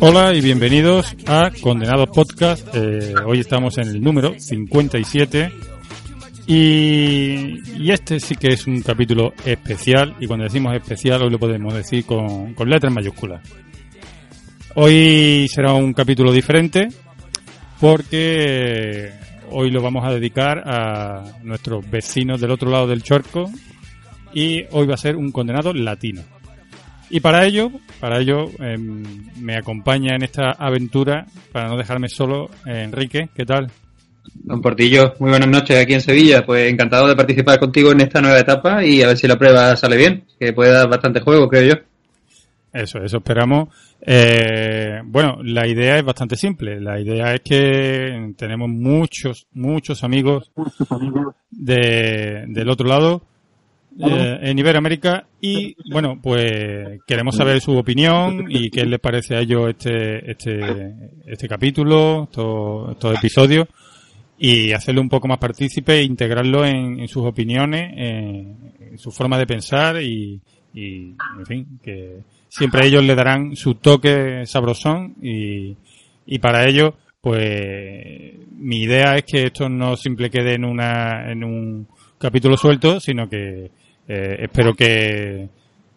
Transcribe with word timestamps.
Hola 0.00 0.34
y 0.34 0.40
bienvenidos 0.40 1.14
a 1.24 1.52
Condenados 1.62 2.08
Podcast. 2.08 2.66
Eh, 2.74 3.14
hoy 3.24 3.38
estamos 3.38 3.78
en 3.78 3.86
el 3.86 4.02
número 4.02 4.34
57 4.36 5.52
y, 6.48 7.80
y 7.80 7.92
este 7.92 8.18
sí 8.18 8.34
que 8.34 8.48
es 8.48 8.66
un 8.66 8.82
capítulo 8.82 9.32
especial. 9.44 10.16
Y 10.18 10.26
cuando 10.26 10.46
decimos 10.46 10.74
especial 10.74 11.22
hoy 11.22 11.30
lo 11.30 11.38
podemos 11.38 11.74
decir 11.74 12.04
con, 12.04 12.54
con 12.54 12.68
letras 12.68 12.92
mayúsculas. 12.92 13.40
Hoy 14.74 15.46
será 15.48 15.74
un 15.74 15.92
capítulo 15.92 16.32
diferente 16.32 16.88
porque 17.80 19.12
hoy 19.52 19.70
lo 19.70 19.80
vamos 19.80 20.04
a 20.04 20.10
dedicar 20.12 20.68
a 20.68 21.22
nuestros 21.44 21.88
vecinos 21.88 22.40
del 22.40 22.50
otro 22.50 22.68
lado 22.68 22.88
del 22.88 23.04
charco 23.04 23.48
y 24.32 24.64
hoy 24.70 24.86
va 24.86 24.94
a 24.94 24.98
ser 24.98 25.16
un 25.16 25.32
condenado 25.32 25.72
latino. 25.72 26.22
Y 27.10 27.20
para 27.20 27.44
ello, 27.44 27.72
para 27.98 28.20
ello 28.20 28.50
em, 28.60 29.02
me 29.36 29.56
acompaña 29.56 30.14
en 30.14 30.22
esta 30.22 30.52
aventura, 30.52 31.26
para 31.52 31.68
no 31.68 31.76
dejarme 31.76 32.08
solo, 32.08 32.48
eh, 32.64 32.82
Enrique, 32.84 33.30
¿qué 33.34 33.44
tal? 33.44 33.70
Don 34.34 34.60
Portillo, 34.60 35.14
muy 35.18 35.30
buenas 35.30 35.48
noches 35.48 35.76
aquí 35.76 35.94
en 35.94 36.00
Sevilla. 36.00 36.44
Pues 36.46 36.70
encantado 36.70 37.08
de 37.08 37.16
participar 37.16 37.58
contigo 37.58 37.90
en 37.90 38.02
esta 38.02 38.20
nueva 38.20 38.38
etapa 38.38 38.84
y 38.84 39.02
a 39.02 39.08
ver 39.08 39.16
si 39.16 39.26
la 39.26 39.36
prueba 39.36 39.74
sale 39.74 39.96
bien, 39.96 40.24
que 40.38 40.52
puede 40.52 40.72
dar 40.72 40.88
bastante 40.88 41.20
juego, 41.20 41.48
creo 41.48 41.74
yo. 41.74 41.82
Eso, 42.72 42.98
eso 42.98 43.16
esperamos. 43.16 43.68
Eh, 44.00 45.00
bueno, 45.04 45.38
la 45.42 45.66
idea 45.66 45.98
es 45.98 46.04
bastante 46.04 46.36
simple. 46.36 46.80
La 46.80 47.00
idea 47.00 47.34
es 47.34 47.40
que 47.40 48.32
tenemos 48.36 48.68
muchos, 48.68 49.48
muchos 49.52 50.04
amigos 50.04 50.52
de, 51.50 52.44
del 52.46 52.70
otro 52.70 52.86
lado 52.86 53.22
eh, 54.02 54.38
en 54.42 54.58
Iberoamérica 54.58 55.26
y 55.40 55.76
bueno, 55.90 56.18
pues 56.22 57.00
queremos 57.06 57.36
saber 57.36 57.60
su 57.60 57.76
opinión 57.76 58.46
y 58.48 58.70
qué 58.70 58.86
les 58.86 59.00
parece 59.00 59.36
a 59.36 59.40
ellos 59.40 59.70
este, 59.70 60.30
este, 60.30 60.94
este 61.26 61.48
capítulo, 61.48 62.24
estos, 62.24 62.92
estos 62.92 63.18
episodios 63.18 63.68
y 64.38 64.72
hacerlo 64.72 65.02
un 65.02 65.10
poco 65.10 65.28
más 65.28 65.38
partícipe 65.38 65.98
e 65.98 66.02
integrarlo 66.02 66.64
en, 66.64 66.98
en 66.98 67.08
sus 67.08 67.26
opiniones, 67.26 67.92
en, 67.94 68.70
su 68.96 69.10
forma 69.10 69.38
de 69.38 69.46
pensar 69.46 70.02
y, 70.02 70.40
y, 70.74 71.14
en 71.38 71.46
fin, 71.46 71.78
que 71.82 72.20
siempre 72.48 72.86
ellos 72.86 73.04
le 73.04 73.14
darán 73.14 73.54
su 73.54 73.74
toque 73.74 74.44
sabrosón 74.46 75.14
y, 75.22 75.76
y 76.26 76.38
para 76.38 76.66
ello, 76.66 76.94
pues 77.20 78.34
mi 78.56 78.82
idea 78.82 79.16
es 79.16 79.24
que 79.24 79.44
esto 79.44 79.68
no 79.68 79.96
simple 79.96 80.30
quede 80.30 80.54
en 80.54 80.64
una 80.64 81.30
en 81.30 81.44
un 81.44 81.86
capítulo 82.18 82.56
suelto, 82.56 83.00
sino 83.00 83.28
que 83.28 83.70
eh, 84.12 84.36
espero 84.40 84.74
que 84.74 85.48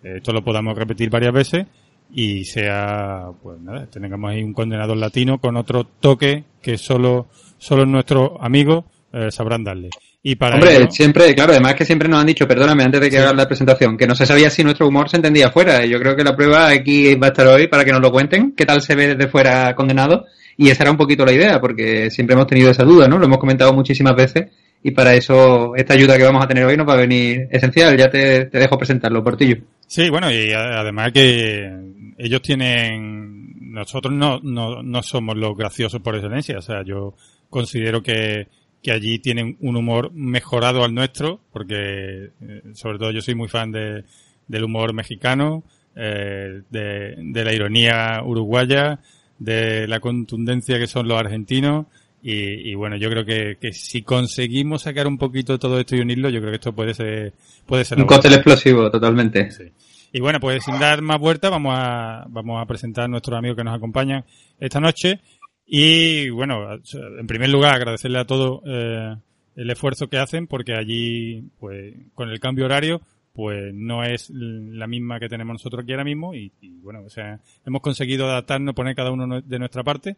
esto 0.04 0.32
lo 0.34 0.44
podamos 0.44 0.78
repetir 0.78 1.10
varias 1.10 1.34
veces 1.34 1.66
y 2.14 2.44
sea, 2.46 3.28
pues 3.42 3.60
nada, 3.60 3.88
tengamos 3.88 4.30
ahí 4.32 4.44
un 4.44 4.54
condenador 4.54 4.98
latino 4.98 5.40
con 5.40 5.58
otro 5.58 5.86
toque 5.86 6.44
que 6.62 6.78
solo, 6.78 7.28
solo 7.58 7.86
nuestros 7.86 8.32
amigos 8.40 8.86
eh, 9.12 9.32
sabrán 9.32 9.64
darle. 9.64 9.90
Y 10.22 10.36
para 10.36 10.56
Hombre, 10.56 10.76
ello- 10.76 10.92
siempre, 10.92 11.34
claro, 11.34 11.52
además 11.54 11.74
que 11.76 11.86
siempre 11.86 12.08
nos 12.08 12.20
han 12.22 12.28
dicho, 12.28 12.48
perdóname, 12.48 12.84
antes 12.84 13.02
de 13.02 13.10
que 13.10 13.18
hagas 13.18 13.36
la 13.36 13.48
presentación, 13.48 13.98
que 13.98 14.08
no 14.08 14.16
se 14.16 14.26
sabía 14.26 14.50
si 14.50 14.64
nuestro 14.64 14.88
humor 14.88 15.10
se 15.10 15.18
entendía 15.18 15.48
afuera. 15.48 15.86
Yo 15.86 16.00
creo 16.00 16.16
que 16.16 16.24
la 16.24 16.36
prueba 16.36 16.70
aquí 16.70 17.16
va 17.16 17.28
a 17.28 17.30
estar 17.32 17.48
hoy 17.48 17.68
para 17.68 17.84
que 17.84 17.92
nos 17.92 18.02
lo 18.02 18.12
cuenten, 18.12 18.54
qué 18.56 18.66
tal 18.66 18.82
se 18.82 18.96
ve 18.96 19.16
desde 19.16 19.28
fuera 19.30 19.74
condenado. 19.76 20.26
Y 20.56 20.70
esa 20.70 20.84
era 20.84 20.92
un 20.92 20.98
poquito 20.98 21.26
la 21.26 21.34
idea, 21.34 21.60
porque 21.60 22.10
siempre 22.12 22.36
hemos 22.36 22.48
tenido 22.48 22.70
esa 22.70 22.84
duda, 22.84 23.08
¿no? 23.08 23.18
Lo 23.18 23.26
hemos 23.26 23.40
comentado 23.40 23.74
muchísimas 23.74 24.16
veces. 24.16 24.52
Y 24.84 24.92
para 24.92 25.14
eso, 25.14 25.76
esta 25.76 25.94
ayuda 25.94 26.18
que 26.18 26.24
vamos 26.24 26.44
a 26.44 26.48
tener 26.48 26.66
hoy 26.66 26.76
nos 26.76 26.88
va 26.88 26.94
a 26.94 26.98
venir 26.98 27.48
esencial. 27.50 27.98
Ya 27.98 28.10
te, 28.10 28.46
te 28.46 28.60
dejo 28.60 28.78
presentarlo, 28.78 29.24
Portillo. 29.24 29.58
Sí, 29.88 30.10
bueno, 30.10 30.32
y 30.32 30.52
además 30.52 31.12
que 31.14 31.72
ellos 32.18 32.42
tienen, 32.42 33.72
nosotros 33.72 34.14
no, 34.14 34.40
no, 34.42 34.82
no 34.82 35.04
somos 35.04 35.38
los 35.38 35.56
graciosos 35.56 36.02
por 36.02 36.16
excelencia, 36.16 36.58
o 36.58 36.62
sea, 36.62 36.84
yo 36.84 37.16
considero 37.50 38.02
que, 38.02 38.48
que 38.82 38.92
allí 38.92 39.20
tienen 39.20 39.58
un 39.62 39.76
humor 39.76 40.12
mejorado 40.14 40.84
al 40.84 40.94
nuestro, 40.94 41.40
porque 41.52 42.32
eh, 42.42 42.62
sobre 42.74 42.98
todo 42.98 43.12
yo 43.12 43.22
soy 43.22 43.36
muy 43.36 43.48
fan 43.48 43.72
de, 43.72 44.04
del 44.48 44.64
humor 44.64 44.94
mexicano, 44.94 45.64
eh, 45.96 46.62
de, 46.70 47.16
de 47.18 47.46
la 47.46 47.54
ironía 47.54 48.22
uruguaya, 48.24 49.00
de 49.38 49.88
la 49.88 50.00
contundencia 50.00 50.80
que 50.80 50.88
son 50.88 51.08
los 51.08 51.20
argentinos, 51.20 51.86
y, 52.26 52.72
y 52.72 52.76
bueno, 52.76 52.96
yo 52.96 53.10
creo 53.10 53.26
que, 53.26 53.58
que 53.60 53.74
si 53.74 54.02
conseguimos 54.02 54.84
sacar 54.84 55.08
un 55.08 55.18
poquito 55.18 55.60
todo 55.60 55.78
esto 55.78 55.98
y 55.98 56.00
unirlo, 56.00 56.30
yo 56.30 56.40
creo 56.40 56.52
que 56.52 56.56
esto 56.56 56.74
puede 56.74 56.94
ser, 56.94 57.34
puede 57.66 57.84
ser 57.84 58.00
Un 58.00 58.06
cóctel 58.06 58.34
explosivo, 58.34 58.90
totalmente. 58.90 59.52
Sí. 59.52 59.66
Y 60.14 60.22
bueno, 60.22 60.40
pues 60.40 60.64
sin 60.64 60.80
dar 60.80 61.02
más 61.02 61.20
vueltas, 61.20 61.52
vamos 61.52 61.74
a, 61.76 62.26
vamos 62.30 62.62
a 62.62 62.66
presentar 62.66 63.06
a 63.06 63.08
nuestros 63.10 63.38
amigos 63.38 63.58
que 63.58 63.66
nos 63.66 63.76
acompañan 63.76 64.24
esta 64.58 64.80
noche. 64.80 65.20
Y 65.66 66.30
bueno, 66.30 66.70
en 66.74 67.28
primer 67.28 67.50
lugar, 67.50 67.76
agradecerle 67.76 68.20
a 68.20 68.26
todos 68.26 68.62
eh, 68.68 69.16
el 69.58 69.70
esfuerzo 69.70 70.08
que 70.08 70.18
hacen, 70.18 70.48
porque 70.48 70.76
allí, 70.76 71.44
pues, 71.60 71.94
con 72.14 72.30
el 72.30 72.40
cambio 72.40 72.66
horario, 72.66 73.02
pues 73.34 73.74
no 73.74 74.06
es 74.06 74.30
la 74.30 74.88
misma 74.88 75.20
que 75.20 75.28
tenemos 75.28 75.56
nosotros 75.56 75.84
aquí 75.84 75.92
ahora 75.92 76.06
mismo. 76.06 76.34
Y, 76.34 76.54
y 76.62 76.70
bueno, 76.80 77.02
o 77.06 77.10
sea, 77.10 77.42
hemos 77.66 77.82
conseguido 77.82 78.30
adaptarnos, 78.30 78.76
poner 78.76 78.96
cada 78.96 79.12
uno 79.12 79.42
de 79.42 79.60
nuestra 79.60 79.84
parte 79.84 80.16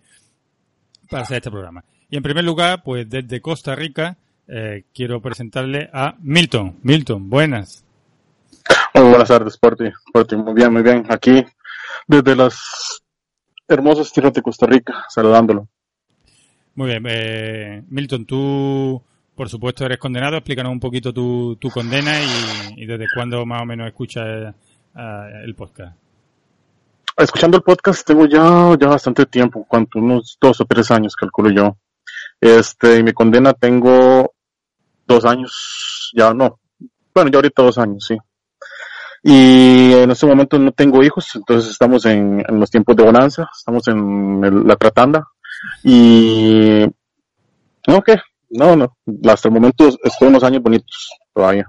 para 1.09 1.23
hacer 1.23 1.37
este 1.37 1.49
programa. 1.49 1.83
Y 2.15 2.17
en 2.17 2.23
primer 2.23 2.45
lugar, 2.45 2.81
pues 2.81 3.09
desde 3.09 3.41
Costa 3.41 3.75
Rica, 3.75 4.15
eh, 4.47 4.85
quiero 4.93 5.21
presentarle 5.21 5.89
a 5.91 6.15
Milton. 6.21 6.77
Milton, 6.81 7.29
buenas. 7.29 7.83
Muy 8.93 9.09
buenas 9.09 9.27
tardes, 9.27 9.57
Porti. 9.57 9.91
Porti, 10.13 10.37
muy 10.37 10.53
bien, 10.53 10.71
muy 10.71 10.81
bien. 10.81 11.05
Aquí, 11.09 11.43
desde 12.07 12.37
las 12.37 13.03
hermosas 13.67 14.13
tierras 14.13 14.31
de 14.31 14.41
Costa 14.41 14.65
Rica, 14.65 15.03
saludándolo. 15.09 15.67
Muy 16.75 16.87
bien, 16.87 17.03
eh, 17.05 17.83
Milton, 17.89 18.25
tú, 18.25 19.03
por 19.35 19.49
supuesto, 19.49 19.83
eres 19.85 19.97
condenado. 19.97 20.37
Explícanos 20.37 20.71
un 20.71 20.79
poquito 20.79 21.13
tu, 21.13 21.57
tu 21.57 21.69
condena 21.69 22.13
y, 22.21 22.81
y 22.81 22.85
desde 22.85 23.07
cuándo 23.13 23.45
más 23.45 23.61
o 23.61 23.65
menos 23.65 23.87
escuchas 23.87 24.55
eh, 24.95 25.41
el 25.43 25.53
podcast. 25.53 25.97
Escuchando 27.17 27.57
el 27.57 27.63
podcast 27.63 28.07
tengo 28.07 28.25
ya, 28.25 28.73
ya 28.79 28.87
bastante 28.87 29.25
tiempo, 29.25 29.65
cuanto 29.67 29.99
unos 29.99 30.37
dos 30.39 30.61
o 30.61 30.65
tres 30.65 30.89
años, 30.91 31.13
calculo 31.13 31.51
yo. 31.51 31.75
Este, 32.45 32.99
y 32.99 33.03
mi 33.03 33.11
condena 33.11 33.53
tengo 33.53 34.31
dos 35.07 35.25
años, 35.25 36.11
ya 36.15 36.31
no. 36.31 36.59
Bueno, 37.13 37.31
ya 37.31 37.37
ahorita 37.39 37.63
dos 37.63 37.77
años, 37.79 38.05
sí. 38.07 38.15
Y 39.23 39.93
en 39.93 40.11
este 40.11 40.27
momento 40.27 40.59
no 40.59 40.71
tengo 40.71 41.03
hijos, 41.03 41.35
entonces 41.35 41.71
estamos 41.71 42.05
en, 42.05 42.43
los 42.47 42.69
tiempos 42.69 42.95
de 42.95 43.03
bonanza, 43.03 43.49
estamos 43.57 43.87
en 43.87 44.43
el- 44.43 44.67
la 44.67 44.75
tratanda. 44.75 45.27
Y 45.83 46.85
no, 47.87 48.01
¿qué? 48.03 48.17
No, 48.51 48.75
no. 48.75 48.95
Hasta 49.27 49.47
el 49.47 49.53
momento 49.55 49.89
estoy 50.03 50.27
unos 50.27 50.43
años 50.43 50.61
bonitos 50.61 51.09
todavía. 51.33 51.67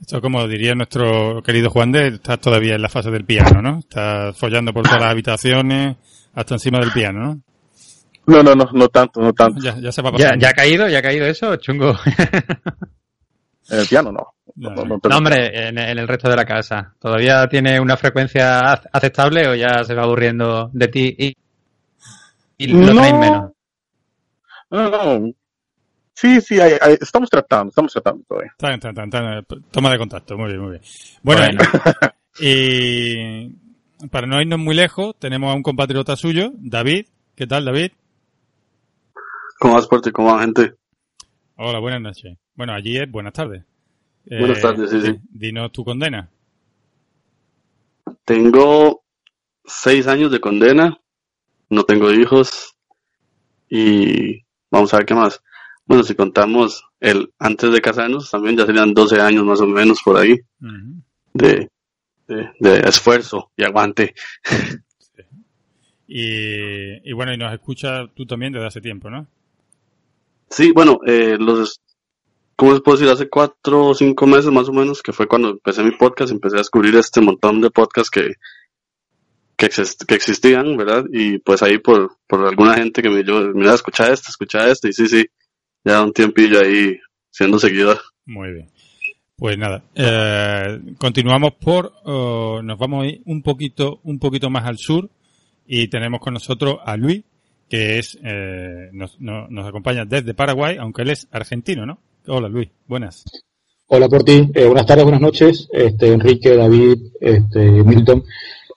Esto, 0.00 0.20
como 0.20 0.48
diría 0.48 0.74
nuestro 0.74 1.42
querido 1.44 1.70
Juan 1.70 1.92
de, 1.92 2.08
estás 2.08 2.40
todavía 2.40 2.74
en 2.74 2.82
la 2.82 2.88
fase 2.88 3.12
del 3.12 3.24
piano, 3.24 3.62
¿no? 3.62 3.78
Estás 3.78 4.36
follando 4.36 4.72
por 4.72 4.84
todas 4.84 5.00
las 5.00 5.10
habitaciones, 5.12 5.96
hasta 6.34 6.54
encima 6.54 6.80
del 6.80 6.90
piano, 6.90 7.20
¿no? 7.20 7.40
No, 8.28 8.42
no, 8.42 8.54
no, 8.54 8.68
no 8.72 8.88
tanto, 8.88 9.20
no 9.20 9.32
tanto. 9.32 9.60
Ya, 9.60 9.76
ya 9.78 9.90
se 9.90 10.02
va 10.02 10.12
¿Ya, 10.18 10.36
ya 10.36 10.50
ha 10.50 10.52
caído? 10.52 10.86
¿Ya 10.88 10.98
ha 10.98 11.02
caído 11.02 11.26
eso? 11.26 11.56
Chungo. 11.56 11.96
En 13.70 13.78
el 13.80 13.86
piano 13.86 14.12
no. 14.12 14.34
No, 14.56 14.70
No, 14.70 14.76
no. 14.76 14.84
no, 14.84 14.98
pero- 14.98 15.10
No, 15.12 15.18
hombre, 15.18 15.68
en, 15.68 15.78
en 15.78 15.98
el 15.98 16.08
resto 16.08 16.28
de 16.28 16.36
la 16.36 16.44
casa. 16.44 16.94
¿Todavía 16.98 17.46
tiene 17.48 17.78
una 17.80 17.96
frecuencia 17.96 18.60
ac- 18.60 18.88
aceptable 18.92 19.46
o 19.48 19.54
ya 19.54 19.84
se 19.84 19.94
va 19.94 20.02
aburriendo 20.04 20.70
de 20.72 20.88
ti 20.88 21.14
y, 21.18 21.36
y 22.58 22.66
lo 22.68 22.92
No. 22.94 23.00
traes 23.00 23.14
menos? 23.14 23.52
no, 24.70 24.90
no. 24.90 25.32
Sí, 26.14 26.40
sí, 26.40 26.60
hay- 26.60 26.76
hay- 26.80 26.96
estamos 27.00 27.30
tratando, 27.30 27.68
estamos 27.70 27.92
tratando 27.92 28.24
todavía. 28.28 28.50
Está 28.50 28.68
bien, 28.68 28.80
está 28.80 28.90
bien, 28.90 29.04
está 29.04 29.20
bien. 29.20 29.64
Toma 29.70 29.90
de 29.92 29.98
contacto, 29.98 30.36
muy 30.36 30.48
bien, 30.48 30.60
muy 30.60 30.70
bien. 30.72 30.82
Bueno, 31.22 31.42
Bueno. 31.42 31.58
y 32.40 33.48
para 34.10 34.26
no 34.26 34.40
irnos 34.40 34.58
muy 34.58 34.74
lejos, 34.74 35.14
tenemos 35.18 35.50
a 35.52 35.54
un 35.54 35.62
compatriota 35.62 36.16
suyo, 36.16 36.52
David. 36.56 37.06
¿Qué 37.36 37.46
tal, 37.46 37.64
David? 37.66 37.92
¿Cómo 39.58 39.74
vas, 39.74 39.86
Porti? 39.86 40.12
¿Cómo 40.12 40.32
va, 40.32 40.40
gente? 40.40 40.74
Hola, 41.56 41.80
buenas 41.80 42.00
noches. 42.00 42.38
Bueno, 42.54 42.72
allí 42.74 42.96
es 42.96 43.10
buenas 43.10 43.32
tardes. 43.32 43.64
Eh, 44.26 44.38
Buenas 44.38 44.60
tardes, 44.60 44.90
sí, 44.90 45.00
sí. 45.00 45.18
Dinos 45.30 45.72
tu 45.72 45.84
condena. 45.84 46.30
Tengo 48.24 49.02
seis 49.64 50.06
años 50.06 50.30
de 50.30 50.40
condena, 50.40 50.98
no 51.70 51.82
tengo 51.84 52.12
hijos 52.12 52.76
y 53.68 54.44
vamos 54.70 54.92
a 54.92 54.98
ver 54.98 55.06
qué 55.06 55.14
más. 55.14 55.42
Bueno, 55.86 56.02
si 56.04 56.14
contamos 56.14 56.84
el 57.00 57.32
antes 57.38 57.72
de 57.72 57.80
casarnos, 57.80 58.30
también 58.30 58.56
ya 58.56 58.66
serían 58.66 58.92
12 58.92 59.20
años 59.20 59.44
más 59.44 59.60
o 59.60 59.66
menos 59.66 59.98
por 60.04 60.18
ahí 60.18 60.38
de, 61.32 61.70
de 62.26 62.80
esfuerzo 62.80 63.50
y 63.56 63.64
aguante. 63.64 64.14
y, 66.06 67.08
y 67.10 67.12
bueno, 67.12 67.32
y 67.32 67.38
nos 67.38 67.52
escuchas 67.52 68.10
tú 68.14 68.26
también 68.26 68.52
desde 68.52 68.66
hace 68.66 68.80
tiempo, 68.80 69.08
¿no? 69.10 69.26
Sí, 70.50 70.72
bueno, 70.72 71.00
eh, 71.06 71.36
los, 71.38 71.80
¿cómo 72.56 72.74
se 72.74 72.80
puede 72.80 72.98
decir? 72.98 73.12
Hace 73.12 73.28
cuatro 73.28 73.86
o 73.86 73.94
cinco 73.94 74.26
meses 74.26 74.50
más 74.50 74.68
o 74.68 74.72
menos, 74.72 75.02
que 75.02 75.12
fue 75.12 75.26
cuando 75.26 75.50
empecé 75.50 75.82
mi 75.82 75.92
podcast, 75.92 76.32
empecé 76.32 76.56
a 76.56 76.58
descubrir 76.58 76.94
este 76.96 77.20
montón 77.20 77.60
de 77.60 77.70
podcasts 77.70 78.10
que, 78.10 78.34
que, 79.56 79.68
que 79.68 80.14
existían, 80.14 80.76
¿verdad? 80.76 81.04
Y 81.12 81.38
pues 81.38 81.62
ahí 81.62 81.78
por, 81.78 82.16
por 82.26 82.46
alguna 82.46 82.74
gente 82.74 83.02
que 83.02 83.10
me 83.10 83.22
dijo, 83.22 83.40
mira, 83.54 83.74
escucha 83.74 84.10
este, 84.10 84.30
escucha 84.30 84.68
este, 84.70 84.88
y 84.88 84.92
sí, 84.92 85.06
sí, 85.08 85.26
ya 85.84 86.02
un 86.02 86.12
tiempillo 86.12 86.60
ahí 86.60 86.98
siendo 87.30 87.58
seguidor. 87.58 88.00
Muy 88.24 88.52
bien. 88.52 88.70
Pues 89.36 89.56
nada, 89.56 89.84
eh, 89.94 90.80
continuamos 90.98 91.52
por, 91.60 91.92
oh, 92.04 92.60
nos 92.60 92.76
vamos 92.76 93.04
a 93.04 93.06
ir 93.06 93.22
un 93.24 93.40
poquito, 93.40 94.00
un 94.02 94.18
poquito 94.18 94.50
más 94.50 94.64
al 94.64 94.78
sur 94.78 95.08
y 95.64 95.86
tenemos 95.86 96.18
con 96.20 96.34
nosotros 96.34 96.78
a 96.84 96.96
Luis, 96.96 97.22
que 97.68 97.98
es, 97.98 98.18
eh, 98.22 98.88
nos, 98.92 99.20
no- 99.20 99.48
nos 99.48 99.66
acompaña 99.66 100.04
desde 100.04 100.34
Paraguay, 100.34 100.76
aunque 100.78 101.02
él 101.02 101.10
es 101.10 101.28
argentino, 101.30 101.84
¿no? 101.86 101.98
Hola 102.26 102.48
Luis, 102.48 102.68
buenas. 102.86 103.24
Hola 103.88 104.08
por 104.08 104.22
ti, 104.22 104.50
Eh, 104.54 104.64
buenas 104.66 104.86
tardes, 104.86 105.04
buenas 105.04 105.20
noches, 105.22 105.68
este, 105.72 106.12
Enrique, 106.12 106.54
David, 106.56 106.98
este, 107.20 107.60
Milton. 107.84 108.22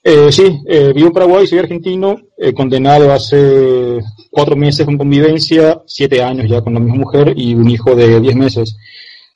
Eh, 0.04 0.32
sí, 0.32 0.60
eh, 0.68 0.94
vivo 0.96 1.08
en 1.08 1.14
Paraguay, 1.14 1.46
soy 1.46 1.60
argentino, 1.60 2.16
eh, 2.38 2.54
condenado 2.54 3.12
hace 3.12 4.00
cuatro 4.32 4.56
meses 4.56 4.86
con 4.86 4.98
convivencia, 4.98 5.82
siete 5.86 6.24
años 6.24 6.50
ya 6.50 6.62
con 6.62 6.74
la 6.74 6.80
misma 6.80 6.96
mujer 6.98 7.34
y 7.36 7.54
un 7.54 7.70
hijo 7.70 7.94
de 7.96 8.20
diez 8.20 8.36
meses. 8.36 8.76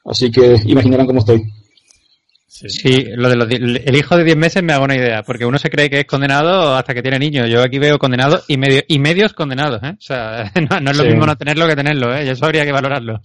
Así 0.06 0.31
que 0.31 0.56
imaginarán 0.66 1.07
cómo 1.07 1.19
estoy. 1.19 1.44
Sí. 2.57 2.69
Sí, 2.69 3.06
lo 3.18 3.28
de 3.28 3.36
los 3.36 3.52
el 3.52 3.96
hijo 3.98 4.16
de 4.16 4.24
10 4.24 4.38
meses 4.38 4.63
me 4.63 4.72
hago 4.72 4.86
una 4.86 4.96
idea, 4.96 5.24
porque 5.24 5.46
uno 5.46 5.57
se 5.57 5.69
cree 5.69 5.90
que 5.90 6.00
es 6.00 6.06
condenado 6.06 6.74
hasta 6.74 6.94
que 6.94 7.02
tiene 7.02 7.19
niños. 7.19 7.50
Yo 7.50 7.62
aquí 7.62 7.80
veo 7.80 8.00
condenados 8.00 8.46
y 8.48 8.56
medio 8.57 8.81
y 8.88 8.98
medios 8.98 9.34
condenados, 9.34 9.84
¿eh? 9.84 9.90
O 9.92 10.02
sea, 10.02 10.50
no, 10.69 10.80
no 10.80 10.92
es 10.92 10.98
lo 10.98 11.04
Sí. 11.04 11.10
mismo 11.10 11.25
no 11.25 11.36
tenerlo 11.36 11.68
que 11.68 11.75
tenerlo, 11.75 12.16
¿eh? 12.16 12.30
Eso 12.31 12.46
habría 12.46 12.63
que 12.63 12.72
valorarlo. 12.72 13.19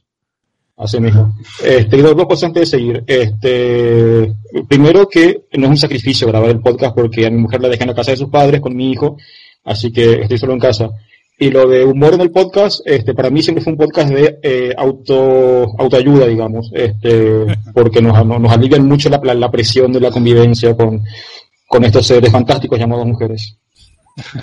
Así 0.76 0.98
mismo. 0.98 1.32
Este, 1.62 1.96
y 1.96 2.00
dos, 2.00 2.16
dos 2.16 2.26
cosas 2.26 2.44
antes 2.48 2.62
de 2.62 2.66
seguir. 2.78 3.04
Este, 3.06 4.32
primero 4.68 5.06
que 5.08 5.42
no 5.52 5.66
es 5.66 5.70
un 5.70 5.76
sacrificio 5.76 6.26
grabar 6.26 6.50
el 6.50 6.60
podcast 6.60 6.96
porque 6.96 7.24
a 7.26 7.30
mi 7.30 7.36
mujer 7.38 7.60
la 7.60 7.68
dejé 7.68 7.84
en 7.84 7.90
la 7.90 7.94
casa 7.94 8.10
de 8.10 8.16
sus 8.16 8.30
padres 8.30 8.60
con 8.60 8.74
mi 8.74 8.90
hijo, 8.90 9.16
así 9.64 9.92
que 9.92 10.22
estoy 10.22 10.38
solo 10.38 10.54
en 10.54 10.58
casa. 10.58 10.88
Y 11.40 11.50
lo 11.50 11.66
de 11.66 11.84
humor 11.84 12.14
en 12.14 12.20
el 12.20 12.30
podcast, 12.30 12.80
este, 12.84 13.14
para 13.14 13.30
mí 13.30 13.42
siempre 13.42 13.64
fue 13.64 13.72
un 13.72 13.78
podcast 13.78 14.10
de 14.10 14.38
eh, 14.42 14.74
auto, 14.76 15.74
autoayuda, 15.78 16.26
digamos, 16.26 16.70
este, 16.74 17.46
porque 17.74 18.02
nos, 18.02 18.14
nos, 18.26 18.40
nos 18.40 18.52
alivian 18.52 18.86
mucho 18.86 19.08
la, 19.08 19.18
la, 19.24 19.34
la 19.34 19.50
presión 19.50 19.90
de 19.92 20.00
la 20.00 20.10
convivencia 20.10 20.76
con, 20.76 21.02
con 21.66 21.84
estos 21.84 22.06
seres 22.06 22.30
fantásticos 22.30 22.78
llamados 22.78 23.06
mujeres. 23.06 23.56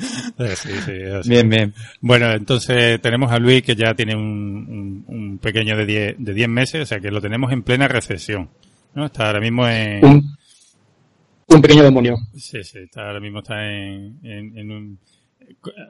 Sí, 0.00 0.44
sí, 0.86 0.92
así. 1.12 1.28
Bien, 1.28 1.48
bien. 1.50 1.74
Bueno, 2.00 2.30
entonces 2.32 3.00
tenemos 3.00 3.32
a 3.32 3.38
Luis 3.40 3.64
que 3.64 3.74
ya 3.74 3.94
tiene 3.94 4.14
un, 4.14 4.22
un- 4.68 5.04
un 5.08 5.38
pequeño 5.38 5.76
de 5.76 5.84
10 5.84 6.14
de 6.18 6.34
10 6.34 6.48
meses, 6.48 6.82
o 6.82 6.86
sea 6.86 7.00
que 7.00 7.10
lo 7.10 7.20
tenemos 7.20 7.50
en 7.50 7.64
plena 7.64 7.88
recesión. 7.88 8.48
¿no? 8.94 9.06
Está 9.06 9.26
ahora 9.26 9.40
mismo 9.40 9.66
en... 9.66 10.04
Un, 10.04 10.36
un 11.48 11.60
pequeño 11.62 11.82
demonio. 11.82 12.16
Sí, 12.36 12.62
sí, 12.62 12.78
está, 12.78 13.08
ahora 13.08 13.18
mismo 13.18 13.40
está 13.40 13.60
en, 13.68 14.18
en, 14.22 14.56
en 14.56 14.70
un... 14.70 14.98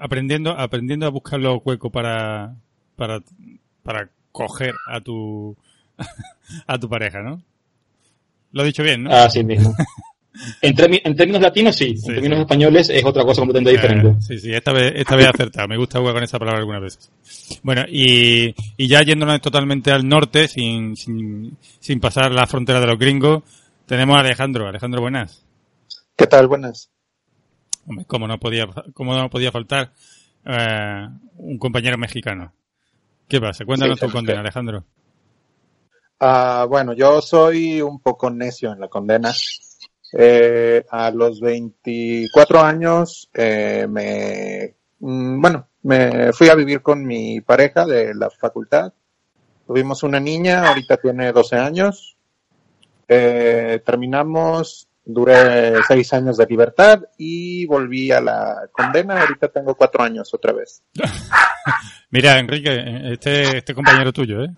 Aprendiendo, 0.01 0.51
aprendiendo 0.51 1.07
a 1.07 1.11
buscar 1.11 1.41
los 1.41 1.61
huecos 1.65 1.91
para, 1.93 2.57
para, 2.97 3.21
para 3.83 4.11
coger 4.33 4.75
a 4.91 5.01
tu, 5.01 5.57
a 6.67 6.79
tu 6.79 6.89
pareja, 6.89 7.23
¿no? 7.23 7.43
Lo 8.53 8.63
he 8.63 8.67
dicho 8.67 8.83
bien, 8.83 9.05
¿no? 9.05 9.11
Así 9.11 9.45
mismo. 9.45 9.75
En, 10.63 10.75
términos 10.75 11.43
latinos 11.43 11.75
sí, 11.75 11.97
Sí, 11.97 12.09
en 12.09 12.15
términos 12.15 12.37
sí. 12.39 12.43
españoles 12.43 12.91
es 12.91 13.05
otra 13.05 13.25
cosa 13.25 13.41
completamente 13.41 13.73
diferente. 13.73 14.09
Eh, 14.09 14.17
sí, 14.21 14.39
sí, 14.39 14.53
esta 14.53 14.73
vez, 14.73 14.93
esta 14.95 15.17
vez 15.17 15.27
acertado. 15.27 15.67
Me 15.67 15.77
gusta 15.77 15.99
jugar 15.99 16.15
con 16.15 16.23
esa 16.23 16.39
palabra 16.39 16.61
algunas 16.61 16.81
veces. 16.81 17.11
Bueno, 17.63 17.85
y, 17.89 18.55
y 18.77 18.87
ya 18.87 19.03
yéndonos 19.03 19.41
totalmente 19.41 19.91
al 19.91 20.09
norte, 20.09 20.47
sin, 20.47 20.97
sin, 20.97 21.57
sin 21.81 22.01
pasar 22.01 22.31
la 22.31 22.47
frontera 22.47 22.81
de 22.81 22.87
los 22.87 22.99
gringos, 22.99 23.43
tenemos 23.87 24.17
a 24.17 24.21
Alejandro. 24.21 24.69
Alejandro, 24.69 25.01
buenas. 25.01 25.45
¿Qué 26.17 26.27
tal? 26.27 26.47
Buenas. 26.47 26.91
Hombre, 27.88 28.05
cómo 28.06 28.29
no 28.29 28.38
podía, 28.38 28.69
cómo 28.93 29.14
no 29.17 29.31
podía 29.31 29.50
faltar 29.50 29.93
eh, 30.44 31.08
un 31.38 31.58
compañero 31.58 31.96
mexicano. 31.96 32.52
¿Qué 33.26 33.40
pasa? 33.40 33.64
Cuéntanos 33.64 33.99
Sí, 33.99 34.06
tu 34.06 34.12
condena. 34.12 34.40
Alejandro. 34.40 34.85
Ah, 36.20 36.67
bueno, 36.69 36.93
yo 36.93 37.23
soy 37.23 37.81
un 37.81 38.00
poco 38.00 38.29
necio 38.31 38.73
en 38.73 38.81
la 38.81 38.88
condena. 38.88 39.32
Eh, 40.12 40.85
a 40.90 41.11
los 41.11 41.40
24 41.40 42.61
años 42.61 43.29
eh, 43.35 43.87
me, 43.88 44.75
mm, 45.00 45.40
bueno, 45.40 45.69
me 45.82 46.32
fui 46.32 46.49
a 46.49 46.55
vivir 46.55 46.82
con 46.82 47.06
mi 47.06 47.40
pareja 47.40 47.87
de 47.87 48.14
la 48.14 48.31
facultad. 48.31 48.93
Tuvimos 49.67 50.02
una 50.02 50.19
niña, 50.19 50.69
ahorita 50.69 50.96
tiene 50.96 51.32
12 51.32 51.56
años. 51.56 52.17
Eh, 53.06 53.81
terminamos, 53.85 54.88
duré 55.09 55.83
seis 55.89 56.13
años 56.13 56.37
de 56.37 56.47
libertad 56.47 57.01
y 57.17 57.65
volví 57.67 58.13
a 58.13 58.21
la 58.21 58.69
condena. 58.71 59.21
Ahorita 59.23 59.49
tengo 59.49 59.75
cuatro 59.75 60.05
años 60.05 60.33
otra 60.33 60.53
vez. 60.53 60.83
Mira, 62.11 62.39
Enrique, 62.39 63.11
este, 63.13 63.59
este 63.59 63.75
compañero 63.75 64.13
tuyo, 64.13 64.45
¿eh? 64.45 64.51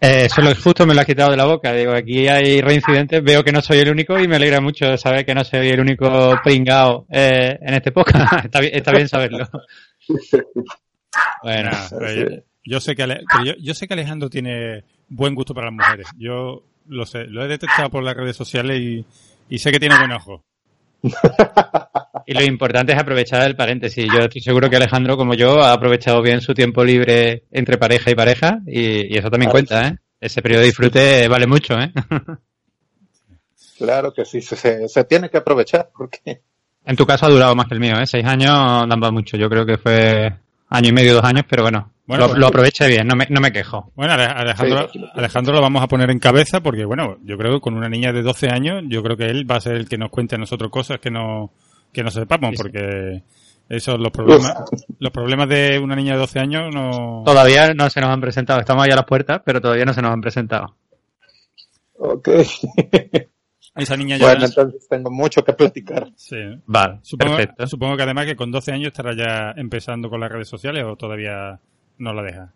Eh, 0.00 0.28
solo 0.28 0.54
justo 0.54 0.86
me 0.86 0.94
lo 0.94 1.00
has 1.00 1.06
quitado 1.06 1.30
de 1.30 1.36
la 1.38 1.46
boca. 1.46 1.72
Digo, 1.72 1.92
aquí 1.92 2.28
hay 2.28 2.60
reincidentes, 2.60 3.22
veo 3.22 3.42
que 3.42 3.52
no 3.52 3.62
soy 3.62 3.78
el 3.78 3.90
único 3.90 4.18
y 4.18 4.28
me 4.28 4.36
alegra 4.36 4.60
mucho 4.60 4.96
saber 4.98 5.24
que 5.24 5.34
no 5.34 5.42
soy 5.44 5.68
el 5.68 5.80
único 5.80 6.38
pringao 6.44 7.06
eh, 7.10 7.58
en 7.60 7.74
este 7.74 7.92
podcast. 7.92 8.32
está, 8.44 8.60
bien, 8.60 8.74
está 8.74 8.92
bien 8.92 9.08
saberlo. 9.08 9.48
Bueno, 11.42 11.70
Nah, 11.70 11.88
pero 11.98 12.12
yo, 12.30 12.36
yo 12.64 12.80
sé 12.80 12.94
que 12.94 13.02
Ale- 13.02 13.24
yo, 13.44 13.52
yo 13.58 13.74
sé 13.74 13.88
que 13.88 13.94
Alejandro 13.94 14.28
tiene 14.28 14.84
buen 15.08 15.34
gusto 15.34 15.54
para 15.54 15.66
las 15.70 15.74
mujeres. 15.74 16.06
Yo 16.18 16.62
lo 16.88 17.06
sé, 17.06 17.24
lo 17.26 17.44
he 17.44 17.48
detectado 17.48 17.90
por 17.90 18.02
las 18.02 18.16
redes 18.16 18.36
sociales 18.36 18.78
y, 18.80 19.04
y 19.48 19.58
sé 19.58 19.70
que 19.70 19.80
tiene 19.80 19.96
buen 19.98 20.12
ojo. 20.12 20.44
y 22.26 22.34
lo 22.34 22.42
importante 22.42 22.92
es 22.92 22.98
aprovechar 22.98 23.42
el 23.46 23.54
paréntesis. 23.56 24.06
Yo 24.12 24.20
estoy 24.20 24.40
seguro 24.40 24.68
que 24.68 24.76
Alejandro, 24.76 25.16
como 25.16 25.34
yo, 25.34 25.62
ha 25.62 25.72
aprovechado 25.72 26.20
bien 26.22 26.40
su 26.40 26.54
tiempo 26.54 26.82
libre 26.84 27.44
entre 27.52 27.78
pareja 27.78 28.10
y 28.10 28.14
pareja 28.14 28.58
y, 28.66 29.14
y 29.14 29.18
eso 29.18 29.30
también 29.30 29.50
Claro. 29.50 29.66
cuenta, 29.66 29.88
¿eh? 29.88 29.96
Ese 30.20 30.42
periodo 30.42 30.60
de 30.62 30.66
disfrute 30.66 31.28
vale 31.28 31.46
mucho, 31.46 31.74
¿eh? 31.78 31.92
Claro 33.78 34.12
que 34.12 34.24
sí, 34.24 34.40
se, 34.40 34.56
se, 34.56 34.88
se 34.88 35.04
tiene 35.04 35.28
que 35.28 35.36
aprovechar 35.36 35.90
porque 35.96 36.40
En 36.86 36.96
tu 36.96 37.04
caso 37.06 37.26
ha 37.26 37.30
durado 37.30 37.54
más 37.54 37.66
que 37.66 37.74
el 37.74 37.80
mío, 37.80 37.98
¿eh? 38.00 38.06
Seis 38.06 38.24
años 38.24 38.88
dan 38.88 39.00
para 39.00 39.10
mucho. 39.12 39.36
Yo 39.36 39.50
creo 39.50 39.66
que 39.66 39.76
fue 39.76 40.32
año 40.70 40.88
y 40.88 40.92
medio, 40.92 41.14
dos 41.14 41.24
años, 41.24 41.44
pero 41.48 41.62
bueno, 41.62 41.92
Bueno, 42.06 42.24
lo, 42.24 42.28
pues- 42.30 42.38
lo 42.40 42.46
aproveché 42.46 42.86
bien, 42.86 43.06
no 43.06 43.16
me, 43.16 43.26
no 43.30 43.40
me 43.40 43.50
quejo. 43.52 43.90
Bueno, 43.96 44.12
Ale- 44.12 44.24
Alejandro. 44.26 44.88
Alejandro 45.14 45.54
lo 45.54 45.60
vamos 45.60 45.82
a 45.82 45.88
poner 45.88 46.10
en 46.10 46.18
cabeza 46.18 46.60
porque, 46.60 46.84
bueno, 46.84 47.18
yo 47.24 47.36
creo 47.36 47.54
que 47.54 47.60
con 47.60 47.74
una 47.74 47.88
niña 47.88 48.12
de 48.12 48.22
12 48.22 48.48
años, 48.48 48.84
yo 48.88 49.02
creo 49.02 49.16
que 49.16 49.26
él 49.26 49.50
va 49.50 49.56
a 49.56 49.60
ser 49.60 49.74
el 49.74 49.88
que 49.88 49.98
nos 49.98 50.10
cuente 50.10 50.36
a 50.36 50.38
nosotros 50.38 50.70
cosas 50.70 51.00
que 51.00 51.10
no, 51.10 51.52
que 51.92 52.02
no 52.04 52.10
sepamos, 52.10 52.54
porque 52.56 53.22
esos 53.68 53.98
los 53.98 54.12
problemas, 54.12 54.54
los 55.00 55.10
problemas 55.10 55.48
de 55.48 55.78
una 55.80 55.96
niña 55.96 56.12
de 56.12 56.20
12 56.20 56.38
años 56.38 56.72
no... 56.72 57.22
Todavía 57.26 57.74
no 57.74 57.90
se 57.90 58.00
nos 58.00 58.10
han 58.10 58.20
presentado. 58.20 58.60
Estamos 58.60 58.84
ahí 58.84 58.92
a 58.92 58.96
las 58.96 59.04
puertas, 59.06 59.40
pero 59.44 59.60
todavía 59.60 59.84
no 59.84 59.92
se 59.92 60.02
nos 60.02 60.12
han 60.12 60.20
presentado. 60.20 60.76
Ok. 61.98 62.28
Esa 63.74 63.96
niña 63.96 64.16
ya... 64.16 64.26
bueno, 64.26 64.46
entonces 64.46 64.86
tengo 64.88 65.10
mucho 65.10 65.44
que 65.44 65.52
platicar. 65.52 66.08
sí. 66.16 66.36
Vale, 66.66 67.00
Supongo, 67.02 67.36
perfecto. 67.36 67.66
supongo 67.66 67.96
que 67.96 68.02
además 68.04 68.24
que 68.26 68.36
con 68.36 68.50
12 68.50 68.72
años 68.72 68.88
estará 68.88 69.14
ya 69.14 69.52
empezando 69.60 70.08
con 70.08 70.20
las 70.20 70.30
redes 70.32 70.48
sociales 70.48 70.84
o 70.86 70.96
todavía 70.96 71.58
no 71.98 72.12
la 72.12 72.22
deja. 72.22 72.52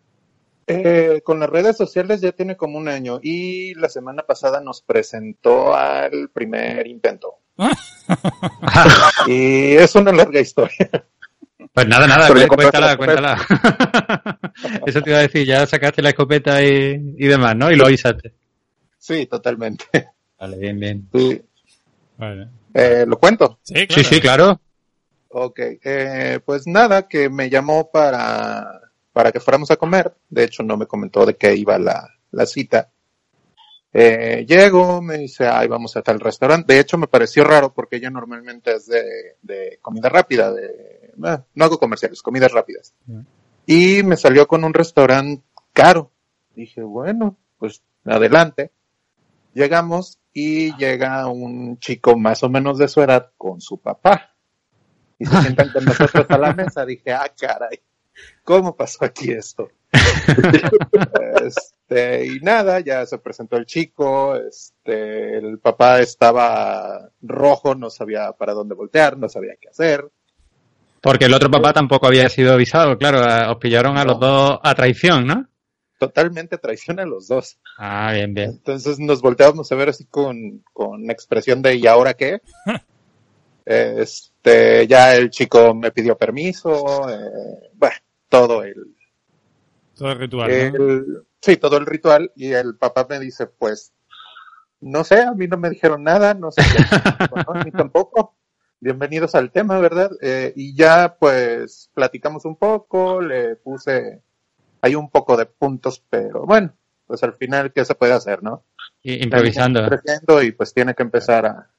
Eh, 0.67 1.21
con 1.23 1.39
las 1.39 1.49
redes 1.49 1.75
sociales 1.75 2.21
ya 2.21 2.31
tiene 2.31 2.55
como 2.55 2.77
un 2.77 2.87
año 2.87 3.19
y 3.21 3.73
la 3.75 3.89
semana 3.89 4.23
pasada 4.23 4.61
nos 4.61 4.81
presentó 4.81 5.75
al 5.75 6.29
primer 6.29 6.87
intento. 6.87 7.39
y 9.27 9.73
es 9.75 9.93
una 9.95 10.11
larga 10.11 10.39
historia. 10.39 10.89
Pues 11.73 11.87
nada, 11.87 12.07
nada, 12.07 12.27
Pero 12.33 12.47
cuéntala, 12.47 12.87
la 12.87 12.97
cuéntala. 12.97 13.47
Eso 14.85 15.01
te 15.01 15.09
iba 15.09 15.19
a 15.19 15.23
decir, 15.23 15.45
ya 15.45 15.65
sacaste 15.65 16.01
la 16.01 16.09
escopeta 16.09 16.61
y, 16.63 17.15
y 17.17 17.27
demás, 17.27 17.55
¿no? 17.55 17.71
Y 17.71 17.75
lo 17.75 17.85
avisaste. 17.85 18.33
Sí, 18.97 19.25
totalmente. 19.25 19.85
Vale, 20.39 20.57
bien, 20.57 20.79
bien. 20.79 21.09
Sí. 21.13 21.41
Vale. 22.17 22.47
Eh, 22.73 23.05
¿Lo 23.07 23.17
cuento? 23.17 23.59
Sí, 23.63 23.73
claro. 23.87 23.93
Sí, 23.93 24.03
sí, 24.03 24.21
claro. 24.21 24.61
Ok, 25.29 25.59
eh, 25.83 26.39
pues 26.45 26.67
nada, 26.67 27.07
que 27.07 27.29
me 27.29 27.49
llamó 27.49 27.89
para, 27.89 28.81
para 29.13 29.31
que 29.31 29.39
fuéramos 29.39 29.71
a 29.71 29.77
comer. 29.77 30.15
De 30.29 30.43
hecho, 30.43 30.63
no 30.63 30.77
me 30.77 30.87
comentó 30.87 31.25
de 31.25 31.35
qué 31.35 31.55
iba 31.55 31.77
la, 31.77 32.07
la 32.31 32.45
cita. 32.45 32.91
Eh, 33.93 34.45
llego, 34.47 35.01
me 35.01 35.17
dice, 35.17 35.47
ay, 35.47 35.67
vamos 35.67 35.97
a 35.97 36.01
tal 36.01 36.19
restaurante. 36.19 36.73
De 36.73 36.79
hecho, 36.79 36.97
me 36.97 37.07
pareció 37.07 37.43
raro 37.43 37.73
porque 37.73 37.97
ella 37.97 38.09
normalmente 38.09 38.73
es 38.73 38.87
de, 38.87 39.37
de 39.41 39.79
comida 39.81 40.07
rápida, 40.07 40.51
de, 40.51 40.65
eh, 40.65 41.11
no 41.53 41.65
hago 41.65 41.77
comerciales, 41.77 42.21
comidas 42.21 42.51
rápidas. 42.51 42.93
Y 43.65 44.03
me 44.03 44.15
salió 44.17 44.47
con 44.47 44.63
un 44.63 44.73
restaurante 44.73 45.43
caro. 45.73 46.11
Dije, 46.55 46.81
bueno, 46.81 47.37
pues 47.57 47.83
adelante. 48.05 48.71
Llegamos 49.53 50.19
y 50.33 50.75
llega 50.77 51.27
un 51.27 51.77
chico 51.79 52.17
más 52.17 52.43
o 52.43 52.49
menos 52.49 52.77
de 52.77 52.87
su 52.87 53.01
edad 53.01 53.31
con 53.37 53.59
su 53.59 53.77
papá. 53.77 54.33
Y 55.19 55.25
se 55.25 55.41
sientan 55.41 55.71
con 55.71 55.85
nosotros 55.85 56.25
a 56.29 56.37
la 56.37 56.53
mesa. 56.53 56.85
Dije, 56.85 57.11
ah, 57.11 57.31
caray, 57.37 57.79
¿cómo 58.43 58.75
pasó 58.75 59.05
aquí 59.05 59.31
esto? 59.31 59.69
este, 61.45 62.25
y 62.25 62.39
nada, 62.39 62.79
ya 62.79 63.05
se 63.05 63.17
presentó 63.17 63.57
el 63.57 63.65
chico, 63.65 64.35
este, 64.35 65.37
el 65.37 65.59
papá 65.59 65.99
estaba 65.99 67.09
rojo, 67.21 67.75
no 67.75 67.89
sabía 67.89 68.31
para 68.33 68.53
dónde 68.53 68.75
voltear, 68.75 69.17
no 69.17 69.29
sabía 69.29 69.55
qué 69.59 69.69
hacer. 69.69 70.09
Porque 71.01 71.25
el 71.25 71.33
otro 71.33 71.49
papá 71.49 71.73
tampoco 71.73 72.07
había 72.07 72.29
sido 72.29 72.53
avisado, 72.53 72.97
claro, 72.97 73.51
os 73.51 73.57
pillaron 73.57 73.97
a 73.97 74.05
los 74.05 74.19
dos 74.19 74.59
a 74.61 74.75
traición, 74.75 75.25
¿no? 75.25 75.47
Totalmente 75.97 76.57
traición 76.57 76.99
a 76.99 77.05
los 77.05 77.27
dos. 77.27 77.57
Ah, 77.77 78.11
bien, 78.13 78.33
bien. 78.33 78.51
Entonces 78.51 78.99
nos 78.99 79.21
volteamos 79.21 79.71
a 79.71 79.75
ver 79.75 79.89
así 79.89 80.05
con, 80.05 80.63
con 80.73 81.09
expresión 81.11 81.61
de 81.61 81.75
¿y 81.75 81.87
ahora 81.87 82.13
qué? 82.13 82.41
este, 83.65 84.87
ya 84.87 85.15
el 85.15 85.29
chico 85.29 85.73
me 85.73 85.91
pidió 85.91 86.17
permiso, 86.17 87.09
eh, 87.09 87.69
bueno, 87.73 87.95
todo 88.31 88.63
el, 88.63 88.95
Todo 89.93 90.13
el 90.13 90.19
ritual, 90.19 91.25
sí, 91.41 91.57
todo 91.57 91.77
el 91.77 91.85
ritual 91.85 92.31
y 92.33 92.53
el 92.53 92.77
papá 92.77 93.05
me 93.09 93.19
dice, 93.19 93.45
pues, 93.45 93.91
no 94.79 95.03
sé, 95.03 95.21
a 95.21 95.33
mí 95.33 95.47
no 95.47 95.57
me 95.57 95.69
dijeron 95.69 96.01
nada, 96.01 96.33
no 96.33 96.49
sé 96.49 96.61
qué, 96.61 96.83
a 97.35 97.63
mí 97.65 97.71
tampoco. 97.71 98.35
Bienvenidos 98.79 99.35
al 99.35 99.51
tema, 99.51 99.79
¿verdad? 99.79 100.11
Eh, 100.21 100.53
y 100.55 100.73
ya 100.73 101.17
pues 101.19 101.91
platicamos 101.93 102.45
un 102.45 102.55
poco, 102.55 103.21
le 103.21 103.57
puse 103.57 104.23
hay 104.81 104.95
un 104.95 105.11
poco 105.11 105.37
de 105.37 105.45
puntos, 105.45 106.01
pero 106.09 106.45
bueno, 106.45 106.73
pues 107.05 107.21
al 107.23 107.33
final, 107.33 107.73
¿qué 107.73 107.83
se 107.85 107.95
puede 107.95 108.13
hacer, 108.13 108.41
no? 108.41 108.63
Improvisando. 109.03 109.85
Creciendo 109.87 110.41
y 110.41 110.53
pues 110.53 110.73
tiene 110.73 110.95
que 110.95 111.03
empezar 111.03 111.45
a, 111.45 111.69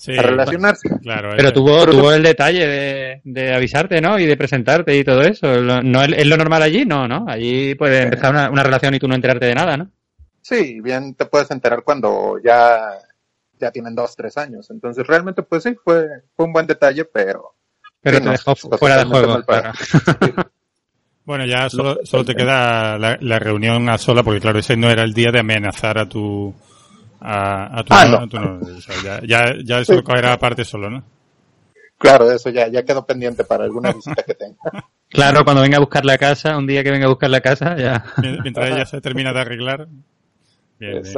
Sí, 0.00 0.16
a 0.16 0.22
relacionarse. 0.22 0.88
Claro, 1.02 1.32
Pero 1.36 1.52
tuvo, 1.52 1.84
tuvo 1.84 2.10
el 2.10 2.22
detalle 2.22 2.66
de, 2.66 3.20
de 3.22 3.54
avisarte, 3.54 4.00
¿no? 4.00 4.18
Y 4.18 4.24
de 4.24 4.34
presentarte 4.34 4.96
y 4.96 5.04
todo 5.04 5.20
eso. 5.20 5.60
Lo- 5.60 5.82
¿No 5.82 6.02
es, 6.02 6.26
lo 6.26 6.38
normal 6.38 6.62
allí? 6.62 6.86
No, 6.86 7.06
¿no? 7.06 7.26
Allí 7.28 7.74
puede 7.74 8.04
empezar 8.04 8.30
una, 8.32 8.48
una 8.48 8.62
relación 8.62 8.94
y 8.94 8.98
tú 8.98 9.06
no 9.06 9.14
enterarte 9.14 9.44
de 9.44 9.54
nada, 9.54 9.76
¿no? 9.76 9.90
Sí, 10.40 10.80
bien 10.80 11.14
te 11.16 11.26
puedes 11.26 11.50
enterar 11.50 11.82
cuando 11.84 12.38
ya, 12.42 12.80
ya 13.58 13.70
tienen 13.70 13.94
dos, 13.94 14.16
tres 14.16 14.38
años. 14.38 14.70
Entonces, 14.70 15.06
realmente, 15.06 15.42
pues 15.42 15.64
sí, 15.64 15.76
fue, 15.84 16.06
fue 16.34 16.46
un 16.46 16.54
buen 16.54 16.66
detalle, 16.66 17.04
pero... 17.04 17.54
Pero 18.00 18.16
sí, 18.16 18.22
te 18.22 18.26
no, 18.26 18.32
dejó 18.32 18.56
fue 18.56 18.78
fuera 18.78 18.96
de 18.96 19.04
juego. 19.04 19.38
Bueno, 21.26 21.44
ya 21.46 21.68
solo, 21.68 21.98
solo 22.04 22.24
te 22.24 22.34
queda 22.34 22.96
la, 22.98 23.18
la 23.20 23.38
reunión 23.38 23.88
a 23.90 23.98
sola, 23.98 24.22
porque 24.22 24.40
claro, 24.40 24.58
ese 24.58 24.76
no 24.76 24.90
era 24.90 25.04
el 25.04 25.12
día 25.12 25.30
de 25.30 25.40
amenazar 25.40 25.98
a 25.98 26.08
tu 26.08 26.54
a, 27.20 27.78
a 27.78 27.84
tu, 27.84 27.94
Ah, 27.94 28.04
no. 28.06 28.16
a 28.18 28.26
tu 28.26 28.38
novio. 28.38 28.76
O 28.76 28.80
sea, 28.80 28.96
ya, 29.02 29.20
ya, 29.26 29.54
ya 29.64 29.78
eso 29.80 29.94
lo 29.94 30.02
cogerá 30.04 30.32
aparte 30.32 30.64
solo, 30.64 30.90
¿no? 30.90 31.02
Claro, 31.98 32.30
eso 32.30 32.48
ya, 32.50 32.66
ya 32.68 32.82
quedó 32.84 33.04
pendiente 33.04 33.44
para 33.44 33.64
alguna 33.64 33.92
visita 33.94 34.22
que 34.22 34.34
tenga. 34.34 34.56
Claro, 35.10 35.44
cuando 35.44 35.62
venga 35.62 35.76
a 35.76 35.80
buscar 35.80 36.04
la 36.04 36.16
casa, 36.18 36.56
un 36.56 36.66
día 36.66 36.82
que 36.84 36.90
venga 36.90 37.06
a 37.06 37.10
buscar 37.10 37.30
la 37.30 37.40
casa, 37.40 37.76
ya. 37.76 38.04
Mien- 38.18 38.40
Mientras 38.42 38.70
ella 38.70 38.86
se 38.86 39.00
termina 39.00 39.32
de 39.32 39.40
arreglar. 39.40 39.88
Bien, 40.78 41.02
bien. 41.02 41.12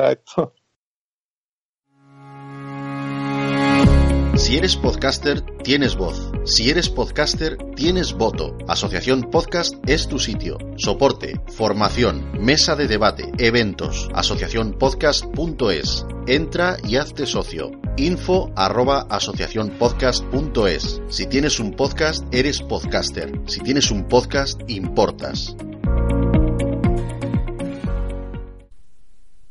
Si 4.43 4.57
eres 4.57 4.75
podcaster, 4.75 5.41
tienes 5.63 5.95
voz. 5.95 6.33
Si 6.45 6.69
eres 6.69 6.89
podcaster, 6.89 7.57
tienes 7.77 8.13
voto. 8.13 8.59
Asociación 8.67 9.31
Podcast 9.31 9.77
es 9.87 10.09
tu 10.09 10.19
sitio. 10.19 10.59
Soporte, 10.77 11.41
formación, 11.47 12.29
mesa 12.41 12.75
de 12.75 12.89
debate, 12.89 13.31
eventos. 13.39 14.09
Asociacionpodcast.es. 14.13 16.07
Entra 16.27 16.77
y 16.83 16.97
hazte 16.97 17.25
socio. 17.25 17.71
Info 17.97 18.51
arroba 18.57 19.07
asociacionpodcast.es. 19.11 21.03
Si 21.09 21.27
tienes 21.29 21.61
un 21.61 21.77
podcast, 21.77 22.25
eres 22.35 22.63
podcaster. 22.63 23.41
Si 23.47 23.61
tienes 23.61 23.93
un 23.93 24.09
podcast, 24.09 24.61
importas. 24.67 25.55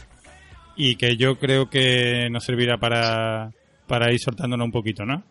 y 0.75 0.97
que 0.97 1.15
yo 1.15 1.39
creo 1.39 1.69
que 1.69 2.29
nos 2.29 2.43
servirá 2.43 2.77
para, 2.77 3.53
para 3.87 4.11
ir 4.11 4.19
soltándonos 4.19 4.65
un 4.65 4.71
poquito, 4.73 5.05
¿no? 5.05 5.23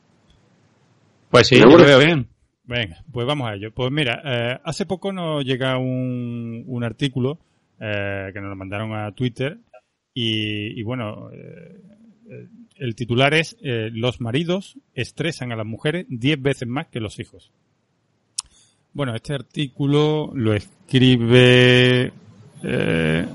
Pues 1.30 1.48
sí, 1.48 1.56
yo 1.56 1.66
lo 1.66 1.84
veo 1.84 1.98
bien. 1.98 2.28
Venga, 2.64 3.04
pues 3.12 3.26
vamos 3.26 3.48
a 3.50 3.54
ello. 3.54 3.72
Pues 3.74 3.92
mira, 3.92 4.22
eh, 4.24 4.58
hace 4.64 4.86
poco 4.86 5.12
nos 5.12 5.44
llega 5.44 5.76
un, 5.76 6.64
un 6.66 6.82
artículo 6.82 7.38
eh, 7.78 8.30
que 8.32 8.40
nos 8.40 8.48
lo 8.48 8.56
mandaron 8.56 8.94
a 8.94 9.12
Twitter 9.12 9.58
y, 10.14 10.80
y 10.80 10.82
bueno, 10.82 11.30
eh, 11.30 11.80
eh, 12.30 12.48
el 12.76 12.94
titular 12.94 13.34
es 13.34 13.56
eh, 13.60 13.90
Los 13.92 14.22
maridos 14.22 14.78
estresan 14.94 15.52
a 15.52 15.56
las 15.56 15.66
mujeres 15.66 16.06
10 16.08 16.40
veces 16.40 16.66
más 16.66 16.86
que 16.86 17.00
los 17.00 17.18
hijos. 17.20 17.52
Bueno, 18.96 19.14
este 19.14 19.34
artículo 19.34 20.32
lo 20.34 20.54
escribe... 20.54 22.10
eh. 22.62 23.26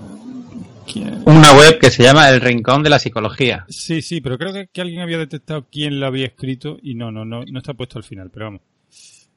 Una 1.26 1.54
web 1.54 1.78
que 1.80 1.92
se 1.92 2.02
llama 2.02 2.28
El 2.30 2.42
Rincón 2.42 2.82
de 2.82 2.90
la 2.90 2.98
Psicología. 2.98 3.64
Sí, 3.70 4.02
sí, 4.02 4.22
pero 4.22 4.40
creo 4.40 4.52
que, 4.52 4.70
que 4.74 4.82
alguien 4.82 5.02
había 5.02 5.20
detectado 5.20 5.68
quién 5.72 6.00
lo 6.00 6.08
había 6.08 6.26
escrito 6.26 6.80
y 6.82 6.96
no, 6.96 7.12
no, 7.12 7.26
no, 7.26 7.44
no 7.46 7.60
está 7.60 7.76
puesto 7.76 8.00
al 8.00 8.04
final, 8.04 8.32
pero 8.34 8.48
vamos. 8.48 8.62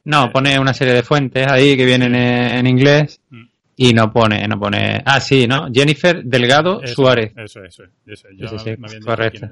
No, 0.04 0.32
pone 0.32 0.58
una 0.58 0.72
serie 0.72 0.94
de 0.94 1.02
fuentes 1.02 1.46
ahí 1.46 1.76
que 1.76 1.84
vienen 1.84 2.14
en, 2.14 2.56
en 2.56 2.66
inglés 2.66 3.20
y 3.76 3.92
no 3.92 4.10
pone, 4.10 4.48
no 4.48 4.58
pone. 4.58 5.02
Ah, 5.04 5.20
sí, 5.20 5.46
¿no? 5.46 5.68
Jennifer 5.70 6.24
Delgado 6.24 6.82
Eso, 6.82 6.94
Suárez. 6.94 7.32
Eso, 7.36 7.62
eso, 7.62 7.84
eso. 8.06 8.28
Sí, 8.32 8.48
sí, 8.48 8.58
sí, 8.64 8.70
habían 8.70 8.80
dicho 8.82 9.04
correcto. 9.04 9.48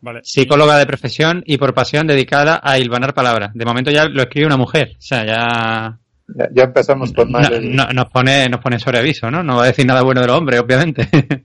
Vale. 0.00 0.20
Psicóloga 0.22 0.78
de 0.78 0.86
profesión 0.86 1.42
y 1.46 1.56
por 1.58 1.74
pasión 1.74 2.06
dedicada 2.06 2.60
a 2.62 2.78
hilvanar 2.78 3.14
palabras. 3.14 3.50
De 3.54 3.64
momento 3.64 3.90
ya 3.90 4.06
lo 4.08 4.22
escribe 4.22 4.46
una 4.46 4.56
mujer. 4.56 4.92
O 4.98 5.00
sea, 5.02 5.24
ya. 5.24 5.98
Ya, 6.36 6.48
ya 6.54 6.62
empezamos 6.64 7.12
con 7.12 7.32
mal. 7.32 7.74
no- 7.74 7.88
nos 7.88 8.10
pone, 8.10 8.48
nos 8.48 8.60
pone 8.60 8.78
sobre 8.78 8.98
aviso, 8.98 9.30
¿no? 9.30 9.42
No 9.42 9.56
va 9.56 9.64
a 9.64 9.66
decir 9.68 9.86
nada 9.86 10.02
bueno 10.02 10.20
de 10.20 10.26
los 10.26 10.36
hombres, 10.36 10.60
obviamente. 10.60 11.08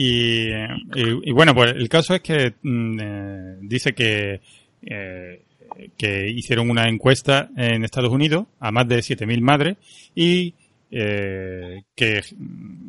Y, 0.00 0.50
y- 0.50 1.20
y 1.24 1.32
bueno, 1.32 1.54
pues 1.54 1.72
el 1.72 1.88
caso 1.88 2.14
es 2.14 2.20
que 2.20 2.54
mm, 2.62 2.98
eh, 3.00 3.56
dice 3.62 3.94
que, 3.94 4.40
eh, 4.82 5.42
que 5.96 6.28
hicieron 6.30 6.70
una 6.70 6.88
encuesta 6.88 7.48
en 7.56 7.84
Estados 7.84 8.10
Unidos 8.12 8.46
a 8.60 8.70
más 8.70 8.86
de 8.86 8.98
7.000 8.98 9.40
madres 9.40 9.76
y 10.14 10.54
eh, 10.92 11.82
que, 11.96 12.20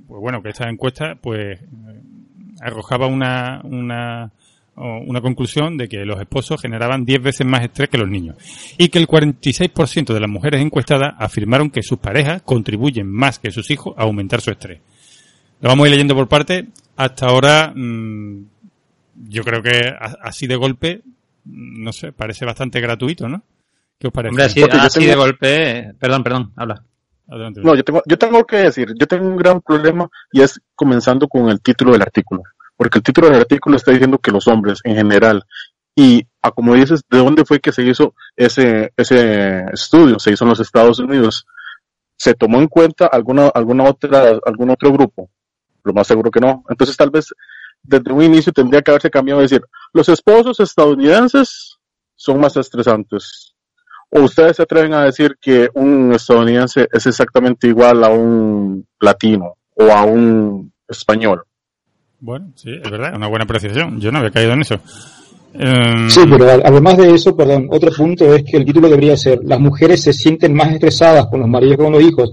pues 0.07 0.21
bueno, 0.21 0.43
que 0.43 0.49
esta 0.49 0.69
encuesta 0.69 1.15
pues 1.19 1.59
eh, 1.59 1.65
arrojaba 2.61 3.07
una, 3.07 3.61
una, 3.63 4.31
una 4.81 5.21
conclusión 5.21 5.77
de 5.77 5.87
que 5.89 6.05
los 6.05 6.19
esposos 6.19 6.61
generaban 6.61 7.03
10 7.05 7.21
veces 7.21 7.45
más 7.45 7.63
estrés 7.63 7.89
que 7.89 7.97
los 7.97 8.07
niños 8.09 8.35
y 8.77 8.89
que 8.89 8.99
el 8.99 9.07
46% 9.07 10.13
de 10.13 10.19
las 10.19 10.29
mujeres 10.29 10.61
encuestadas 10.61 11.13
afirmaron 11.17 11.69
que 11.69 11.83
sus 11.83 11.97
parejas 11.99 12.41
contribuyen 12.43 13.07
más 13.11 13.39
que 13.39 13.51
sus 13.51 13.69
hijos 13.71 13.93
a 13.97 14.03
aumentar 14.03 14.41
su 14.41 14.51
estrés. 14.51 14.79
Lo 15.61 15.69
vamos 15.69 15.83
a 15.83 15.87
ir 15.87 15.91
leyendo 15.91 16.15
por 16.15 16.27
parte. 16.27 16.67
Hasta 16.95 17.25
ahora, 17.27 17.73
mm, 17.75 18.43
yo 19.29 19.43
creo 19.43 19.61
que 19.61 19.93
así 20.21 20.47
de 20.47 20.55
golpe, 20.55 21.01
mm, 21.45 21.83
no 21.83 21.91
sé, 21.91 22.11
parece 22.13 22.45
bastante 22.45 22.79
gratuito, 22.79 23.27
¿no? 23.27 23.43
¿Qué 23.97 24.07
os 24.07 24.13
parece? 24.13 24.29
Hombre, 24.29 24.45
así, 24.45 24.61
tengo- 24.99 25.09
de 25.09 25.15
golpe. 25.15 25.93
Perdón, 25.99 26.23
perdón, 26.23 26.51
habla. 26.55 26.83
Adelante. 27.27 27.61
No, 27.63 27.75
yo 27.75 27.83
tengo, 27.83 28.01
yo 28.07 28.17
tengo 28.17 28.45
que 28.45 28.55
decir, 28.55 28.93
yo 28.99 29.05
tengo 29.07 29.27
un 29.27 29.35
gran 29.37 29.61
problema 29.61 30.09
y 30.31 30.41
es 30.41 30.59
comenzando 30.73 31.27
con 31.27 31.49
el 31.49 31.61
título 31.61 31.91
del 31.91 32.01
artículo. 32.01 32.41
Porque 32.79 32.99
el 32.99 33.03
título 33.03 33.27
del 33.27 33.41
artículo 33.41 33.75
está 33.75 33.91
diciendo 33.91 34.19
que 34.19 34.31
los 34.31 34.47
hombres 34.47 34.79
en 34.85 34.95
general, 34.95 35.43
y 35.93 36.25
a 36.41 36.49
como 36.51 36.75
dices, 36.75 37.01
¿de 37.09 37.17
dónde 37.17 37.43
fue 37.43 37.59
que 37.59 37.73
se 37.73 37.83
hizo 37.83 38.15
ese, 38.37 38.93
ese 38.95 39.65
estudio? 39.73 40.17
Se 40.17 40.31
hizo 40.31 40.45
en 40.45 40.51
los 40.51 40.61
Estados 40.61 40.97
Unidos. 40.99 41.45
¿Se 42.15 42.33
tomó 42.35 42.57
en 42.59 42.69
cuenta 42.69 43.07
alguna, 43.07 43.49
alguna 43.49 43.83
otra, 43.83 44.39
algún 44.45 44.69
otro 44.69 44.93
grupo? 44.93 45.29
Lo 45.83 45.91
más 45.91 46.07
seguro 46.07 46.31
que 46.31 46.39
no. 46.39 46.63
Entonces 46.69 46.95
tal 46.95 47.09
vez 47.09 47.33
desde 47.83 48.13
un 48.13 48.23
inicio 48.23 48.53
tendría 48.53 48.81
que 48.81 48.91
haberse 48.91 49.09
cambiado 49.09 49.41
a 49.41 49.43
decir, 49.43 49.61
los 49.91 50.07
esposos 50.07 50.61
estadounidenses 50.61 51.79
son 52.15 52.39
más 52.39 52.55
estresantes. 52.55 53.55
¿O 54.09 54.21
ustedes 54.21 54.55
se 54.55 54.63
atreven 54.63 54.93
a 54.93 55.03
decir 55.03 55.35
que 55.41 55.69
un 55.73 56.13
estadounidense 56.13 56.87
es 56.93 57.05
exactamente 57.07 57.67
igual 57.67 58.05
a 58.05 58.09
un 58.09 58.87
latino 59.01 59.55
o 59.75 59.91
a 59.91 60.05
un 60.05 60.71
español? 60.87 61.43
Bueno, 62.21 62.47
sí, 62.55 62.69
es 62.83 62.89
verdad, 62.91 63.15
una 63.15 63.27
buena 63.27 63.43
apreciación. 63.45 63.99
Yo 63.99 64.11
no 64.11 64.19
había 64.19 64.31
caído 64.31 64.53
en 64.53 64.61
eso. 64.61 64.79
Em, 65.53 66.09
Sí, 66.09 66.21
pero 66.29 66.45
además 66.63 66.97
de 66.97 67.13
eso, 67.13 67.35
perdón, 67.35 67.67
otro 67.71 67.91
punto 67.91 68.33
es 68.35 68.43
que 68.43 68.57
el 68.57 68.65
título 68.65 68.87
debería 68.87 69.17
ser 69.17 69.39
Las 69.43 69.59
mujeres 69.59 70.03
se 70.03 70.13
sienten 70.13 70.53
más 70.53 70.71
estresadas 70.73 71.25
con 71.27 71.39
los 71.39 71.49
maridos 71.49 71.77
que 71.77 71.83
con 71.83 71.93
los 71.93 72.03
hijos, 72.03 72.31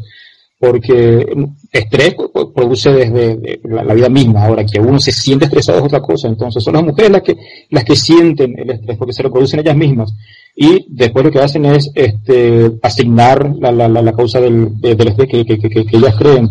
porque 0.58 1.26
estrés 1.70 2.14
produce 2.54 2.90
desde 2.92 3.36
de 3.36 3.60
la, 3.64 3.94
vida 3.94 4.08
misma. 4.08 4.44
Ahora, 4.44 4.64
que 4.64 4.80
uno 4.80 4.98
se 4.98 5.12
siente 5.12 5.44
estresado 5.46 5.78
es 5.78 5.84
otra 5.84 6.00
cosa. 6.00 6.28
Entonces, 6.28 6.62
son 6.64 6.74
las 6.74 6.82
mujeres 6.84 7.10
las 7.10 7.22
que, 7.22 7.36
las 7.70 7.84
que 7.84 7.94
sienten 7.96 8.58
el 8.58 8.70
estrés, 8.70 8.96
porque 8.98 9.12
se 9.12 9.22
lo 9.22 9.30
producen 9.30 9.60
ellas 9.60 9.76
mismas. 9.76 10.12
Y 10.54 10.86
después 10.88 11.24
lo 11.24 11.30
que 11.30 11.40
hacen 11.40 11.66
es 11.66 11.90
este, 11.94 12.72
asignar 12.82 13.54
la, 13.60 13.70
la, 13.70 13.88
la, 13.88 14.12
causa 14.12 14.40
del, 14.40 14.80
de- 14.80 14.94
del 14.94 15.08
estrés 15.08 15.28
que, 15.28 15.44
que, 15.44 15.58
que, 15.58 15.68
que 15.84 15.96
ellas 15.96 16.16
creen. 16.16 16.48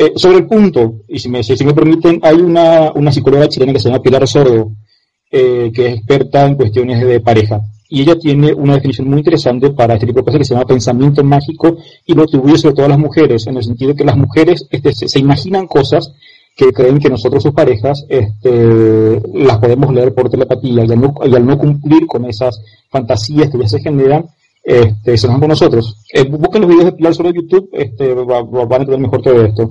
Eh, 0.00 0.12
sobre 0.16 0.38
el 0.38 0.46
punto, 0.46 1.00
y 1.08 1.18
si 1.18 1.28
me, 1.28 1.42
si, 1.42 1.64
me 1.64 1.74
permiten, 1.74 2.20
hay 2.22 2.36
una, 2.36 2.92
una 2.94 3.10
psicóloga 3.10 3.48
chilena 3.48 3.72
que 3.72 3.80
se 3.80 3.88
llama 3.88 4.00
Pilar 4.02 4.26
Sordo, 4.28 4.70
eh, 5.30 5.70
que 5.74 5.86
es 5.88 5.94
experta 5.96 6.46
en 6.46 6.54
cuestiones 6.54 7.04
de 7.04 7.20
pareja. 7.20 7.60
Y 7.90 8.02
ella 8.02 8.16
tiene 8.18 8.52
una 8.52 8.74
definición 8.74 9.08
muy 9.08 9.18
interesante 9.18 9.70
para 9.70 9.94
este 9.94 10.06
tipo 10.06 10.20
de 10.20 10.24
cosas 10.26 10.38
que 10.38 10.44
se 10.44 10.54
llama 10.54 10.66
pensamiento 10.66 11.24
mágico 11.24 11.76
y 12.06 12.14
lo 12.14 12.22
atribuye 12.22 12.58
sobre 12.58 12.74
todo 12.76 12.86
a 12.86 12.90
las 12.90 12.98
mujeres, 12.98 13.46
en 13.46 13.56
el 13.56 13.64
sentido 13.64 13.94
que 13.94 14.04
las 14.04 14.16
mujeres 14.16 14.66
este, 14.70 14.92
se, 14.92 15.18
imaginan 15.18 15.66
cosas 15.66 16.12
que 16.54 16.70
creen 16.72 16.98
que 16.98 17.08
nosotros, 17.08 17.42
sus 17.42 17.52
parejas, 17.54 18.04
este, 18.08 19.20
las 19.34 19.58
podemos 19.58 19.92
leer 19.94 20.14
por 20.14 20.28
telepatía 20.28 20.84
y 20.84 20.92
al 20.92 21.46
no, 21.46 21.58
cumplir 21.58 22.06
con 22.06 22.24
esas 22.26 22.60
fantasías 22.90 23.48
que 23.50 23.58
ya 23.58 23.68
se 23.68 23.80
generan, 23.80 24.26
este, 24.62 25.16
se 25.16 25.26
enojan 25.26 25.40
con 25.40 25.48
nosotros. 25.48 25.96
Eh, 26.12 26.24
busquen 26.28 26.60
los 26.62 26.70
videos 26.70 26.84
de 26.86 26.92
Pilar 26.92 27.14
sobre 27.14 27.32
YouTube, 27.32 27.68
este, 27.72 28.12
va- 28.14 28.42
va- 28.42 28.64
van 28.66 28.72
a 28.80 28.84
entender 28.84 29.00
mejor 29.00 29.22
todo 29.22 29.44
esto. 29.44 29.70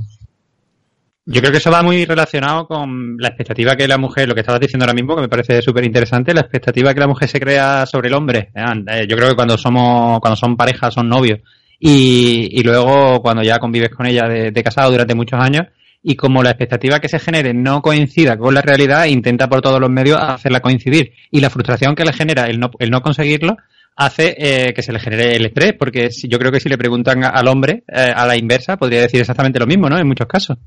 Yo 1.30 1.42
creo 1.42 1.52
que 1.52 1.58
eso 1.58 1.70
va 1.70 1.84
muy 1.84 2.06
relacionado 2.06 2.66
con 2.68 3.18
la 3.18 3.28
expectativa 3.28 3.76
que 3.76 3.86
la 3.86 3.98
mujer, 3.98 4.30
lo 4.30 4.34
que 4.34 4.40
estabas 4.40 4.62
diciendo 4.62 4.86
ahora 4.86 4.94
mismo, 4.94 5.14
que 5.14 5.24
me 5.24 5.28
parece 5.28 5.62
súper 5.62 5.84
interesante, 5.84 6.34
la 6.34 6.40
expectativa 6.40 6.94
que 6.94 7.02
la 7.02 7.08
mujer 7.08 7.28
se 7.28 7.38
crea 7.38 7.86
sobre 7.86 8.08
el 8.08 8.14
hombre. 8.14 8.50
Eh, 8.56 9.06
Yo 9.10 9.18
creo 9.18 9.28
que 9.28 9.36
cuando 9.36 9.58
somos, 9.58 10.22
cuando 10.22 10.38
son 10.38 10.56
parejas, 10.56 10.94
son 10.94 11.10
novios, 11.10 11.40
y, 11.78 12.64
luego 12.64 13.22
cuando 13.22 13.44
ya 13.44 13.60
convives 13.60 13.90
con 13.90 14.06
ella 14.06 14.24
de, 14.24 14.52
de 14.52 14.64
casado 14.64 14.90
durante 14.90 15.16
muchos 15.16 15.38
años, 15.38 15.68
y 16.02 16.16
como 16.16 16.42
la 16.44 16.52
expectativa 16.52 17.02
que 17.02 17.10
se 17.10 17.20
genere 17.20 17.54
no 17.54 17.82
coincida 17.82 18.38
con 18.38 18.54
la 18.54 18.62
realidad, 18.62 19.04
intenta 19.08 19.50
por 19.50 19.60
todos 19.60 19.82
los 19.82 19.90
medios 19.90 20.18
hacerla 20.22 20.62
coincidir. 20.62 21.12
Y 21.30 21.42
la 21.42 21.50
frustración 21.50 21.94
que 21.94 22.06
le 22.06 22.14
genera 22.14 22.46
el 22.46 22.58
no, 22.58 22.72
el 22.80 22.90
no 22.90 23.02
conseguirlo, 23.02 23.58
hace 23.98 24.34
eh, 24.38 24.74
que 24.74 24.82
se 24.82 24.94
le 24.94 25.00
genere 25.00 25.36
el 25.36 25.46
estrés, 25.46 25.74
porque 25.78 26.10
si, 26.10 26.30
yo 26.30 26.40
creo 26.40 26.54
que 26.54 26.62
si 26.62 26.70
le 26.70 26.78
preguntan 26.78 27.26
al 27.26 27.50
hombre, 27.50 27.84
eh, 27.90 28.14
a 28.16 28.26
la 28.26 28.38
inversa, 28.38 28.78
podría 28.78 29.02
decir 29.02 29.20
exactamente 29.20 29.60
lo 29.60 29.68
mismo, 29.68 29.90
¿no? 29.90 29.98
En 29.98 30.08
muchos 30.08 30.28
casos. 30.28 30.58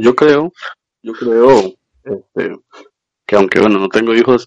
Yo 0.00 0.14
creo, 0.14 0.52
yo 1.02 1.12
creo 1.12 1.74
este, 2.04 2.56
que 3.26 3.36
aunque 3.36 3.60
bueno, 3.60 3.78
no 3.80 3.88
tengo 3.88 4.14
hijos, 4.14 4.46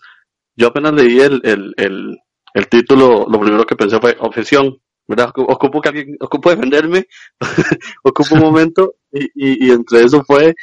yo 0.56 0.68
apenas 0.68 0.94
leí 0.94 1.20
el, 1.22 1.42
el, 1.44 1.74
el, 1.78 2.68
título, 2.70 3.28
lo 3.30 3.40
primero 3.40 3.66
que 3.66 3.76
pensé 3.76 4.00
fue 4.00 4.18
objeción, 4.20 4.78
¿verdad? 5.08 5.30
Ocu- 5.34 5.46
Ocupo 5.50 5.82
que 5.82 5.90
alguien, 5.90 6.18
ocupo 6.22 6.50
defenderme, 6.52 7.08
ocupo 8.04 8.36
un 8.36 8.42
momento, 8.42 8.96
y, 9.12 9.68
y, 9.68 9.72
entre 9.72 10.04
eso 10.04 10.24
fue, 10.26 10.56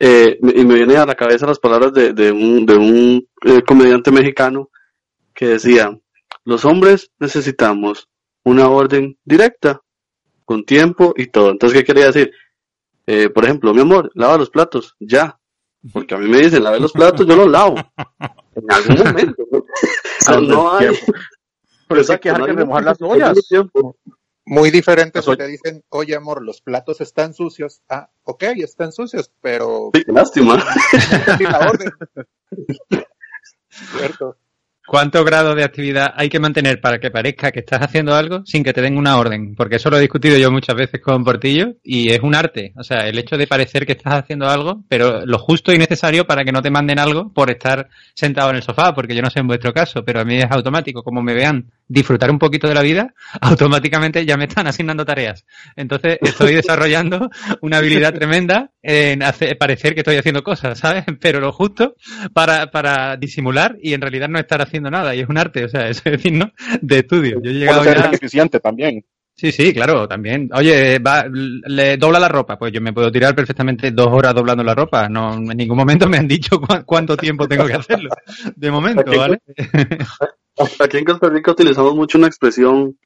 eh, 0.00 0.38
y 0.42 0.64
me 0.64 0.74
vienen 0.74 0.98
a 0.98 1.06
la 1.06 1.14
cabeza 1.16 1.46
las 1.46 1.60
palabras 1.60 1.92
de, 1.94 2.12
de 2.14 2.32
un, 2.32 2.66
de 2.66 2.76
un 2.76 3.28
eh, 3.46 3.62
comediante 3.62 4.12
mexicano 4.12 4.70
que 5.34 5.48
decía, 5.48 5.98
los 6.44 6.64
hombres 6.64 7.10
necesitamos 7.20 8.08
una 8.44 8.68
orden 8.68 9.18
directa, 9.24 9.82
con 10.44 10.64
tiempo 10.64 11.14
y 11.16 11.26
todo. 11.26 11.50
Entonces, 11.50 11.78
¿qué 11.78 11.84
quería 11.84 12.06
decir? 12.06 12.32
Eh, 13.06 13.30
por 13.30 13.44
ejemplo, 13.44 13.72
mi 13.72 13.82
amor, 13.82 14.10
lava 14.14 14.36
los 14.38 14.50
platos, 14.50 14.96
ya. 14.98 15.38
Porque 15.92 16.14
a 16.14 16.18
mí 16.18 16.28
me 16.28 16.38
dicen, 16.38 16.64
lave 16.64 16.80
los 16.80 16.92
platos, 16.92 17.26
yo 17.26 17.36
los 17.36 17.48
lavo. 17.48 17.76
En 18.56 18.72
algún 18.72 18.96
momento. 19.06 19.42
O 19.52 19.64
sea, 20.20 20.40
no 20.40 20.72
hay. 20.78 20.88
Pero 21.88 22.00
eso 22.00 22.12
hay 22.14 22.18
que 22.18 22.30
dejar 22.30 22.46
que 22.46 22.52
remojar 22.54 22.84
las 22.84 23.02
ollas. 23.02 23.38
Muy 24.46 24.70
diferente 24.70 25.20
si 25.20 25.36
te 25.36 25.46
dicen, 25.46 25.84
oye 25.90 26.14
amor, 26.16 26.42
los 26.42 26.62
platos 26.62 27.00
están 27.00 27.34
sucios. 27.34 27.82
Ah, 27.88 28.08
ok, 28.22 28.44
están 28.56 28.92
sucios, 28.92 29.30
pero 29.40 29.90
Sí, 29.92 30.04
qué 30.04 30.12
lástima. 30.12 30.64
sí, 31.36 31.44
la 31.44 31.58
orden. 31.58 31.90
Cierto. 33.68 34.36
¿Cuánto 34.86 35.24
grado 35.24 35.56
de 35.56 35.64
actividad 35.64 36.14
hay 36.16 36.28
que 36.28 36.38
mantener 36.38 36.80
para 36.80 37.00
que 37.00 37.10
parezca 37.10 37.50
que 37.50 37.58
estás 37.58 37.80
haciendo 37.82 38.14
algo 38.14 38.42
sin 38.46 38.62
que 38.62 38.72
te 38.72 38.80
den 38.80 38.96
una 38.96 39.18
orden? 39.18 39.56
Porque 39.56 39.76
eso 39.76 39.90
lo 39.90 39.98
he 39.98 40.00
discutido 40.00 40.38
yo 40.38 40.52
muchas 40.52 40.76
veces 40.76 41.00
con 41.00 41.24
Portillo 41.24 41.74
y 41.82 42.12
es 42.12 42.20
un 42.20 42.36
arte. 42.36 42.72
O 42.76 42.84
sea, 42.84 43.08
el 43.08 43.18
hecho 43.18 43.36
de 43.36 43.48
parecer 43.48 43.84
que 43.84 43.92
estás 43.92 44.14
haciendo 44.14 44.48
algo, 44.48 44.84
pero 44.88 45.26
lo 45.26 45.38
justo 45.38 45.72
y 45.72 45.78
necesario 45.78 46.24
para 46.24 46.44
que 46.44 46.52
no 46.52 46.62
te 46.62 46.70
manden 46.70 47.00
algo 47.00 47.32
por 47.32 47.50
estar 47.50 47.88
sentado 48.14 48.50
en 48.50 48.56
el 48.56 48.62
sofá, 48.62 48.94
porque 48.94 49.16
yo 49.16 49.22
no 49.22 49.30
sé 49.30 49.40
en 49.40 49.48
vuestro 49.48 49.74
caso, 49.74 50.04
pero 50.04 50.20
a 50.20 50.24
mí 50.24 50.36
es 50.36 50.50
automático. 50.50 51.02
Como 51.02 51.20
me 51.20 51.34
vean 51.34 51.66
disfrutar 51.88 52.30
un 52.30 52.38
poquito 52.38 52.68
de 52.68 52.74
la 52.74 52.82
vida, 52.82 53.14
automáticamente 53.40 54.24
ya 54.24 54.36
me 54.36 54.44
están 54.44 54.66
asignando 54.66 55.04
tareas. 55.04 55.44
Entonces 55.76 56.18
estoy 56.20 56.54
desarrollando 56.56 57.30
una 57.60 57.78
habilidad 57.78 58.14
tremenda 58.14 58.70
en 58.82 59.22
hacer 59.22 59.56
parecer 59.58 59.94
que 59.94 60.00
estoy 60.00 60.16
haciendo 60.16 60.42
cosas, 60.42 60.78
¿sabes? 60.78 61.04
Pero 61.20 61.40
lo 61.40 61.52
justo 61.52 61.96
para, 62.32 62.70
para 62.70 63.16
disimular 63.16 63.76
y 63.80 63.94
en 63.94 64.00
realidad 64.00 64.28
no 64.28 64.38
estar 64.38 64.60
haciendo 64.62 64.90
nada. 64.90 65.14
Y 65.14 65.20
es 65.20 65.28
un 65.28 65.38
arte, 65.38 65.64
o 65.64 65.68
sea, 65.68 65.88
es 65.88 66.02
decir, 66.02 66.32
¿no? 66.32 66.52
De 66.80 66.98
estudio. 66.98 67.40
Yo 67.42 67.50
he 67.50 67.54
llegado 67.54 67.84
ser 67.84 67.98
ya... 67.98 68.10
eficiente 68.10 68.60
también. 68.60 69.04
Sí, 69.38 69.52
sí, 69.52 69.74
claro, 69.74 70.08
también. 70.08 70.48
Oye, 70.54 70.98
va, 70.98 71.26
le 71.30 71.98
dobla 71.98 72.18
la 72.18 72.28
ropa. 72.28 72.58
Pues 72.58 72.72
yo 72.72 72.80
me 72.80 72.94
puedo 72.94 73.12
tirar 73.12 73.34
perfectamente 73.34 73.90
dos 73.90 74.08
horas 74.10 74.34
doblando 74.34 74.64
la 74.64 74.74
ropa. 74.74 75.08
No, 75.10 75.34
en 75.34 75.44
ningún 75.56 75.76
momento 75.76 76.08
me 76.08 76.16
han 76.16 76.26
dicho 76.26 76.58
cu- 76.60 76.84
cuánto 76.86 77.16
tiempo 77.18 77.46
tengo 77.46 77.66
que 77.66 77.74
hacerlo. 77.74 78.08
De 78.54 78.70
momento, 78.70 79.04
¿vale? 79.14 79.40
Aquí 80.80 80.96
en 80.96 81.04
Costa 81.04 81.28
Rica 81.28 81.50
utilizamos 81.50 81.94
mucho 81.94 82.16
una 82.16 82.28
expresión, 82.28 82.98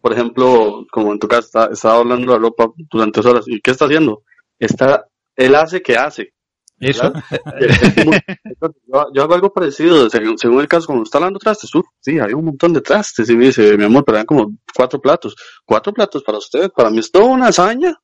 por 0.00 0.12
ejemplo, 0.12 0.84
como 0.90 1.12
en 1.12 1.18
tu 1.20 1.28
caso, 1.28 1.46
está, 1.46 1.68
estaba 1.72 1.98
hablando 1.98 2.32
de 2.32 2.38
la 2.38 2.42
ropa 2.42 2.70
durante 2.90 3.20
dos 3.20 3.30
horas. 3.32 3.44
¿Y 3.46 3.60
qué 3.60 3.70
está 3.70 3.84
haciendo? 3.84 4.22
Está, 4.58 5.06
él 5.36 5.54
hace 5.54 5.80
que 5.80 5.96
hace. 5.96 6.32
Eso. 6.80 7.12
Es 7.58 8.06
muy- 8.06 8.18
yo, 8.60 9.06
yo 9.14 9.22
hago 9.22 9.34
algo 9.34 9.52
parecido, 9.52 10.08
según, 10.10 10.38
según 10.38 10.60
el 10.60 10.68
caso, 10.68 10.86
cuando 10.86 11.04
está 11.04 11.18
lavando 11.18 11.38
trastes, 11.38 11.74
uf, 11.74 11.86
sí, 12.00 12.18
hay 12.20 12.32
un 12.32 12.44
montón 12.44 12.72
de 12.72 12.80
trastes, 12.80 13.28
y 13.30 13.36
me 13.36 13.46
dice, 13.46 13.76
mi 13.76 13.84
amor, 13.84 14.04
pero 14.04 14.16
eran 14.18 14.26
como 14.26 14.52
cuatro 14.74 15.00
platos, 15.00 15.34
cuatro 15.64 15.92
platos 15.92 16.22
para 16.22 16.38
usted, 16.38 16.70
para 16.70 16.90
mí 16.90 16.98
es 16.98 17.10
toda 17.10 17.24
una 17.26 17.48
hazaña, 17.48 17.96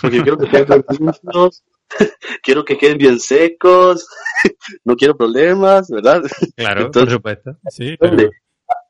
porque 0.00 0.22
quiero 0.22 0.38
que 0.38 0.48
queden 0.48 0.66
bien 0.66 0.84
limpios, 1.24 1.64
quiero 2.42 2.64
que 2.64 2.78
queden 2.78 2.98
bien 2.98 3.18
secos, 3.20 4.08
no 4.84 4.94
quiero 4.96 5.16
problemas, 5.16 5.88
¿verdad? 5.90 6.22
Claro, 6.56 6.86
Entonces- 6.86 7.02
por 7.08 7.12
supuesto. 7.14 7.56
Sí, 7.68 7.96
pero 7.98 8.30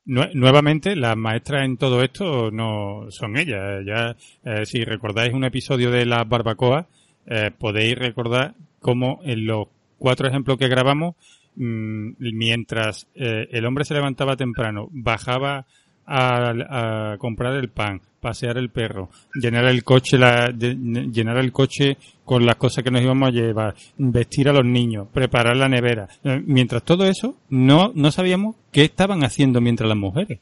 nuevamente 0.05 0.97
las 0.97 1.17
maestras 1.17 1.65
en 1.65 1.77
todo 1.77 2.03
esto 2.03 2.51
no 2.51 3.07
son 3.11 3.37
ellas. 3.37 3.85
Ya, 3.87 4.17
eh, 4.45 4.67
si 4.67 4.85
recordáis 4.85 5.33
un 5.33 5.45
episodio 5.45 5.91
de 5.91 6.05
las 6.07 6.29
barbacoas, 6.29 6.87
eh, 7.27 7.51
podéis 7.57 7.97
recordar 7.97 8.55
cómo 8.81 9.21
en 9.25 9.47
los 9.47 9.69
cuatro 9.99 10.29
ejemplos 10.29 10.59
que 10.59 10.69
grabamos, 10.69 11.15
mm, 11.57 12.13
mientras 12.19 13.07
eh, 13.15 13.49
el 13.51 13.67
hombre 13.67 13.85
se 13.85 13.95
levantaba 13.95 14.37
temprano, 14.37 14.89
bajaba 14.91 15.67
a, 16.07 17.17
comprar 17.19 17.55
el 17.55 17.69
pan, 17.69 18.01
pasear 18.21 18.59
el 18.59 18.71
perro, 18.71 19.11
llenar 19.35 19.67
el 19.67 19.85
coche, 19.85 20.19
llenar 20.19 21.39
el 21.39 21.53
coche 21.53 21.99
con 22.25 22.45
las 22.45 22.57
cosas 22.57 22.83
que 22.83 22.91
nos 22.91 23.03
íbamos 23.03 23.29
a 23.29 23.33
llevar, 23.33 23.75
vestir 23.97 24.49
a 24.49 24.53
los 24.53 24.65
niños, 24.65 25.07
preparar 25.13 25.57
la 25.57 25.69
nevera. 25.69 26.09
Eh, 26.25 26.43
Mientras 26.45 26.83
todo 26.83 27.07
eso, 27.07 27.37
no, 27.49 27.93
no 27.95 28.11
sabíamos 28.11 28.57
qué 28.73 28.85
estaban 28.85 29.23
haciendo 29.23 29.61
mientras 29.61 29.89
las 29.89 29.99
mujeres. 29.99 30.41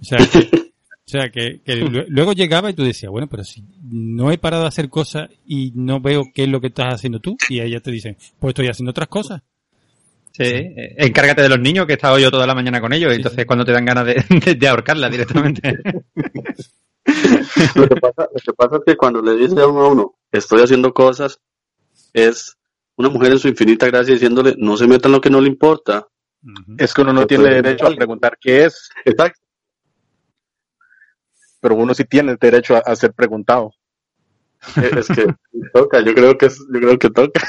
O 0.00 0.04
sea, 0.04 0.18
sea, 1.10 1.30
que, 1.30 1.60
que 1.64 1.74
lue- 1.84 2.06
luego 2.08 2.32
llegaba 2.32 2.70
y 2.70 2.74
tú 2.74 2.82
decías, 2.84 3.10
bueno, 3.10 3.26
pero 3.28 3.44
si 3.44 3.62
no 3.90 4.30
he 4.32 4.38
parado 4.38 4.62
de 4.62 4.68
hacer 4.68 4.88
cosas 4.88 5.28
y 5.46 5.72
no 5.74 6.00
veo 6.00 6.24
qué 6.34 6.44
es 6.44 6.48
lo 6.48 6.60
que 6.60 6.68
estás 6.68 6.94
haciendo 6.94 7.20
tú, 7.20 7.36
y 7.48 7.60
ellas 7.60 7.82
te 7.82 7.90
dicen, 7.90 8.16
pues 8.38 8.52
estoy 8.52 8.68
haciendo 8.68 8.90
otras 8.90 9.08
cosas. 9.08 9.42
Sí, 10.32 10.44
encárgate 10.96 11.42
de 11.42 11.48
los 11.48 11.58
niños 11.60 11.86
que 11.86 11.92
he 11.92 11.96
estado 11.96 12.18
yo 12.18 12.30
toda 12.30 12.46
la 12.46 12.54
mañana 12.54 12.80
con 12.80 12.92
ellos 12.92 13.12
y 13.12 13.16
entonces 13.16 13.44
cuando 13.46 13.64
te 13.64 13.72
dan 13.72 13.84
ganas 13.84 14.06
de, 14.06 14.14
de, 14.44 14.54
de 14.54 14.68
ahorcarla 14.68 15.08
directamente. 15.10 15.76
Lo 17.74 17.88
que, 17.88 17.96
pasa, 17.96 18.28
lo 18.32 18.40
que 18.40 18.52
pasa 18.56 18.76
es 18.76 18.82
que 18.86 18.96
cuando 18.96 19.20
le 19.22 19.36
dice 19.36 19.60
a 19.60 19.66
uno 19.66 19.80
a 19.80 19.88
uno, 19.88 20.14
estoy 20.30 20.62
haciendo 20.62 20.92
cosas, 20.94 21.40
es 22.12 22.56
una 22.96 23.08
mujer 23.08 23.32
en 23.32 23.38
su 23.38 23.48
infinita 23.48 23.86
gracia 23.86 24.14
diciéndole, 24.14 24.54
no 24.58 24.76
se 24.76 24.86
meta 24.86 25.08
en 25.08 25.12
lo 25.12 25.20
que 25.20 25.30
no 25.30 25.40
le 25.40 25.48
importa. 25.48 26.06
Es 26.78 26.94
que 26.94 27.02
uno 27.02 27.12
no 27.12 27.26
tiene 27.26 27.44
puede- 27.44 27.62
derecho 27.62 27.86
a 27.88 27.94
preguntar 27.94 28.38
qué 28.40 28.64
es, 28.66 28.88
Exacto. 29.04 29.40
Pero 31.60 31.74
uno 31.74 31.94
sí 31.94 32.04
tiene 32.04 32.32
el 32.32 32.38
derecho 32.38 32.76
a, 32.76 32.80
a 32.80 32.96
ser 32.96 33.12
preguntado. 33.12 33.72
Eh, 34.76 34.90
Es 34.98 35.08
que 35.08 35.26
toca, 35.72 36.00
yo 36.04 36.14
creo 36.14 36.36
que 36.36 36.46
es, 36.46 36.58
yo 36.58 36.80
creo 36.80 36.98
que 36.98 37.10
toca. 37.10 37.48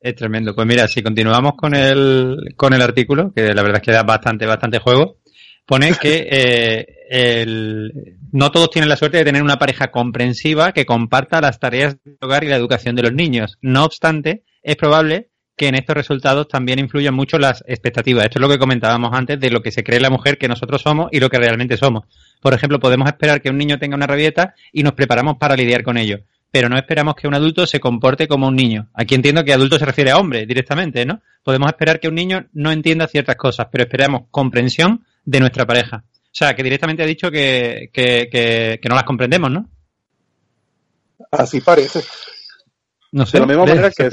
Es 0.00 0.14
tremendo. 0.16 0.54
Pues 0.54 0.66
mira, 0.66 0.88
si 0.88 1.02
continuamos 1.02 1.52
con 1.56 1.74
el, 1.74 2.54
con 2.56 2.74
el 2.74 2.82
artículo, 2.82 3.32
que 3.32 3.54
la 3.54 3.62
verdad 3.62 3.80
es 3.80 3.82
que 3.86 3.92
da 3.92 4.02
bastante, 4.02 4.46
bastante 4.46 4.78
juego, 4.80 5.18
pone 5.64 5.94
que 5.94 6.28
eh, 6.30 6.86
el, 7.08 8.16
no 8.32 8.50
todos 8.50 8.70
tienen 8.70 8.88
la 8.88 8.96
suerte 8.96 9.18
de 9.18 9.24
tener 9.24 9.42
una 9.42 9.58
pareja 9.58 9.90
comprensiva 9.90 10.72
que 10.72 10.86
comparta 10.86 11.40
las 11.40 11.60
tareas 11.60 11.96
del 12.02 12.16
hogar 12.20 12.42
y 12.44 12.48
la 12.48 12.56
educación 12.56 12.96
de 12.96 13.02
los 13.02 13.12
niños. 13.12 13.58
No 13.62 13.84
obstante, 13.84 14.42
es 14.62 14.76
probable 14.76 15.30
que 15.56 15.68
en 15.68 15.74
estos 15.74 15.96
resultados 15.96 16.48
también 16.48 16.78
influyan 16.78 17.14
mucho 17.14 17.38
las 17.38 17.62
expectativas. 17.66 18.24
Esto 18.24 18.38
es 18.38 18.40
lo 18.40 18.48
que 18.48 18.58
comentábamos 18.58 19.10
antes 19.12 19.38
de 19.38 19.50
lo 19.50 19.62
que 19.62 19.70
se 19.70 19.84
cree 19.84 20.00
la 20.00 20.10
mujer 20.10 20.38
que 20.38 20.48
nosotros 20.48 20.82
somos 20.82 21.08
y 21.12 21.20
lo 21.20 21.28
que 21.28 21.38
realmente 21.38 21.76
somos. 21.76 22.04
Por 22.40 22.54
ejemplo, 22.54 22.80
podemos 22.80 23.06
esperar 23.08 23.40
que 23.40 23.50
un 23.50 23.58
niño 23.58 23.78
tenga 23.78 23.96
una 23.96 24.06
rabieta 24.06 24.54
y 24.72 24.82
nos 24.82 24.94
preparamos 24.94 25.36
para 25.36 25.54
lidiar 25.54 25.82
con 25.82 25.98
ello, 25.98 26.20
pero 26.50 26.68
no 26.68 26.76
esperamos 26.76 27.14
que 27.14 27.28
un 27.28 27.34
adulto 27.34 27.66
se 27.66 27.80
comporte 27.80 28.26
como 28.26 28.48
un 28.48 28.56
niño. 28.56 28.88
Aquí 28.94 29.14
entiendo 29.14 29.44
que 29.44 29.52
adulto 29.52 29.78
se 29.78 29.86
refiere 29.86 30.10
a 30.10 30.18
hombre 30.18 30.46
directamente, 30.46 31.04
¿no? 31.04 31.20
Podemos 31.42 31.68
esperar 31.68 32.00
que 32.00 32.08
un 32.08 32.14
niño 32.14 32.46
no 32.52 32.72
entienda 32.72 33.06
ciertas 33.06 33.36
cosas, 33.36 33.68
pero 33.70 33.84
esperamos 33.84 34.22
comprensión 34.30 35.04
de 35.24 35.40
nuestra 35.40 35.66
pareja. 35.66 36.04
O 36.06 36.34
sea, 36.34 36.56
que 36.56 36.62
directamente 36.62 37.02
ha 37.02 37.06
dicho 37.06 37.30
que, 37.30 37.90
que, 37.92 38.28
que, 38.32 38.80
que 38.82 38.88
no 38.88 38.94
las 38.94 39.04
comprendemos, 39.04 39.50
¿no? 39.50 39.68
Así 41.30 41.60
parece. 41.60 42.00
No 43.12 43.26
sé. 43.26 43.38
De 43.38 43.40
la 43.40 43.46
misma 43.46 43.66
manera 43.66 43.90
que 43.90 44.10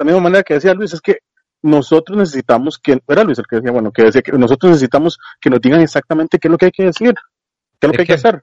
la 0.00 0.04
misma 0.06 0.20
manera 0.20 0.42
que 0.42 0.54
decía 0.54 0.74
Luis, 0.74 0.92
es 0.92 1.00
que 1.00 1.18
nosotros 1.62 2.16
necesitamos 2.18 2.78
que, 2.78 2.98
era 3.06 3.22
Luis 3.22 3.38
el 3.38 3.46
que 3.46 3.56
decía, 3.56 3.70
bueno, 3.70 3.92
que 3.92 4.04
decía 4.04 4.22
que 4.22 4.32
nosotros 4.32 4.70
necesitamos 4.72 5.18
que 5.40 5.50
nos 5.50 5.60
digan 5.60 5.80
exactamente 5.80 6.38
qué 6.38 6.48
es 6.48 6.52
lo 6.52 6.58
que 6.58 6.66
hay 6.66 6.72
que 6.72 6.84
decir, 6.84 7.12
qué 7.78 7.86
es 7.86 7.88
lo 7.88 7.90
Es 7.92 7.96
que 7.96 8.00
hay 8.02 8.06
que 8.06 8.12
hacer. 8.14 8.40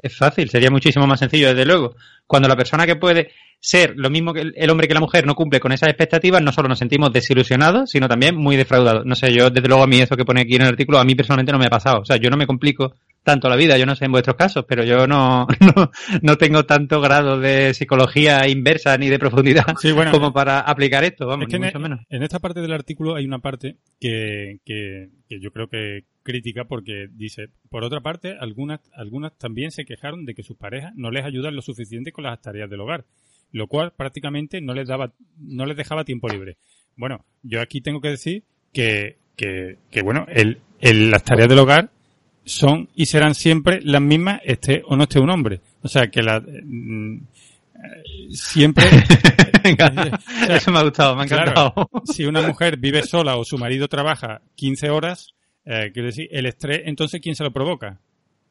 Es 0.00 0.16
fácil, 0.16 0.48
sería 0.48 0.70
muchísimo 0.70 1.06
más 1.06 1.18
sencillo, 1.18 1.48
desde 1.48 1.64
luego. 1.66 1.96
Cuando 2.26 2.46
la 2.48 2.54
persona 2.56 2.86
que 2.86 2.94
puede 2.96 3.32
ser 3.58 3.94
lo 3.96 4.10
mismo 4.10 4.32
que 4.32 4.42
el- 4.42 4.54
el 4.56 4.70
hombre 4.70 4.86
que 4.86 4.94
la 4.94 5.00
mujer 5.00 5.26
no 5.26 5.34
cumple 5.34 5.58
con 5.58 5.72
esas 5.72 5.88
expectativas, 5.88 6.40
no 6.40 6.52
solo 6.52 6.68
nos 6.68 6.78
sentimos 6.78 7.12
desilusionados, 7.12 7.90
sino 7.90 8.06
también 8.06 8.36
muy 8.36 8.56
defraudados. 8.56 9.04
No 9.04 9.16
sé, 9.16 9.32
yo 9.32 9.50
desde 9.50 9.66
luego 9.66 9.82
a 9.82 9.86
mí 9.88 9.98
eso 10.00 10.16
que 10.16 10.24
pone 10.24 10.42
aquí 10.42 10.54
en 10.54 10.62
el 10.62 10.68
artículo, 10.68 10.98
a 11.00 11.04
mí 11.04 11.16
personalmente 11.16 11.50
no 11.52 11.58
me 11.58 11.66
ha 11.66 11.70
pasado. 11.70 12.00
O 12.02 12.04
sea, 12.04 12.16
yo 12.16 12.30
no 12.30 12.36
me 12.36 12.46
complico 12.46 12.94
tanto 13.22 13.48
la 13.48 13.56
vida, 13.56 13.76
yo 13.76 13.84
no 13.86 13.94
sé 13.94 14.06
en 14.06 14.12
vuestros 14.12 14.36
casos, 14.36 14.64
pero 14.66 14.84
yo 14.84 15.06
no, 15.06 15.46
no, 15.76 15.90
no 16.22 16.36
tengo 16.36 16.64
tanto 16.64 17.00
grado 17.00 17.38
de 17.38 17.74
psicología 17.74 18.48
inversa 18.48 18.96
ni 18.96 19.08
de 19.08 19.18
profundidad 19.18 19.64
Sí, 19.80 19.92
bueno, 19.92 20.10
como 20.12 20.32
para 20.32 20.60
aplicar 20.60 21.04
esto, 21.04 21.26
vamos, 21.26 21.46
Es 21.46 21.50
que 21.52 21.58
ni 21.58 21.66
en, 21.66 21.68
mucho 21.68 21.78
menos. 21.80 22.00
en 22.08 22.22
esta 22.22 22.38
parte 22.38 22.60
del 22.60 22.72
artículo 22.72 23.14
hay 23.16 23.24
una 23.26 23.38
parte 23.40 23.76
que, 24.00 24.60
que, 24.64 25.10
que 25.28 25.40
yo 25.40 25.50
creo 25.52 25.68
que 25.68 26.04
crítica 26.22 26.64
porque 26.64 27.08
dice, 27.10 27.48
por 27.70 27.84
otra 27.84 28.00
parte, 28.00 28.36
algunas, 28.38 28.80
algunas 28.94 29.36
también 29.38 29.70
se 29.70 29.84
quejaron 29.84 30.24
de 30.24 30.34
que 30.34 30.42
sus 30.42 30.56
parejas 30.56 30.92
no 30.96 31.10
les 31.10 31.24
ayudan 31.24 31.54
lo 31.56 31.62
suficiente 31.62 32.12
con 32.12 32.24
las 32.24 32.40
tareas 32.40 32.68
del 32.70 32.80
hogar, 32.80 33.04
lo 33.52 33.66
cual 33.66 33.92
prácticamente 33.96 34.60
no 34.60 34.74
les 34.74 34.88
daba, 34.88 35.12
no 35.38 35.64
les 35.66 35.76
dejaba 35.76 36.04
tiempo 36.04 36.28
libre. 36.28 36.56
Bueno, 36.96 37.24
yo 37.42 37.60
aquí 37.60 37.80
tengo 37.80 38.00
que 38.00 38.08
decir 38.08 38.42
que, 38.72 39.16
que, 39.36 39.76
que 39.90 40.02
bueno, 40.02 40.26
el, 40.28 40.58
el- 40.80 41.10
las 41.10 41.24
tareas 41.24 41.48
del 41.48 41.58
hogar 41.60 41.90
son 42.48 42.88
y 42.96 43.06
serán 43.06 43.34
siempre 43.34 43.80
las 43.82 44.00
mismas, 44.02 44.40
esté 44.44 44.82
o 44.86 44.96
no 44.96 45.04
esté 45.04 45.20
un 45.20 45.30
hombre. 45.30 45.60
O 45.82 45.88
sea, 45.88 46.08
que 46.10 46.22
la, 46.22 46.40
mm, 46.40 47.16
eh, 47.78 48.02
siempre, 48.32 48.84
o 48.84 49.76
sea, 50.46 50.56
eso 50.56 50.72
me 50.72 50.78
ha 50.78 50.82
gustado, 50.82 51.14
me 51.14 51.22
ha 51.22 51.26
Claro. 51.26 51.50
encantado. 51.50 51.90
si 52.04 52.24
una 52.24 52.42
mujer 52.42 52.76
vive 52.76 53.02
sola 53.04 53.36
o 53.36 53.44
su 53.44 53.56
marido 53.58 53.86
trabaja 53.88 54.40
15 54.56 54.90
horas, 54.90 55.34
eh, 55.64 55.90
quiero 55.92 56.06
decir, 56.06 56.28
el 56.32 56.46
estrés, 56.46 56.82
entonces, 56.86 57.20
¿quién 57.20 57.34
se 57.36 57.44
lo 57.44 57.52
provoca? 57.52 57.98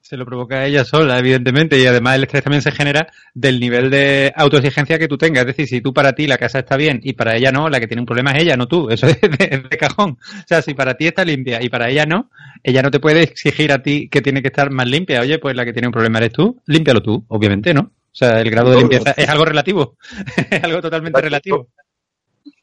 Se 0.08 0.16
lo 0.16 0.26
provoca 0.26 0.66
ella 0.66 0.86
sola, 0.86 1.20
evidentemente, 1.20 1.78
y 1.78 1.86
además 1.86 2.16
el 2.16 2.24
estrés 2.24 2.42
también 2.42 2.62
se 2.62 2.72
genera 2.72 3.12
del 3.34 3.60
nivel 3.60 3.90
de 3.90 4.32
autoexigencia 4.38 4.98
que 4.98 5.10
tú 5.10 5.18
tengas. 5.18 5.42
Es 5.42 5.48
decir, 5.48 5.68
si 5.68 5.82
tú 5.82 5.94
para 5.94 6.14
ti 6.14 6.28
la 6.28 6.38
casa 6.38 6.60
está 6.60 6.78
bien 6.78 7.02
y 7.04 7.12
para 7.12 7.36
ella 7.36 7.52
no, 7.52 7.68
la 7.68 7.82
que 7.82 7.88
tiene 7.88 8.04
un 8.04 8.06
problema 8.06 8.32
es 8.32 8.44
ella, 8.44 8.56
no 8.56 8.70
tú. 8.70 8.90
Eso 8.90 9.06
es 9.06 9.20
de, 9.20 9.28
de 9.70 9.78
cajón. 9.78 10.12
O 10.12 10.48
sea, 10.48 10.62
si 10.62 10.74
para 10.76 10.96
ti 10.96 11.08
está 11.08 11.26
limpia 11.26 11.62
y 11.62 11.68
para 11.68 11.90
ella 11.90 12.06
no, 12.06 12.30
ella 12.64 12.82
no 12.84 12.90
te 12.90 13.02
puede 13.02 13.22
exigir 13.22 13.74
a 13.74 13.84
ti 13.84 14.08
que 14.08 14.22
tiene 14.22 14.42
que 14.42 14.48
estar 14.48 14.72
más 14.72 14.88
limpia. 14.88 15.20
Oye, 15.20 15.40
pues 15.40 15.58
la 15.58 15.66
que 15.66 15.74
tiene 15.74 15.90
un 15.90 15.92
problema 15.94 16.20
eres 16.20 16.32
tú, 16.32 16.58
límpialo 16.68 17.02
tú, 17.02 17.26
obviamente, 17.28 17.74
¿no? 17.74 17.82
O 17.82 18.16
sea, 18.16 18.40
el 18.40 18.50
grado 18.50 18.72
de 18.72 18.78
limpieza 18.78 19.12
es 19.12 19.28
algo 19.28 19.44
relativo. 19.44 19.98
es 20.50 20.64
algo 20.64 20.80
totalmente 20.80 21.20
relativo. 21.20 21.68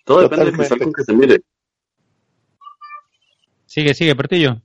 Todo 0.02 0.22
depende 0.22 0.46
del 0.46 0.54
cristal 0.54 0.78
con 0.78 0.92
que 0.94 1.04
se 1.04 1.12
mire. 1.12 1.40
Sigue, 3.66 3.92
sigue, 3.92 4.16
Portillo. 4.16 4.62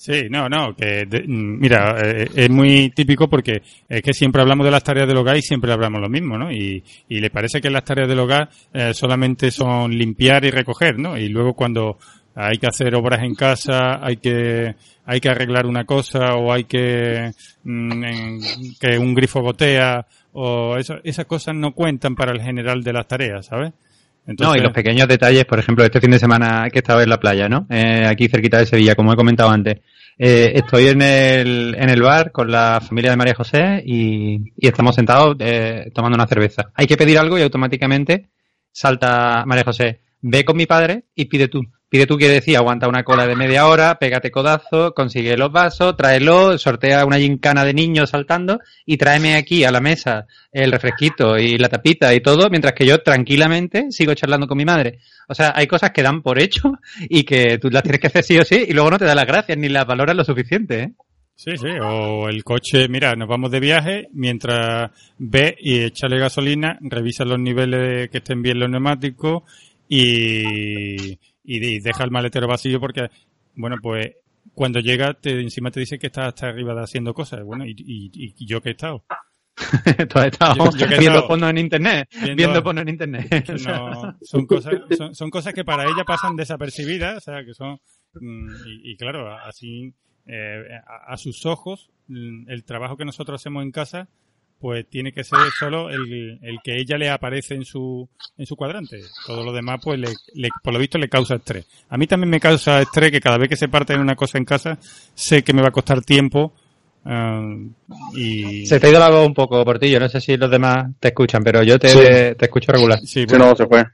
Sí, 0.00 0.28
no, 0.30 0.48
no, 0.48 0.76
que 0.76 1.06
de- 1.06 1.24
mm, 1.26 1.58
mira, 1.58 1.96
eh, 2.04 2.28
es 2.32 2.48
muy 2.48 2.90
típico 2.90 3.28
porque 3.28 3.62
es 3.88 4.00
que 4.00 4.12
siempre 4.12 4.40
hablamos 4.40 4.64
de 4.64 4.70
las 4.70 4.84
tareas 4.84 5.08
del 5.08 5.16
hogar 5.16 5.36
y 5.36 5.42
siempre 5.42 5.72
hablamos 5.72 6.00
lo 6.00 6.08
mismo, 6.08 6.38
¿no? 6.38 6.52
Y, 6.52 6.84
y 7.08 7.18
le 7.18 7.30
parece 7.30 7.60
que 7.60 7.68
las 7.68 7.82
tareas 7.84 8.08
del 8.08 8.20
hogar 8.20 8.48
eh, 8.72 8.94
solamente 8.94 9.50
son 9.50 9.90
limpiar 9.90 10.44
y 10.44 10.50
recoger, 10.52 11.00
¿no? 11.00 11.18
Y 11.18 11.28
luego 11.28 11.54
cuando 11.54 11.98
hay 12.36 12.58
que 12.58 12.68
hacer 12.68 12.94
obras 12.94 13.24
en 13.24 13.34
casa, 13.34 13.98
hay 14.00 14.18
que 14.18 14.76
hay 15.04 15.20
que 15.20 15.30
arreglar 15.30 15.66
una 15.66 15.84
cosa 15.84 16.36
o 16.36 16.52
hay 16.52 16.62
que 16.64 17.32
mm, 17.64 18.38
que 18.80 18.98
un 18.98 19.14
grifo 19.14 19.40
gotea 19.42 20.06
o 20.32 20.76
eso, 20.76 20.94
esas 21.02 21.24
cosas 21.26 21.56
no 21.56 21.72
cuentan 21.72 22.14
para 22.14 22.30
el 22.30 22.40
general 22.40 22.84
de 22.84 22.92
las 22.92 23.08
tareas, 23.08 23.46
¿sabes? 23.46 23.72
No, 24.38 24.54
y 24.54 24.60
los 24.60 24.72
pequeños 24.72 25.08
detalles, 25.08 25.46
por 25.46 25.58
ejemplo, 25.58 25.84
este 25.84 26.00
fin 26.00 26.10
de 26.10 26.18
semana 26.18 26.68
que 26.70 26.80
estaba 26.80 27.02
en 27.02 27.08
la 27.08 27.18
playa, 27.18 27.48
¿no? 27.48 27.66
Eh, 27.70 28.04
aquí 28.06 28.28
cerquita 28.28 28.58
de 28.58 28.66
Sevilla, 28.66 28.94
como 28.94 29.12
he 29.12 29.16
comentado 29.16 29.48
antes. 29.48 29.78
Eh, 30.18 30.52
estoy 30.54 30.88
en 30.88 31.00
el, 31.00 31.74
en 31.78 31.88
el 31.88 32.02
bar 32.02 32.30
con 32.30 32.50
la 32.50 32.82
familia 32.86 33.12
de 33.12 33.16
María 33.16 33.34
José 33.34 33.82
y, 33.86 34.52
y 34.56 34.66
estamos 34.66 34.94
sentados 34.96 35.36
eh, 35.38 35.90
tomando 35.94 36.16
una 36.16 36.26
cerveza. 36.26 36.70
Hay 36.74 36.86
que 36.86 36.96
pedir 36.96 37.18
algo 37.18 37.38
y 37.38 37.42
automáticamente 37.42 38.28
salta 38.70 39.44
María 39.46 39.64
José, 39.64 40.00
ve 40.20 40.44
con 40.44 40.56
mi 40.56 40.66
padre 40.66 41.04
y 41.14 41.24
pide 41.26 41.48
tú. 41.48 41.62
Pide 41.90 42.06
tú 42.06 42.18
quiere 42.18 42.34
decir, 42.34 42.56
aguanta 42.56 42.86
una 42.86 43.02
cola 43.02 43.26
de 43.26 43.34
media 43.34 43.66
hora, 43.66 43.98
pégate 43.98 44.30
codazo, 44.30 44.92
consigue 44.92 45.38
los 45.38 45.50
vasos, 45.50 45.96
tráelo, 45.96 46.58
sortea 46.58 47.06
una 47.06 47.18
gincana 47.18 47.64
de 47.64 47.72
niños 47.72 48.10
saltando 48.10 48.60
y 48.84 48.98
tráeme 48.98 49.36
aquí 49.36 49.64
a 49.64 49.70
la 49.70 49.80
mesa 49.80 50.26
el 50.52 50.70
refresquito 50.70 51.38
y 51.38 51.56
la 51.56 51.70
tapita 51.70 52.12
y 52.14 52.20
todo, 52.20 52.50
mientras 52.50 52.74
que 52.74 52.84
yo 52.84 52.98
tranquilamente 52.98 53.86
sigo 53.90 54.12
charlando 54.12 54.46
con 54.46 54.58
mi 54.58 54.66
madre. 54.66 54.98
O 55.28 55.34
sea, 55.34 55.52
hay 55.56 55.66
cosas 55.66 55.92
que 55.92 56.02
dan 56.02 56.20
por 56.20 56.38
hecho 56.38 56.72
y 57.08 57.24
que 57.24 57.58
tú 57.58 57.70
las 57.70 57.82
tienes 57.82 58.00
que 58.00 58.08
hacer 58.08 58.22
sí 58.22 58.38
o 58.38 58.44
sí 58.44 58.66
y 58.68 58.72
luego 58.74 58.90
no 58.90 58.98
te 58.98 59.06
da 59.06 59.14
las 59.14 59.26
gracias 59.26 59.56
ni 59.56 59.70
las 59.70 59.86
valoras 59.86 60.14
lo 60.14 60.24
suficiente, 60.24 60.82
¿eh? 60.82 60.92
Sí, 61.34 61.52
sí, 61.56 61.68
o 61.80 62.28
el 62.28 62.42
coche, 62.42 62.88
mira, 62.88 63.14
nos 63.14 63.28
vamos 63.28 63.52
de 63.52 63.60
viaje, 63.60 64.08
mientras 64.12 64.90
ve 65.18 65.56
y 65.60 65.84
échale 65.84 66.18
gasolina, 66.18 66.76
revisa 66.80 67.24
los 67.24 67.38
niveles 67.38 68.10
que 68.10 68.18
estén 68.18 68.42
bien 68.42 68.58
los 68.58 68.68
neumáticos 68.68 69.44
y, 69.88 71.16
y, 71.56 71.64
y 71.64 71.80
deja 71.80 72.04
el 72.04 72.10
maletero 72.10 72.46
vacío 72.46 72.78
porque, 72.80 73.08
bueno, 73.54 73.76
pues 73.82 74.12
cuando 74.54 74.80
llega 74.80 75.14
te, 75.14 75.40
encima 75.40 75.70
te 75.70 75.80
dice 75.80 75.98
que 75.98 76.06
estás 76.08 76.28
hasta 76.28 76.48
arriba 76.48 76.74
de 76.74 76.82
haciendo 76.82 77.12
cosas. 77.14 77.42
Bueno, 77.44 77.64
y, 77.66 77.70
y, 77.78 78.10
y 78.36 78.46
yo 78.46 78.60
que 78.60 78.70
he 78.70 78.72
estado. 78.72 79.04
Tú 80.08 80.18
has 80.20 80.26
estado 80.26 80.70
Yo- 80.70 80.86
yo 80.86 80.98
viendo 80.98 81.26
porno 81.26 81.48
en 81.48 81.58
internet, 81.58 82.08
viendo- 82.12 82.36
viendo 82.36 82.62
porno 82.62 82.80
en 82.82 82.88
internet. 82.90 83.28
No, 83.66 84.16
son 84.22 84.46
cosas, 84.46 84.74
son, 84.96 85.14
son 85.14 85.30
cosas 85.30 85.52
que 85.52 85.64
para 85.64 85.84
ella 85.84 86.04
pasan 86.06 86.36
desapercibidas, 86.36 87.16
o 87.16 87.20
sea, 87.20 87.44
que 87.44 87.54
son, 87.54 87.78
mm, 88.14 88.48
y, 88.66 88.92
y 88.92 88.96
claro, 88.96 89.34
así, 89.36 89.92
eh, 90.26 90.62
a, 90.86 91.12
a 91.12 91.16
sus 91.16 91.44
ojos, 91.44 91.90
mm, 92.06 92.48
el 92.50 92.64
trabajo 92.64 92.96
que 92.96 93.04
nosotros 93.04 93.40
hacemos 93.40 93.64
en 93.64 93.72
casa, 93.72 94.08
pues 94.60 94.86
tiene 94.88 95.12
que 95.12 95.22
ser 95.24 95.38
solo 95.58 95.88
el, 95.90 96.38
el 96.42 96.58
que 96.64 96.76
ella 96.80 96.98
le 96.98 97.08
aparece 97.10 97.54
en 97.54 97.64
su, 97.64 98.08
en 98.36 98.44
su 98.46 98.56
cuadrante. 98.56 99.00
Todo 99.26 99.44
lo 99.44 99.52
demás, 99.52 99.80
pues, 99.82 99.98
le, 100.00 100.08
le- 100.34 100.48
por 100.62 100.72
lo 100.72 100.78
visto, 100.80 100.98
le 100.98 101.08
causa 101.08 101.36
estrés. 101.36 101.66
A 101.88 101.96
mí 101.96 102.06
también 102.06 102.30
me 102.30 102.40
causa 102.40 102.80
estrés 102.82 103.10
que 103.12 103.20
cada 103.20 103.38
vez 103.38 103.48
que 103.48 103.56
se 103.56 103.68
parte 103.68 103.92
en 103.94 104.00
una 104.00 104.16
cosa 104.16 104.36
en 104.38 104.44
casa, 104.44 104.78
sé 105.14 105.42
que 105.44 105.52
me 105.52 105.62
va 105.62 105.68
a 105.68 105.72
costar 105.72 106.02
tiempo, 106.02 106.52
ah, 107.04 107.40
y... 108.16 108.66
Se 108.66 108.80
te 108.80 108.88
ha 108.88 108.90
ido 108.90 108.98
la 108.98 109.10
voz 109.10 109.26
un 109.26 109.34
poco, 109.34 109.64
Portillo. 109.64 110.00
No 110.00 110.08
sé 110.08 110.20
si 110.20 110.36
los 110.36 110.50
demás 110.50 110.88
te 110.98 111.08
escuchan, 111.08 111.44
pero 111.44 111.62
yo 111.62 111.78
te, 111.78 111.88
Sí. 111.88 111.98
te 112.00 112.44
escucho 112.44 112.72
regular. 112.72 112.98
Sí, 113.00 113.24
Sí, 113.28 113.36
no, 113.38 113.54
se 113.54 113.66
fue. 113.66 113.84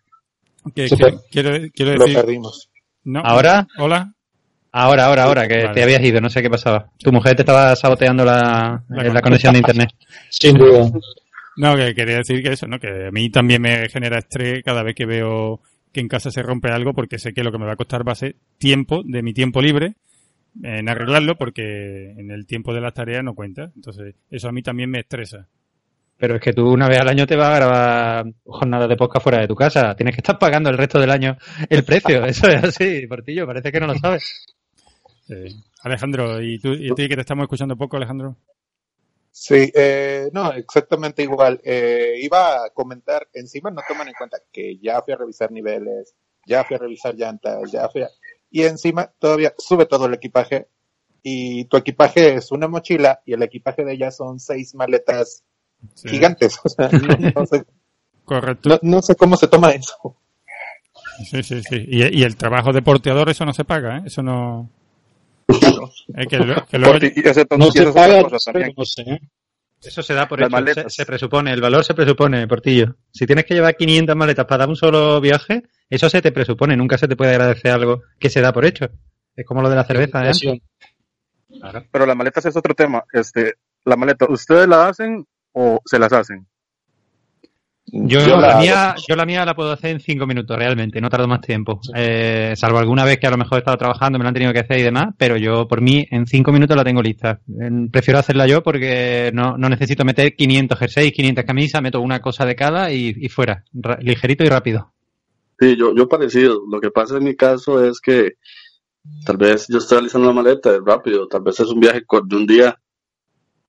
que- 0.75 0.89
se 0.89 0.97
que- 0.97 1.03
fue. 1.03 1.15
quiero, 1.31 1.51
quiero 1.75 1.95
Lo 1.95 2.05
decir... 2.05 2.17
perdimos. 2.21 2.71
No, 3.05 3.21
¿Ahora? 3.21 3.67
Hola. 3.79 4.14
Ahora, 4.77 5.07
ahora, 5.07 5.23
ahora, 5.25 5.47
que 5.47 5.63
Vale. 5.63 5.75
te 5.75 5.83
habías 5.85 6.03
ido, 6.03 6.21
no 6.21 6.29
sé 6.29 6.43
qué 6.43 6.51
pasaba. 6.51 6.91
Tu 6.99 7.13
mujer 7.13 7.37
te 7.37 7.43
estaba 7.43 7.77
saboteando 7.77 8.25
la, 8.25 8.83
La 8.89 9.03
la, 9.05 9.13
con- 9.13 9.21
conexión 9.23 9.53
de 9.53 9.61
internet. 9.61 9.91
Sin 10.31 10.57
duda. 10.59 10.91
No, 11.57 11.77
que 11.77 11.95
quería 11.95 12.17
decir 12.17 12.43
que 12.43 12.53
eso, 12.53 12.67
¿no? 12.67 12.81
Que 12.81 13.07
a 13.07 13.11
mí 13.13 13.31
también 13.31 13.63
me 13.63 13.89
genera 13.89 14.19
estrés 14.19 14.65
cada 14.65 14.83
vez 14.83 14.97
que 14.97 15.07
veo 15.07 15.61
que 15.93 16.01
en 16.01 16.09
casa 16.09 16.33
se 16.33 16.43
rompe 16.43 16.73
algo 16.73 16.93
porque 16.93 17.21
sé 17.21 17.33
que 17.33 17.45
lo 17.45 17.53
que 17.53 17.59
me 17.59 17.67
va 17.67 17.75
a 17.75 17.77
costar 17.77 18.07
va 18.07 18.13
a 18.13 18.17
ser 18.17 18.35
tiempo 18.59 19.03
de 19.05 19.23
mi 19.23 19.33
tiempo 19.33 19.63
libre 19.63 19.95
en 20.63 20.89
arreglarlo 20.89 21.37
porque 21.37 22.11
en 22.11 22.33
el 22.33 22.45
tiempo 22.47 22.75
de 22.75 22.81
las 22.81 22.95
tareas 22.95 23.23
no 23.23 23.35
cuenta. 23.35 23.71
Entonces, 23.77 24.17
eso 24.29 24.49
a 24.49 24.53
mí 24.53 24.63
también 24.63 24.91
me 24.91 24.99
estresa. 25.01 25.47
Pero 26.19 26.35
es 26.35 26.41
que 26.41 26.53
tú 26.53 26.69
una 26.73 26.89
vez 26.89 26.99
al 26.99 27.09
año 27.09 27.27
te 27.29 27.37
vas 27.37 27.49
a 27.51 27.57
grabar 27.57 28.27
jornadas 28.45 28.89
de 28.89 28.97
podcast 28.97 29.23
fuera 29.23 29.39
de 29.41 29.47
tu 29.47 29.55
casa. 29.55 29.95
Tienes 29.95 30.17
que 30.17 30.21
estar 30.21 30.37
pagando 30.37 30.69
el 30.71 30.79
resto 30.79 30.99
del 30.99 31.11
año 31.13 31.37
el 31.71 31.85
precio. 31.85 32.25
Eso 32.27 32.49
es 32.49 32.65
así, 32.65 33.07
Portillo. 33.07 33.47
Parece 33.47 33.71
que 33.71 33.79
no 33.79 33.87
lo 33.87 33.95
sabes. 33.95 34.47
Sí. 35.27 35.57
Alejandro, 35.83 36.41
¿y 36.43 36.59
tú, 36.59 36.73
y 36.73 36.95
ti 36.95 37.09
que 37.09 37.15
te 37.15 37.21
estamos 37.23 37.45
escuchando 37.45 37.77
poco, 37.77 37.97
Alejandro? 37.97 38.37
Sí, 39.31 39.71
eh, 39.75 40.29
no, 40.33 40.53
exactamente 40.53 41.23
igual. 41.23 41.61
Eh, 41.65 42.15
iba 42.23 42.65
a 42.65 42.71
comentar, 42.71 43.29
encima 43.33 43.71
no 43.71 43.83
toman 43.89 44.09
en 44.09 44.15
cuenta 44.15 44.39
que 44.53 44.79
ya 44.79 45.03
fui 45.03 45.13
a 45.15 45.17
revisar 45.17 45.51
niveles, 45.51 46.15
ya 46.47 46.63
fui 46.65 46.77
a 46.77 46.79
revisar 46.79 47.15
llantas, 47.15 47.71
ya 47.73 47.89
fui 47.89 48.03
a... 48.03 48.09
Y 48.51 48.63
encima 48.63 49.13
todavía 49.19 49.53
sube 49.59 49.87
todo 49.87 50.07
el 50.07 50.15
equipaje 50.15 50.69
y 51.23 51.65
tu 51.65 51.77
equipaje 51.79 52.35
es 52.35 52.53
una 52.53 52.69
mochila 52.69 53.21
y 53.25 53.33
el 53.33 53.43
equipaje 53.43 53.85
de 53.85 53.95
ella 53.95 54.11
son 54.11 54.39
seis 54.39 54.75
maletas 54.75 55.43
Sí. 55.95 56.09
gigantes. 56.09 56.59
O 56.65 56.69
sea, 56.69 56.89
no, 56.93 57.31
no 57.35 57.47
sé, 57.47 57.65
Correcto. 58.25 58.69
no- 58.69 58.79
no 58.83 59.03
sé 59.03 59.17
cómo 59.17 59.37
se 59.37 59.49
toma 59.49 59.71
eso. 59.73 60.17
Sí, 61.31 61.43
sí, 61.43 61.61
sí. 61.63 61.85
Y, 61.89 62.21
y 62.21 62.23
el 62.23 62.37
trabajo 62.37 62.73
de 62.73 62.83
porteador, 62.83 63.29
eso 63.29 63.45
no 63.45 63.53
se 63.53 63.65
paga, 63.65 63.99
¿eh? 63.99 64.03
Eso 64.07 64.23
no... 64.23 64.71
Es 65.49 66.27
que, 66.29 66.39
lo- 66.39 66.67
que 66.67 66.79
luego- 66.79 66.93
Porque- 66.99 67.13
y 67.17 67.29
ese- 67.29 67.47
No 67.57 67.67
y 67.69 67.71
se 67.73 67.79
esa 67.81 67.83
es 67.83 67.97
otra 67.97 68.03
paga, 68.07 68.23
cosa 68.29 68.53
también. 68.53 68.75
no 68.77 68.85
sé, 68.85 69.03
¿eh? 69.03 69.21
Eso 69.83 70.03
se 70.03 70.15
da 70.15 70.27
por 70.27 70.41
Las 70.41 70.49
hecho, 70.49 70.57
se, 70.57 70.63
maletas. 70.63 70.95
se 70.95 71.05
presupone, 71.05 71.53
el 71.53 71.61
valor 71.61 71.85
se 71.85 71.93
presupone, 71.93 72.49
Portillo. 72.49 72.97
Si 73.13 73.27
tienes 73.27 73.45
que 73.45 73.53
llevar 73.55 73.77
500 73.77 74.17
maletas 74.17 74.47
para 74.47 74.61
dar 74.61 74.69
un 74.71 74.77
solo 74.77 75.21
viaje, 75.21 75.63
eso 75.91 76.09
se 76.09 76.23
te 76.23 76.33
presupone, 76.33 76.75
nunca 76.75 76.97
se 76.97 77.07
te 77.07 77.17
puede 77.17 77.33
agradecer 77.33 77.71
algo 77.71 78.03
que 78.19 78.31
se 78.31 78.41
da 78.41 78.51
por 78.53 78.65
hecho. 78.65 78.87
Es 79.37 79.45
como 79.45 79.61
lo 79.61 79.69
de 79.69 79.77
la 79.77 79.85
cerveza, 79.85 80.21
¿eh? 80.25 80.29
Inflación. 80.29 80.61
Pero 81.93 82.07
las 82.07 82.17
maletas 82.17 82.47
es 82.47 82.57
otro 82.57 82.75
tema. 82.75 83.05
Este, 83.13 83.55
la 83.85 83.97
maleta, 83.97 84.27
¿ustedes 84.29 84.67
la 84.67 84.89
hacen 84.89 85.27
o 85.53 85.81
se 85.85 85.99
las 85.99 86.13
hacen? 86.15 86.47
Yo, 87.97 88.19
Yo 88.19 88.41
la 88.41 88.49
la- 88.49 88.57
mía, 88.59 88.95
yo 89.09 89.15
la 89.15 89.25
mía 89.25 89.45
la 89.45 89.55
puedo 89.55 89.71
hacer 89.71 89.91
en 89.91 90.01
cinco 90.01 90.27
minutos, 90.27 90.57
realmente, 90.59 91.01
no 91.01 91.09
tardo 91.09 91.29
más 91.29 91.41
tiempo. 91.41 91.81
Eh, 91.95 92.53
salvo 92.57 92.79
alguna 92.79 93.05
vez 93.05 93.19
que 93.19 93.29
a 93.29 93.31
lo 93.31 93.37
mejor 93.37 93.59
he 93.59 93.61
estado 93.61 93.77
trabajando, 93.77 94.19
me 94.19 94.25
la 94.25 94.31
han 94.31 94.35
tenido 94.35 94.53
que 94.53 94.59
hacer 94.59 94.81
y 94.81 94.83
demás, 94.83 95.15
pero 95.17 95.37
yo 95.37 95.69
por 95.69 95.81
mí 95.81 96.05
en 96.11 96.27
cinco 96.27 96.51
minutos 96.51 96.77
la 96.77 96.83
tengo 96.83 97.01
lista. 97.01 97.39
Prefiero 97.93 98.19
hacerla 98.19 98.49
yo 98.49 98.65
porque 98.65 99.31
no, 99.33 99.57
no 99.57 99.69
necesito 99.69 100.05
meter 100.05 100.35
500 100.35 100.77
jerseys, 100.77 101.13
500 101.13 101.45
camisas, 101.45 101.81
meto 101.83 102.01
una 102.01 102.21
cosa 102.21 102.45
de 102.45 102.57
cada 102.57 102.91
y, 102.91 103.15
y 103.17 103.29
fuera, 103.29 103.63
Ra- 103.73 103.99
ligerito 104.01 104.43
y 104.43 104.49
rápido. 104.49 104.93
Sí, 105.61 105.77
yo, 105.77 105.95
yo 105.95 106.09
parecido. 106.09 106.63
Lo 106.69 106.81
que 106.81 106.91
pasa 106.91 107.17
en 107.19 107.25
mi 107.25 107.37
caso 107.37 107.85
es 107.85 108.01
que 108.01 108.33
tal 109.25 109.37
vez 109.37 109.67
yo 109.69 109.79
estoy 109.79 109.99
realizando 109.99 110.31
una 110.31 110.43
maleta 110.43 110.73
rápido, 110.85 111.29
tal 111.29 111.43
vez 111.43 111.61
es 111.61 111.69
un 111.69 111.79
viaje 111.79 112.03
de 112.25 112.37
un 112.37 112.45
día 112.47 112.77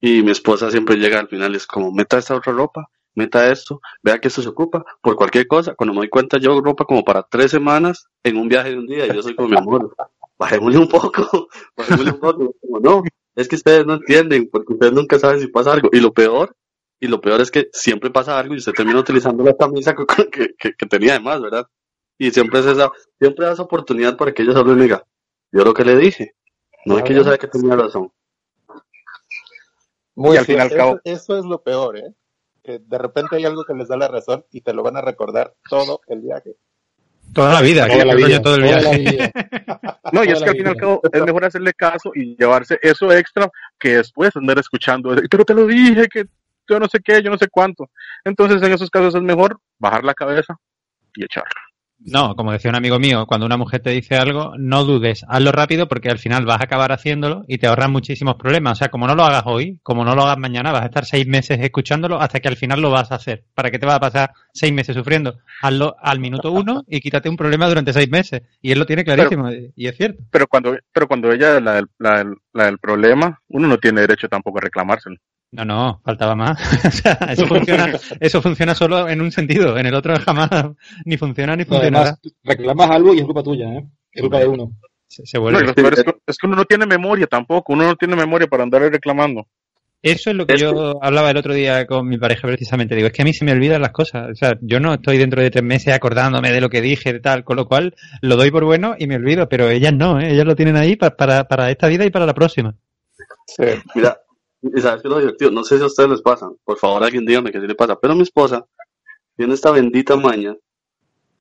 y 0.02 0.24
mi 0.24 0.32
esposa 0.32 0.72
siempre 0.72 0.96
llega 0.96 1.20
al 1.20 1.28
final 1.28 1.54
y 1.54 1.58
es 1.58 1.68
como, 1.68 1.92
meta 1.92 2.18
esta 2.18 2.36
otra 2.36 2.54
ropa, 2.54 2.90
meta 3.16 3.52
esto, 3.52 3.82
vea 4.04 4.20
que 4.20 4.28
esto 4.28 4.42
se 4.42 4.50
ocupa 4.50 4.84
por 5.02 5.16
cualquier 5.16 5.48
cosa. 5.48 5.74
Cuando 5.76 5.94
me 5.94 6.00
doy 6.02 6.10
cuenta, 6.10 6.38
llevo 6.38 6.62
ropa 6.62 6.86
como 6.86 7.04
para 7.04 7.24
tres 7.24 7.52
semanas 7.52 8.06
en 8.24 8.38
un 8.38 8.48
viaje 8.48 8.70
de 8.72 8.78
un 8.78 8.86
día 8.88 9.08
y 9.08 9.14
yo 9.14 9.22
soy 9.24 9.36
como 9.36 9.50
mi 9.50 9.58
amor, 9.58 9.96
bajémosle 10.38 10.78
un 10.80 10.88
poco, 10.90 11.48
bajémosle 11.78 12.12
un 12.12 12.20
poco. 12.20 12.54
Como, 12.62 12.80
no, 12.80 13.04
es 13.36 13.48
que 13.48 13.56
ustedes 13.56 13.86
no 13.86 13.96
entienden 13.96 14.50
porque 14.52 14.74
ustedes 14.74 14.94
nunca 14.94 15.18
saben 15.20 15.40
si 15.40 15.48
pasa 15.48 15.74
algo. 15.74 15.90
Y 15.92 16.00
lo 16.00 16.14
peor, 16.14 16.56
y 17.00 17.08
lo 17.08 17.20
peor 17.22 17.42
es 17.42 17.52
que 17.52 17.70
siempre 17.74 18.10
pasa 18.12 18.38
algo 18.38 18.54
y 18.54 18.58
usted 18.58 18.74
termina 18.74 19.00
utilizando 19.00 19.44
la 19.44 19.56
camisa 19.56 19.96
que, 19.96 20.06
que, 20.32 20.54
que- 20.58 20.74
que 20.74 20.86
tenía 20.86 21.14
de 21.14 21.20
más, 21.20 21.42
¿verdad? 21.42 21.66
Y 22.18 22.32
siempre 22.32 22.60
es 22.62 22.66
esa, 22.66 22.92
siempre 23.20 23.46
da 23.46 23.54
esa 23.54 23.64
oportunidad 23.64 24.16
para 24.18 24.34
que 24.34 24.44
ellos 24.44 24.56
hablen, 24.56 24.80
diga, 24.80 25.04
yo 25.52 25.64
lo 25.66 25.74
que 25.74 25.84
le 25.84 25.98
dije, 25.98 26.34
no 26.86 26.98
es 26.98 27.04
que 27.04 27.14
yo 27.14 27.24
sabía 27.24 27.38
que 27.38 27.48
tenía 27.48 27.76
razón. 27.76 28.12
Muy 30.16 30.36
Y 30.36 30.38
al 30.38 30.46
fin 30.46 30.58
y 30.58 30.60
al 30.62 30.70
cabo- 30.70 31.02
eso, 31.04 31.18
eso 31.34 31.38
es 31.40 31.46
lo 31.46 31.62
peor, 31.62 31.98
¿eh? 31.98 32.14
Que 32.66 32.80
de 32.80 32.98
repente 32.98 33.36
hay 33.36 33.46
algo 33.46 33.64
que 33.64 33.74
les 33.76 33.88
da 33.88 33.96
la 33.96 34.08
razón 34.08 34.44
y 34.52 34.62
te 34.62 34.74
lo 34.74 34.82
van 34.82 34.98
a 34.98 35.02
recordar 35.02 35.54
todo 35.70 36.02
el 36.08 36.22
viaje. 36.22 36.56
Toda 37.34 37.54
la 37.54 37.62
vida, 37.62 37.86
Toda 37.86 38.00
que 38.00 38.06
la 38.06 38.16
vida, 38.16 38.42
todo 38.42 38.56
el 38.56 38.62
toda 38.64 38.82
la 38.82 38.90
viaje. 38.90 39.00
vida. 39.00 39.32
No, 40.12 40.24
y 40.24 40.28
Toda 40.28 40.38
es 40.38 40.44
que 40.44 40.50
al 40.50 40.56
fin 40.56 40.66
y 40.66 40.70
al 40.70 40.76
cabo 40.78 41.02
es 41.12 41.22
mejor 41.24 41.46
hacerle 41.46 41.74
caso 41.74 42.12
y 42.14 42.38
llevarse 42.38 42.80
eso 42.82 43.12
extra 43.12 43.50
que 43.80 43.98
después 43.98 44.36
andar 44.36 44.58
escuchando, 44.60 45.16
pero 45.30 45.44
te 45.44 45.54
lo 45.54 45.66
dije, 45.66 46.08
que 46.08 46.26
yo 46.70 46.80
no 46.80 46.88
sé 46.88 47.00
qué, 47.04 47.22
yo 47.22 47.32
no 47.32 47.38
sé 47.38 47.48
cuánto. 47.50 47.90
Entonces 48.24 48.62
en 48.62 48.72
esos 48.72 48.90
casos 48.90 49.16
es 49.16 49.22
mejor 49.22 49.60
bajar 49.80 50.04
la 50.04 50.14
cabeza 50.14 50.56
y 51.16 51.26
echarlo. 51.26 51.50
No, 52.00 52.36
como 52.36 52.52
decía 52.52 52.70
un 52.70 52.76
amigo 52.76 53.00
mío, 53.00 53.26
cuando 53.26 53.46
una 53.46 53.58
mujer 53.58 53.82
te 53.82 53.90
dice 53.90 54.16
algo, 54.16 54.54
no 54.58 54.84
dudes, 54.84 55.26
hazlo 55.28 55.52
rápido 55.52 55.88
porque 55.88 56.10
al 56.10 56.20
final 56.20 56.46
vas 56.46 56.62
a 56.62 56.66
acabar 56.66 56.92
haciéndolo 56.92 57.44
y 57.48 57.58
te 57.58 57.68
ahorras 57.68 57.90
muchísimos 57.90 58.36
problemas. 58.36 58.74
O 58.74 58.76
sea, 58.76 58.90
como 58.90 59.08
no 59.08 59.16
lo 59.16 59.24
hagas 59.24 59.44
hoy, 59.46 59.80
como 59.82 60.04
no 60.04 60.14
lo 60.14 60.24
hagas 60.24 60.38
mañana, 60.38 60.72
vas 60.72 60.84
a 60.84 60.88
estar 60.88 61.06
seis 61.06 61.26
meses 61.26 61.60
escuchándolo 61.60 62.20
hasta 62.20 62.40
que 62.40 62.48
al 62.48 62.58
final 62.58 62.82
lo 62.82 62.92
vas 62.92 63.12
a 63.12 63.16
hacer. 63.16 63.46
¿Para 63.54 63.72
qué 63.72 63.80
te 63.80 63.88
va 63.88 63.96
a 63.96 64.00
pasar 64.00 64.32
seis 64.54 64.74
meses 64.74 64.96
sufriendo? 64.96 65.38
Hazlo 65.62 65.96
al 66.02 66.20
minuto 66.20 66.52
uno 66.52 66.84
y 66.88 67.00
quítate 67.02 67.30
un 67.30 67.38
problema 67.38 67.68
durante 67.68 67.94
seis 67.94 68.10
meses. 68.10 68.44
Y 68.62 68.72
él 68.72 68.80
lo 68.80 68.86
tiene 68.86 69.04
clarísimo 69.04 69.50
y 69.52 69.88
es 69.88 69.98
cierto. 69.98 70.24
Pero 70.30 70.48
cuando, 70.48 70.78
pero 70.92 71.08
cuando 71.08 71.32
ella 71.32 71.58
es 71.58 71.64
la 71.64 71.86
la, 71.98 72.26
la 72.54 72.66
del 72.66 72.78
problema, 72.78 73.40
uno 73.48 73.68
no 73.68 73.78
tiene 73.78 74.02
derecho 74.02 74.28
tampoco 74.28 74.60
a 74.60 74.62
reclamárselo. 74.62 75.18
No, 75.52 75.64
no, 75.64 76.02
faltaba 76.04 76.36
más. 76.36 76.60
o 76.86 76.92
sea, 76.92 77.14
eso 77.30 77.46
funciona, 77.48 77.94
eso 78.20 78.42
funciona 78.42 78.76
solo 78.76 79.08
en 79.08 79.22
un 79.22 79.32
sentido, 79.32 79.78
en 79.78 79.86
el 79.86 79.94
otro 79.96 80.16
jamás 80.20 80.50
ni 81.06 81.18
funciona 81.18 81.56
ni 81.56 81.64
No, 81.64 81.78
además, 81.78 82.20
reclamas 82.44 82.90
algo 82.90 83.14
y 83.14 83.20
es 83.20 83.26
culpa 83.26 83.44
tuya, 83.44 83.66
¿eh? 83.74 83.86
Es 84.12 84.22
culpa 84.22 84.40
de 84.40 84.48
uno. 84.48 84.72
Se, 85.08 85.26
se 85.26 85.38
No, 85.38 85.44
vuelve. 85.44 85.74
peor 85.74 85.94
es, 85.94 86.04
que, 86.04 86.16
es 86.28 86.38
que 86.38 86.48
uno 86.48 86.56
no 86.58 86.66
tiene 86.66 86.86
memoria 86.86 87.28
tampoco, 87.28 87.74
uno 87.74 87.86
no 87.86 87.96
tiene 87.96 88.16
memoria 88.16 88.48
para 88.48 88.64
andar 88.64 88.82
reclamando. 88.82 89.48
Eso 90.02 90.30
es 90.30 90.36
lo 90.36 90.46
que 90.46 90.54
Es 90.54 90.62
yo 90.62 91.00
hablaba 91.04 91.32
el 91.32 91.38
otro 91.38 91.54
día 91.54 91.88
con 91.88 92.08
mi 92.08 92.18
pareja 92.18 92.48
precisamente. 92.48 92.94
Digo, 92.96 93.08
es 93.08 93.14
que 93.14 93.24
a 93.24 93.26
mí 93.26 93.34
se 93.34 93.44
me 93.46 93.54
olvidan 93.54 93.82
las 93.82 93.92
cosas. 93.92 94.30
O 94.32 94.36
sea, 94.36 94.56
yo 94.62 94.80
no 94.80 94.94
estoy 94.94 95.18
dentro 95.18 95.42
de 95.42 95.50
tres 95.50 95.64
meses 95.64 95.94
acordándome 95.96 96.52
de 96.52 96.62
lo 96.62 96.70
que 96.70 96.82
dije, 96.82 97.12
de 97.14 97.20
tal, 97.22 97.44
con 97.44 97.56
lo 97.56 97.66
cual 97.66 97.96
lo 98.22 98.36
doy 98.36 98.52
por 98.52 98.66
bueno 98.66 98.96
y 99.00 99.08
me 99.08 99.16
olvido, 99.16 99.50
pero 99.50 99.70
ellas 99.70 99.94
no, 99.94 100.20
¿eh? 100.20 100.32
ellas 100.34 100.46
lo 100.46 100.56
tienen 100.56 100.76
ahí 100.76 100.96
pa- 100.96 101.16
para, 101.16 101.46
para 101.46 101.72
esta 101.72 101.88
vida 101.88 102.06
y 102.06 102.12
para 102.12 102.26
la 102.28 102.34
próxima. 102.36 102.76
Sí. 103.48 103.64
Mira, 103.96 104.18
y 104.74 104.82
sabes 104.82 105.02
que 105.02 105.08
es 105.08 105.14
lo 105.14 105.20
divertido, 105.20 105.52
no 105.52 105.64
sé 105.64 105.78
si 105.78 105.84
a 105.84 105.88
ustedes 105.88 106.10
les 106.10 106.22
pasa, 106.22 106.50
por 106.64 106.78
favor 106.78 107.04
alguien 107.04 107.26
dígame 107.26 107.52
que 107.52 107.60
sí 107.60 107.68
le 107.68 107.76
pasa, 107.76 108.00
pero 108.00 108.16
mi 108.16 108.24
esposa 108.24 108.66
tiene 109.36 109.54
esta 109.54 109.72
bendita 109.72 110.16
maña 110.16 110.56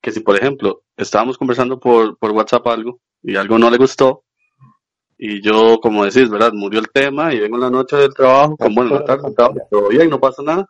que 0.01 0.11
si 0.11 0.19
por 0.19 0.35
ejemplo 0.35 0.83
estábamos 0.97 1.37
conversando 1.37 1.79
por, 1.79 2.17
por 2.17 2.31
WhatsApp 2.31 2.67
algo 2.67 2.99
y 3.23 3.35
algo 3.35 3.57
no 3.57 3.69
le 3.69 3.77
gustó 3.77 4.25
y 5.17 5.41
yo 5.41 5.79
como 5.81 6.05
decís, 6.05 6.29
¿verdad? 6.29 6.51
Murió 6.53 6.79
el 6.79 6.89
tema 6.89 7.33
y 7.33 7.39
vengo 7.39 7.55
en 7.55 7.61
la 7.61 7.69
noche 7.69 7.95
del 7.95 8.13
trabajo, 8.13 8.57
bueno, 8.59 8.95
en 8.95 8.99
la 8.99 9.05
tarde 9.05 9.61
todo 9.71 9.87
bien, 9.87 10.09
no 10.09 10.19
pasa 10.19 10.43
nada. 10.43 10.67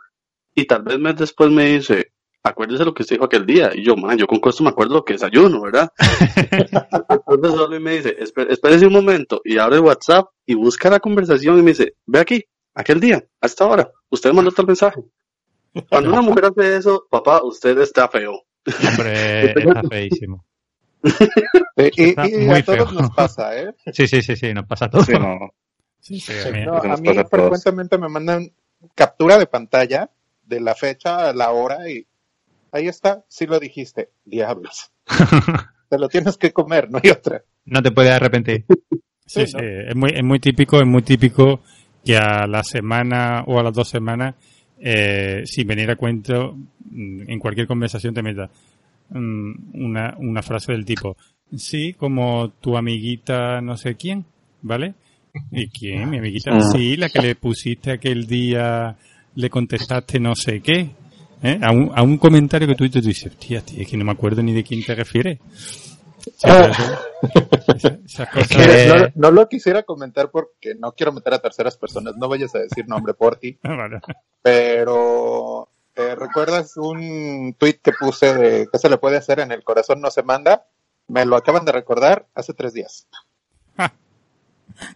Y 0.53 0.65
tal 0.65 0.83
vez 0.83 0.99
mes 0.99 1.15
después 1.15 1.49
me 1.49 1.65
dice, 1.65 2.11
acuérdese 2.45 2.85
lo 2.85 2.93
que 2.93 3.01
usted 3.03 3.15
dijo 3.15 3.25
aquel 3.25 3.45
día 3.45 3.71
y 3.73 3.83
yo, 3.83 3.95
man, 3.97 4.17
yo 4.17 4.27
con 4.27 4.39
esto 4.47 4.63
me 4.63 4.69
acuerdo 4.69 4.93
lo 4.95 5.03
que 5.05 5.13
desayuno, 5.13 5.61
¿verdad? 5.61 5.91
Entonces 7.27 7.51
solo 7.59 7.79
me 7.79 7.97
dice, 7.97 8.15
"Espé- 8.19 8.47
espérese 8.49 8.85
un 8.87 8.93
momento, 8.93 9.41
y 9.43 9.57
abre 9.57 9.79
WhatsApp 9.79 10.27
y 10.45 10.53
busca 10.55 10.89
la 10.89 10.99
conversación 10.99 11.57
y 11.59 11.61
me 11.63 11.71
dice, 11.71 11.95
ve 12.05 12.19
aquí, 12.19 12.43
aquel 12.73 12.99
día, 12.99 13.23
a 13.41 13.45
esta 13.47 13.65
hora, 13.65 13.89
usted 14.09 14.31
mandó 14.31 14.51
tal 14.51 14.67
mensaje. 14.67 15.01
Cuando 15.89 16.09
una 16.09 16.21
mujer 16.21 16.45
hace 16.45 16.77
eso, 16.77 17.05
papá, 17.09 17.43
usted 17.43 17.77
está 17.79 18.07
feo. 18.07 18.43
Hombre, 18.89 19.51
está 19.59 19.83
feísimo. 19.83 20.45
Sí, 21.03 21.11
y, 21.97 22.03
Está 22.09 22.27
y 22.27 22.31
muy 22.45 22.59
a 22.59 22.63
todos 22.65 22.89
feo. 22.89 23.01
nos 23.01 23.09
pasa, 23.11 23.59
¿eh? 23.59 23.73
Sí, 23.91 24.07
sí, 24.07 24.21
sí, 24.21 24.35
sí, 24.35 24.53
nos 24.53 24.65
pasa 24.65 24.89
todo. 24.89 25.03
Sí, 25.03 25.11
no. 25.13 25.37
Sí, 25.99 26.19
sí, 26.19 26.31
a 26.47 26.51
mí- 26.51 26.65
No, 26.65 26.77
Eso 26.77 26.91
a 26.93 26.97
mí 26.97 27.09
a 27.09 27.13
todos. 27.15 27.29
frecuentemente 27.29 27.97
me 27.97 28.07
mandan 28.07 28.51
captura 28.93 29.37
de 29.37 29.47
pantalla 29.47 30.09
de 30.43 30.59
la 30.61 30.75
fecha, 30.75 31.33
la 31.33 31.51
hora 31.51 31.89
y 31.89 32.05
ahí 32.75 32.87
está, 32.87 33.23
sí 33.27 33.45
lo 33.47 33.59
dijiste, 33.59 34.09
diablos. 34.25 34.91
Te 35.89 35.97
lo 35.99 36.09
tienes 36.09 36.37
que 36.37 36.51
comer, 36.51 36.89
no 36.89 36.99
hay 37.01 37.09
otra. 37.11 37.43
No 37.65 37.81
te 37.81 37.91
puedes 37.91 38.11
arrepentir. 38.11 38.65
Sí, 38.67 38.75
Sí, 39.27 39.47
sí, 39.47 39.57
es 39.59 39.95
muy, 39.95 40.11
es 40.13 40.23
muy 40.23 40.39
típico, 40.39 40.79
es 40.79 40.85
muy 40.85 41.01
típico 41.01 41.61
que 42.03 42.15
a 42.15 42.45
la 42.45 42.63
semana 42.63 43.43
o 43.47 43.59
a 43.59 43.63
las 43.63 43.73
dos 43.73 43.89
semanas, 43.89 44.35
eh, 44.79 45.41
sin 45.45 45.67
venir 45.67 45.89
a 45.89 45.95
cuento, 45.95 46.55
mm, 46.91 47.21
en 47.31 47.39
cualquier 47.39 47.65
conversación 47.65 48.13
te 48.13 48.21
meta 48.21 48.51
mm, 49.09 49.83
una, 49.83 50.15
una 50.19 50.43
frase 50.43 50.73
del 50.73 50.85
tipo, 50.85 51.17
sí, 51.55 51.93
como 51.93 52.49
tu 52.61 52.77
amiguita 52.77 53.61
no 53.61 53.77
sé 53.77 53.95
quién, 53.95 54.25
¿vale? 54.61 54.93
¿Y 55.51 55.69
quién? 55.69 56.07
Mi 56.09 56.19
amiguita, 56.19 56.51
Mm. 56.53 56.61
sí, 56.71 56.95
la 56.95 57.09
que 57.09 57.21
le 57.21 57.35
pusiste 57.35 57.91
aquel 57.93 58.27
día, 58.27 58.95
le 59.33 59.49
contestaste 59.49 60.19
no 60.19 60.35
sé 60.35 60.61
qué. 60.61 60.89
¿Eh? 61.45 61.59
A, 61.61 61.71
un, 61.71 61.91
a 61.95 62.01
un 62.03 62.17
comentario 62.17 62.67
que 62.67 62.75
tú, 62.75 62.89
tú 62.89 63.01
dices, 63.01 63.35
tía, 63.37 63.61
tía, 63.61 63.81
es 63.83 63.87
que 63.89 63.97
no 63.97 64.05
me 64.05 64.11
acuerdo 64.11 64.41
ni 64.43 64.53
de 64.53 64.63
quién 64.63 64.83
te 64.83 64.95
refieres. 64.95 65.39
Esa- 66.25 66.71
que- 68.47 68.87
No, 69.15 69.29
no 69.29 69.31
lo 69.31 69.47
quisiera 69.47 69.83
comentar 69.83 70.29
porque 70.31 70.75
no 70.75 70.93
quiero 70.93 71.11
meter 71.11 71.33
a 71.35 71.39
terceras 71.39 71.77
personas, 71.77 72.15
no 72.17 72.27
vayas 72.27 72.53
a 72.55 72.59
decir 72.59 72.87
nombre 72.87 73.13
por 73.13 73.35
ti, 73.37 73.57
Ah, 73.63 73.75
vale. 73.75 73.99
pero 74.41 75.69
eh, 75.95 76.15
¿recuerdas 76.15 76.77
un 76.77 77.55
tweet 77.57 77.79
que 77.81 77.91
puse 77.93 78.33
de 78.33 78.67
qué 78.71 78.77
se 78.79 78.89
le 78.89 78.97
puede 78.97 79.17
hacer 79.17 79.39
en 79.39 79.51
el 79.51 79.63
corazón 79.63 80.01
no 80.01 80.09
se 80.11 80.23
manda? 80.23 80.65
Me 81.07 81.25
lo 81.25 81.35
acaban 81.35 81.65
de 81.65 81.71
recordar 81.71 82.25
hace 82.33 82.53
tres 82.53 82.73
días. 82.73 83.07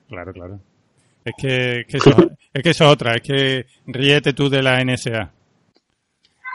Claro, 0.09 0.33
claro. 0.33 0.59
Es 1.23 1.33
que, 1.37 1.79
es 1.81 1.85
que 1.87 1.97
eso, 1.97 2.09
es 2.53 2.63
que 2.63 2.69
eso 2.71 2.85
es 2.85 2.91
otra, 2.91 3.13
es 3.15 3.21
que 3.21 3.65
ríete 3.85 4.33
tú 4.33 4.49
de 4.49 4.61
la 4.63 4.83
NSA. 4.83 5.31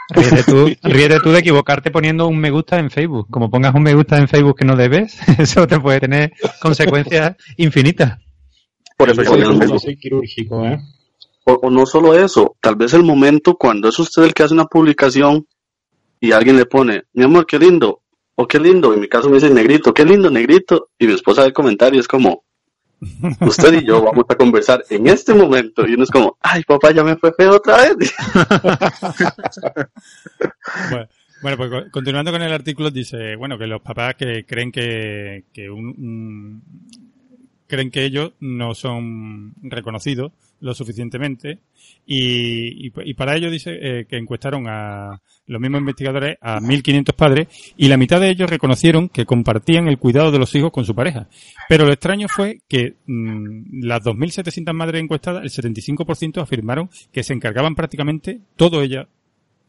Ríete 0.09 0.43
tú, 0.43 0.69
ríete 0.83 1.19
tú 1.19 1.31
de 1.31 1.39
equivocarte 1.39 1.91
poniendo 1.91 2.27
un 2.27 2.37
me 2.37 2.51
gusta 2.51 2.79
en 2.79 2.91
Facebook. 2.91 3.27
Como 3.29 3.49
pongas 3.49 3.73
un 3.73 3.83
me 3.83 3.93
gusta 3.93 4.17
en 4.17 4.27
Facebook 4.27 4.57
que 4.57 4.65
no 4.65 4.75
debes, 4.75 5.17
eso 5.39 5.67
te 5.67 5.79
puede 5.79 5.99
tener 5.99 6.33
consecuencias 6.61 7.35
infinitas. 7.57 8.19
Por 8.97 9.09
eso 9.09 9.23
yo 9.23 9.79
Soy, 9.79 9.97
quirúrgico, 9.97 10.65
¿eh? 10.65 10.79
o, 11.45 11.53
o 11.53 11.69
no 11.69 11.85
solo 11.85 12.17
eso, 12.17 12.55
tal 12.61 12.75
vez 12.75 12.93
el 12.93 13.03
momento 13.03 13.55
cuando 13.55 13.89
es 13.89 13.99
usted 13.99 14.23
el 14.23 14.33
que 14.33 14.43
hace 14.43 14.53
una 14.53 14.65
publicación 14.65 15.45
y 16.19 16.31
alguien 16.31 16.57
le 16.57 16.65
pone, 16.65 17.03
mi 17.13 17.25
amor, 17.25 17.45
qué 17.45 17.59
lindo, 17.59 18.01
o 18.35 18.47
qué 18.47 18.59
lindo, 18.59 18.93
en 18.93 19.01
mi 19.01 19.07
caso 19.07 19.29
me 19.29 19.35
dice 19.35 19.49
negrito, 19.49 19.93
qué 19.93 20.05
lindo, 20.05 20.31
negrito, 20.31 20.89
y 20.97 21.07
mi 21.07 21.13
esposa 21.13 21.41
ve 21.41 21.47
el 21.47 21.53
comentario 21.53 21.99
es 21.99 22.07
como, 22.07 22.44
usted 23.41 23.73
y 23.81 23.85
yo 23.85 24.03
vamos 24.03 24.25
a 24.29 24.35
conversar 24.35 24.83
en 24.89 25.07
este 25.07 25.33
momento, 25.33 25.87
y 25.87 25.93
uno 25.93 26.03
es 26.03 26.11
como, 26.11 26.37
ay 26.41 26.63
papá, 26.63 26.91
ya 26.91 27.03
me 27.03 27.15
fue 27.17 27.31
feo 27.33 27.55
otra 27.55 27.77
vez. 27.77 28.13
Bueno, 31.41 31.57
pues 31.57 31.69
co- 31.69 31.91
continuando 31.91 32.31
con 32.31 32.41
el 32.41 32.51
artículo 32.53 32.89
dice, 32.89 33.35
bueno, 33.35 33.57
que 33.57 33.67
los 33.67 33.81
papás 33.81 34.15
que 34.15 34.45
creen 34.45 34.71
que, 34.71 35.43
que 35.53 35.69
un, 35.69 35.87
un- 35.89 36.63
creen 37.67 37.91
que 37.91 38.05
ellos 38.05 38.33
no 38.39 38.75
son 38.75 39.53
reconocidos 39.63 40.31
lo 40.61 40.73
suficientemente 40.73 41.59
y, 42.05 42.87
y, 42.87 43.13
para 43.13 43.35
ello 43.35 43.51
dice 43.51 43.77
eh, 43.81 44.05
que 44.07 44.17
encuestaron 44.17 44.65
a 44.67 45.21
los 45.47 45.61
mismos 45.61 45.79
investigadores 45.81 46.37
a 46.41 46.59
1.500 46.59 47.13
padres 47.13 47.47
y 47.77 47.87
la 47.87 47.97
mitad 47.97 48.19
de 48.21 48.29
ellos 48.29 48.49
reconocieron 48.49 49.09
que 49.09 49.25
compartían 49.25 49.87
el 49.87 49.97
cuidado 49.99 50.31
de 50.31 50.39
los 50.39 50.53
hijos 50.55 50.71
con 50.71 50.85
su 50.85 50.95
pareja. 50.95 51.27
Pero 51.69 51.85
lo 51.85 51.91
extraño 51.91 52.27
fue 52.29 52.61
que 52.67 52.95
mm, 53.05 53.83
las 53.85 54.01
2.700 54.01 54.73
madres 54.73 55.03
encuestadas, 55.03 55.43
el 55.43 55.49
75% 55.73 56.41
afirmaron 56.41 56.89
que 57.11 57.23
se 57.23 57.33
encargaban 57.33 57.75
prácticamente 57.75 58.39
todo 58.55 58.81
ellas 58.81 59.07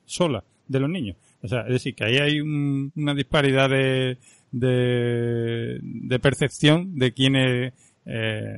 sola 0.05 0.45
de 0.69 0.81
los 0.81 0.89
niños. 0.91 1.17
O 1.43 1.49
sea, 1.49 1.63
es 1.63 1.73
decir, 1.75 1.95
que 1.95 2.05
ahí 2.05 2.17
hay 2.19 2.41
un- 2.41 2.91
una 2.97 3.15
disparidad 3.15 3.69
de, 3.69 4.17
de, 4.53 5.79
de 5.83 6.19
percepción 6.19 6.99
de 6.99 7.13
quienes 7.13 7.73
eh, 8.07 8.57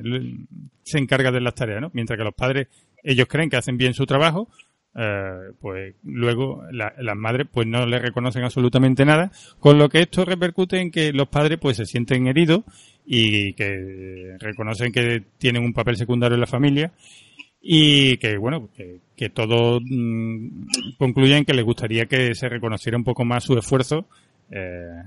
se 0.83 0.97
encarga 0.99 1.31
de 1.31 1.41
las 1.41 1.55
tareas, 1.55 1.81
¿no? 1.81 1.89
Mientras 1.93 2.17
que 2.17 2.23
los 2.23 2.33
padres, 2.35 2.67
ellos 3.03 3.27
creen 3.27 3.49
que 3.49 3.57
hacen 3.57 3.77
bien 3.77 3.93
su 3.93 4.05
trabajo, 4.05 4.47
eh, 4.95 5.51
pues 5.59 5.95
luego 6.03 6.63
la- 6.71 6.93
las 6.99 7.15
madres 7.15 7.47
pues 7.51 7.67
no 7.67 7.85
le 7.85 7.99
reconocen 7.99 8.43
absolutamente 8.43 9.05
nada, 9.05 9.31
con 9.59 9.77
lo 9.77 9.87
que 9.89 10.01
esto 10.01 10.25
repercute 10.25 10.79
en 10.81 10.91
que 10.91 11.13
los 11.13 11.27
padres 11.29 11.59
pues 11.61 11.77
se 11.77 11.85
sienten 11.85 12.27
heridos 12.27 12.63
y 13.05 13.53
que 13.53 14.35
reconocen 14.39 14.91
que 14.91 15.23
tienen 15.37 15.63
un 15.63 15.73
papel 15.73 15.95
secundario 15.95 16.35
en 16.35 16.41
la 16.41 16.47
familia 16.47 16.91
y 17.61 18.17
que 18.17 18.37
bueno 18.37 18.69
que, 18.75 18.99
que 19.15 19.29
todos 19.29 19.81
mm, 19.85 20.47
concluyen 20.97 21.45
que 21.45 21.53
les 21.53 21.65
gustaría 21.65 22.05
que 22.05 22.33
se 22.35 22.49
reconociera 22.49 22.97
un 22.97 23.03
poco 23.03 23.25
más 23.25 23.43
su 23.43 23.57
esfuerzo 23.57 24.05
eh, 24.51 25.03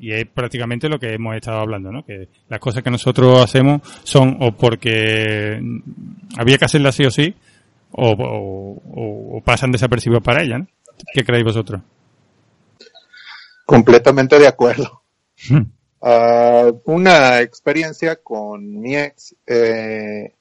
y 0.00 0.12
es 0.12 0.26
prácticamente 0.26 0.88
lo 0.88 0.98
que 0.98 1.12
hemos 1.14 1.36
estado 1.36 1.60
hablando, 1.60 1.92
¿no? 1.92 2.04
Que 2.04 2.28
las 2.48 2.58
cosas 2.60 2.82
que 2.82 2.90
nosotros 2.90 3.42
hacemos 3.42 3.82
son 4.04 4.36
o 4.40 4.52
porque 4.52 5.60
había 6.36 6.58
que 6.58 6.64
hacerlas 6.64 6.94
sí 6.94 7.04
o 7.04 7.10
sí 7.10 7.34
o, 7.92 8.10
o- 8.10 8.82
o- 8.94 9.36
o 9.38 9.40
pasan 9.42 9.72
desapercibidos 9.72 10.22
para 10.22 10.42
ella, 10.42 10.58
¿no? 10.58 10.66
¿Qué 11.14 11.24
creéis 11.24 11.44
vosotros? 11.44 11.80
Completamente 13.64 14.38
de 14.38 14.46
acuerdo. 14.48 15.02
Ah, 16.00 16.70
una 16.84 17.40
experiencia 17.40 18.16
con 18.16 18.80
mi 18.80 18.96
ex. 18.96 19.34
eh, 19.46 20.32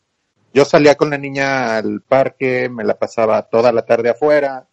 yo 0.53 0.65
salía 0.65 0.95
con 0.95 1.09
la 1.09 1.17
niña 1.17 1.77
al 1.77 2.01
parque, 2.01 2.69
me 2.69 2.83
la 2.83 2.97
pasaba 2.97 3.43
toda 3.43 3.71
la 3.71 3.83
tarde 3.85 4.09
afuera, 4.09 4.67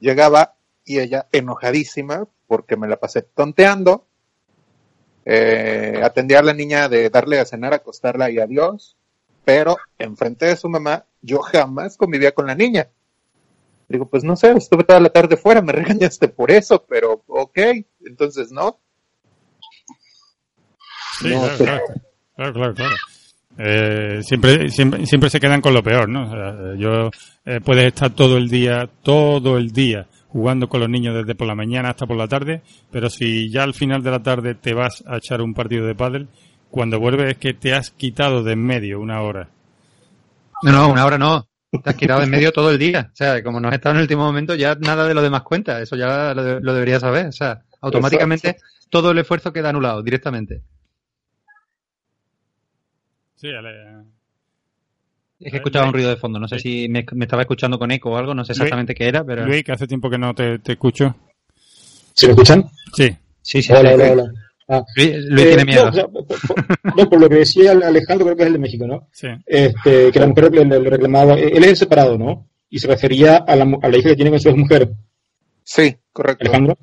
llegaba 0.00 0.54
y 0.84 0.98
ella 1.00 1.26
enojadísima 1.32 2.26
porque 2.46 2.76
me 2.76 2.88
la 2.88 2.96
pasé 2.96 3.22
tonteando. 3.22 4.06
Eh, 5.24 6.00
atendía 6.02 6.40
a 6.40 6.42
la 6.42 6.52
niña 6.52 6.88
de 6.88 7.08
darle 7.08 7.38
a 7.40 7.46
cenar, 7.46 7.72
acostarla 7.72 8.30
y 8.30 8.38
adiós, 8.38 8.96
pero 9.44 9.76
enfrente 9.98 10.46
de 10.46 10.56
su 10.56 10.68
mamá 10.68 11.06
yo 11.22 11.40
jamás 11.40 11.96
convivía 11.96 12.32
con 12.32 12.46
la 12.46 12.54
niña. 12.54 12.88
Digo, 13.88 14.06
pues 14.06 14.24
no 14.24 14.36
sé, 14.36 14.52
estuve 14.52 14.84
toda 14.84 15.00
la 15.00 15.10
tarde 15.10 15.36
fuera, 15.36 15.62
me 15.62 15.72
regañaste 15.72 16.28
por 16.28 16.50
eso, 16.50 16.84
pero 16.88 17.22
ok, 17.26 17.58
entonces 18.06 18.52
no. 18.52 18.78
Sí, 21.20 21.30
No 21.30 21.42
claro, 21.56 21.56
claro, 21.56 21.82
claro, 22.36 22.52
claro, 22.52 22.74
claro. 22.74 22.94
Eh, 23.56 24.20
siempre, 24.22 24.68
siempre, 24.68 25.06
siempre 25.06 25.30
se 25.30 25.38
quedan 25.38 25.60
con 25.60 25.72
lo 25.72 25.82
peor, 25.82 26.08
¿no? 26.08 26.26
O 26.26 26.30
sea, 26.30 26.74
yo 26.76 27.10
eh, 27.44 27.60
puedes 27.64 27.86
estar 27.86 28.12
todo 28.12 28.36
el 28.36 28.48
día, 28.48 28.90
todo 29.02 29.56
el 29.56 29.70
día 29.70 30.08
jugando 30.34 30.68
con 30.68 30.80
los 30.80 30.90
niños 30.90 31.14
desde 31.14 31.36
por 31.36 31.46
la 31.46 31.54
mañana 31.54 31.90
hasta 31.90 32.06
por 32.08 32.16
la 32.16 32.26
tarde, 32.26 32.60
pero 32.90 33.08
si 33.08 33.50
ya 33.50 33.62
al 33.62 33.72
final 33.72 34.02
de 34.02 34.10
la 34.10 34.20
tarde 34.20 34.56
te 34.56 34.74
vas 34.74 35.04
a 35.06 35.18
echar 35.18 35.40
un 35.40 35.54
partido 35.54 35.86
de 35.86 35.94
pádel, 35.94 36.26
cuando 36.70 36.98
vuelves 36.98 37.30
es 37.30 37.36
que 37.38 37.54
te 37.54 37.72
has 37.72 37.92
quitado 37.92 38.42
de 38.42 38.54
en 38.54 38.64
medio 38.66 38.98
una 39.00 39.22
hora. 39.22 39.48
No, 40.64 40.72
no, 40.72 40.88
una 40.88 41.04
hora 41.06 41.18
no. 41.18 41.46
Te 41.70 41.90
has 41.90 41.94
quitado 41.94 42.22
en 42.24 42.30
medio 42.30 42.50
todo 42.52 42.72
el 42.72 42.78
día. 42.78 43.10
O 43.12 43.16
sea, 43.16 43.44
como 43.44 43.60
no 43.60 43.68
has 43.68 43.74
estado 43.74 43.92
en 43.92 43.98
el 43.98 44.02
último 44.02 44.24
momento, 44.24 44.56
ya 44.56 44.74
nada 44.74 45.06
de 45.06 45.14
lo 45.14 45.22
demás 45.22 45.42
cuenta. 45.42 45.80
Eso 45.80 45.94
ya 45.94 46.34
lo, 46.34 46.42
de- 46.42 46.60
lo 46.60 46.74
deberías 46.74 47.00
saber. 47.02 47.26
O 47.26 47.32
sea, 47.32 47.62
automáticamente 47.80 48.56
todo 48.90 49.12
el 49.12 49.18
esfuerzo 49.18 49.52
queda 49.52 49.68
anulado 49.68 50.02
directamente. 50.02 50.62
Sí, 53.36 53.48
Ale- 53.48 54.04
Es 55.44 55.50
que 55.50 55.56
escuchaba 55.58 55.86
un 55.86 55.92
ruido 55.92 56.10
de 56.10 56.16
fondo. 56.16 56.38
No 56.38 56.48
sé 56.48 56.58
si 56.58 56.88
me, 56.88 57.04
me 57.12 57.24
estaba 57.26 57.42
escuchando 57.42 57.78
con 57.78 57.90
eco 57.90 58.10
o 58.10 58.16
algo. 58.16 58.34
No 58.34 58.44
sé 58.44 58.52
exactamente 58.52 58.94
qué 58.94 59.06
era, 59.08 59.22
pero. 59.24 59.44
Luis, 59.46 59.62
que 59.62 59.72
hace 59.72 59.86
tiempo 59.86 60.08
que 60.10 60.18
no 60.18 60.34
te, 60.34 60.58
te 60.58 60.72
escucho. 60.72 61.14
¿Se 62.14 62.26
me 62.26 62.32
escuchan? 62.32 62.64
Sí. 62.94 63.14
Sí, 63.42 63.62
sí. 63.62 63.72
Hola, 63.72 63.94
hola, 63.94 64.12
hola. 64.12 64.24
Ah, 64.66 64.82
Luis, 64.96 65.16
Luis 65.28 65.44
eh, 65.44 65.48
tiene 65.48 65.64
miedo. 65.66 65.84
No, 65.84 65.90
o 65.90 65.92
sea, 65.92 66.04
por, 66.08 66.26
por- 66.26 66.96
no, 66.96 67.10
por 67.10 67.20
lo 67.20 67.28
que 67.28 67.34
decía 67.36 67.72
Alejandro, 67.72 68.24
creo 68.26 68.36
que 68.36 68.42
es 68.44 68.46
el 68.46 68.52
de 68.54 68.58
México, 68.58 68.86
¿no? 68.86 69.08
Sí. 69.12 69.28
Este, 69.44 70.10
que 70.10 70.20
la 70.20 70.26
mujer 70.26 70.50
le, 70.54 70.64
le 70.64 70.90
reclamaba, 70.90 71.34
él 71.34 71.62
es 71.62 71.68
el 71.70 71.76
separado, 71.76 72.16
¿no? 72.16 72.48
Y 72.70 72.78
se 72.78 72.86
refería 72.88 73.36
a 73.36 73.54
la, 73.56 73.64
a 73.82 73.88
la 73.88 73.96
hija 73.98 74.08
que 74.08 74.16
tiene 74.16 74.30
con 74.30 74.40
su 74.40 74.56
mujer. 74.56 74.90
Sí, 75.62 75.94
correcto. 76.12 76.42
Alejandro. 76.44 76.78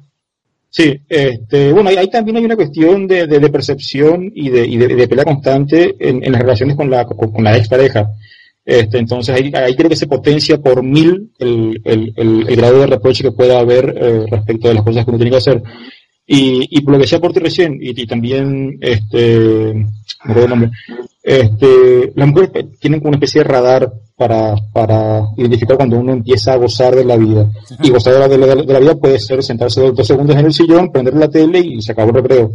Sí, 0.70 1.02
este, 1.10 1.74
bueno, 1.74 1.90
ahí, 1.90 1.98
ahí 1.98 2.10
también 2.10 2.38
hay 2.38 2.46
una 2.46 2.56
cuestión 2.56 3.08
de, 3.08 3.26
de- 3.28 3.40
de 3.40 3.50
percepción 3.50 4.32
y 4.34 4.50
de, 4.50 4.66
y 4.68 4.78
de, 4.78 4.88
de 4.88 5.08
pelea 5.08 5.26
constante 5.26 5.96
en, 6.00 6.24
en 6.24 6.32
las 6.32 6.42
relaciones 6.42 6.76
con 6.78 6.90
la, 6.90 7.04
con, 7.06 7.32
con 7.32 7.44
la 7.44 7.58
expareja. 7.58 8.10
Este, 8.64 9.00
entonces 9.00 9.36
ahí, 9.36 9.52
ahí 9.56 9.76
creo 9.76 9.90
que 9.90 9.96
se 9.96 10.08
potencia 10.08 10.58
por 10.60 10.84
mil 10.84 11.32
el, 11.40 11.82
el, 11.84 12.14
el, 12.16 12.46
el 12.48 12.56
grado 12.56 12.80
de 12.80 12.88
reproche 12.88 13.24
que 13.24 13.32
pueda 13.32 13.60
haber 13.60 13.96
eh, 14.00 14.26
respecto 14.30 14.68
de 14.68 14.76
las 14.76 14.84
cosas 14.84 15.04
que 15.04 15.10
uno 15.12 15.18
tiene 15.18 15.32
que 15.32 15.38
hacer. 15.38 15.64
Y, 16.28 16.68
y 16.70 16.82
por 16.82 16.94
lo 16.94 16.98
que 17.00 17.04
decía 17.06 17.20
por 17.20 17.34
ti 17.34 17.40
recién, 17.40 17.78
y, 17.82 18.00
y 18.00 18.06
también, 18.08 18.78
este, 18.80 19.74
acuerdo 20.20 20.44
el 20.44 20.50
nombre, 20.50 20.70
este, 21.24 22.12
las 22.16 22.28
mujeres 22.28 22.66
tienen 22.80 23.00
como 23.00 23.10
una 23.10 23.18
especie 23.18 23.42
de 23.42 23.48
radar 23.50 23.92
para, 24.16 24.56
para 24.72 25.24
identificar 25.38 25.78
cuando 25.78 25.98
uno 26.00 26.14
empieza 26.14 26.54
a 26.54 26.58
gozar 26.58 26.96
de 26.96 27.04
la 27.06 27.18
vida. 27.18 27.52
Y 27.84 27.90
gozar 27.90 28.14
de 28.14 28.20
la, 28.20 28.28
de 28.28 28.38
la- 28.38 28.56
de 28.64 28.74
la 28.74 28.80
vida 28.80 28.96
puede 28.96 29.20
ser 29.20 29.42
sentarse 29.44 29.82
dos, 29.82 29.96
dos 29.96 30.08
segundos 30.08 30.38
en 30.38 30.46
el 30.46 30.54
sillón, 30.54 30.92
prender 30.92 31.16
la 31.16 31.30
tele 31.30 31.60
y 31.60 31.82
se 31.82 31.92
acabó 31.92 32.10
el 32.10 32.16
recreo. 32.24 32.52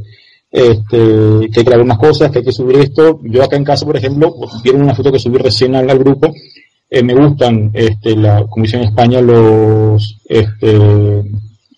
Este, 0.50 0.96
que 0.96 1.44
hay 1.44 1.50
que 1.50 1.62
grabar 1.64 1.85
unas 1.85 1.98
cosas, 1.98 2.30
que 2.30 2.38
hay 2.38 2.44
que 2.44 2.52
subir 2.52 2.78
esto. 2.78 3.20
Yo 3.24 3.42
acá 3.42 3.56
en 3.56 3.64
casa, 3.64 3.85
por 3.85 3.96
ejemplo, 3.96 4.35
vieron 4.62 4.82
una 4.82 4.94
foto 4.94 5.12
que 5.12 5.18
subí 5.18 5.38
recién 5.38 5.74
al, 5.74 5.88
al 5.90 5.98
grupo. 5.98 6.32
Eh, 6.88 7.02
me 7.02 7.14
gustan, 7.14 7.70
este, 7.74 8.16
la, 8.16 8.44
en 8.56 8.80
España, 8.80 9.20
los, 9.20 10.20
este, 10.24 10.78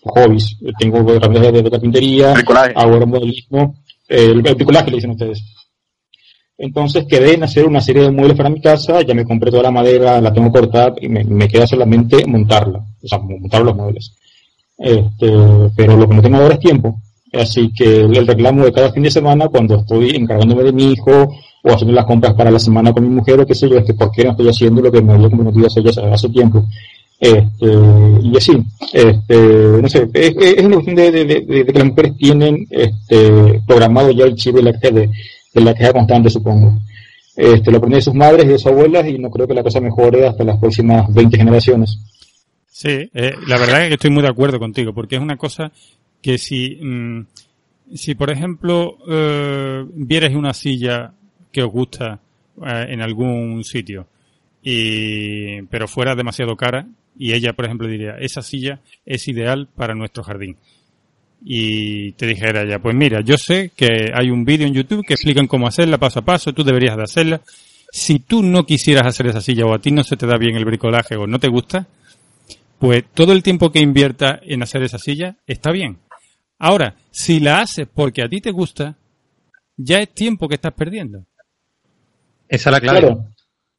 hobbies. 0.03 0.57
Tengo 0.77 0.97
herramientas 1.11 1.53
de, 1.53 1.61
de 1.63 1.71
carpintería, 1.71 2.33
Bricolaje. 2.33 2.73
hago 2.75 3.05
modelismo, 3.05 3.75
eh, 4.07 4.25
el, 4.31 4.45
el 4.45 4.55
bricolaje 4.55 4.89
le 4.91 4.97
dicen 4.97 5.11
ustedes. 5.11 5.43
Entonces 6.57 7.05
quedé 7.07 7.35
en 7.35 7.43
hacer 7.43 7.65
una 7.65 7.79
serie 7.79 8.03
de 8.03 8.11
muebles 8.11 8.35
para 8.35 8.49
mi 8.49 8.61
casa, 8.61 9.01
ya 9.01 9.13
me 9.13 9.23
compré 9.25 9.49
toda 9.49 9.63
la 9.63 9.71
madera, 9.71 10.19
la 10.19 10.33
tengo 10.33 10.51
cortada 10.51 10.93
y 10.99 11.07
me, 11.07 11.23
me 11.23 11.47
queda 11.47 11.65
solamente 11.65 12.25
montarla, 12.25 12.79
o 12.79 13.07
sea, 13.07 13.17
montar 13.19 13.61
los 13.61 13.75
muebles. 13.75 14.13
Este, 14.77 15.31
pero 15.75 15.95
lo 15.95 16.07
que 16.07 16.15
no 16.15 16.21
tengo 16.21 16.37
ahora 16.37 16.55
es 16.55 16.59
tiempo. 16.59 16.99
Así 17.33 17.71
que 17.75 18.01
el 18.01 18.25
reclamo 18.27 18.65
de 18.65 18.71
cada 18.73 18.91
fin 18.91 19.03
de 19.03 19.11
semana, 19.11 19.47
cuando 19.47 19.75
estoy 19.75 20.11
encargándome 20.15 20.63
de 20.63 20.71
mi 20.71 20.91
hijo 20.93 21.11
o 21.63 21.71
haciendo 21.71 21.93
las 21.93 22.05
compras 22.05 22.33
para 22.33 22.49
la 22.51 22.59
semana 22.59 22.91
con 22.93 23.03
mi 23.03 23.09
mujer 23.13 23.39
o 23.39 23.45
qué 23.45 23.53
sé 23.53 23.69
yo, 23.69 23.77
es 23.77 23.85
que 23.85 23.93
por 23.93 24.11
qué 24.11 24.23
no 24.23 24.31
estoy 24.31 24.49
haciendo 24.49 24.81
lo 24.81 24.91
que 24.91 25.01
me 25.01 25.13
había 25.13 25.29
comprometido 25.29 25.67
a 25.67 25.91
ya 25.91 26.13
hace- 26.13 26.29
tiempo. 26.29 26.65
Este, 27.19 27.65
y 28.23 28.37
así, 28.37 28.53
este, 28.93 29.35
no 29.81 29.89
sé, 29.89 30.07
es, 30.13 30.35
es 30.37 30.63
una 30.65 30.75
cuestión 30.75 30.95
de, 30.95 31.11
de- 31.11 31.25
de- 31.25 31.41
de 31.41 31.65
que 31.65 31.73
las 31.73 31.85
mujeres 31.87 32.15
tienen 32.17 32.65
este, 32.69 33.61
programado 33.67 34.09
ya 34.11 34.23
el 34.23 34.35
chip 34.35 34.55
de 34.55 34.63
la 34.63 34.71
queja, 34.79 34.95
de 35.53 35.61
la 35.61 35.73
queja 35.73 35.91
constante, 35.91 36.29
supongo. 36.29 36.79
Este, 37.35 37.71
lo 37.71 37.77
aprendí 37.77 37.95
de 37.97 38.01
sus 38.03 38.13
madres 38.13 38.45
y 38.45 38.49
de 38.49 38.57
sus 38.57 38.67
abuelas 38.67 39.05
y 39.07 39.17
no 39.19 39.29
creo 39.29 39.47
que 39.47 39.53
la 39.53 39.63
cosa 39.63 39.81
mejore 39.81 40.25
hasta 40.27 40.43
las 40.45 40.57
próximas 40.57 41.13
20 41.13 41.37
generaciones. 41.37 41.99
Sí, 42.71 43.09
eh, 43.13 43.33
la 43.47 43.57
verdad 43.57 43.81
es 43.83 43.87
que 43.89 43.93
estoy 43.95 44.11
muy 44.11 44.23
de 44.23 44.29
acuerdo 44.29 44.57
contigo, 44.57 44.93
porque 44.93 45.17
es 45.17 45.21
una 45.21 45.35
cosa 45.35 45.71
que 46.21 46.37
si, 46.37 46.77
mm, 46.81 47.25
si 47.93 48.15
por 48.15 48.29
ejemplo, 48.29 48.97
eh, 49.09 49.85
vierais 49.93 50.35
una 50.35 50.53
silla 50.53 51.13
que 51.51 51.63
os 51.63 51.71
gusta 51.71 52.19
eh, 52.65 52.85
en 52.89 53.01
algún 53.01 53.63
sitio, 53.63 54.07
y, 54.61 55.61
pero 55.63 55.87
fuera 55.87 56.15
demasiado 56.15 56.55
cara, 56.55 56.85
y 57.17 57.33
ella, 57.33 57.53
por 57.53 57.65
ejemplo, 57.65 57.87
diría, 57.87 58.15
esa 58.19 58.41
silla 58.41 58.79
es 59.05 59.27
ideal 59.27 59.67
para 59.75 59.95
nuestro 59.95 60.23
jardín. 60.23 60.55
Y 61.43 62.13
te 62.13 62.27
dijera 62.27 62.65
ya, 62.65 62.79
pues 62.79 62.95
mira, 62.95 63.21
yo 63.21 63.37
sé 63.37 63.71
que 63.75 64.11
hay 64.13 64.29
un 64.29 64.43
vídeo 64.43 64.67
en 64.67 64.73
YouTube 64.73 65.05
que 65.05 65.13
explican 65.13 65.47
cómo 65.47 65.67
hacerla 65.67 65.97
paso 65.97 66.19
a 66.19 66.25
paso, 66.25 66.53
tú 66.53 66.63
deberías 66.63 66.97
de 66.97 67.03
hacerla, 67.03 67.41
Si 67.91 68.19
tú 68.19 68.43
no 68.43 68.65
quisieras 68.65 69.07
hacer 69.07 69.27
esa 69.27 69.41
silla 69.41 69.65
o 69.65 69.73
a 69.73 69.79
ti 69.79 69.91
no 69.91 70.03
se 70.03 70.15
te 70.15 70.27
da 70.27 70.37
bien 70.37 70.55
el 70.55 70.65
bricolaje 70.65 71.15
o 71.15 71.25
no 71.25 71.39
te 71.39 71.47
gusta, 71.47 71.87
pues 72.77 73.03
todo 73.13 73.33
el 73.33 73.41
tiempo 73.41 73.71
que 73.71 73.79
inviertas 73.79 74.39
en 74.43 74.63
hacer 74.63 74.83
esa 74.83 74.99
silla 74.99 75.35
está 75.47 75.71
bien. 75.71 75.97
Ahora, 76.59 76.95
si 77.09 77.39
la 77.39 77.61
haces 77.61 77.87
porque 77.93 78.21
a 78.21 78.29
ti 78.29 78.41
te 78.41 78.51
gusta, 78.51 78.95
ya 79.77 79.99
es 79.99 80.09
tiempo 80.13 80.47
que 80.47 80.55
estás 80.55 80.73
perdiendo. 80.73 81.25
Esa 82.47 82.69
es 82.69 82.73
la 82.73 82.79
clave. 82.81 82.99
Claro. 82.99 83.25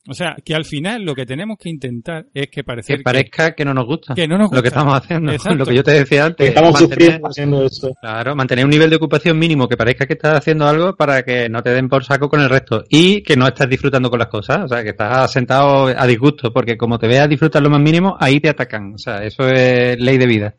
O 0.08 0.14
sea, 0.14 0.34
que 0.42 0.54
al 0.54 0.64
final 0.64 1.02
lo 1.04 1.14
que 1.14 1.26
tenemos 1.26 1.58
que 1.58 1.68
intentar 1.68 2.24
es 2.32 2.48
que 2.48 2.64
parezca 2.64 2.96
Que 2.96 3.02
parezca 3.02 3.54
que 3.54 3.66
no 3.66 3.74
nos 3.74 3.84
gusta. 3.84 4.14
que 4.14 4.26
no 4.26 4.38
nos 4.38 4.50
Lo 4.50 4.62
que 4.62 4.68
estamos 4.68 4.94
haciendo. 4.96 5.30
Exacto. 5.32 5.58
Lo 5.58 5.66
que 5.66 5.74
yo 5.74 5.84
te 5.84 5.90
decía 5.92 6.24
antes. 6.24 6.48
Estamos 6.48 6.72
mantener- 6.72 6.88
sufriendo 6.98 7.28
haciendo 7.28 7.64
esto. 7.66 7.92
Claro, 8.00 8.34
mantener 8.34 8.64
un 8.64 8.70
nivel 8.70 8.88
de 8.88 8.96
ocupación 8.96 9.38
mínimo 9.38 9.68
que 9.68 9.76
parezca 9.76 10.06
que 10.06 10.14
estás 10.14 10.38
haciendo 10.38 10.66
algo 10.66 10.96
para 10.96 11.22
que 11.22 11.50
no 11.50 11.62
te 11.62 11.70
den 11.70 11.88
por 11.88 12.02
saco 12.02 12.30
con 12.30 12.40
el 12.40 12.48
resto 12.48 12.82
y 12.88 13.22
que 13.22 13.36
no 13.36 13.46
estás 13.46 13.68
disfrutando 13.68 14.08
con 14.08 14.18
las 14.18 14.28
cosas, 14.28 14.64
o 14.64 14.68
sea, 14.68 14.82
que 14.82 14.90
estás 14.90 15.30
sentado 15.30 15.86
a 15.88 16.06
disgusto, 16.06 16.50
porque 16.50 16.78
como 16.78 16.98
te 16.98 17.06
veas 17.06 17.28
disfrutar 17.28 17.62
lo 17.62 17.68
más 17.70 17.80
mínimo, 17.82 18.16
ahí 18.18 18.40
te 18.40 18.48
atacan, 18.48 18.94
o 18.94 18.98
sea, 18.98 19.22
eso 19.22 19.48
es 19.50 20.00
ley 20.00 20.16
de 20.16 20.26
vida. 20.26 20.54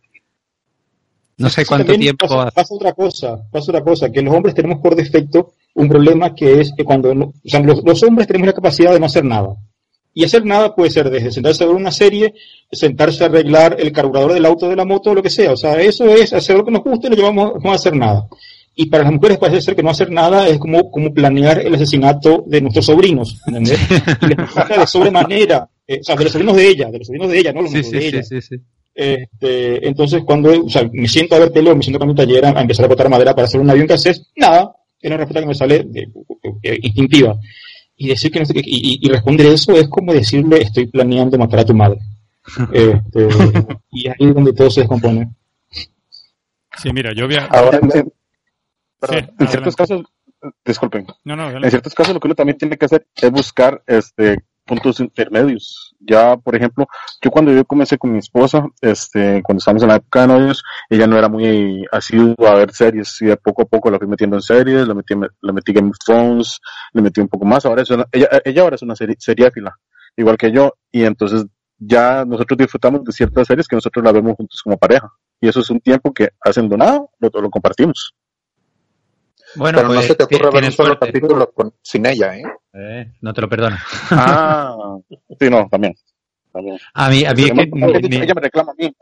No 1.42 1.50
sé 1.50 1.66
cuánto 1.66 1.94
tiempo 2.00 2.28
pasa, 2.28 2.52
pasa 2.52 2.74
otra 2.76 2.94
cosa, 2.94 3.40
pasa 3.52 3.72
otra 3.72 3.84
cosa, 3.84 4.12
que 4.12 4.22
los 4.22 4.34
hombres 4.34 4.56
tenemos 4.56 4.80
por 4.80 4.96
defecto 4.96 5.54
un 5.76 5.88
problema 5.90 6.34
que 6.36 6.62
es 6.62 6.74
que 6.76 6.84
cuando, 6.84 7.14
no- 7.16 7.26
o 7.26 7.34
sea, 7.50 7.60
los, 7.62 7.84
los 7.84 8.02
hombres 8.04 8.28
tenemos 8.28 8.48
la 8.48 8.54
capacidad 8.54 8.92
de 8.94 9.00
no 9.00 9.06
hacer 9.06 9.24
nada. 9.26 9.56
Y 10.14 10.26
hacer 10.26 10.44
nada 10.46 10.76
puede 10.76 10.90
ser 10.92 11.10
desde 11.10 11.32
sentarse 11.32 11.64
a 11.64 11.68
ver 11.68 11.76
una 11.76 11.92
serie, 11.92 12.34
sentarse 12.70 13.24
a 13.24 13.28
arreglar 13.28 13.78
el 13.80 13.94
carburador 13.94 14.34
del 14.34 14.46
auto, 14.46 14.68
de 14.68 14.76
la 14.76 14.84
moto, 14.84 15.14
lo 15.14 15.24
que 15.24 15.30
sea. 15.30 15.54
O 15.54 15.58
sea, 15.58 15.80
eso 15.82 16.06
es 16.10 16.34
hacer 16.34 16.58
lo 16.58 16.66
que 16.66 16.72
nos 16.72 16.84
gusta 16.84 17.08
y 17.08 17.12
lo 17.12 17.16
llevamos 17.16 17.54
no 17.64 17.72
a 17.72 17.76
hacer 17.76 17.96
nada. 17.96 18.28
Y 18.76 18.88
para 18.88 19.04
las 19.04 19.14
mujeres 19.14 19.38
parece 19.38 19.62
ser 19.62 19.76
que 19.76 19.84
no 19.84 19.90
hacer 19.90 20.12
nada 20.12 20.48
es 20.50 20.58
como, 20.60 20.92
como 20.92 21.14
planear 21.14 21.60
el 21.60 21.76
asesinato 21.76 22.44
de 22.46 22.60
nuestros 22.62 22.86
sobrinos, 22.88 23.38
¿entendés? 23.48 23.80
Y 24.22 24.26
les 24.28 24.80
de 24.80 24.88
sobremanera, 24.88 25.70
eh, 25.88 26.00
o 26.02 26.04
sea, 26.04 26.16
de 26.18 26.24
los 26.26 26.34
sobrinos 26.34 26.56
de 26.58 26.68
ella, 26.68 26.90
de 26.92 26.98
los 26.98 27.08
sobrinos 27.08 27.30
de 27.32 27.40
ella, 27.40 27.54
no 27.54 27.62
los 27.62 27.72
Sí, 27.72 27.84
sí, 27.84 27.92
de 27.92 28.08
ella. 28.08 28.24
sí, 28.24 28.42
sí. 28.42 28.56
Este, 28.94 29.88
entonces, 29.88 30.24
cuando 30.26 30.66
o 30.66 30.70
sea, 30.70 30.90
me 30.92 31.08
siento 31.08 31.36
a 31.36 31.40
ver 31.40 31.52
tele 31.52 31.72
o 31.72 31.76
me 31.76 31.82
siento 31.84 32.00
con 32.00 32.10
mi 32.10 32.16
taller 32.16 32.46
a, 32.46 32.50
a 32.50 32.62
empezar 32.62 32.86
a 32.86 32.90
botar 32.90 33.10
madera 33.10 33.34
para 33.34 33.46
hacer 33.48 33.60
un 33.62 33.70
avión 33.70 33.88
que 33.88 33.94
haces, 33.94 34.30
nada, 34.36 34.76
es 35.00 35.10
la 35.10 35.18
respuesta 35.18 35.40
que 35.42 35.48
me 35.48 35.56
sale 35.56 35.84
de- 35.86 36.10
eh, 36.64 36.80
instintiva. 36.82 37.36
Y 37.96 38.08
decir 38.10 38.32
que 38.32 38.40
no 38.40 38.46
sé 38.46 38.54
qué- 38.54 38.62
y, 38.64 38.94
y- 38.96 39.00
y 39.02 39.10
responder 39.10 39.46
eso 39.48 39.74
es 39.78 39.88
como 39.88 40.14
decirle, 40.14 40.62
estoy 40.62 40.88
planeando 40.88 41.38
matar 41.38 41.60
a 41.60 41.66
tu 41.66 41.74
madre. 41.74 42.00
Este, 42.74 43.28
y 43.92 44.08
ahí 44.08 44.16
es 44.20 44.34
donde 44.34 44.54
todo 44.54 44.70
se 44.70 44.82
descompone. 44.82 45.30
Sí, 46.78 46.92
mira, 46.94 47.14
yo 47.14 47.28
voy 47.28 47.36
a... 47.36 47.46
Ahora, 47.46 47.80
en, 47.82 47.92
en- 47.98 48.14
Sí, 49.04 49.16
ciertos 49.48 49.76
casos, 49.76 50.04
disculpen, 50.64 51.08
No, 51.24 51.36
no, 51.36 51.50
en 51.50 51.70
ciertos 51.72 51.94
casos 51.96 52.14
lo 52.14 52.20
que 52.20 52.28
uno 52.28 52.36
también 52.36 52.58
tiene 52.58 52.78
que 52.78 52.86
hacer 52.86 53.08
es 53.16 53.32
buscar 53.32 53.82
este 53.88 54.44
puntos 54.66 55.00
intermedios. 55.00 55.91
Ya, 56.04 56.36
por 56.36 56.56
ejemplo, 56.56 56.88
yo 57.22 57.30
cuando 57.30 57.52
yo 57.54 57.64
comencé 57.64 57.98
con 57.98 58.12
mi 58.12 58.18
esposa, 58.20 58.66
este, 58.82 59.42
cuando 59.44 59.60
estábamos 59.60 59.84
en 59.84 59.90
la 59.90 59.96
época 59.98 60.22
de 60.22 60.28
novios, 60.28 60.64
ella 60.90 61.06
no 61.06 61.16
era 61.18 61.30
muy 61.30 61.86
asidua 61.92 62.52
a 62.52 62.56
ver 62.56 62.74
series, 62.74 63.22
y 63.22 63.28
de 63.28 63.38
poco 63.38 63.62
a 63.62 63.66
poco 63.66 63.92
la 63.92 64.00
fui 64.00 64.08
metiendo 64.08 64.36
en 64.36 64.42
series, 64.42 64.88
le 64.88 64.96
metí, 64.96 65.14
le 65.42 65.54
metí 65.54 65.72
Game 65.74 65.90
of 65.90 65.98
Thrones, 66.04 66.60
le 66.94 67.02
metí 67.04 67.22
un 67.22 67.28
poco 67.28 67.46
más, 67.46 67.66
ahora 67.66 67.84
es 67.84 67.90
una- 67.92 68.08
ella, 68.12 68.28
ella 68.44 68.62
ahora 68.64 68.76
es 68.76 68.82
una 68.82 68.96
serie, 68.96 69.16
seriéfila, 69.20 69.78
igual 70.18 70.38
que 70.38 70.52
yo, 70.52 70.74
y 70.92 71.04
entonces 71.04 71.46
ya 71.78 72.26
nosotros 72.26 72.58
disfrutamos 72.58 73.04
de 73.04 73.12
ciertas 73.12 73.48
series 73.48 73.68
que 73.68 73.76
nosotros 73.76 74.04
la 74.04 74.12
vemos 74.12 74.36
juntos 74.36 74.60
como 74.64 74.78
pareja, 74.78 75.08
y 75.40 75.48
eso 75.50 75.60
es 75.60 75.70
un 75.70 75.80
tiempo 75.82 76.12
que 76.14 76.30
haciendo 76.44 76.78
nada, 76.78 77.06
lo, 77.20 77.30
lo 77.42 77.50
compartimos. 77.52 78.16
Bueno, 79.56 79.78
Pero 79.78 79.88
no 79.90 79.94
pues, 79.96 80.08
se 80.08 80.16
te 80.16 80.24
ocurre 80.24 80.50
ver 80.52 80.64
un 80.64 80.72
solo 80.72 80.98
capítulo 80.98 81.52
con- 81.52 81.74
sin 81.84 82.06
ella, 82.08 82.36
¿eh? 82.38 82.44
Eh, 82.74 83.12
no 83.22 83.34
te 83.34 83.42
lo 83.42 83.50
perdono. 83.50 83.78
Ah, 84.12 84.98
sí, 85.40 85.50
no, 85.50 85.68
también. 85.70 85.94
también. 86.54 86.78
A 86.94 87.10
mí, 87.10 87.26
a 87.26 87.34
mí 87.34 87.44
es 87.44 87.52
que 87.52 87.66
ni- 88.10 88.16
ella 88.18 88.34
me 88.34 88.42
reclama 88.42 88.72
a 88.72 88.76
mí. 88.82 88.94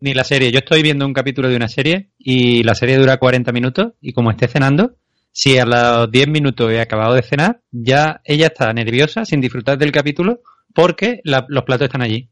Ni 0.00 0.14
la 0.14 0.24
serie. 0.24 0.50
Yo 0.52 0.58
estoy 0.58 0.82
viendo 0.82 1.06
un 1.06 1.12
capítulo 1.14 1.48
de 1.48 1.56
una 1.56 1.68
serie 1.68 2.10
y 2.18 2.62
la 2.62 2.74
serie 2.74 2.96
dura 2.98 3.16
40 3.16 3.50
minutos 3.52 3.92
y 4.00 4.12
como 4.12 4.30
esté 4.30 4.46
cenando, 4.48 4.96
si 5.32 5.58
a 5.58 5.64
los 5.64 6.10
10 6.10 6.28
minutos 6.28 6.70
he 6.70 6.80
acabado 6.80 7.14
de 7.14 7.22
cenar, 7.22 7.60
ya 7.70 8.20
ella 8.24 8.46
está 8.48 8.72
nerviosa 8.72 9.24
sin 9.24 9.40
disfrutar 9.40 9.78
del 9.78 9.92
capítulo 9.92 10.40
porque 10.74 11.20
la- 11.24 11.46
los 11.48 11.64
platos 11.64 11.86
están 11.86 12.02
allí. 12.02 12.28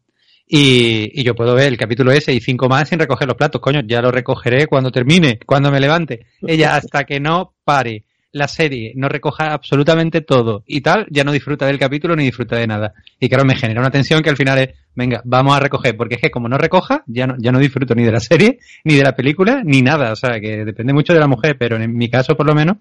Y, 0.47 1.11
y 1.19 1.25
yo 1.25 1.35
puedo 1.35 1.55
ver 1.55 1.69
el 1.69 1.79
capítulo 1.79 2.13
ese 2.13 2.35
y 2.35 2.41
cinco 2.41 2.69
más 2.69 2.89
sin 2.91 2.99
recoger 2.99 3.27
los 3.27 3.37
platos. 3.37 3.63
Coño, 3.63 3.81
ya 3.87 4.03
lo 4.03 4.11
recogeré 4.11 4.67
cuando 4.67 4.91
termine, 4.91 5.39
cuando 5.47 5.71
me 5.71 5.81
levante. 5.81 6.27
Ella 6.47 6.77
hasta 6.77 7.05
que 7.05 7.19
no 7.19 7.55
pare 7.65 8.05
la 8.35 8.49
serie, 8.49 8.93
no 8.97 9.09
recoja 9.09 9.53
absolutamente 9.53 10.21
todo 10.21 10.65
y 10.67 10.81
tal, 10.81 11.07
ya 11.09 11.23
no 11.23 11.31
disfruta 11.31 11.67
del 11.67 11.79
capítulo 11.79 12.17
ni 12.17 12.25
disfruta 12.25 12.57
de 12.57 12.67
nada. 12.67 12.93
Y 13.21 13.29
claro, 13.29 13.45
me 13.45 13.55
genera 13.55 13.81
una 13.81 13.93
tensión 13.93 14.23
que 14.23 14.31
al 14.31 14.37
final 14.37 14.59
es, 14.59 14.71
venga, 14.95 15.23
vamos 15.25 15.57
a 15.57 15.61
recoger, 15.61 15.97
porque 15.97 16.17
es 16.17 16.21
que 16.21 16.33
como 16.33 16.49
no 16.49 16.59
recoja, 16.59 17.05
ya 17.07 17.29
no, 17.29 17.37
ya 17.39 17.53
no 17.53 17.61
disfruto 17.61 17.95
ni 17.95 18.03
de 18.03 18.11
la 18.11 18.19
serie, 18.19 18.59
ni 18.85 18.97
de 18.97 19.05
la 19.05 19.15
película, 19.15 19.63
ni 19.65 19.83
nada. 19.83 20.13
O 20.13 20.17
sea, 20.17 20.41
que 20.41 20.65
depende 20.65 20.93
mucho 20.93 21.15
de 21.15 21.21
la 21.21 21.29
mujer, 21.29 21.57
pero 21.59 21.77
en 21.77 21.97
mi 21.97 22.11
caso 22.11 22.37
por 22.37 22.47
lo 22.47 22.55
menos 22.57 22.79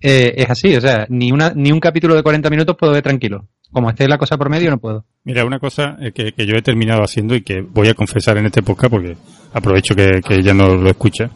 eh, 0.00 0.32
es 0.36 0.48
así. 0.48 0.76
O 0.76 0.80
sea, 0.80 1.06
ni, 1.08 1.32
una, 1.32 1.52
ni 1.54 1.72
un 1.72 1.80
capítulo 1.80 2.14
de 2.14 2.22
40 2.22 2.48
minutos 2.48 2.76
puedo 2.78 2.92
ver 2.92 3.02
tranquilo. 3.02 3.48
Como 3.72 3.90
esté 3.90 4.06
la 4.06 4.18
cosa 4.18 4.38
por 4.38 4.48
medio, 4.48 4.70
no 4.70 4.78
puedo. 4.78 5.04
Mira, 5.24 5.44
una 5.44 5.58
cosa 5.58 5.96
eh, 6.00 6.12
que, 6.12 6.30
que 6.30 6.46
yo 6.46 6.54
he 6.54 6.62
terminado 6.62 7.02
haciendo 7.02 7.34
y 7.34 7.42
que 7.42 7.62
voy 7.62 7.88
a 7.88 7.94
confesar 7.94 8.38
en 8.38 8.46
este 8.46 8.62
podcast 8.62 8.92
porque 8.92 9.16
aprovecho 9.52 9.96
que, 9.96 10.20
que 10.24 10.36
ella 10.36 10.54
no 10.54 10.76
lo 10.76 10.88
escucha, 10.88 11.30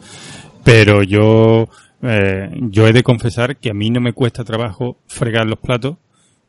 pero 0.63 1.03
yo, 1.03 1.67
eh, 2.01 2.49
yo 2.69 2.87
he 2.87 2.93
de 2.93 3.03
confesar 3.03 3.57
que 3.57 3.69
a 3.71 3.73
mí 3.73 3.89
no 3.89 4.01
me 4.01 4.13
cuesta 4.13 4.43
trabajo 4.43 4.97
fregar 5.07 5.47
los 5.47 5.59
platos 5.59 5.97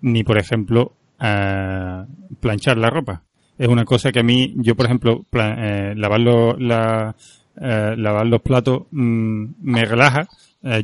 ni, 0.00 0.22
por 0.24 0.38
ejemplo, 0.38 0.92
eh, 1.20 2.04
planchar 2.40 2.78
la 2.78 2.90
ropa. 2.90 3.22
Es 3.58 3.68
una 3.68 3.84
cosa 3.84 4.10
que 4.12 4.20
a 4.20 4.22
mí, 4.22 4.54
yo 4.56 4.74
por 4.74 4.86
ejemplo, 4.86 5.24
pla- 5.28 5.56
eh, 5.58 5.94
lavar, 5.94 6.20
los, 6.20 6.58
la, 6.60 7.14
eh, 7.60 7.94
lavar 7.96 8.26
los 8.26 8.40
platos 8.40 8.82
mm, 8.90 9.44
me 9.62 9.84
relaja. 9.84 10.28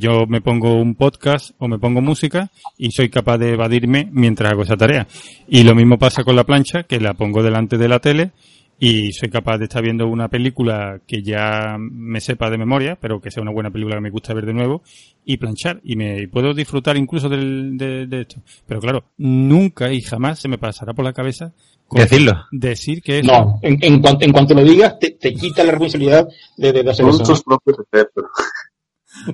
Yo 0.00 0.26
me 0.26 0.40
pongo 0.40 0.80
un 0.80 0.94
podcast 0.94 1.50
o 1.58 1.68
me 1.68 1.78
pongo 1.78 2.00
música 2.00 2.48
y 2.78 2.92
soy 2.92 3.10
capaz 3.10 3.36
de 3.36 3.50
evadirme 3.52 4.08
mientras 4.10 4.50
hago 4.50 4.62
esa 4.62 4.78
tarea. 4.78 5.06
Y 5.48 5.64
lo 5.64 5.74
mismo 5.74 5.98
pasa 5.98 6.24
con 6.24 6.34
la 6.34 6.44
plancha, 6.44 6.84
que 6.84 6.98
la 6.98 7.12
pongo 7.12 7.42
delante 7.42 7.76
de 7.76 7.86
la 7.86 7.98
tele 7.98 8.30
y 8.78 9.12
soy 9.12 9.30
capaz 9.30 9.58
de 9.58 9.64
estar 9.64 9.82
viendo 9.82 10.06
una 10.06 10.28
película 10.28 11.00
que 11.06 11.22
ya 11.22 11.76
me 11.78 12.20
sepa 12.20 12.50
de 12.50 12.58
memoria, 12.58 12.98
pero 13.00 13.20
que 13.20 13.30
sea 13.30 13.42
una 13.42 13.52
buena 13.52 13.70
película 13.70 13.96
que 13.96 14.02
me 14.02 14.10
gusta 14.10 14.34
ver 14.34 14.44
de 14.46 14.52
nuevo, 14.54 14.82
y 15.24 15.38
planchar. 15.38 15.80
Y 15.82 15.96
me 15.96 16.20
y 16.22 16.26
puedo 16.26 16.52
disfrutar 16.52 16.96
incluso 16.96 17.28
del, 17.28 17.76
de, 17.78 18.06
de 18.06 18.20
esto. 18.22 18.42
Pero 18.66 18.80
claro, 18.80 19.04
nunca 19.16 19.92
y 19.92 20.02
jamás 20.02 20.38
se 20.40 20.48
me 20.48 20.58
pasará 20.58 20.92
por 20.92 21.04
la 21.04 21.12
cabeza 21.12 21.52
Decirlo. 21.90 22.46
decir 22.50 23.00
que 23.00 23.20
eso. 23.20 23.32
No, 23.32 23.58
en, 23.62 23.78
en, 23.80 24.00
cuanto, 24.02 24.24
en 24.24 24.32
cuanto 24.32 24.54
lo 24.54 24.64
digas, 24.64 24.98
te, 24.98 25.12
te 25.12 25.32
quita 25.32 25.62
la 25.64 25.70
responsabilidad 25.70 26.26
de, 26.56 26.72
de, 26.72 26.82
de 26.82 26.90
hacer 26.90 27.06
Son 27.06 27.14
eso. 27.14 27.24
tus 27.24 27.42
propios. 27.44 27.76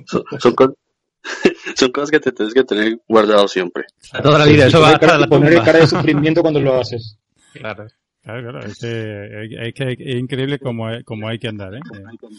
Son, 0.05 0.23
son, 0.39 0.53
cos- 0.55 0.75
son 1.75 1.91
cosas 1.91 2.11
que 2.11 2.19
te 2.19 2.31
tienes 2.31 2.53
que 2.53 2.63
tener 2.63 2.99
guardado 3.07 3.47
siempre. 3.47 3.83
A 4.11 4.21
toda 4.21 4.39
la 4.39 4.45
vida, 4.45 4.67
eso 4.67 4.79
va 4.81 4.91
la 4.91 5.27
poner 5.27 5.61
cara 5.63 5.79
de 5.79 5.87
sufrimiento 5.87 6.41
cuando 6.41 6.59
lo 6.61 6.79
haces. 6.79 7.17
Claro. 7.53 7.87
Claro, 8.23 8.41
claro, 8.41 8.59
es 8.65 8.79
que, 8.79 9.67
es 9.67 9.73
que 9.73 9.97
es 9.99 10.15
increíble 10.15 10.57
como 10.57 10.87
hay, 10.87 11.03
como 11.03 11.27
hay 11.27 11.37
que 11.37 11.49
andar, 11.49 11.75
¿eh? 11.75 11.79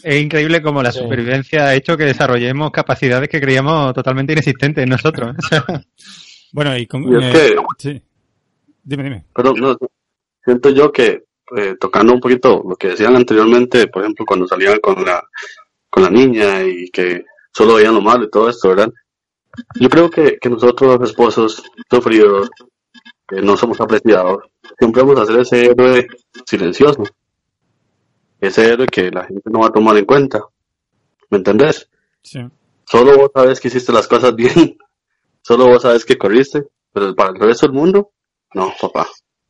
Es 0.01 0.19
increíble 0.19 0.61
como 0.63 0.81
la 0.81 0.91
supervivencia 0.91 1.65
ha 1.67 1.75
hecho 1.75 1.95
que 1.95 2.05
desarrollemos 2.05 2.71
capacidades 2.71 3.29
que 3.29 3.39
creíamos 3.39 3.93
totalmente 3.93 4.33
inexistentes 4.33 4.83
en 4.83 4.89
nosotros. 4.89 5.35
Bueno, 6.51 6.77
y 6.77 6.87
con, 6.87 7.03
Y 7.03 7.17
es 7.17 7.23
eh, 7.25 7.31
que- 7.33 7.55
sí. 7.77 8.01
Dime, 8.81 9.03
dime. 9.03 9.25
Pero 9.35 9.53
no, 9.55 9.77
siento 10.41 10.69
yo 10.69 10.89
que, 10.89 11.25
eh, 11.57 11.75
tocando 11.77 12.13
un 12.13 12.21
poquito 12.21 12.63
lo 12.65 12.77
que 12.77 12.89
decían 12.89 13.13
anteriormente, 13.13 13.87
por 13.87 14.03
ejemplo, 14.03 14.25
cuando 14.25 14.47
salían 14.47 14.79
con 14.79 15.03
la, 15.03 15.21
con 15.89 16.03
la 16.03 16.09
niña 16.09 16.63
y 16.63 16.89
que 16.91 17.25
solo 17.51 17.75
veían 17.75 17.93
lo 17.95 17.99
malo 17.99 18.23
y 18.23 18.29
todo 18.29 18.47
esto, 18.47 18.69
¿verdad? 18.69 18.89
Yo 19.81 19.89
creo 19.89 20.09
que, 20.09 20.37
que 20.39 20.49
nosotros 20.49 20.97
los 20.97 21.09
esposos 21.09 21.61
sufridos, 21.89 22.49
que 23.27 23.41
no 23.41 23.57
somos 23.57 23.79
apreciados, 23.81 24.43
siempre 24.77 25.01
vamos 25.01 25.19
a 25.19 25.23
hacer 25.23 25.39
ese 25.39 25.65
héroe 25.65 26.07
silencioso. 26.45 27.03
Ese 28.39 28.69
héroe 28.69 28.87
que 28.87 29.09
la 29.09 29.25
gente 29.25 29.49
no 29.49 29.59
va 29.59 29.67
a 29.67 29.71
tomar 29.71 29.97
en 29.97 30.05
cuenta. 30.05 30.41
¿Me 31.29 31.37
entendés? 31.37 31.89
Sí. 32.21 32.39
Solo 32.85 33.17
vos 33.17 33.31
sabes 33.33 33.59
que 33.59 33.69
hiciste 33.69 33.91
las 33.91 34.07
cosas 34.07 34.35
bien. 34.35 34.77
Solo 35.41 35.67
vos 35.67 35.81
sabes 35.81 36.05
que 36.05 36.17
corriste. 36.17 36.65
Pero 36.93 37.13
para 37.13 37.31
el 37.31 37.39
resto 37.39 37.67
del 37.67 37.75
mundo, 37.75 38.11
no, 38.53 38.73
papá. 38.79 39.07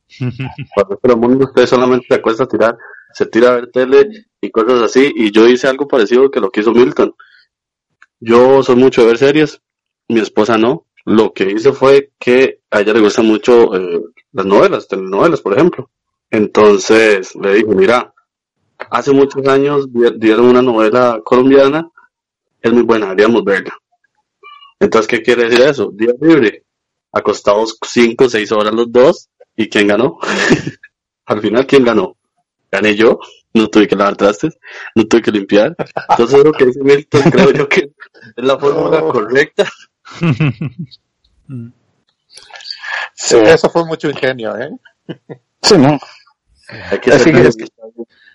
Para 0.19 0.87
el 0.87 0.89
resto 0.89 1.07
del 1.07 1.17
mundo 1.17 1.45
usted 1.45 1.67
solamente 1.67 2.07
se 2.07 2.15
acuesta 2.15 2.45
a 2.45 2.47
tirar, 2.47 2.77
se 3.13 3.25
tira 3.27 3.49
a 3.49 3.55
ver 3.55 3.71
tele 3.71 4.25
y 4.41 4.49
cosas 4.49 4.81
así. 4.81 5.11
Y 5.15 5.31
yo 5.31 5.47
hice 5.47 5.67
algo 5.67 5.87
parecido 5.87 6.31
que 6.31 6.39
lo 6.39 6.49
que 6.49 6.61
hizo 6.61 6.71
Milton. 6.71 7.13
Yo 8.19 8.63
soy 8.63 8.77
mucho 8.77 9.01
de 9.01 9.07
ver 9.07 9.17
series, 9.19 9.61
mi 10.07 10.21
esposa 10.21 10.57
no. 10.57 10.87
Lo 11.05 11.33
que 11.33 11.45
hice 11.51 11.71
fue 11.71 12.11
que 12.19 12.61
a 12.71 12.81
ella 12.81 12.93
le 12.93 13.01
gustan 13.01 13.27
mucho 13.27 13.75
eh, 13.75 14.01
las 14.33 14.45
novelas, 14.45 14.87
telenovelas, 14.87 15.41
por 15.41 15.53
ejemplo. 15.53 15.89
Entonces 16.31 17.35
le 17.35 17.53
dije, 17.55 17.67
mira, 17.67 18.13
hace 18.91 19.11
muchos 19.13 19.47
años 19.47 19.91
di- 19.93 20.17
dieron 20.17 20.47
una 20.47 20.61
novela 20.61 21.21
colombiana, 21.23 21.89
es 22.61 22.73
muy 22.73 22.83
buena, 22.83 23.07
deberíamos 23.07 23.43
verla. 23.45 23.73
Entonces, 24.79 25.07
¿qué 25.07 25.21
quiere 25.21 25.45
decir 25.49 25.61
eso? 25.65 25.91
Día 25.93 26.13
libre. 26.19 26.63
acostados 27.11 27.77
cinco 27.87 28.25
o 28.25 28.29
seis 28.29 28.51
horas 28.51 28.73
los 28.73 28.91
dos, 28.91 29.29
¿y 29.55 29.69
quién 29.69 29.87
ganó? 29.87 30.19
Al 31.27 31.41
final, 31.41 31.65
¿quién 31.65 31.83
ganó? 31.85 32.17
Gané 32.71 32.95
yo, 32.95 33.19
no 33.53 33.67
tuve 33.69 33.87
que 33.87 33.95
lavar 33.95 34.17
trastes, 34.17 34.57
no 34.95 35.05
tuve 35.07 35.21
que 35.21 35.31
limpiar. 35.31 35.75
Entonces 36.09 36.43
lo 36.43 36.51
que 36.51 36.65
dice 36.65 36.83
Milton 36.83 37.21
creo 37.31 37.51
yo 37.51 37.69
que 37.69 37.91
es 38.37 38.45
la 38.45 38.59
fórmula 38.59 39.01
correcta. 39.11 39.69
Sí, 43.13 43.37
eso 43.37 43.69
fue 43.69 43.85
mucho 43.85 44.09
ingenio, 44.09 44.55
¿eh? 44.57 44.69
Sí, 45.61 45.75
no. 45.77 45.97
Es 46.91 46.99
que, 46.99 47.09
es 47.11 47.23
que, 47.23 47.47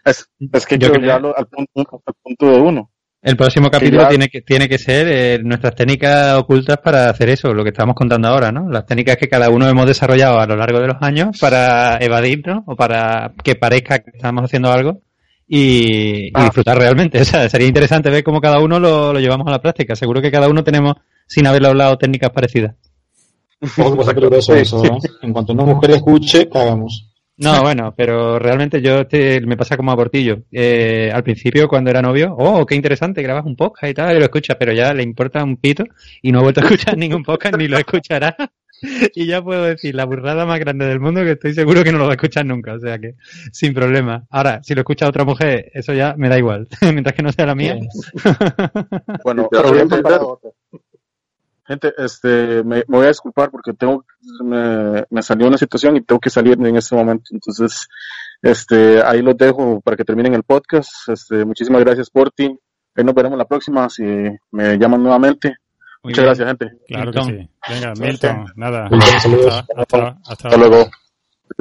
es, 0.04 0.28
es 0.52 0.66
que 0.66 0.78
Yo 0.78 0.86
yo 0.88 0.92
creo- 0.94 1.02
llevarlo 1.04 1.36
al 1.36 1.46
punto, 1.46 2.02
al 2.06 2.14
punto 2.22 2.46
de 2.50 2.60
uno. 2.60 2.90
El 3.22 3.36
próximo 3.36 3.70
capítulo 3.70 4.02
ya- 4.04 4.08
tiene 4.08 4.28
que 4.28 4.40
tiene 4.40 4.66
que 4.66 4.78
ser 4.78 5.06
eh, 5.08 5.38
nuestras 5.42 5.74
técnicas 5.74 6.38
ocultas 6.38 6.78
para 6.78 7.10
hacer 7.10 7.28
eso, 7.28 7.52
lo 7.52 7.62
que 7.62 7.68
estamos 7.68 7.94
contando 7.94 8.28
ahora, 8.28 8.50
¿no? 8.50 8.70
Las 8.70 8.86
técnicas 8.86 9.18
que 9.18 9.28
cada 9.28 9.50
uno 9.50 9.68
hemos 9.68 9.84
desarrollado 9.86 10.40
a 10.40 10.46
lo 10.46 10.56
largo 10.56 10.80
de 10.80 10.86
los 10.86 10.96
años 11.02 11.38
para 11.38 11.98
evadirnos 11.98 12.62
o 12.66 12.74
para 12.76 13.32
que 13.44 13.56
parezca 13.56 13.98
que 13.98 14.12
estamos 14.14 14.44
haciendo 14.44 14.72
algo 14.72 15.02
y, 15.46 16.28
y 16.28 16.32
Ah. 16.32 16.44
disfrutar 16.44 16.78
realmente. 16.78 17.20
O 17.20 17.24
sea, 17.26 17.46
sería 17.50 17.66
interesante 17.68 18.08
ver 18.08 18.24
cómo 18.24 18.40
cada 18.40 18.58
uno 18.58 18.80
lo, 18.80 19.12
lo 19.12 19.20
llevamos 19.20 19.46
a 19.48 19.50
la 19.50 19.60
práctica. 19.60 19.94
Seguro 19.96 20.22
que 20.22 20.30
cada 20.30 20.48
uno 20.48 20.64
tenemos, 20.64 20.94
sin 21.30 21.46
haberlo 21.46 21.68
hablado, 21.68 21.96
técnicas 21.96 22.30
parecidas. 22.30 22.74
Que 23.60 23.82
pasa 24.30 24.58
eso, 24.58 24.82
¿no? 24.82 24.98
En 25.22 25.32
cuanto 25.32 25.52
una 25.52 25.64
mujer 25.64 25.92
escuche, 25.92 26.48
cagamos. 26.48 27.06
No, 27.36 27.62
bueno, 27.62 27.94
pero 27.96 28.38
realmente 28.38 28.82
yo 28.82 29.06
te- 29.06 29.40
me 29.42 29.56
pasa 29.56 29.76
como 29.76 29.92
a 29.92 29.96
Portillo. 29.96 30.42
Eh, 30.50 31.10
al 31.14 31.22
principio, 31.22 31.68
cuando 31.68 31.88
era 31.90 32.02
novio, 32.02 32.34
oh, 32.36 32.66
qué 32.66 32.74
interesante, 32.74 33.22
grabas 33.22 33.46
un 33.46 33.56
podcast 33.56 33.90
y 33.90 33.94
tal, 33.94 34.16
y 34.16 34.18
lo 34.18 34.24
escuchas, 34.24 34.56
pero 34.58 34.72
ya 34.72 34.92
le 34.92 35.02
importa 35.02 35.42
un 35.44 35.56
pito 35.56 35.84
y 36.20 36.32
no 36.32 36.40
he 36.40 36.42
vuelto 36.42 36.60
a 36.60 36.64
escuchar 36.64 36.96
ningún 36.98 37.22
podcast 37.22 37.56
ni 37.56 37.68
lo 37.68 37.78
escuchará. 37.78 38.36
Y 39.14 39.26
ya 39.26 39.42
puedo 39.42 39.64
decir 39.64 39.94
la 39.94 40.06
burrada 40.06 40.46
más 40.46 40.58
grande 40.58 40.86
del 40.86 41.00
mundo 41.00 41.20
que 41.22 41.32
estoy 41.32 41.52
seguro 41.52 41.84
que 41.84 41.92
no 41.92 41.98
lo 41.98 42.04
va 42.04 42.12
a 42.12 42.14
escuchar 42.14 42.46
nunca, 42.46 42.72
o 42.72 42.80
sea 42.80 42.98
que 42.98 43.14
sin 43.52 43.74
problema. 43.74 44.24
Ahora, 44.30 44.62
si 44.62 44.74
lo 44.74 44.80
escucha 44.80 45.06
otra 45.06 45.22
mujer, 45.22 45.70
eso 45.74 45.92
ya 45.92 46.14
me 46.16 46.30
da 46.30 46.38
igual, 46.38 46.66
mientras 46.90 47.14
que 47.14 47.22
no 47.22 47.30
sea 47.30 47.44
la 47.44 47.54
mía. 47.54 47.78
Bueno, 49.22 49.48
Pero 49.50 49.62
claro. 50.02 50.28
otro. 50.30 50.54
Gente, 51.70 51.94
este, 51.98 52.64
me, 52.64 52.78
me 52.88 52.96
voy 52.98 53.04
a 53.04 53.10
disculpar 53.10 53.48
porque 53.48 53.72
tengo, 53.72 54.04
me, 54.42 55.04
me 55.08 55.22
salió 55.22 55.46
una 55.46 55.56
situación 55.56 55.96
y 55.96 56.00
tengo 56.00 56.18
que 56.18 56.28
salir 56.28 56.54
en 56.60 56.74
este 56.74 56.96
momento. 56.96 57.26
Entonces, 57.30 57.86
este, 58.42 59.00
ahí 59.04 59.22
los 59.22 59.36
dejo 59.36 59.80
para 59.80 59.96
que 59.96 60.04
terminen 60.04 60.34
el 60.34 60.42
podcast. 60.42 60.90
Este, 61.06 61.44
muchísimas 61.44 61.84
gracias 61.84 62.10
por 62.10 62.32
ti. 62.32 62.58
Ahí 62.96 63.04
nos 63.04 63.14
veremos 63.14 63.38
la 63.38 63.44
próxima 63.44 63.88
si 63.88 64.02
me 64.50 64.78
llaman 64.78 65.00
nuevamente. 65.00 65.54
Muy 66.02 66.10
Muchas 66.12 66.24
bien. 66.24 66.26
gracias, 66.26 66.48
gente. 66.48 66.78
Claro 66.88 67.12
que 67.12 67.22
sí. 67.22 67.50
Venga. 67.68 67.92
Milton, 68.00 68.46
nada. 68.56 68.88
Hasta, 68.90 69.58
hasta, 69.76 70.18
hasta- 70.26 70.48
Hasta 70.48 70.56
luego. 70.56 70.90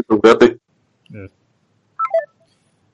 Cuídate. 0.07 0.57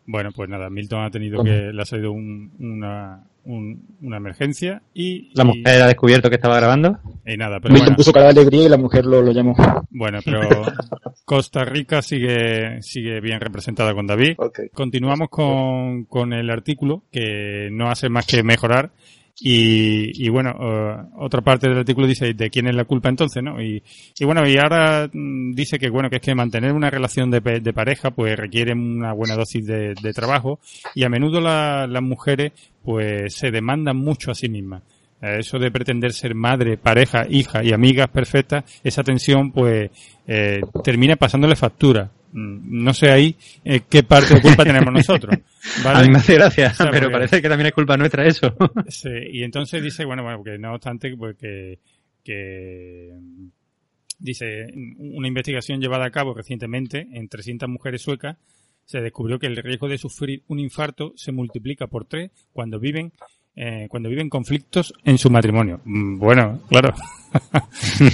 Bueno, 0.08 0.32
pues 0.36 0.50
nada, 0.50 0.70
Milton 0.70 1.04
ha 1.04 1.10
tenido 1.12 1.44
que, 1.44 1.72
le 1.74 1.82
ha 1.82 1.86
salido 1.86 2.12
un- 2.12 2.52
una, 2.60 3.24
un- 3.46 3.82
una 4.02 4.18
emergencia 4.18 4.82
y, 4.94 5.32
La 5.34 5.44
y- 5.44 5.48
mujer 5.48 5.82
ha 5.82 5.88
descubierto 5.88 6.30
que 6.30 6.36
estaba 6.36 6.58
grabando. 6.58 7.00
y 7.26 7.36
nada, 7.38 7.60
pero 7.60 7.74
Milton 7.74 7.88
bueno, 7.88 7.98
puso 7.98 8.12
cara 8.12 8.26
de 8.32 8.40
alegría 8.42 8.66
y 8.66 8.70
la 8.70 8.78
mujer 8.78 9.06
lo, 9.06 9.22
lo 9.24 9.32
llamó. 9.32 9.56
bueno, 9.90 10.20
pero 10.24 10.40
Costa 11.26 11.66
Rica 11.66 12.02
sigue, 12.04 12.82
sigue 12.84 13.20
bien 13.20 13.40
representada 13.40 13.94
con 13.96 14.06
David. 14.06 14.36
Continuamos 14.74 15.30
con, 15.30 16.06
con 16.06 16.34
el 16.34 16.50
artículo 16.52 17.04
que 17.12 17.70
no 17.72 17.90
hace 17.90 18.10
más 18.10 18.28
que 18.28 18.44
mejorar 18.44 18.92
y, 19.40 20.26
y 20.26 20.30
bueno, 20.30 20.52
eh, 20.60 20.98
otra 21.18 21.42
parte 21.42 21.68
del 21.68 21.80
artículo 21.80 22.08
dice 22.08 22.34
de 22.34 22.50
quién 22.50 22.68
es 22.68 22.76
la 22.76 22.86
culpa 22.86 23.10
entonces, 23.10 23.44
¿no? 23.44 23.62
Y, 23.62 23.84
y 24.18 24.26
bueno, 24.26 24.48
y 24.48 24.58
ahora 24.58 25.10
mm, 25.12 25.54
dice 25.54 25.78
que 25.78 25.90
bueno, 25.90 26.10
que 26.10 26.18
es 26.18 26.22
que 26.22 26.34
mantener 26.36 26.72
una 26.74 26.90
relación 26.90 27.30
de, 27.32 27.42
de 27.42 27.74
pareja 27.74 28.12
pues 28.12 28.38
requiere 28.38 28.74
una 28.74 29.12
buena 29.14 29.36
dosis 29.36 29.66
de, 29.66 29.94
de 30.02 30.14
trabajo 30.14 30.60
y 30.94 31.04
a 31.04 31.10
menudo 31.10 31.42
la- 31.42 31.86
las 31.88 32.02
mujeres 32.04 32.54
pues 32.84 33.36
se 33.36 33.52
demandan 33.52 33.98
mucho 33.98 34.32
a 34.32 34.36
sí 34.36 34.48
mismas. 34.48 34.84
Eso 35.22 35.58
de 35.58 35.72
pretender 35.72 36.14
ser 36.14 36.36
madre, 36.36 36.78
pareja, 36.78 37.26
hija 37.30 37.64
y 37.64 37.72
amigas 37.74 38.10
perfectas, 38.10 38.64
esa 38.84 39.04
tensión 39.04 39.52
pues 39.52 39.90
eh, 40.28 40.62
termina 40.84 41.16
pasándole 41.16 41.56
factura. 41.56 42.12
Mm, 42.34 42.84
No 42.84 42.94
sé 42.94 43.10
ahí 43.10 43.36
eh, 43.64 43.82
qué 43.90 44.04
parte 44.04 44.36
de 44.36 44.42
culpa 44.42 44.64
tenemos 44.64 44.94
nosotros. 44.94 45.36
¿vale? 45.84 46.00
A 46.00 46.02
mí 46.04 46.10
me 46.10 46.18
hace 46.18 46.36
gracia, 46.36 46.68
O 46.72 46.74
sea, 46.76 46.92
pero 46.92 47.04
porque- 47.08 47.14
parece 47.14 47.42
que 47.42 47.50
también 47.50 47.68
es 47.68 47.74
culpa 47.74 47.98
nuestra 47.98 48.26
eso. 48.28 48.56
Sí, 48.90 49.10
y 49.32 49.44
entonces 49.44 49.82
dice, 49.82 50.06
bueno, 50.06 50.22
bueno, 50.22 50.44
que 50.44 50.58
no 50.60 50.74
obstante, 50.76 51.16
pues 51.18 51.36
que, 51.38 51.80
que 52.24 53.12
dice, 54.20 54.68
una 54.98 55.28
investigación 55.28 55.80
llevada 55.82 56.06
a 56.06 56.12
cabo 56.12 56.34
recientemente 56.34 57.08
en 57.14 57.28
300 57.30 57.68
mujeres 57.70 58.02
suecas 58.02 58.38
se 58.86 59.00
descubrió 59.02 59.40
que 59.40 59.48
el 59.48 59.56
riesgo 59.58 59.88
de 59.90 59.98
sufrir 59.98 60.44
un 60.48 60.60
infarto 60.60 61.14
se 61.16 61.32
multiplica 61.32 61.88
por 61.88 62.06
tres 62.06 62.30
cuando 62.54 62.80
viven 62.80 63.12
eh, 63.56 63.88
cuando 63.90 64.10
viven 64.10 64.30
conflictos 64.30 64.94
en 65.04 65.18
su 65.18 65.30
matrimonio. 65.30 65.80
Mm, 65.86 66.18
Bueno, 66.20 66.60
claro. 66.70 66.94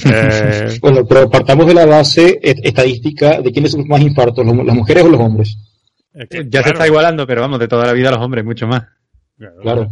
Eh, 0.05 0.77
Bueno, 0.81 1.05
pero 1.05 1.29
partamos 1.29 1.67
de 1.67 1.73
la 1.73 1.85
base 1.85 2.39
est- 2.41 2.59
estadística 2.65 3.41
de 3.41 3.51
quiénes 3.51 3.71
son 3.71 3.87
más 3.87 4.01
infartos, 4.01 4.45
las 4.45 4.75
mujeres 4.75 5.03
o 5.03 5.09
los 5.09 5.19
hombres. 5.21 5.57
es 6.13 6.27
que, 6.29 6.47
ya 6.49 6.63
se 6.63 6.69
está 6.69 6.87
igualando, 6.87 7.25
pero 7.27 7.41
vamos, 7.41 7.59
de 7.59 7.67
toda 7.67 7.85
la 7.85 7.93
vida 7.93 8.11
los 8.11 8.19
hombres, 8.19 8.43
mucho 8.45 8.67
más. 8.67 8.83
claro. 9.37 9.61
Claro. 9.61 9.83
No, 9.85 9.91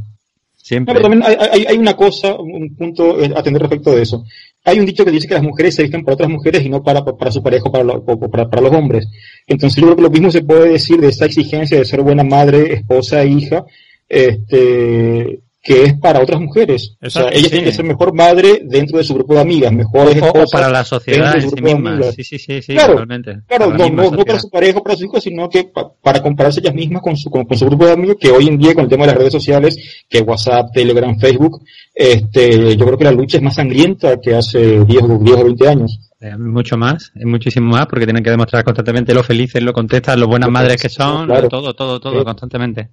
Siempre. 0.56 0.94
pero 0.94 1.08
también 1.10 1.24
hay, 1.26 1.36
hay- 1.52 1.66
hay 1.68 1.78
una 1.78 1.96
cosa, 1.96 2.36
un 2.36 2.76
punto 2.76 3.20
eh, 3.20 3.32
a 3.36 3.42
tener 3.42 3.62
respecto 3.62 3.96
de 3.96 4.02
eso. 4.04 4.24
Hay 4.66 4.78
un 4.80 4.86
dicho 4.86 5.06
que 5.06 5.10
dice 5.12 5.28
que 5.28 5.34
las 5.34 5.42
mujeres 5.44 5.74
se 5.74 5.84
visten 5.84 6.04
para 6.04 6.16
otras 6.16 6.30
mujeres 6.30 6.64
y 6.64 6.70
no 6.70 6.84
para, 6.84 7.04
para 7.04 7.32
su 7.32 7.42
pareja 7.42 7.64
o 7.68 7.72
para, 7.72 7.84
lo- 7.84 8.04
para, 8.04 8.50
para 8.50 8.62
los 8.62 8.74
hombres. 8.74 9.08
Entonces 9.48 9.78
yo 9.80 9.86
creo 9.88 9.96
que 9.96 10.02
lo 10.04 10.10
mismo 10.10 10.30
se 10.32 10.42
puede 10.44 10.70
decir 10.72 11.00
de 11.00 11.08
esa 11.08 11.26
exigencia 11.26 11.78
de 11.80 11.86
ser 11.86 12.02
buena 12.02 12.24
madre, 12.24 12.74
esposa 12.74 13.22
e 13.24 13.28
hija, 13.30 13.66
este, 14.10 15.40
que 15.62 15.84
es 15.84 15.94
para 16.00 16.22
otras 16.22 16.40
mujeres. 16.40 16.96
O 17.02 17.10
sea, 17.10 17.24
ellas 17.30 17.44
sí. 17.44 17.50
tienen 17.50 17.66
que 17.66 17.76
ser 17.76 17.86
mejor 17.86 18.14
madre 18.14 18.62
dentro 18.66 18.98
de 18.98 19.04
su 19.04 19.14
grupo 19.14 19.34
de 19.36 19.42
amigas, 19.42 19.72
mejores 19.74 20.22
O- 20.22 20.30
o, 20.30 20.46
para 20.50 20.70
la 20.70 20.84
sociedad 20.86 21.36
en 21.36 21.50
sí 21.50 21.62
misma. 21.62 22.02
Sí, 22.16 22.24
sí, 22.24 22.40
sí, 22.40 22.62
sí, 22.62 22.74
Claro, 22.74 22.94
totalmente. 22.94 23.40
Claro, 23.46 23.66
Para 23.72 23.90
no, 23.90 24.04
no, 24.04 24.12
no 24.12 24.26
para 24.26 24.40
su 24.40 24.50
pareja 24.50 24.80
o 24.80 24.84
para 24.84 24.96
sus 24.96 25.06
hijos, 25.06 25.22
sino 25.24 25.50
que 25.50 25.66
pa- 25.66 25.92
para 26.02 26.22
compararse 26.24 26.62
ellas 26.62 26.74
mismas 26.74 27.02
con 27.02 27.18
su, 27.18 27.30
con, 27.30 27.44
con 27.46 27.58
su 27.58 27.66
grupo 27.66 27.86
de 27.86 27.92
amigos, 27.92 28.16
que 28.20 28.32
hoy 28.32 28.48
en 28.48 28.58
día 28.58 28.74
con 28.74 28.86
el 28.86 28.90
tema 28.90 29.04
de 29.04 29.08
las 29.12 29.18
redes 29.18 29.34
sociales, 29.34 29.78
que 30.08 30.22
WhatsApp, 30.22 30.68
Telegram, 30.74 31.20
Facebook, 31.20 31.62
este, 31.94 32.78
yo 32.78 32.86
creo 32.86 32.98
que 32.98 33.04
la 33.04 33.12
lucha 33.12 33.38
es 33.38 33.44
más 33.44 33.56
sangrienta 33.56 34.20
que 34.22 34.36
hace 34.36 34.86
10, 34.86 35.04
o 35.04 35.18
10 35.18 35.38
o 35.38 35.44
20 35.44 35.68
años. 35.68 36.00
Eh, 36.22 36.36
mucho 36.38 36.78
más, 36.78 37.12
muchísimo 37.16 37.72
más, 37.72 37.86
porque 37.88 38.06
tienen 38.06 38.24
que 38.24 38.30
demostrar 38.30 38.64
constantemente 38.64 39.14
lo 39.14 39.24
felices, 39.24 39.62
lo 39.62 39.74
contestan, 39.74 40.20
lo 40.20 40.28
buenas 40.28 40.50
madres 40.50 40.78
que 40.82 40.88
que- 40.88 40.94
son, 40.94 41.28
claro. 41.28 41.48
todo, 41.50 41.74
todo, 41.74 42.00
todo, 42.00 42.20
Sí. 42.20 42.26
constantemente. 42.26 42.90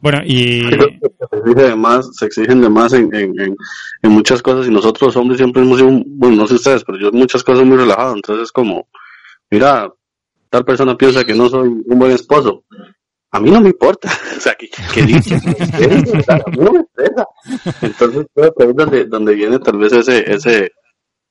Bueno, 0.00 0.22
y 0.24 0.62
se 0.62 2.12
se 2.12 2.26
exigen 2.26 2.62
de 2.62 2.70
más 2.70 2.92
en, 2.94 3.56
muchas 4.02 4.42
cosas 4.42 4.66
y 4.66 4.70
nosotros 4.70 5.08
los 5.08 5.16
hombres 5.16 5.38
siempre 5.38 5.62
hemos 5.62 5.78
sido, 5.78 5.90
bueno, 6.06 6.36
no 6.36 6.46
sé 6.46 6.54
ustedes, 6.54 6.84
pero 6.84 6.98
yo 6.98 7.12
muchas 7.12 7.44
cosas 7.44 7.66
muy 7.66 7.76
relajado, 7.76 8.14
entonces 8.14 8.44
es 8.44 8.52
como, 8.52 8.88
mira, 9.50 9.92
tal 10.48 10.64
persona 10.64 10.96
piensa 10.96 11.24
que 11.24 11.34
no 11.34 11.48
soy 11.48 11.68
un 11.68 11.98
buen 11.98 12.12
esposo. 12.12 12.64
A 13.32 13.38
mí 13.38 13.50
no 13.50 13.60
me 13.60 13.68
importa, 13.68 14.10
o 14.36 14.40
sea, 14.40 14.54
que, 14.54 14.70
que 14.92 15.02
dice, 15.02 15.34
a 16.28 16.50
mí 16.50 16.56
no 16.56 16.72
me. 16.72 16.84
Entonces 17.82 18.26
creo 18.34 18.54
que 18.54 18.66
donde, 18.72 19.04
donde 19.04 19.34
viene 19.34 19.58
tal 19.58 19.78
vez 19.78 19.92
ese, 19.92 20.32
ese, 20.32 20.72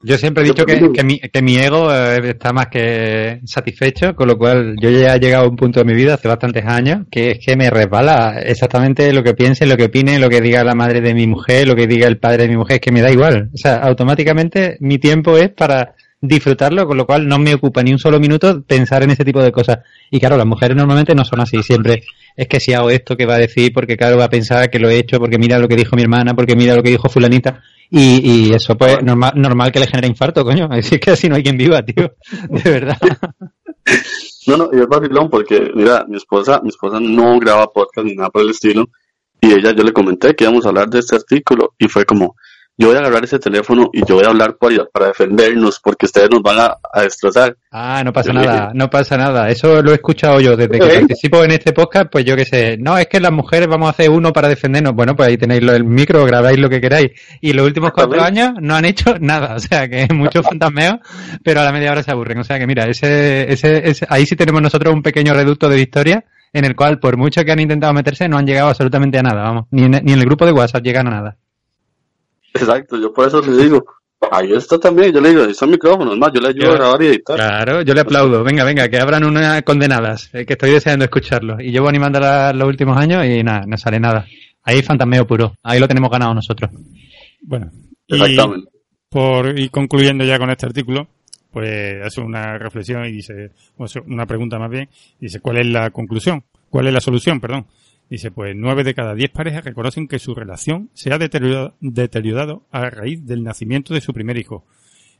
Yo 0.01 0.17
siempre 0.17 0.43
he 0.43 0.47
dicho 0.47 0.65
que, 0.65 0.79
que, 0.93 1.03
mi, 1.03 1.19
que 1.19 1.41
mi 1.41 1.57
ego 1.57 1.93
eh, 1.93 2.29
está 2.29 2.53
más 2.53 2.67
que 2.67 3.41
satisfecho, 3.43 4.15
con 4.15 4.29
lo 4.29 4.37
cual 4.37 4.75
yo 4.81 4.89
ya 4.89 5.15
he 5.15 5.19
llegado 5.19 5.45
a 5.45 5.49
un 5.49 5.57
punto 5.57 5.81
de 5.81 5.85
mi 5.85 5.93
vida 5.93 6.13
hace 6.13 6.29
bastantes 6.29 6.65
años 6.65 7.05
que 7.11 7.31
es 7.31 7.45
que 7.45 7.57
me 7.57 7.69
resbala 7.69 8.39
exactamente 8.39 9.11
lo 9.11 9.23
que 9.23 9.33
piense, 9.33 9.65
lo 9.65 9.75
que 9.75 9.85
opine, 9.85 10.17
lo 10.17 10.29
que 10.29 10.39
diga 10.39 10.63
la 10.63 10.73
madre 10.73 11.01
de 11.01 11.13
mi 11.13 11.27
mujer, 11.27 11.67
lo 11.67 11.75
que 11.75 11.85
diga 11.85 12.07
el 12.07 12.17
padre 12.17 12.43
de 12.43 12.49
mi 12.49 12.55
mujer, 12.55 12.75
es 12.75 12.81
que 12.81 12.93
me 12.93 13.01
da 13.01 13.11
igual. 13.11 13.49
O 13.53 13.57
sea, 13.57 13.75
automáticamente 13.75 14.77
mi 14.79 14.99
tiempo 14.99 15.37
es 15.37 15.49
para 15.49 15.95
disfrutarlo, 16.21 16.85
con 16.85 16.97
lo 16.97 17.05
cual 17.05 17.27
no 17.27 17.39
me 17.39 17.53
ocupa 17.53 17.81
ni 17.81 17.91
un 17.91 17.99
solo 17.99 18.19
minuto 18.19 18.61
pensar 18.63 19.03
en 19.03 19.11
ese 19.11 19.23
tipo 19.23 19.41
de 19.41 19.51
cosas. 19.51 19.79
Y 20.11 20.19
claro, 20.19 20.37
las 20.37 20.45
mujeres 20.45 20.75
normalmente 20.75 21.15
no 21.15 21.23
son 21.23 21.39
así, 21.39 21.61
siempre 21.63 22.03
es 22.35 22.47
que 22.47 22.59
si 22.59 22.73
hago 22.73 22.89
esto, 22.89 23.17
¿qué 23.17 23.25
va 23.25 23.35
a 23.35 23.39
decir? 23.39 23.73
Porque 23.73 23.97
claro, 23.97 24.17
va 24.17 24.25
a 24.25 24.29
pensar 24.29 24.69
que 24.69 24.79
lo 24.79 24.89
he 24.89 24.97
hecho, 24.97 25.19
porque 25.19 25.37
mira 25.37 25.59
lo 25.59 25.67
que 25.67 25.75
dijo 25.75 25.95
mi 25.95 26.03
hermana, 26.03 26.33
porque 26.33 26.55
mira 26.55 26.75
lo 26.75 26.81
que 26.81 26.91
dijo 26.91 27.09
fulanita. 27.09 27.61
Y, 27.89 28.21
y 28.23 28.53
eso 28.53 28.77
pues 28.77 29.03
normal, 29.03 29.33
normal 29.35 29.71
que 29.71 29.79
le 29.79 29.87
genere 29.87 30.07
infarto, 30.07 30.43
coño. 30.43 30.69
Es 30.73 30.89
que 30.89 31.11
así 31.11 31.27
no 31.27 31.35
hay 31.35 31.43
quien 31.43 31.57
viva, 31.57 31.83
tío. 31.83 32.13
De 32.49 32.69
verdad. 32.69 32.97
No, 34.47 34.57
no, 34.57 34.69
y 34.71 34.79
es 34.79 34.87
vacilón 34.87 35.29
porque, 35.29 35.71
mira, 35.75 36.05
mi 36.07 36.17
esposa, 36.17 36.59
mi 36.63 36.69
esposa 36.69 36.99
no 36.99 37.39
graba 37.39 37.71
podcast 37.71 38.05
ni 38.05 38.15
nada 38.15 38.29
por 38.29 38.41
el 38.41 38.49
estilo. 38.49 38.89
Y 39.41 39.51
ella, 39.51 39.73
yo 39.75 39.83
le 39.83 39.93
comenté 39.93 40.35
que 40.35 40.45
íbamos 40.45 40.65
a 40.65 40.69
hablar 40.69 40.89
de 40.89 40.99
este 40.99 41.15
artículo 41.15 41.73
y 41.77 41.87
fue 41.87 42.05
como, 42.05 42.35
yo 42.79 42.87
voy 42.87 42.95
a 42.95 42.99
agarrar 42.99 43.23
ese 43.25 43.37
teléfono 43.39 43.89
y 43.91 44.05
yo 44.05 44.15
voy 44.15 44.23
a 44.25 44.29
hablar 44.29 44.55
para, 44.57 44.85
para 44.85 45.07
defendernos 45.07 45.79
porque 45.83 46.05
ustedes 46.05 46.29
nos 46.31 46.41
van 46.41 46.57
a, 46.59 46.77
a 46.93 47.01
destrozar. 47.01 47.57
Ah, 47.71 48.01
no 48.05 48.13
pasa 48.13 48.29
Yo 48.29 48.33
nada, 48.39 48.53
dije- 48.53 48.71
no 48.73 48.89
pasa 48.89 49.17
nada. 49.17 49.49
Eso 49.49 49.81
lo 49.83 49.91
he 49.91 49.95
escuchado 49.95 50.39
yo 50.39 50.55
desde 50.55 50.79
que 50.79 50.85
¿Eh? 50.87 50.99
participo 50.99 51.43
en 51.43 51.51
este 51.51 51.73
podcast, 51.73 52.07
pues 52.09 52.23
yo 52.25 52.35
qué 52.37 52.45
sé. 52.45 52.77
No, 52.79 52.97
es 52.97 53.07
que 53.07 53.19
las 53.19 53.31
mujeres 53.33 53.67
vamos 53.67 53.87
a 53.87 53.91
hacer 53.91 54.09
uno 54.09 54.31
para 54.31 54.47
defendernos. 54.47 54.93
Bueno, 54.93 55.15
pues 55.15 55.27
ahí 55.29 55.37
tenéis 55.37 55.61
el 55.61 55.83
micro, 55.83 56.25
grabáis 56.25 56.57
lo 56.57 56.69
que 56.69 56.79
queráis. 56.79 57.11
Y 57.41 57.51
los 57.53 57.65
últimos 57.67 57.91
cuatro 57.91 58.21
años 58.23 58.53
no 58.61 58.75
han 58.75 58.85
hecho 58.85 59.13
nada. 59.19 59.55
O 59.55 59.59
sea, 59.59 59.87
que 59.89 60.07
muchos 60.13 60.45
fantasmeos, 60.45 60.99
pero 61.43 61.59
a 61.59 61.65
la 61.65 61.71
media 61.73 61.91
hora 61.91 62.01
se 62.01 62.11
aburren. 62.11 62.39
O 62.39 62.43
sea 62.45 62.57
que 62.59 62.65
mira, 62.65 62.85
ese, 62.85 63.51
ese, 63.51 63.89
ese- 63.89 64.07
ahí 64.09 64.25
sí 64.25 64.35
tenemos 64.37 64.61
nosotros 64.61 64.93
un 64.93 65.03
pequeño 65.03 65.33
reducto 65.33 65.67
de 65.67 65.75
victoria 65.75 66.23
en 66.53 66.63
el 66.65 66.75
cual, 66.77 66.99
por 66.99 67.17
mucho 67.17 67.43
que 67.43 67.51
han 67.51 67.59
intentado 67.59 67.93
meterse, 67.93 68.27
no 68.29 68.37
han 68.37 68.47
llegado 68.47 68.69
absolutamente 68.69 69.19
a 69.19 69.23
nada, 69.23 69.41
vamos. 69.43 69.65
Ni 69.69 69.83
en, 69.83 69.91
ni 69.91 70.13
en 70.13 70.19
el 70.19 70.25
grupo 70.25 70.45
de 70.45 70.53
WhatsApp 70.53 70.81
llegan 70.83 71.07
a 71.07 71.11
nada. 71.11 71.37
Exacto, 72.53 72.97
yo 72.97 73.13
por 73.13 73.27
eso 73.27 73.41
les 73.41 73.57
digo, 73.57 73.85
ahí 74.31 74.53
está 74.53 74.79
también, 74.79 75.13
yo 75.13 75.21
le 75.21 75.29
digo, 75.29 75.43
ahí 75.43 75.51
está 75.51 75.65
el 75.65 75.71
micrófono, 75.71 76.13
es 76.13 76.19
más, 76.19 76.31
yo 76.33 76.41
le 76.41 76.49
ayudo 76.49 76.71
a 76.71 76.75
grabar 76.75 77.01
y 77.01 77.07
editar. 77.07 77.35
Claro, 77.35 77.81
yo 77.81 77.93
le 77.93 78.01
aplaudo. 78.01 78.43
Venga, 78.43 78.63
venga, 78.63 78.87
que 78.89 78.97
abran 78.97 79.23
unas 79.23 79.63
condenadas, 79.63 80.29
eh, 80.33 80.45
que 80.45 80.53
estoy 80.53 80.71
deseando 80.71 81.05
escucharlo. 81.05 81.59
Y 81.59 81.71
llevo 81.71 81.89
animándola 81.89 82.53
los 82.53 82.67
últimos 82.67 82.97
años 82.97 83.25
y 83.25 83.43
nada, 83.43 83.63
no 83.65 83.77
sale 83.77 83.99
nada. 83.99 84.25
Ahí 84.63 84.81
fantasmeo 84.81 85.25
puro. 85.25 85.55
Ahí 85.63 85.79
lo 85.79 85.87
tenemos 85.87 86.11
ganado 86.11 86.33
nosotros. 86.33 86.69
Bueno, 87.41 87.71
y, 88.07 88.15
Exactamente. 88.15 88.69
por 89.09 89.57
ir 89.57 89.71
concluyendo 89.71 90.23
ya 90.25 90.37
con 90.37 90.49
este 90.49 90.65
artículo, 90.65 91.07
pues 91.51 92.05
hace 92.05 92.21
una 92.21 92.57
reflexión 92.57 93.05
y 93.05 93.11
dice, 93.13 93.51
o 93.77 93.87
sea, 93.87 94.01
una 94.05 94.25
pregunta 94.25 94.59
más 94.59 94.69
bien, 94.69 94.89
dice, 95.19 95.39
¿cuál 95.39 95.57
es 95.57 95.67
la 95.67 95.89
conclusión? 95.91 96.43
¿Cuál 96.69 96.87
es 96.87 96.93
la 96.93 97.01
solución? 97.01 97.39
Perdón. 97.39 97.65
Dice, 98.09 98.31
pues 98.31 98.55
nueve 98.55 98.83
de 98.83 98.95
cada 98.95 99.13
diez 99.13 99.29
parejas 99.29 99.63
reconocen 99.63 100.07
que 100.07 100.17
su 100.17 100.33
relación 100.33 100.89
se 100.93 101.13
ha 101.13 101.17
deteriorado, 101.19 101.75
deteriorado 101.79 102.63
a 102.71 102.89
raíz 102.89 103.25
del 103.25 103.43
nacimiento 103.43 103.93
de 103.93 104.01
su 104.01 104.13
primer 104.13 104.37
hijo. 104.37 104.65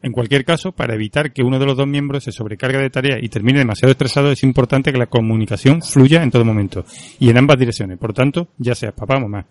En 0.01 0.11
cualquier 0.11 0.45
caso, 0.45 0.71
para 0.71 0.95
evitar 0.95 1.33
que 1.33 1.43
uno 1.43 1.59
de 1.59 1.65
los 1.65 1.75
dos 1.77 1.85
miembros 1.85 2.23
se 2.23 2.31
sobrecargue 2.31 2.77
de 2.77 2.89
tareas 2.89 3.19
y 3.21 3.27
termine 3.27 3.59
demasiado 3.59 3.91
estresado, 3.91 4.31
es 4.31 4.43
importante 4.43 4.91
que 4.91 4.97
la 4.97 5.07
comunicación 5.07 5.81
fluya 5.81 6.23
en 6.23 6.31
todo 6.31 6.45
momento 6.45 6.85
y 7.19 7.29
en 7.29 7.37
ambas 7.37 7.59
direcciones. 7.59 7.97
Por 7.99 8.13
tanto, 8.13 8.47
ya 8.57 8.73
seas 8.75 8.93
papá 8.93 9.17
o 9.17 9.21
mamá. 9.21 9.45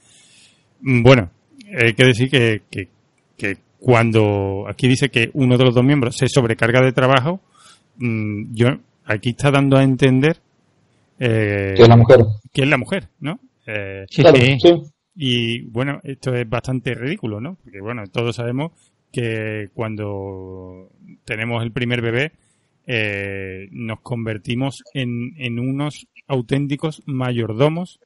Mm, 0.80 1.02
Bueno, 1.02 1.30
hay 1.80 1.92
que 1.92 2.04
decir 2.04 2.30
que, 2.30 2.62
que, 2.70 2.88
que 3.36 3.58
cuando 3.78 4.64
aquí 4.68 4.88
dice 4.88 5.10
que 5.10 5.30
uno 5.34 5.58
de 5.58 5.64
los 5.64 5.74
dos 5.74 5.84
miembros 5.84 6.16
se 6.16 6.28
sobrecarga 6.28 6.80
de 6.80 6.92
trabajo, 6.92 7.40
mm, 7.98 8.54
yo 8.54 8.68
aquí 9.04 9.30
está 9.30 9.50
dando 9.50 9.76
a 9.76 9.84
entender 9.84 10.40
eh, 11.18 11.74
Que 11.76 11.82
es 11.82 11.88
la 11.88 11.96
mujer. 11.96 12.20
que 12.52 12.62
es 12.62 12.68
la 12.68 12.76
mujer, 12.78 13.08
¿no? 13.20 13.40
Eh, 13.66 14.06
Sí, 14.08 14.22
Claro, 14.22 14.38
sí. 14.38 14.58
sí. 14.60 14.82
y 15.14 15.60
bueno, 15.62 16.00
esto 16.04 16.34
es 16.34 16.48
bastante 16.48 16.94
ridículo, 16.94 17.40
¿no? 17.40 17.56
Porque 17.62 17.80
bueno, 17.80 18.04
todos 18.06 18.36
sabemos 18.36 18.72
que 19.12 19.70
cuando 19.74 20.90
tenemos 21.24 21.62
el 21.62 21.72
primer 21.72 22.02
bebé 22.02 22.32
eh, 22.86 23.68
nos 23.72 24.00
convertimos 24.00 24.82
en, 24.94 25.34
en 25.38 25.58
unos 25.58 26.06
auténticos 26.26 27.02
mayordomos 27.06 28.00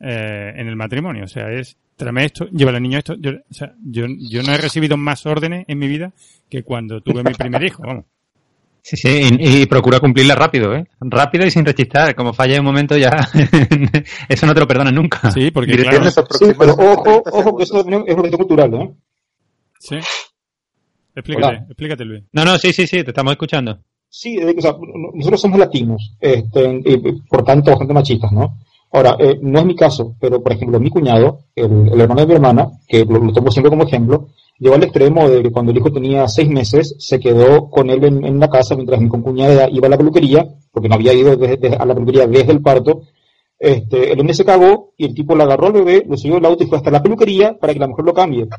eh, 0.00 0.52
en 0.56 0.68
el 0.68 0.76
matrimonio. 0.76 1.24
O 1.24 1.28
sea, 1.28 1.50
es 1.52 1.76
tráeme 1.96 2.24
esto, 2.26 2.46
lleva 2.50 2.70
al 2.70 2.82
niño 2.82 2.98
esto. 2.98 3.14
Yo, 3.18 3.32
o 3.32 3.54
sea, 3.54 3.74
yo, 3.82 4.06
yo 4.30 4.42
no 4.42 4.52
he 4.52 4.58
recibido 4.58 4.96
más 4.96 5.24
órdenes 5.26 5.64
en 5.68 5.78
mi 5.78 5.88
vida 5.88 6.12
que 6.50 6.62
cuando 6.62 7.00
tuve 7.00 7.22
mi 7.24 7.32
primer 7.34 7.62
hijo, 7.64 7.82
vamos. 7.82 8.04
Sí, 8.88 8.96
sí, 8.96 9.08
y, 9.40 9.62
y 9.62 9.66
procura 9.66 9.98
cumplirla 9.98 10.36
rápido, 10.36 10.72
¿eh? 10.72 10.86
Rápido 11.00 11.44
y 11.44 11.50
sin 11.50 11.64
rechistar. 11.64 12.14
Como 12.14 12.32
falla 12.32 12.60
un 12.60 12.64
momento 12.66 12.96
ya, 12.96 13.10
eso 14.28 14.46
no 14.46 14.54
te 14.54 14.60
lo 14.60 14.68
perdonan 14.68 14.94
nunca. 14.94 15.28
Sí, 15.32 15.50
porque 15.50 15.76
claro, 15.76 16.08
Sí, 16.08 16.52
pero 16.56 16.72
ojo, 16.74 17.02
30 17.22 17.30
ojo 17.32 17.56
que 17.56 17.64
eso 17.64 17.82
también 17.82 18.04
es 18.06 18.12
una 18.14 18.22
cuestión 18.22 18.38
cultural, 18.38 18.74
¿eh? 18.74 18.94
sí. 19.80 19.96
Explícate, 21.16 21.46
Hola. 21.48 21.66
explícate 21.66 22.04
Luis. 22.04 22.22
No, 22.30 22.44
no, 22.44 22.58
sí, 22.58 22.72
sí, 22.72 22.86
sí, 22.86 23.02
te 23.02 23.10
estamos 23.10 23.32
escuchando. 23.32 23.76
Sí, 24.08 24.36
eh, 24.38 24.54
o 24.56 24.60
sea, 24.60 24.76
nosotros 25.14 25.40
somos 25.40 25.58
latinos, 25.58 26.14
este, 26.20 26.80
y 26.84 26.96
por 27.28 27.42
tanto 27.42 27.72
bastante 27.72 27.92
machistas, 27.92 28.30
¿no? 28.30 28.56
Ahora, 28.92 29.16
eh, 29.18 29.36
no 29.42 29.58
es 29.58 29.64
mi 29.66 29.74
caso, 29.74 30.14
pero 30.20 30.40
por 30.40 30.52
ejemplo, 30.52 30.78
mi 30.78 30.90
cuñado, 30.90 31.40
el, 31.56 31.88
el 31.92 32.00
hermano 32.00 32.20
de 32.20 32.26
mi 32.28 32.34
hermana, 32.34 32.68
que 32.86 33.04
lo, 33.04 33.18
lo 33.18 33.32
tomo 33.32 33.50
siempre 33.50 33.70
como 33.70 33.82
ejemplo, 33.82 34.28
llegó 34.58 34.74
al 34.74 34.82
extremo 34.84 35.28
de 35.28 35.42
que 35.42 35.50
cuando 35.52 35.72
el 35.72 35.78
hijo 35.78 35.92
tenía 35.92 36.26
seis 36.28 36.48
meses, 36.48 36.94
se 36.98 37.18
quedó 37.20 37.68
con 37.70 37.90
él 37.90 38.04
en, 38.04 38.24
en 38.24 38.38
la 38.40 38.48
casa 38.48 38.74
mientras 38.74 39.00
mi 39.00 39.08
concuñada 39.08 39.68
iba 39.70 39.86
a 39.86 39.90
la 39.90 39.98
peluquería, 39.98 40.46
porque 40.72 40.88
no 40.88 40.94
había 40.96 41.12
ido 41.12 41.36
desde- 41.36 41.56
desde- 41.56 41.76
a 41.76 41.84
la 41.84 41.94
peluquería 41.94 42.26
desde 42.26 42.52
el 42.52 42.62
parto. 42.62 43.02
Este, 43.58 44.12
el 44.12 44.20
hombre 44.20 44.34
se 44.34 44.44
cagó 44.44 44.92
y 44.98 45.06
el 45.06 45.14
tipo 45.14 45.34
le 45.34 45.42
agarró 45.42 45.68
al 45.68 45.72
bebé, 45.72 46.04
lo 46.06 46.16
subió 46.16 46.36
al 46.36 46.44
auto 46.44 46.62
y 46.64 46.66
fue 46.66 46.76
hasta 46.78 46.90
la 46.90 47.02
peluquería 47.02 47.56
para 47.58 47.72
que 47.72 47.78
la 47.80 47.88
mujer 47.88 48.04
lo 48.04 48.12
cambie. 48.14 48.46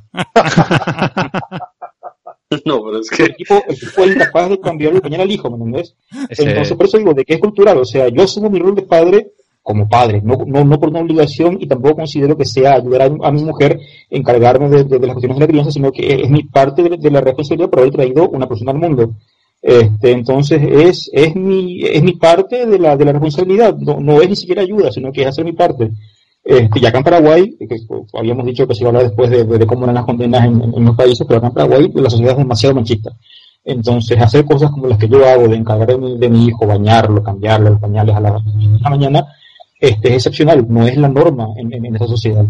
No, 2.65 2.81
pero 2.83 2.99
es 2.99 3.11
El 3.11 3.17
que, 3.17 3.33
tipo, 3.33 3.55
el 3.67 3.77
tipo 3.77 4.01
es 4.03 4.15
incapaz 4.15 4.49
de 4.49 4.59
cambiar 4.61 4.93
el 4.93 5.01
pañal 5.01 5.21
al 5.21 5.31
hijo, 5.31 5.49
¿me 5.49 5.57
entendés? 5.57 5.95
Ese- 6.29 6.43
Entonces, 6.43 6.77
por 6.77 6.85
eso 6.85 6.97
digo, 6.97 7.13
de 7.13 7.25
que 7.25 7.33
es 7.33 7.41
cultural, 7.41 7.77
o 7.77 7.85
sea, 7.85 8.07
yo 8.07 8.23
asumo 8.23 8.49
mi 8.49 8.59
rol 8.59 8.73
de 8.75 8.83
padre 8.83 9.31
como 9.68 9.89
padre, 9.89 10.22
no, 10.24 10.38
no, 10.47 10.63
no 10.63 10.80
por 10.80 10.88
una 10.89 11.01
obligación 11.01 11.57
y 11.59 11.68
tampoco 11.68 11.97
considero 11.97 12.38
que 12.38 12.45
sea 12.45 12.76
ayudar 12.76 13.11
a, 13.22 13.32
mi 13.32 13.43
mujer 13.43 13.78
encargarme 14.09 14.70
de, 14.70 14.86
de- 14.86 14.99
las 15.05 15.11
cuestiones 15.11 15.38
de 15.39 15.41
la 15.41 15.47
crianza, 15.47 15.72
sino 15.72 15.91
que 15.91 16.22
es 16.24 16.30
mi 16.30 16.43
parte 16.43 16.84
de, 16.84 16.95
de 16.95 17.11
la 17.11 17.20
responsabilidad 17.20 17.70
por 17.70 17.80
haber 17.80 17.91
traído 17.91 18.30
una 18.30 18.47
persona 18.47 18.72
al 18.72 18.78
mundo. 18.80 19.11
Este, 19.61 20.11
entonces 20.11 20.61
es, 20.63 21.09
es 21.11 21.36
mi, 21.36 21.84
es 21.84 22.01
mi 22.01 22.13
parte 22.13 22.65
de 22.65 22.80
la, 22.80 22.95
de 22.95 23.03
la 23.03 23.11
responsabilidad, 23.11 23.76
no, 23.76 23.99
no 23.99 24.22
es 24.22 24.30
ni 24.30 24.38
siquiera 24.38 24.61
ayuda, 24.61 24.89
sino 24.89 25.11
que 25.11 25.24
es 25.24 25.28
hacer 25.28 25.43
mi 25.43 25.51
parte. 25.51 25.91
Este, 26.45 26.80
y 26.80 26.86
acá 26.86 26.99
en 26.99 27.03
Paraguay, 27.03 27.57
que 27.59 27.65
pues, 27.86 28.03
habíamos 28.13 28.45
dicho 28.45 28.65
que 28.65 28.74
se 28.74 28.84
iba 28.84 28.88
a 28.88 28.91
hablar 28.91 29.03
después 29.07 29.30
de, 29.30 29.43
de- 29.43 29.68
cómo 29.68 29.84
eran 29.84 29.95
las 29.95 30.05
condenas 30.05 30.45
en, 30.45 30.61
en- 30.63 30.86
los 30.86 30.95
países, 30.95 31.28
pero 31.28 31.39
acá 31.39 31.47
en 31.47 31.53
Paraguay 31.53 31.91
la 31.93 32.09
sociedad 32.09 32.32
es 32.32 32.38
demasiado 32.38 32.74
machista. 32.76 33.11
Entonces, 33.65 34.18
hacer 34.22 34.45
cosas 34.45 34.72
como 34.72 34.88
las 34.88 34.97
que 34.97 35.09
yo 35.09 35.26
hago, 35.28 35.49
de 35.49 35.57
encargar 35.57 35.88
de 35.99 36.30
mi, 36.30 36.45
hijo, 36.45 36.65
bañarlo, 36.65 37.22
cambiarle 37.22 37.72
los 37.72 37.82
pañales 37.82 38.15
a 38.15 38.22
la 38.22 38.39
mañana, 38.89 39.26
este, 39.80 40.09
es 40.09 40.15
excepcional, 40.15 40.65
no 40.67 40.88
es 40.88 40.97
la 40.97 41.09
norma 41.09 41.47
en, 41.57 41.73
en, 41.73 41.86
en 41.86 41.95
esta 41.95 42.07
sociedad. 42.07 42.45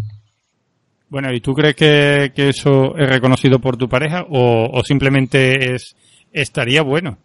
Bueno, 1.09 1.31
¿y 1.33 1.39
tú 1.39 1.53
crees 1.53 1.75
que, 1.75 2.31
que 2.35 2.49
eso 2.49 2.95
es 2.97 3.09
reconocido 3.09 3.59
por 3.59 3.77
tu 3.77 3.87
pareja 3.87 4.25
o, 4.29 4.69
o 4.71 4.83
simplemente 4.83 5.73
es 5.73 5.95
estaría 6.33 6.81
bueno? 6.81 7.17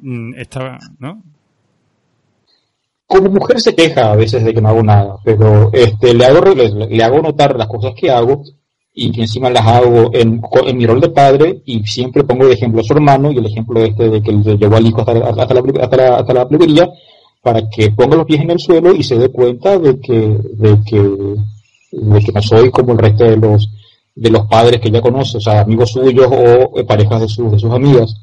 Mm, 0.00 0.34
¿no? 0.98 1.22
Como 3.06 3.30
mujer 3.30 3.60
se 3.60 3.74
queja 3.74 4.12
a 4.12 4.16
veces 4.16 4.44
de 4.44 4.52
que 4.52 4.60
no 4.60 4.68
hago 4.68 4.82
nada, 4.82 5.16
pero 5.24 5.70
este, 5.72 6.14
le, 6.14 6.24
hago, 6.24 6.40
le, 6.54 6.68
le 6.68 7.04
hago 7.04 7.20
notar 7.22 7.56
las 7.56 7.68
cosas 7.68 7.92
que 7.94 8.10
hago 8.10 8.42
y 8.92 9.10
que 9.10 9.22
encima 9.22 9.50
las 9.50 9.66
hago 9.66 10.10
en, 10.14 10.40
en 10.66 10.76
mi 10.76 10.86
rol 10.86 11.00
de 11.00 11.08
padre 11.10 11.62
y 11.64 11.82
siempre 11.84 12.24
pongo 12.24 12.46
de 12.46 12.54
ejemplo 12.54 12.80
a 12.80 12.84
su 12.84 12.92
hermano 12.92 13.32
y 13.32 13.38
el 13.38 13.46
ejemplo 13.46 13.82
este 13.82 14.08
de 14.08 14.22
que 14.22 14.32
le 14.32 14.56
llevó 14.56 14.76
al 14.76 14.86
hijo 14.86 15.00
hasta, 15.00 15.12
hasta, 15.12 15.54
la, 15.54 15.62
hasta, 15.82 15.96
la, 15.96 16.16
hasta 16.16 16.34
la 16.34 16.48
peluquería 16.48 16.88
para 17.44 17.68
que 17.68 17.90
ponga 17.90 18.16
los 18.16 18.24
pies 18.24 18.40
en 18.40 18.50
el 18.52 18.58
suelo 18.58 18.94
y 18.94 19.02
se 19.02 19.18
dé 19.18 19.28
cuenta 19.28 19.78
de 19.78 20.00
que, 20.00 20.14
de 20.14 20.80
que, 20.82 20.98
de 21.92 22.20
que 22.20 22.32
no 22.32 22.40
soy 22.40 22.70
como 22.70 22.92
el 22.92 22.98
resto 22.98 23.24
de 23.24 23.36
los, 23.36 23.68
de 24.14 24.30
los 24.30 24.46
padres 24.48 24.80
que 24.80 24.90
ya 24.90 25.02
conoce, 25.02 25.36
o 25.36 25.40
sea, 25.40 25.60
amigos 25.60 25.90
suyos 25.90 26.26
o 26.26 26.78
eh, 26.80 26.84
parejas 26.84 27.20
de, 27.20 27.28
sus 27.28 27.52
de 27.52 27.58
sus 27.58 27.70
amigas. 27.70 28.16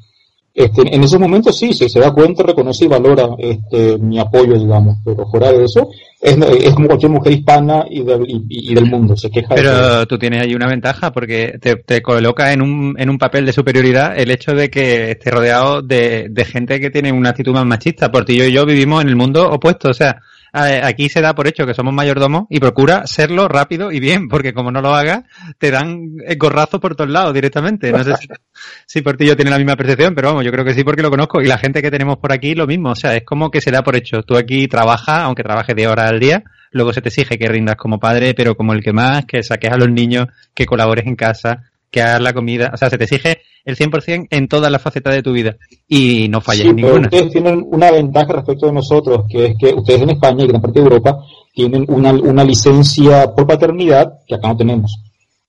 Este, 0.54 0.94
en 0.94 1.02
esos 1.02 1.18
momentos 1.18 1.56
sí, 1.56 1.72
se 1.72 1.98
da 1.98 2.12
cuenta, 2.12 2.42
reconoce 2.42 2.84
y 2.84 2.88
valora 2.88 3.30
este, 3.38 3.96
mi 3.96 4.18
apoyo, 4.18 4.58
digamos, 4.58 4.98
pero 5.02 5.26
fuera 5.26 5.50
de 5.50 5.64
eso, 5.64 5.88
es, 6.20 6.36
es 6.36 6.74
como 6.74 6.88
cualquier 6.88 7.10
mujer 7.10 7.32
hispana 7.32 7.86
y 7.88 8.02
del, 8.02 8.28
y, 8.28 8.70
y 8.70 8.74
del 8.74 8.84
mundo, 8.84 9.16
se 9.16 9.30
queja 9.30 9.54
de. 9.54 9.62
Pero 9.62 10.06
tú 10.06 10.18
tienes 10.18 10.42
ahí 10.42 10.54
una 10.54 10.68
ventaja 10.68 11.10
porque 11.10 11.58
te, 11.60 11.76
te 11.76 12.02
coloca 12.02 12.52
en 12.52 12.60
un, 12.60 12.94
en 12.98 13.08
un 13.08 13.18
papel 13.18 13.46
de 13.46 13.52
superioridad 13.52 14.16
el 14.16 14.30
hecho 14.30 14.52
de 14.52 14.70
que 14.70 15.12
estés 15.12 15.32
rodeado 15.32 15.80
de, 15.80 16.28
de 16.30 16.44
gente 16.44 16.78
que 16.80 16.90
tiene 16.90 17.12
una 17.12 17.30
actitud 17.30 17.52
más 17.52 17.64
machista. 17.64 18.12
Porque 18.12 18.36
yo 18.36 18.44
y 18.44 18.52
yo 18.52 18.66
vivimos 18.66 19.02
en 19.02 19.08
el 19.08 19.16
mundo 19.16 19.50
opuesto. 19.50 19.88
O 19.88 19.94
sea, 19.94 20.20
aquí 20.52 21.08
se 21.08 21.20
da 21.20 21.34
por 21.34 21.46
hecho 21.46 21.66
que 21.66 21.74
somos 21.74 21.94
mayordomos 21.94 22.44
y 22.50 22.60
procura 22.60 23.06
serlo 23.06 23.48
rápido 23.48 23.90
y 23.90 24.00
bien, 24.00 24.28
porque 24.28 24.52
como 24.52 24.70
no 24.70 24.80
lo 24.80 24.94
hagas, 24.94 25.24
te 25.58 25.70
dan 25.70 26.16
gorrazos 26.36 26.80
por 26.80 26.94
todos 26.94 27.10
lados 27.10 27.32
directamente. 27.32 27.90
No 27.90 28.04
sé 28.04 28.16
si, 28.16 28.28
si 28.86 29.02
Portillo 29.02 29.34
tiene 29.34 29.50
la 29.50 29.58
misma 29.58 29.76
percepción, 29.76 30.14
pero 30.14 30.28
vamos, 30.28 30.44
yo 30.44 30.52
creo 30.52 30.64
que 30.64 30.74
sí 30.74 30.84
porque 30.84 31.02
lo 31.02 31.10
conozco. 31.10 31.40
Y 31.40 31.46
la 31.46 31.58
gente 31.58 31.80
que 31.80 31.90
tenemos 31.90 32.18
por 32.18 32.32
aquí 32.32 32.54
lo 32.54 32.66
mismo. 32.66 32.90
O 32.90 32.96
sea, 32.96 33.16
es 33.16 33.24
como 33.24 33.50
que 33.50 33.60
se 33.60 33.70
da 33.70 33.82
por 33.82 33.96
hecho. 33.96 34.22
Tú 34.22 34.36
aquí 34.36 34.68
trabajas, 34.68 35.20
aunque 35.20 35.42
trabajes 35.42 35.74
10 35.74 35.88
horas 35.88 36.10
al 36.10 36.20
día, 36.20 36.44
luego 36.70 36.92
se 36.92 37.00
te 37.00 37.08
exige 37.08 37.38
que 37.38 37.48
rindas 37.48 37.76
como 37.76 37.98
padre, 37.98 38.34
pero 38.34 38.54
como 38.54 38.72
el 38.72 38.82
que 38.82 38.92
más, 38.92 39.24
que 39.24 39.42
saques 39.42 39.70
a 39.70 39.76
los 39.76 39.90
niños, 39.90 40.26
que 40.54 40.66
colabores 40.66 41.06
en 41.06 41.16
casa, 41.16 41.71
que 41.92 42.02
hagas 42.02 42.20
la 42.22 42.32
comida. 42.32 42.70
O 42.74 42.76
sea, 42.76 42.90
se 42.90 42.98
te 42.98 43.04
exige 43.04 43.42
el 43.64 43.76
100% 43.76 44.26
en 44.30 44.48
todas 44.48 44.72
las 44.72 44.82
facetas 44.82 45.14
de 45.14 45.22
tu 45.22 45.32
vida. 45.32 45.56
Y 45.86 46.26
no 46.28 46.40
falles 46.40 46.62
Sí, 46.62 46.68
en 46.70 46.76
pero 46.76 46.88
ninguna. 46.88 47.06
ustedes 47.06 47.32
tienen 47.32 47.64
una 47.70 47.90
ventaja 47.92 48.32
respecto 48.32 48.66
de 48.66 48.72
nosotros, 48.72 49.24
que 49.28 49.46
es 49.46 49.56
que 49.56 49.74
ustedes 49.74 50.02
en 50.02 50.10
España 50.10 50.42
y 50.44 50.48
gran 50.48 50.60
parte 50.60 50.80
de 50.80 50.86
Europa 50.86 51.18
tienen 51.54 51.84
una, 51.88 52.12
una 52.12 52.42
licencia 52.42 53.32
por 53.32 53.46
paternidad 53.46 54.10
que 54.26 54.34
acá 54.34 54.48
no 54.48 54.56
tenemos. 54.56 54.98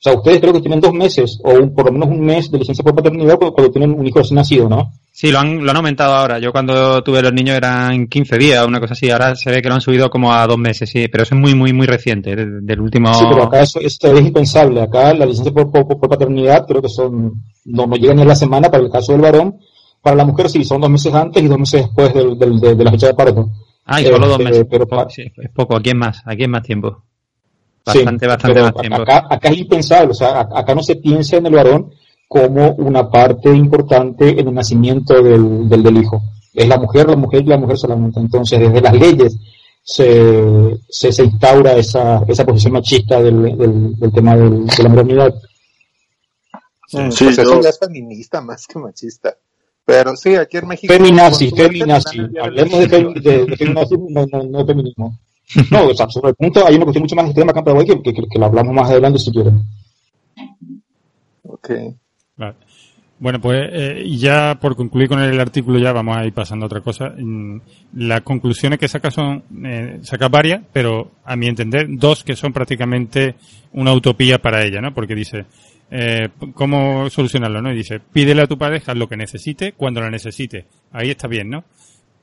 O 0.06 0.10
sea, 0.10 0.14
ustedes 0.16 0.42
creo 0.42 0.52
que 0.52 0.60
tienen 0.60 0.82
dos 0.82 0.92
meses 0.92 1.40
o 1.46 1.52
un- 1.54 1.74
por 1.74 1.86
lo 1.86 1.94
menos 1.94 2.10
un 2.10 2.20
mes 2.20 2.52
de 2.52 2.60
licencia 2.60 2.84
por 2.84 2.94
paternidad 2.94 3.40
cu- 3.40 3.54
cuando 3.54 3.72
tienen 3.72 3.98
un 3.98 4.06
hijo 4.06 4.20
recién 4.20 4.36
nacido, 4.36 4.68
¿no? 4.68 4.92
Sí, 5.14 5.32
lo 5.32 5.40
han, 5.40 5.64
lo 5.64 5.72
han 5.72 5.78
aumentado 5.78 6.14
ahora. 6.14 6.40
Yo 6.40 6.52
cuando 6.52 7.02
tuve 7.04 7.22
los 7.22 7.32
niños 7.32 7.56
eran 7.56 8.08
15 8.08 8.38
días, 8.38 8.68
una 8.68 8.82
cosa 8.82 8.94
así. 8.96 9.10
Ahora 9.10 9.34
se 9.36 9.50
ve 9.50 9.62
que 9.62 9.70
lo 9.70 9.76
han 9.76 9.80
subido 9.82 10.10
como 10.10 10.34
a 10.34 10.46
dos 10.46 10.58
meses, 10.58 10.90
sí. 10.90 11.08
Pero 11.08 11.24
eso 11.24 11.36
es 11.36 11.40
muy, 11.42 11.56
muy, 11.56 11.72
muy 11.72 11.88
reciente, 11.88 12.36
del, 12.36 12.66
del 12.66 12.82
último... 12.82 13.14
Sí, 13.14 13.24
pero 13.30 13.44
acá 13.44 13.62
eso, 13.62 13.80
es 13.80 13.98
impensable. 14.04 14.82
Acá 14.82 15.14
la 15.14 15.26
licencia 15.26 15.54
por, 15.54 15.72
por- 15.72 15.88
por 15.88 16.10
paternidad 16.10 16.66
creo 16.68 16.82
que 16.82 16.90
son, 16.90 17.36
no, 17.64 17.88
no 17.88 17.96
llega 17.96 18.14
ni 18.14 18.24
a 18.24 18.26
la 18.26 18.36
semana 18.36 18.70
para 18.70 18.84
el 18.84 18.90
caso 18.92 19.14
del 19.14 19.22
varón. 19.22 19.58
Para 20.02 20.18
la 20.18 20.26
mujer 20.26 20.50
sí, 20.50 20.66
son 20.66 20.82
dos 20.82 20.90
meses 20.90 21.14
antes 21.14 21.42
y 21.42 21.48
dos 21.48 21.60
meses 21.60 21.84
después 21.84 22.14
del, 22.14 22.38
del- 22.38 22.60
de, 22.60 22.76
de 22.76 22.84
la 22.84 22.92
fecha 22.92 23.08
de 23.08 23.14
parto. 23.14 23.50
Ah, 23.86 24.02
y 24.02 24.06
solo 24.06 24.28
dos 24.28 24.40
Este, 24.40 24.44
meses. 24.44 24.68
Pero 24.70 24.86
Sí, 25.10 25.22
es 25.38 25.50
poco. 25.54 25.78
Aquí 25.78 25.92
es 25.92 25.96
más. 25.96 26.22
Aquí 26.26 26.44
es 26.44 26.50
más 26.50 26.64
tiempo. 26.64 27.04
Sí, 27.86 27.98
Bastante, 28.00 28.28
bastante 28.28 28.54
pero 28.54 28.66
más 28.66 28.76
tiempo. 28.82 29.02
Acá, 29.02 29.28
acá 29.30 29.50
es 29.50 29.58
impensable, 29.58 30.12
o 30.12 30.14
sea, 30.14 30.42
acá 30.54 30.74
no 30.74 30.82
se 30.84 30.96
piensa 30.96 31.36
en 31.38 31.46
el 31.48 31.54
varón 31.54 31.94
como 32.30 32.72
una 32.76 33.10
parte 33.10 33.50
importante 33.54 34.30
en 34.40 34.48
el 34.48 34.54
nacimiento 34.54 35.22
del, 35.22 35.68
del, 35.68 35.84
del 35.84 35.98
hijo. 35.98 36.22
Es 36.54 36.68
la 36.68 36.78
mujer, 36.78 37.10
la 37.10 37.16
mujer 37.18 37.42
y 37.44 37.48
la 37.48 37.58
mujer 37.58 37.78
solamente. 37.78 38.20
Entonces, 38.20 38.60
desde 38.60 38.80
las 38.82 38.94
leyes 38.94 39.38
se, 39.84 40.80
se, 40.88 41.12
se 41.12 41.24
instaura 41.26 41.74
esa, 41.76 42.24
esa 42.28 42.46
posición 42.46 42.74
machista 42.74 43.22
del, 43.22 43.58
del, 43.58 43.96
del 43.96 44.12
tema 44.14 44.36
del- 44.38 44.66
de 44.66 44.84
la 44.84 44.90
maternidad. 44.90 45.34
Mm, 46.94 47.12
Sí, 47.12 47.26
pues 47.26 47.38
eso 47.40 47.56
yo- 47.56 47.62
ya 47.62 47.70
es 47.70 47.80
feminista 47.80 48.40
más 48.42 48.66
que 48.68 48.80
machista. 48.80 49.36
Pero 49.86 50.16
sí, 50.16 50.36
aquí 50.36 50.58
en 50.58 50.68
México. 50.68 50.94
Feminazi, 50.94 51.50
feminazi. 51.52 52.20
Hablemos 52.42 52.80
de, 52.90 53.14
de, 53.20 53.46
de 53.46 53.58
feminazi, 53.58 53.96
no, 54.10 54.26
no, 54.32 54.44
no 54.44 54.60
de 54.60 54.66
feminismo. 54.66 55.18
No, 55.72 55.88
o 55.88 55.94
sea, 55.94 56.10
sobre 56.10 56.30
el 56.30 56.36
punto 56.36 56.66
hay 56.66 56.76
una 56.76 56.86
cuestión 56.86 57.04
mucho 57.04 57.16
más 57.16 57.26
extrema 57.26 57.52
en 57.56 57.64
Paraguay 57.64 57.86
que, 57.88 58.02
que, 58.02 58.14
que- 58.14 58.28
que 58.30 58.40
lo 58.40 58.46
hablamos 58.46 58.74
más 58.74 58.90
adelante 58.90 59.20
si 59.20 59.32
quieren. 59.32 59.62
Ok. 61.44 61.70
Vale. 62.38 62.56
Bueno, 63.20 63.40
pues 63.40 63.70
eh, 63.72 64.02
y 64.06 64.18
ya 64.18 64.58
por 64.60 64.76
concluir 64.76 65.08
con 65.08 65.20
el 65.22 65.40
artículo 65.40 65.80
ya 65.80 65.94
vamos 65.94 66.18
a 66.18 66.26
ir 66.26 66.34
pasando 66.34 66.66
a 66.66 66.68
otra 66.68 66.82
cosa. 66.82 67.14
Mm, 67.18 67.58
Las 67.96 68.22
conclusiones 68.22 68.80
que 68.80 68.88
saca 68.88 69.12
son, 69.12 69.44
eh, 69.66 70.00
saca 70.02 70.28
varias, 70.28 70.62
pero 70.74 71.12
a 71.24 71.36
mi 71.36 71.48
entender 71.48 71.88
dos 71.90 72.24
que 72.24 72.36
son 72.36 72.52
prácticamente 72.52 73.36
una 73.74 73.94
utopía 73.94 74.40
para 74.42 74.66
ella, 74.66 74.82
¿no? 74.82 74.94
Porque 74.94 75.16
dice, 75.16 75.46
eh, 75.90 76.30
¿cómo 76.54 77.10
solucionarlo, 77.10 77.62
no? 77.62 77.72
Y 77.72 77.78
dice, 77.78 78.00
pídele 78.02 78.42
a 78.42 78.48
tu 78.48 78.58
pareja 78.58 78.94
lo 78.94 79.08
que 79.08 79.16
necesite 79.16 79.72
cuando 79.74 80.02
lo 80.02 80.10
necesite. 80.10 80.66
Ahí 80.92 81.10
está 81.12 81.28
bien, 81.28 81.50
¿no? 81.50 81.64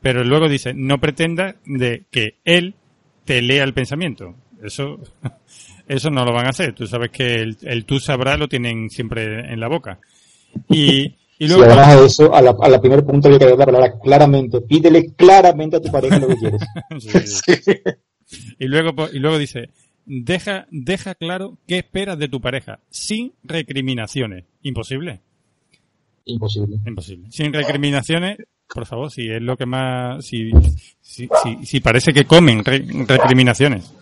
Pero 0.03 0.23
luego 0.25 0.49
dice, 0.49 0.75
no 0.75 0.99
pretenda 0.99 1.57
de 1.65 2.05
que 2.11 2.35
él 2.45 2.75
te 3.25 3.43
lea 3.43 3.65
el 3.65 3.75
pensamiento. 3.75 4.35
Eso, 4.63 4.99
eso 5.89 6.11
no 6.11 6.25
lo 6.25 6.33
van 6.33 6.47
a 6.47 6.51
hacer. 6.51 6.75
Tú 6.75 6.87
sabes 6.87 7.11
que 7.11 7.35
el, 7.35 7.57
el 7.63 7.85
tú 7.85 7.99
sabrás 7.99 8.39
lo 8.39 8.49
tienen 8.49 8.91
siempre 8.91 9.53
en 9.53 9.61
la 9.61 9.69
boca. 9.69 9.99
Y, 10.69 11.03
y 11.05 11.17
Si 11.39 11.47
luego, 11.49 11.65
además 11.65 12.01
de 12.01 12.07
eso, 12.07 12.35
a 12.35 12.43
la, 12.43 12.55
a 12.61 12.69
la 12.69 12.81
primer 12.81 13.05
punto 13.05 13.29
hay 13.29 13.39
que 13.39 13.47
dar 13.47 13.59
la 13.59 13.67
palabra 13.67 13.99
claramente. 14.03 14.61
Pídele 14.63 15.13
claramente 15.15 15.77
a 15.77 15.81
tu 15.81 15.91
pareja 15.91 16.19
lo 16.19 16.29
que 16.29 16.37
quieres. 16.37 16.61
Sí, 16.99 17.19
sí, 17.27 17.53
sí. 18.27 18.43
y 18.59 18.67
luego, 18.67 18.95
po- 18.95 19.09
y 19.13 19.19
luego 19.19 19.39
dice, 19.39 19.71
deja, 20.07 20.67
deja 20.71 21.15
claro 21.15 21.57
qué 21.67 21.79
esperas 21.79 22.19
de 22.19 22.29
tu 22.29 22.41
pareja, 22.41 22.81
sin 22.91 23.33
recriminaciones. 23.43 24.45
Imposible. 24.63 25.21
Imposible. 26.27 26.77
Imposible. 26.87 27.29
Sin 27.31 27.53
recriminaciones, 27.53 28.39
por 28.75 28.87
favor, 28.87 29.11
si 29.11 29.31
es 29.31 29.41
lo 29.43 29.57
que 29.57 29.67
más, 29.67 30.25
si, 30.25 30.51
si, 31.01 31.29
si, 31.43 31.67
si 31.67 31.81
parece 31.81 32.13
que 32.13 32.25
comen 32.25 32.65
re- 32.65 32.85
recriminaciones. 33.07 33.93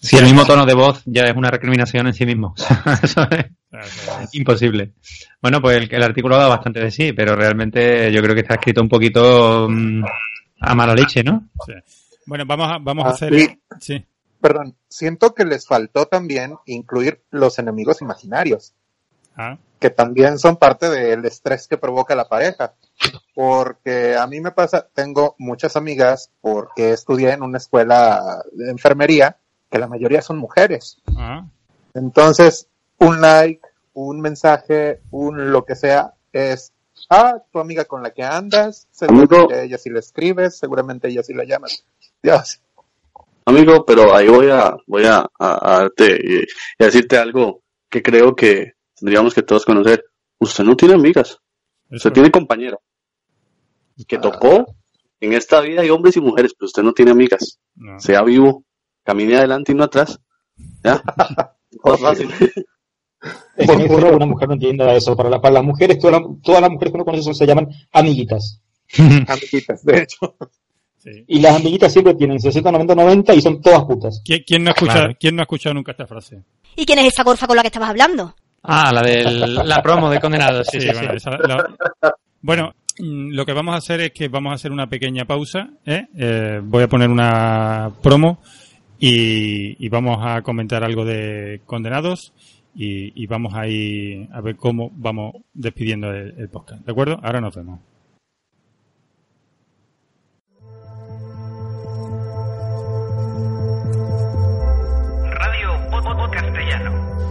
Si 0.00 0.16
el 0.16 0.24
mismo 0.24 0.44
tono 0.46 0.64
de 0.64 0.74
voz 0.74 1.02
ya 1.06 1.24
es 1.24 1.36
una 1.36 1.50
recriminación 1.50 2.06
en 2.06 2.14
sí 2.14 2.24
mismo. 2.24 2.54
Eso 3.02 3.22
es 3.30 4.34
imposible. 4.34 4.92
Bueno, 5.42 5.60
pues 5.60 5.76
el, 5.76 5.92
el 5.92 6.02
artículo 6.04 6.36
da 6.36 6.46
bastante 6.46 6.78
de 6.80 6.90
sí, 6.92 7.12
pero 7.12 7.34
realmente 7.34 8.12
yo 8.12 8.22
creo 8.22 8.34
que 8.34 8.42
está 8.42 8.54
escrito 8.54 8.80
un 8.80 8.88
poquito 8.88 9.66
mm, 9.68 10.04
a 10.60 10.74
mala 10.74 10.94
leche, 10.94 11.24
¿no? 11.24 11.48
sí. 11.66 11.72
Bueno, 12.26 12.44
vamos 12.46 12.70
a, 12.70 12.78
vamos 12.78 13.06
a 13.06 13.08
Ah, 13.08 13.12
hacer, 13.12 13.34
sí. 13.34 13.58
sí. 13.80 14.04
Perdón, 14.40 14.76
siento 14.88 15.34
que 15.34 15.44
les 15.44 15.66
faltó 15.66 16.06
también 16.06 16.54
incluir 16.66 17.22
los 17.30 17.58
enemigos 17.58 18.00
imaginarios, 18.02 18.74
Ah, 19.36 19.56
que 19.80 19.90
también 19.90 20.38
son 20.38 20.56
parte 20.58 20.88
del 20.90 21.24
estrés 21.24 21.66
que 21.66 21.76
provoca 21.78 22.14
la 22.14 22.28
pareja. 22.28 22.74
Porque 23.34 24.16
a 24.16 24.26
mí 24.26 24.40
me 24.40 24.50
pasa, 24.52 24.88
tengo 24.92 25.34
muchas 25.38 25.76
amigas, 25.76 26.30
porque 26.40 26.92
estudié 26.92 27.32
en 27.32 27.42
una 27.42 27.58
escuela 27.58 28.42
de 28.52 28.70
enfermería, 28.70 29.36
que 29.70 29.78
la 29.78 29.86
mayoría 29.86 30.22
son 30.22 30.38
mujeres. 30.38 30.98
ah, 31.16 31.44
Entonces, 31.94 32.68
un 32.98 33.20
like, 33.20 33.60
un 33.94 34.20
mensaje, 34.20 35.00
un 35.10 35.52
lo 35.52 35.64
que 35.64 35.76
sea, 35.76 36.14
es, 36.32 36.72
ah, 37.10 37.40
tu 37.52 37.58
amiga 37.60 37.84
con 37.84 38.02
la 38.02 38.10
que 38.10 38.22
andas, 38.24 38.86
seguramente 38.90 39.64
ella 39.64 39.78
sí 39.78 39.90
le 39.90 40.00
escribes, 40.00 40.56
seguramente 40.56 41.08
ella 41.08 41.22
sí 41.22 41.34
la 41.34 41.44
llamas. 41.44 41.84
Dios, 42.22 42.60
Amigo, 43.44 43.86
pero 43.86 44.14
ahí 44.14 44.28
voy 44.28 44.50
a, 44.50 44.76
voy 44.86 45.06
a, 45.06 45.20
a- 45.38 45.74
a 45.76 45.78
darte 45.78 46.18
y, 46.22 46.34
y 46.40 46.82
a 46.82 46.86
decirte 46.86 47.16
algo 47.16 47.62
que 47.88 48.02
creo 48.02 48.36
que 48.36 48.74
tendríamos 48.94 49.32
que 49.32 49.42
todos 49.42 49.64
conocer. 49.64 50.04
Usted 50.38 50.64
no 50.64 50.76
tiene 50.76 50.94
amigas, 50.94 51.38
eso- 51.88 51.96
usted 51.96 52.12
tiene 52.12 52.30
compañeros. 52.30 52.80
Que 54.06 54.18
tocó, 54.18 54.74
en 55.20 55.32
esta 55.32 55.60
vida 55.60 55.82
hay 55.82 55.90
hombres 55.90 56.16
y 56.16 56.20
mujeres, 56.20 56.54
pero 56.56 56.66
usted 56.66 56.82
no 56.82 56.92
tiene 56.92 57.10
amigas. 57.10 57.58
no. 57.74 57.98
Sea 58.00 58.22
vivo, 58.22 58.64
camine 59.04 59.36
adelante 59.36 59.72
y 59.72 59.74
no 59.74 59.84
atrás. 59.84 60.20
¿Ya? 60.84 61.02
Más 61.84 62.00
fácil. 62.00 62.30
Es 63.56 63.66
que 63.66 63.84
es 63.84 63.90
una 63.90 64.26
mujer 64.26 64.48
no 64.48 64.54
entienda 64.54 64.94
eso. 64.94 65.16
Para, 65.16 65.28
la- 65.30 65.40
para 65.40 65.54
las 65.54 65.64
mujeres, 65.64 65.98
todas, 65.98 66.20
las- 66.20 66.30
todas 66.42 66.60
las 66.60 66.70
mujeres 66.70 66.92
que 66.92 66.96
uno 66.96 67.04
conoce 67.04 67.22
son- 67.24 67.34
se 67.34 67.46
llaman 67.46 67.68
amiguitas. 67.92 68.60
amiguitas, 69.28 69.84
de 69.84 70.02
hecho. 70.02 70.36
Sí. 70.98 71.10
Y 71.28 71.40
las 71.40 71.56
amiguitas 71.56 71.92
siempre 71.92 72.14
tienen 72.14 72.40
60, 72.40 72.70
90, 72.72 72.94
90 72.94 73.34
y 73.34 73.40
son 73.40 73.60
todas 73.60 73.84
putas. 73.84 74.20
¿Quién, 74.24 74.42
quién 74.46 74.64
no 74.64 74.70
escucha, 74.70 74.92
Claro. 74.92 75.12
¿Quién 75.18 75.36
no 75.36 75.42
ha 75.42 75.44
escuchado 75.44 75.74
nunca 75.74 75.92
esta 75.92 76.06
frase? 76.06 76.42
¿Y 76.76 76.84
quién 76.86 76.98
es 77.00 77.06
esa 77.12 77.22
gorfa 77.24 77.46
con 77.46 77.56
la 77.56 77.62
que 77.62 77.68
estabas 77.68 77.90
hablando? 77.90 78.34
Ah, 78.62 78.90
la 78.92 79.02
de 79.02 79.24
la 79.64 79.82
promo 79.82 80.10
de 80.10 80.20
condenados. 80.20 80.66
Sí, 80.70 80.80
sí, 80.80 80.88
sí. 80.88 80.94
bueno, 80.94 81.12
esa- 81.14 81.30
la- 81.38 82.14
bueno, 82.42 82.74
mm, 82.98 83.30
lo 83.32 83.46
que 83.46 83.52
vamos 83.52 83.74
a 83.74 83.78
hacer 83.78 84.00
es 84.00 84.10
que 84.12 84.28
vamos 84.28 84.52
a 84.52 84.54
hacer 84.54 84.72
una 84.72 84.88
pequeña 84.88 85.24
pausa. 85.24 85.70
¿eh? 85.86 86.06
Eh, 86.16 86.60
voy 86.62 86.82
a 86.84 86.88
poner 86.88 87.08
una 87.10 87.90
promo 88.02 88.40
y, 88.98 89.84
y 89.84 89.88
vamos 89.88 90.18
a 90.20 90.42
comentar 90.42 90.82
algo 90.84 91.04
de 91.04 91.60
condenados 91.66 92.32
y, 92.74 93.20
y 93.22 93.26
vamos 93.26 93.54
a 93.54 93.66
ir 93.66 94.28
a 94.32 94.40
ver 94.40 94.56
cómo 94.56 94.90
vamos 94.94 95.34
despidiendo 95.54 96.10
el, 96.12 96.34
el 96.38 96.48
podcast. 96.48 96.84
¿De 96.84 96.92
acuerdo? 96.92 97.18
Ahora 97.22 97.40
nos 97.40 97.54
vemos. 97.54 97.80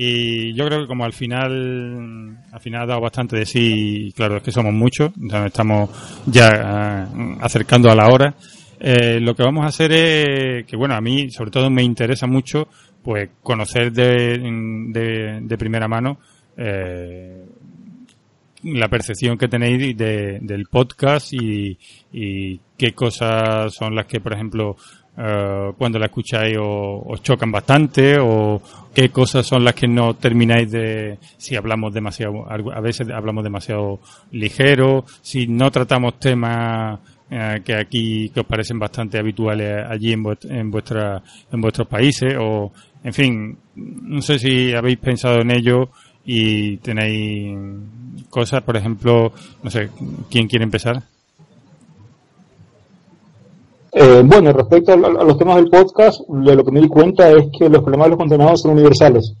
Y 0.00 0.54
yo 0.54 0.64
creo 0.66 0.82
que 0.82 0.86
como 0.86 1.04
al 1.04 1.12
final, 1.12 2.38
al 2.52 2.60
final 2.60 2.82
ha 2.82 2.86
dado 2.86 3.00
bastante 3.00 3.36
de 3.36 3.44
sí, 3.44 4.12
claro, 4.14 4.36
es 4.36 4.44
que 4.44 4.52
somos 4.52 4.72
muchos, 4.72 5.10
estamos 5.44 5.90
ya 6.24 6.48
eh, 6.48 7.36
acercando 7.40 7.90
a 7.90 7.96
la 7.96 8.08
hora. 8.08 8.32
Eh, 8.78 9.18
lo 9.18 9.34
que 9.34 9.42
vamos 9.42 9.64
a 9.64 9.68
hacer 9.68 9.90
es 9.90 10.66
que, 10.66 10.76
bueno, 10.76 10.94
a 10.94 11.00
mí 11.00 11.32
sobre 11.32 11.50
todo 11.50 11.68
me 11.68 11.82
interesa 11.82 12.28
mucho, 12.28 12.68
pues 13.02 13.30
conocer 13.42 13.90
de, 13.90 14.38
de, 14.92 15.40
de 15.42 15.58
primera 15.58 15.88
mano 15.88 16.20
eh, 16.56 17.37
la 18.64 18.88
percepción 18.88 19.38
que 19.38 19.48
tenéis 19.48 19.96
de, 19.96 20.38
del 20.40 20.66
podcast 20.66 21.32
y, 21.32 21.78
qué 22.76 22.92
cosas 22.94 23.74
son 23.74 23.94
las 23.94 24.06
que, 24.06 24.20
por 24.20 24.32
ejemplo, 24.32 24.76
eh, 25.16 25.72
cuando 25.76 25.98
la 25.98 26.06
escucháis 26.06 26.56
o- 26.60 27.02
os 27.06 27.22
chocan 27.22 27.50
bastante 27.50 28.16
o 28.20 28.62
qué 28.94 29.08
cosas 29.10 29.46
son 29.46 29.64
las 29.64 29.74
que 29.74 29.88
no 29.88 30.14
termináis 30.14 30.70
de 30.70 31.18
si 31.36 31.56
hablamos 31.56 31.92
demasiado 31.92 32.44
a 32.48 32.80
veces 32.80 33.08
hablamos 33.10 33.42
demasiado 33.42 33.98
ligero 34.30 35.04
si 35.20 35.48
no 35.48 35.70
tratamos 35.72 36.20
temas 36.20 37.00
eh, 37.30 37.60
que 37.64 37.74
aquí 37.74 38.28
que 38.30 38.40
os 38.40 38.46
parecen 38.46 38.78
bastante 38.78 39.18
habituales 39.18 39.84
allí 39.88 40.12
en, 40.12 40.22
vuest- 40.22 40.48
en 40.50 40.70
vuestra 40.70 41.20
en 41.52 41.60
vuestros 41.60 41.88
países 41.88 42.34
o 42.38 42.72
en 43.02 43.12
fin 43.12 43.58
no 43.74 44.22
sé 44.22 44.38
si 44.38 44.72
habéis 44.72 44.98
pensado 44.98 45.40
en 45.40 45.50
ello 45.50 45.90
y 46.30 46.76
tenéis 46.78 47.58
cosas 48.28 48.62
por 48.62 48.76
ejemplo 48.76 49.32
no 49.62 49.70
sé 49.70 49.88
quién 50.28 50.46
quiere 50.46 50.64
empezar 50.64 51.02
Eh, 53.90 54.22
bueno, 54.24 54.52
respecto 54.52 54.92
a, 54.92 54.96
los 54.96 55.38
temas 55.38 55.56
del 55.56 55.70
podcast, 55.70 56.20
de 56.28 56.54
lo 56.54 56.62
que 56.62 56.70
me 56.70 56.80
di 56.80 56.88
cuenta 56.88 57.30
es 57.30 57.48
que 57.58 57.68
los 57.68 57.82
problemas 57.82 58.06
de 58.06 58.10
los 58.10 58.18
condenados 58.18 58.60
son 58.60 58.72
universales. 58.72 59.34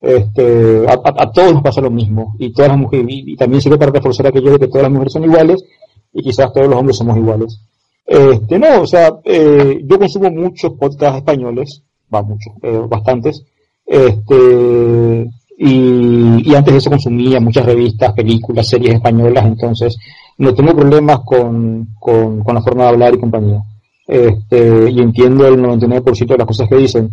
Este, 0.00 0.84
a, 0.88 1.30
todos 1.32 1.54
nos 1.54 1.62
pasa 1.62 1.80
lo 1.80 1.90
mismo. 1.90 2.34
Y 2.38 2.52
todas 2.52 2.72
las 2.72 2.78
mujeres, 2.78 3.06
y, 3.08 3.32
y 3.32 3.36
también 3.36 3.62
sirve 3.62 3.78
para 3.78 3.92
reforzar 3.92 4.26
aquello 4.26 4.52
de 4.52 4.58
que 4.58 4.66
todas 4.66 4.82
las 4.82 4.92
mujeres 4.92 5.12
son 5.12 5.24
iguales 5.24 5.64
y 6.12 6.22
quizás 6.22 6.52
todos 6.52 6.68
los 6.68 6.78
hombres 6.78 6.96
somos 6.96 7.16
iguales. 7.16 7.60
Este, 8.04 8.58
no, 8.58 8.82
o 8.82 8.86
sea, 8.86 9.18
eh, 9.24 9.80
yo 9.84 9.98
consumo 9.98 10.30
muchos 10.30 10.72
podcasts 10.74 11.18
españoles, 11.18 11.82
va 12.12 12.22
muchos, 12.22 12.52
eh, 12.62 12.82
bastantes. 12.88 13.44
Este, 13.86 15.30
y, 15.58 16.50
y 16.50 16.54
antes 16.54 16.74
de 16.74 16.78
eso 16.78 16.90
consumía 16.90 17.40
muchas 17.40 17.64
revistas, 17.64 18.12
películas, 18.12 18.68
series 18.68 18.94
españolas, 18.94 19.46
entonces 19.46 19.96
no 20.38 20.54
tengo 20.54 20.74
problemas 20.74 21.20
con, 21.24 21.88
con, 21.98 22.44
con 22.44 22.54
la 22.54 22.62
forma 22.62 22.84
de 22.84 22.88
hablar 22.90 23.14
y 23.14 23.20
compañía. 23.20 23.62
Este, 24.06 24.90
y 24.90 25.00
entiendo 25.00 25.46
el 25.46 25.60
99% 25.60 26.26
de 26.26 26.38
las 26.38 26.46
cosas 26.46 26.68
que 26.68 26.76
dicen, 26.76 27.10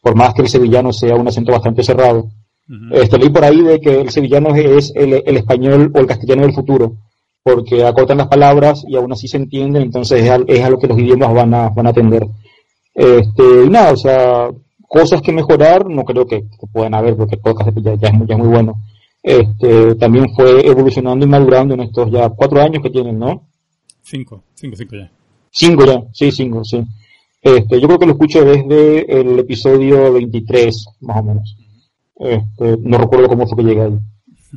por 0.00 0.14
más 0.16 0.34
que 0.34 0.42
el 0.42 0.48
sevillano 0.48 0.92
sea 0.92 1.14
un 1.14 1.28
acento 1.28 1.52
bastante 1.52 1.82
cerrado. 1.82 2.28
Este, 2.90 3.18
leí 3.18 3.28
por 3.28 3.44
ahí 3.44 3.60
de 3.60 3.80
que 3.80 4.00
el 4.00 4.10
sevillano 4.10 4.54
es 4.54 4.92
el, 4.94 5.22
el 5.26 5.36
español 5.36 5.92
o 5.94 5.98
el 5.98 6.06
castellano 6.06 6.42
del 6.42 6.54
futuro, 6.54 6.94
porque 7.42 7.84
acortan 7.84 8.18
las 8.18 8.28
palabras 8.28 8.84
y 8.88 8.96
aún 8.96 9.12
así 9.12 9.28
se 9.28 9.36
entienden, 9.36 9.82
entonces 9.82 10.22
es 10.22 10.30
a, 10.30 10.38
es 10.46 10.64
a 10.64 10.70
lo 10.70 10.78
que 10.78 10.86
los 10.86 10.98
idiomas 10.98 11.34
van 11.34 11.52
a, 11.52 11.68
van 11.68 11.86
a 11.86 11.90
atender. 11.90 12.26
Este, 12.94 13.64
y 13.66 13.68
nada, 13.68 13.92
o 13.92 13.96
sea, 13.96 14.48
cosas 14.92 15.22
que 15.22 15.32
mejorar 15.32 15.88
no 15.88 16.04
creo 16.04 16.26
que, 16.26 16.42
que 16.42 16.66
puedan 16.70 16.92
haber, 16.92 17.16
porque 17.16 17.36
el 17.36 17.40
podcast 17.40 17.70
ya, 17.78 17.94
ya 17.94 18.08
es 18.08 18.14
muy, 18.14 18.26
ya 18.26 18.34
es 18.34 18.40
muy 18.40 18.48
bueno. 18.48 18.74
Este, 19.22 19.94
también 19.94 20.26
fue 20.36 20.66
evolucionando 20.66 21.24
y 21.24 21.28
madurando 21.28 21.72
en 21.72 21.80
estos 21.80 22.10
ya 22.10 22.28
cuatro 22.28 22.60
años 22.60 22.82
que 22.82 22.90
tienen, 22.90 23.18
¿no? 23.18 23.48
cinco 24.02 24.42
cinco 24.54 24.76
cinco 24.76 24.96
ya 24.96 25.10
Cinco 25.50 25.86
ya, 25.86 26.04
sí, 26.12 26.30
cinco, 26.30 26.62
sí. 26.62 26.82
Este, 27.40 27.80
yo 27.80 27.86
creo 27.86 27.98
que 27.98 28.06
lo 28.06 28.12
escucho 28.12 28.44
desde 28.44 29.20
el 29.20 29.38
episodio 29.38 30.12
23, 30.12 30.84
más 31.00 31.16
o 31.16 31.22
menos. 31.22 31.56
Este, 32.16 32.76
no 32.82 32.98
recuerdo 32.98 33.28
cómo 33.28 33.46
fue 33.46 33.56
que 33.56 33.64
llegué 33.64 33.82
ahí. 33.82 33.98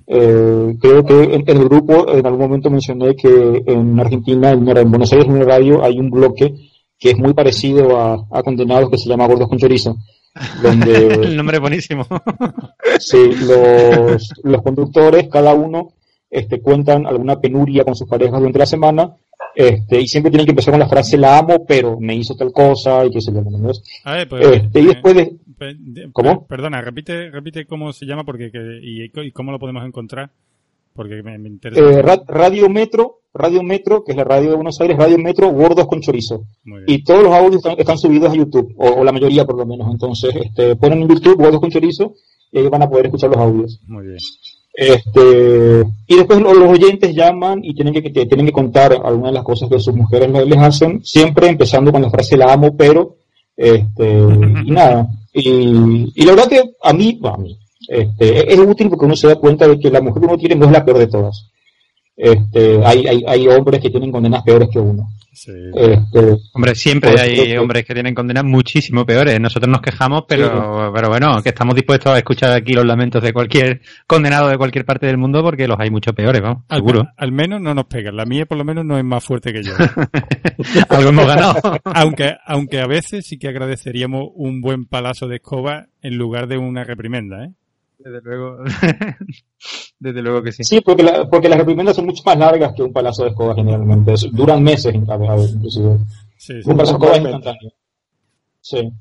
Eh, 0.08 0.76
creo 0.82 1.06
que 1.06 1.24
en, 1.24 1.50
en 1.50 1.58
el 1.58 1.70
grupo 1.70 2.10
en 2.10 2.26
algún 2.26 2.42
momento 2.42 2.70
mencioné 2.70 3.16
que 3.16 3.64
en 3.66 3.98
Argentina, 4.00 4.52
en, 4.52 4.68
en 4.68 4.90
Buenos 4.90 5.14
Aires, 5.14 5.30
en 5.30 5.38
el 5.38 5.46
radio, 5.46 5.82
hay 5.82 5.98
un 5.98 6.10
bloque 6.10 6.54
que 7.00 7.12
es 7.12 7.18
muy 7.18 7.34
parecido 7.34 7.98
a, 7.98 8.28
a 8.32 8.44
Condenados 8.44 8.90
que 8.90 8.98
se 8.98 9.10
llama 9.10 9.28
Gordos 9.28 9.48
con 9.48 9.58
Chorizo, 9.58 9.96
donde 10.62 11.08
El 11.24 11.38
nombre 11.38 11.58
es 11.58 11.62
buenísimo. 11.62 12.06
Sí, 13.00 13.18
los, 13.42 14.34
los 14.44 14.62
conductores, 14.62 15.28
cada 15.30 15.54
uno, 15.54 15.90
este, 16.30 16.62
cuentan 16.62 17.06
alguna 17.06 17.40
penuria 17.42 17.84
con 17.84 17.96
sus 17.96 18.08
parejas 18.08 18.40
durante 18.40 18.60
la 18.60 18.66
semana, 18.66 19.14
este, 19.54 20.00
y 20.00 20.08
siempre 20.08 20.32
tienen 20.32 20.46
que 20.46 20.52
empezar 20.52 20.72
con 20.72 20.80
la 20.80 20.88
frase 20.88 21.18
la 21.18 21.38
amo, 21.38 21.66
pero 21.66 22.00
me 22.00 22.16
hizo 22.16 22.36
tal 22.36 22.54
cosa, 22.54 23.06
y 23.06 23.12
qué 23.12 23.20
sé 23.22 23.34
yo, 23.34 23.42
y 24.80 24.86
después 24.86 25.16
de, 25.16 25.36
Pe- 25.58 25.76
de- 25.78 26.10
¿Cómo? 26.14 26.40
per- 26.46 26.58
Perdona, 26.58 26.82
repite, 26.82 27.30
repite 27.32 27.66
cómo 27.66 27.92
se 27.94 28.06
llama 28.06 28.24
porque 28.24 28.52
que- 28.52 28.80
y, 28.82 29.04
y 29.14 29.32
cómo 29.32 29.52
lo 29.52 29.60
podemos 29.60 29.86
encontrar 29.86 30.30
porque 30.96 31.22
me, 31.22 31.38
me 31.38 31.50
interesa. 31.50 31.82
eh, 31.82 32.02
Ra- 32.02 32.24
Radio 32.28 32.70
Metro, 32.70 33.20
Radio 33.34 33.62
Metro, 33.64 34.04
que 34.04 34.14
es 34.14 34.18
la 34.18 34.24
radio 34.24 34.50
de 34.52 34.56
Buenos 34.56 34.80
Aires, 34.82 34.98
Radio 34.98 35.18
Metro, 35.18 35.52
Gordos 35.52 35.88
con 35.88 36.02
Chorizo. 36.02 36.44
Y 36.88 37.04
todos 37.04 37.24
los 37.24 37.34
audios 37.34 37.58
están, 37.58 37.76
están 37.78 37.98
subidos 37.98 38.32
a 38.32 38.36
YouTube, 38.36 38.74
o, 38.78 38.88
o 39.02 39.04
la 39.04 39.12
mayoría 39.12 39.46
por 39.46 39.58
lo 39.58 39.66
menos. 39.66 39.88
Entonces, 39.92 40.34
este, 40.36 40.76
ponen 40.78 41.02
en 41.02 41.10
YouTube 41.10 41.38
Gordos 41.38 41.60
con 41.60 41.70
Chorizo, 41.70 42.14
y 42.52 42.60
ahí 42.60 42.70
van 42.70 42.84
a 42.84 42.90
poder 42.90 43.08
escuchar 43.08 43.30
los 43.30 43.40
audios. 43.40 43.80
Muy 43.88 44.06
bien. 44.08 44.18
Este, 44.78 45.84
y 46.08 46.16
después 46.16 46.40
lo- 46.42 46.54
los 46.54 46.70
oyentes 46.70 47.16
llaman 47.16 47.60
y 47.64 47.74
tienen 47.74 47.94
que, 47.94 48.04
que 48.04 48.26
tienen 48.26 48.46
que 48.46 48.52
contar 48.52 48.94
algunas 49.04 49.32
de 49.32 49.36
las 49.36 49.44
cosas 49.44 49.70
que 49.70 49.80
sus 49.80 49.96
mujeres 49.96 50.30
le- 50.32 50.46
les 50.46 50.58
hacen, 50.60 51.04
siempre 51.04 51.48
empezando 51.48 51.92
con 51.92 52.02
la 52.02 52.10
frase 52.10 52.38
la 52.38 52.52
amo, 52.54 52.76
pero, 52.78 53.16
este, 53.56 54.18
y 54.66 54.72
nada. 54.72 55.08
Y, 55.34 56.12
y 56.16 56.26
la 56.26 56.32
verdad 56.32 56.48
que 56.50 56.64
a 56.84 56.94
mí, 56.94 57.18
bueno, 57.22 57.36
a 57.38 57.40
mí, 57.40 57.58
este, 57.90 58.54
es 58.54 58.60
útil 58.60 58.90
porque 58.90 59.06
uno 59.06 59.16
se 59.16 59.28
da 59.28 59.36
cuenta 59.36 59.68
de 59.68 59.80
que 59.80 59.90
la 59.90 60.02
mujer 60.02 60.22
que 60.22 60.28
uno 60.28 60.38
tiene 60.38 60.56
no 60.56 60.66
es 60.66 60.72
la 60.72 60.86
peor 60.86 60.98
de 61.00 61.08
todas. 61.08 61.52
Este, 62.18 62.80
hay, 62.86 63.06
hay, 63.08 63.24
hay 63.28 63.48
hombres 63.50 63.82
que 63.82 63.90
tienen 63.90 64.12
condenas 64.12 64.42
peores 64.44 64.70
que 64.72 64.80
uno. 64.80 65.08
Este, 65.48 66.38
Hombre, 66.54 66.76
siempre 66.76 67.12
Pues, 67.12 67.22
hay 67.22 67.36
pues, 67.36 67.60
hombres 67.60 67.84
que 67.86 67.94
tienen 67.94 68.16
condenas 68.16 68.46
muchísimo 68.46 69.06
peores. 69.06 69.38
Nosotros 69.40 69.70
nos 69.70 69.82
quejamos, 69.82 70.24
pero, 70.28 70.46
Sí. 70.48 70.92
pero 70.96 71.10
bueno, 71.10 71.44
que 71.44 71.50
estamos 71.50 71.76
dispuestos 71.76 72.14
a 72.14 72.18
escuchar 72.18 72.54
aquí 72.54 72.72
los 72.72 72.86
lamentos 72.86 73.22
de 73.22 73.34
cualquier 73.34 73.82
condenado 74.08 74.48
de 74.48 74.58
cualquier 74.58 74.86
parte 74.86 75.08
del 75.08 75.18
mundo 75.18 75.44
porque 75.44 75.68
los 75.68 75.78
hay 75.78 75.90
mucho 75.90 76.14
peores, 76.14 76.42
vamos, 76.42 76.64
Al, 76.70 76.78
seguro. 76.78 77.04
al 77.18 77.32
menos 77.34 77.60
no 77.62 77.74
nos 77.76 77.86
pegan. 77.86 78.16
La 78.16 78.26
mía 78.26 78.46
por 78.46 78.58
lo 78.58 78.64
menos 78.64 78.86
no 78.86 78.98
es 78.98 79.04
más 79.04 79.24
fuerte 79.24 79.52
que 79.52 79.62
yo. 79.64 79.74
Algo 80.90 81.10
hemos 81.10 81.28
ganado. 81.28 81.56
aunque, 81.84 82.36
aunque 82.46 82.80
a 82.80 82.88
veces 82.88 83.26
sí 83.28 83.38
que 83.38 83.50
agradeceríamos 83.50 84.30
un 84.36 84.62
buen 84.62 84.86
palazo 84.86 85.28
de 85.28 85.36
escoba 85.36 85.88
en 86.02 86.18
lugar 86.18 86.48
de 86.48 86.58
una 86.58 86.86
reprimenda, 86.86 87.44
¿eh? 87.44 87.50
Desde 88.06 88.22
luego. 88.22 88.58
Desde 90.00 90.22
luego 90.22 90.44
que 90.44 90.52
sí. 90.52 90.64
Sí, 90.64 90.80
porque, 90.82 91.02
la- 91.02 91.28
porque 91.28 91.50
las 91.50 91.58
reprimendas 91.58 91.96
son 91.96 92.06
mucho 92.06 92.22
más 92.24 92.38
largas 92.38 92.74
que 92.76 92.84
un 92.84 92.94
palazo 92.94 93.24
de 93.24 93.30
escoba 93.32 93.56
generalmente. 93.56 94.14
Es- 94.14 94.32
Duran 94.32 94.62
meses, 94.62 94.94
a 95.10 95.18
ver, 95.18 95.30
a 95.32 95.36
ver, 95.36 95.50
inclusive. 95.50 95.98
Sí, 96.38 96.54
Un 96.66 96.78
palazo 96.78 96.98
de 97.00 97.06
escoba 97.06 97.12
es 97.18 97.22
instantáneo. 97.24 97.72
Sí. 98.62 98.92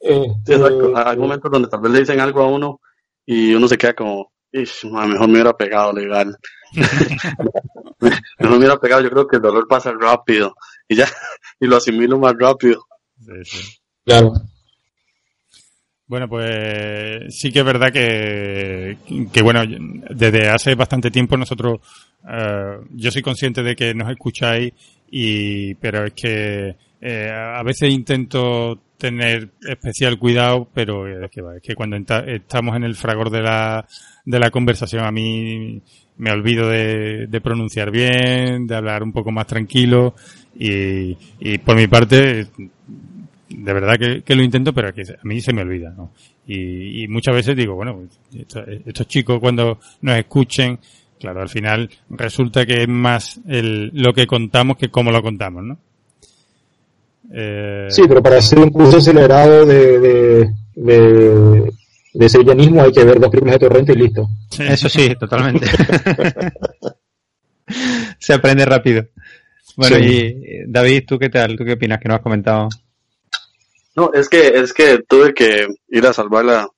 Este, 0.00 0.28
Sí, 0.46 0.52
exacto. 0.54 0.92
Hay 0.96 1.16
momentos 1.18 1.50
donde 1.50 1.68
tal 1.68 1.80
vez 1.80 1.92
le 1.92 1.98
dicen 2.00 2.20
algo 2.20 2.40
a 2.42 2.48
uno 2.48 2.80
y 3.26 3.52
uno 3.52 3.68
se 3.68 3.76
queda 3.76 3.92
como, 3.94 4.32
"Ish, 4.50 4.86
ma, 4.86 5.06
mejor 5.06 5.26
me 5.26 5.34
hubiera 5.34 5.52
pegado 5.54 5.92
legal. 5.92 6.34
mejor 8.00 8.50
me 8.52 8.56
hubiera 8.56 8.78
pegado, 8.78 9.02
yo 9.02 9.10
creo 9.10 9.26
que 9.26 9.36
el 9.36 9.42
dolor 9.42 9.68
pasa 9.68 9.92
rápido 9.92 10.54
y 10.88 10.96
ya, 10.96 11.06
y 11.60 11.66
lo 11.66 11.76
asimilo 11.76 12.18
más 12.18 12.34
rápido. 12.38 12.80
Sí, 13.20 13.32
sí. 13.44 13.76
Claro. 14.06 14.32
Bueno, 16.08 16.26
pues 16.26 17.36
sí 17.36 17.52
que 17.52 17.58
es 17.58 17.64
verdad 17.66 17.92
que, 17.92 18.96
que 19.30 19.42
bueno, 19.42 19.60
desde 20.08 20.48
hace 20.48 20.74
bastante 20.74 21.10
tiempo 21.10 21.36
nosotros, 21.36 21.80
eh, 22.26 22.78
yo 22.94 23.10
soy 23.10 23.20
consciente 23.20 23.62
de 23.62 23.76
que 23.76 23.94
nos 23.94 24.10
escucháis 24.10 24.72
y, 25.10 25.74
pero 25.74 26.06
es 26.06 26.14
que 26.14 26.76
eh, 27.02 27.30
a 27.30 27.62
veces 27.62 27.92
intento 27.92 28.80
tener 28.96 29.50
especial 29.68 30.18
cuidado, 30.18 30.66
pero 30.72 31.06
es 31.06 31.30
que, 31.30 31.42
es 31.56 31.62
que 31.62 31.74
cuando 31.74 31.98
estamos 31.98 32.74
en 32.74 32.84
el 32.84 32.94
fragor 32.94 33.28
de 33.28 33.42
la, 33.42 33.86
de 34.24 34.38
la 34.38 34.50
conversación 34.50 35.04
a 35.04 35.12
mí 35.12 35.82
me 36.16 36.30
olvido 36.32 36.68
de, 36.70 37.26
de 37.26 37.40
pronunciar 37.42 37.90
bien, 37.90 38.66
de 38.66 38.74
hablar 38.74 39.02
un 39.02 39.12
poco 39.12 39.30
más 39.30 39.46
tranquilo 39.46 40.14
y, 40.58 41.16
y 41.38 41.58
por 41.58 41.76
mi 41.76 41.86
parte 41.86 42.46
de 43.48 43.72
verdad 43.72 43.96
que, 43.98 44.22
que 44.22 44.34
lo 44.34 44.42
intento, 44.42 44.72
pero 44.72 44.92
que 44.92 45.02
a 45.02 45.24
mí 45.24 45.40
se 45.40 45.52
me 45.52 45.62
olvida, 45.62 45.90
¿no? 45.96 46.12
Y, 46.46 47.04
y 47.04 47.08
muchas 47.08 47.34
veces 47.34 47.56
digo, 47.56 47.74
bueno, 47.74 48.02
esto- 48.36 48.64
estos 48.86 49.06
chicos 49.08 49.38
cuando 49.40 49.78
nos 50.02 50.16
escuchen, 50.18 50.78
claro, 51.18 51.42
al 51.42 51.48
final 51.48 51.88
resulta 52.10 52.64
que 52.66 52.82
es 52.82 52.88
más 52.88 53.40
el, 53.48 53.90
lo 53.94 54.12
que 54.12 54.26
contamos 54.26 54.76
que 54.76 54.88
cómo 54.90 55.10
lo 55.10 55.22
contamos, 55.22 55.64
¿no? 55.64 55.78
Eh, 57.32 57.86
Sí, 57.90 58.02
pero 58.08 58.22
para 58.22 58.38
hacer 58.38 58.58
un 58.58 58.70
curso 58.70 58.96
acelerado 58.98 59.66
de, 59.66 59.98
de, 59.98 60.50
de, 60.76 61.72
de 62.14 62.28
sevillanismo 62.28 62.82
hay 62.82 62.92
que 62.92 63.04
ver 63.04 63.20
dos 63.20 63.28
películas 63.30 63.58
de 63.58 63.68
Torrente 63.68 63.92
y 63.92 63.96
listo. 63.96 64.28
Eso 64.58 64.88
sí, 64.88 65.14
totalmente. 65.18 65.66
Se 68.18 68.32
aprende 68.32 68.64
rápido. 68.64 69.06
Bueno, 69.76 69.96
Sí. 69.96 70.02
y 70.04 70.64
David, 70.66 71.04
¿tú 71.06 71.18
qué 71.18 71.28
tal? 71.28 71.56
¿Tú 71.56 71.64
qué 71.64 71.72
opinas 71.74 72.00
que 72.00 72.08
no 72.08 72.14
has 72.14 72.20
comentado? 72.22 72.68
No, 73.98 74.12
es 74.14 74.28
que, 74.28 74.46
es 74.46 74.72
que 74.72 75.02
tuve 75.08 75.34
que 75.34 75.66
ir 75.88 76.06
a 76.06 76.12
salvar 76.12 76.44
la 76.44 76.68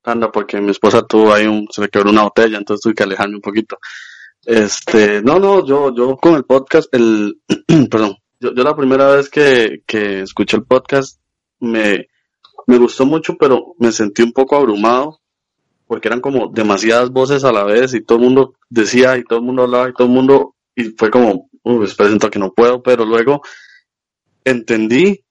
tanda 0.00 0.30
porque 0.30 0.60
mi 0.60 0.70
esposa 0.70 1.04
tuvo 1.04 1.32
ahí 1.32 1.44
un, 1.44 1.66
se 1.72 1.80
le 1.80 1.88
quebró 1.88 2.10
una 2.10 2.22
botella, 2.22 2.56
entonces 2.56 2.82
tuve 2.82 2.94
que 2.94 3.02
alejarme 3.02 3.34
un 3.34 3.40
poquito. 3.40 3.78
Este, 4.46 5.20
no, 5.20 5.40
no, 5.40 5.66
yo, 5.66 5.92
yo 5.92 6.16
con 6.18 6.36
el 6.36 6.44
podcast, 6.44 6.88
el, 6.94 7.40
perdón, 7.90 8.14
yo, 8.38 8.54
yo 8.54 8.62
la 8.62 8.76
primera 8.76 9.10
vez 9.10 9.28
que, 9.28 9.82
que 9.86 10.20
escuché 10.20 10.56
el 10.56 10.66
podcast 10.66 11.20
me, 11.58 12.06
me 12.68 12.78
gustó 12.78 13.04
mucho, 13.06 13.36
pero 13.36 13.74
me 13.80 13.90
sentí 13.90 14.22
un 14.22 14.32
poco 14.32 14.54
abrumado 14.54 15.18
porque 15.88 16.06
eran 16.06 16.20
como 16.20 16.46
demasiadas 16.46 17.10
voces 17.10 17.42
a 17.42 17.50
la 17.50 17.64
vez 17.64 17.92
y 17.92 18.04
todo 18.04 18.18
el 18.18 18.24
mundo 18.24 18.54
decía 18.70 19.18
y 19.18 19.24
todo 19.24 19.40
el 19.40 19.44
mundo 19.44 19.64
hablaba 19.64 19.88
y 19.88 19.94
todo 19.94 20.06
el 20.06 20.14
mundo 20.14 20.54
y 20.76 20.84
fue 20.90 21.10
como, 21.10 21.50
uh, 21.64 21.78
presento 21.80 22.30
que 22.30 22.38
no 22.38 22.52
puedo, 22.52 22.84
pero 22.84 23.04
luego 23.04 23.42
entendí 24.44 25.24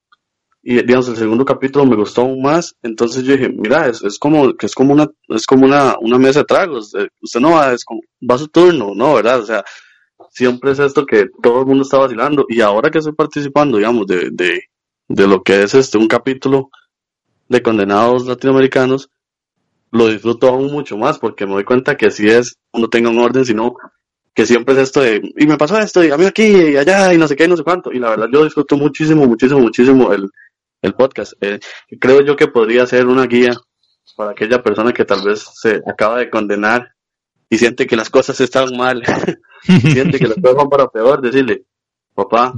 y 0.70 0.82
digamos 0.82 1.08
el 1.08 1.16
segundo 1.16 1.46
capítulo 1.46 1.86
me 1.86 1.96
gustó 1.96 2.20
aún 2.20 2.42
más, 2.42 2.76
entonces 2.82 3.24
yo 3.24 3.32
dije, 3.32 3.48
mira, 3.48 3.86
es, 3.86 4.04
es 4.04 4.18
como 4.18 4.52
que 4.52 4.66
es 4.66 4.74
como 4.74 4.92
una 4.92 5.08
es 5.28 5.46
como 5.46 5.64
una, 5.64 5.96
una 5.98 6.18
mesa 6.18 6.40
de 6.40 6.44
tragos, 6.44 6.94
eh, 6.94 7.08
usted 7.22 7.40
no 7.40 7.52
va, 7.52 7.70
va 7.70 8.34
a 8.34 8.38
su 8.38 8.48
turno, 8.48 8.92
no, 8.94 9.14
¿verdad? 9.14 9.40
O 9.40 9.46
sea, 9.46 9.64
siempre 10.28 10.72
es 10.72 10.78
esto 10.78 11.06
que 11.06 11.24
todo 11.42 11.60
el 11.60 11.66
mundo 11.66 11.84
está 11.84 11.96
vacilando 11.96 12.44
y 12.50 12.60
ahora 12.60 12.90
que 12.90 12.98
estoy 12.98 13.14
participando, 13.14 13.78
digamos, 13.78 14.06
de, 14.08 14.28
de, 14.30 14.60
de 15.08 15.26
lo 15.26 15.42
que 15.42 15.62
es 15.62 15.74
este 15.74 15.96
un 15.96 16.06
capítulo 16.06 16.68
de 17.48 17.62
condenados 17.62 18.26
latinoamericanos, 18.26 19.08
lo 19.90 20.08
disfruto 20.08 20.48
aún 20.48 20.70
mucho 20.70 20.98
más 20.98 21.18
porque 21.18 21.46
me 21.46 21.52
doy 21.52 21.64
cuenta 21.64 21.96
que 21.96 22.10
si 22.10 22.28
es, 22.28 22.58
no 22.74 22.90
tenga 22.90 23.08
un 23.08 23.20
orden, 23.20 23.46
sino 23.46 23.74
que 24.34 24.44
siempre 24.44 24.74
es 24.74 24.80
esto 24.80 25.00
de, 25.00 25.22
y 25.34 25.46
me 25.46 25.56
pasó 25.56 25.78
esto, 25.78 26.04
y 26.04 26.10
a 26.10 26.18
mí 26.18 26.26
aquí, 26.26 26.44
y 26.44 26.76
allá, 26.76 27.14
y 27.14 27.16
no 27.16 27.26
sé 27.26 27.36
qué, 27.36 27.44
y 27.44 27.48
no 27.48 27.56
sé 27.56 27.64
cuánto. 27.64 27.90
Y 27.90 27.98
la 27.98 28.10
verdad 28.10 28.28
yo 28.30 28.44
disfruto 28.44 28.76
muchísimo, 28.76 29.26
muchísimo, 29.26 29.60
muchísimo 29.60 30.12
el, 30.12 30.30
el 30.82 30.94
podcast. 30.94 31.32
Eh, 31.40 31.60
creo 32.00 32.20
yo 32.22 32.36
que 32.36 32.48
podría 32.48 32.86
ser 32.86 33.06
una 33.06 33.26
guía 33.26 33.52
para 34.16 34.32
aquella 34.32 34.62
persona 34.62 34.92
que 34.92 35.04
tal 35.04 35.22
vez 35.22 35.46
se 35.54 35.80
acaba 35.86 36.18
de 36.18 36.30
condenar 36.30 36.92
y 37.50 37.58
siente 37.58 37.86
que 37.86 37.96
las 37.96 38.10
cosas 38.10 38.40
están 38.40 38.76
mal, 38.76 39.02
siente 39.62 40.18
que 40.18 40.28
las 40.28 40.36
cosas 40.36 40.56
van 40.56 40.68
para 40.68 40.88
peor, 40.88 41.20
decirle, 41.20 41.64
papá, 42.14 42.52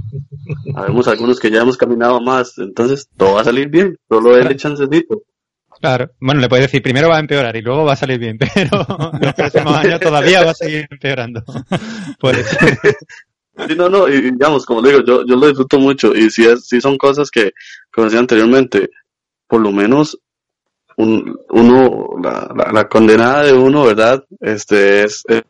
habemos 0.75 1.07
algunos 1.07 1.39
que 1.39 1.51
ya 1.51 1.63
hemos 1.63 1.77
caminado 1.77 2.21
más, 2.21 2.59
entonces 2.59 3.09
todo 3.17 3.35
va 3.35 3.43
a 3.43 3.45
salir 3.45 3.69
bien, 3.69 3.97
solo 4.09 4.35
déle 4.35 4.57
chancecito. 4.57 5.23
Claro. 5.81 6.11
Bueno, 6.21 6.41
le 6.41 6.49
puedes 6.49 6.67
decir, 6.67 6.83
primero 6.83 7.09
va 7.09 7.17
a 7.17 7.21
empeorar 7.21 7.57
y 7.57 7.63
luego 7.63 7.85
va 7.85 7.95
a 7.95 7.97
salir 7.97 8.19
bien, 8.19 8.39
pero 8.55 8.87
los 9.21 9.35
próximos 9.35 9.75
años 9.75 10.01
todavía 10.01 10.45
va 10.45 10.51
a 10.51 10.55
seguir 10.55 10.87
empeorando. 10.91 11.43
Puede 12.21 12.43
ser. 12.45 12.79
Sí, 13.69 13.75
no, 13.77 13.89
no, 13.89 14.09
y 14.09 14.21
digamos, 14.21 14.65
como 14.67 14.83
digo, 14.83 15.01
yo, 15.05 15.25
yo 15.27 15.37
lo 15.37 15.47
disfruto 15.49 15.79
mucho 15.79 16.15
y 16.15 16.31
si, 16.31 16.45
es, 16.47 16.67
si 16.67 16.81
son 16.81 16.97
cosas 16.99 17.31
que, 17.31 17.53
como 17.93 18.07
decía 18.07 18.21
anteriormente, 18.21 18.91
por 19.47 19.61
lo 19.61 19.73
menos 19.73 20.19
un, 20.97 21.39
uno, 21.51 22.11
la, 22.23 22.53
la, 22.57 22.73
la 22.73 22.89
condenada 22.89 23.45
de 23.45 23.53
uno, 23.53 23.85
¿verdad? 23.85 24.25
Este 24.41 25.05
es... 25.05 25.23
es 25.29 25.43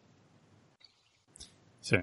Sí. 1.81 1.97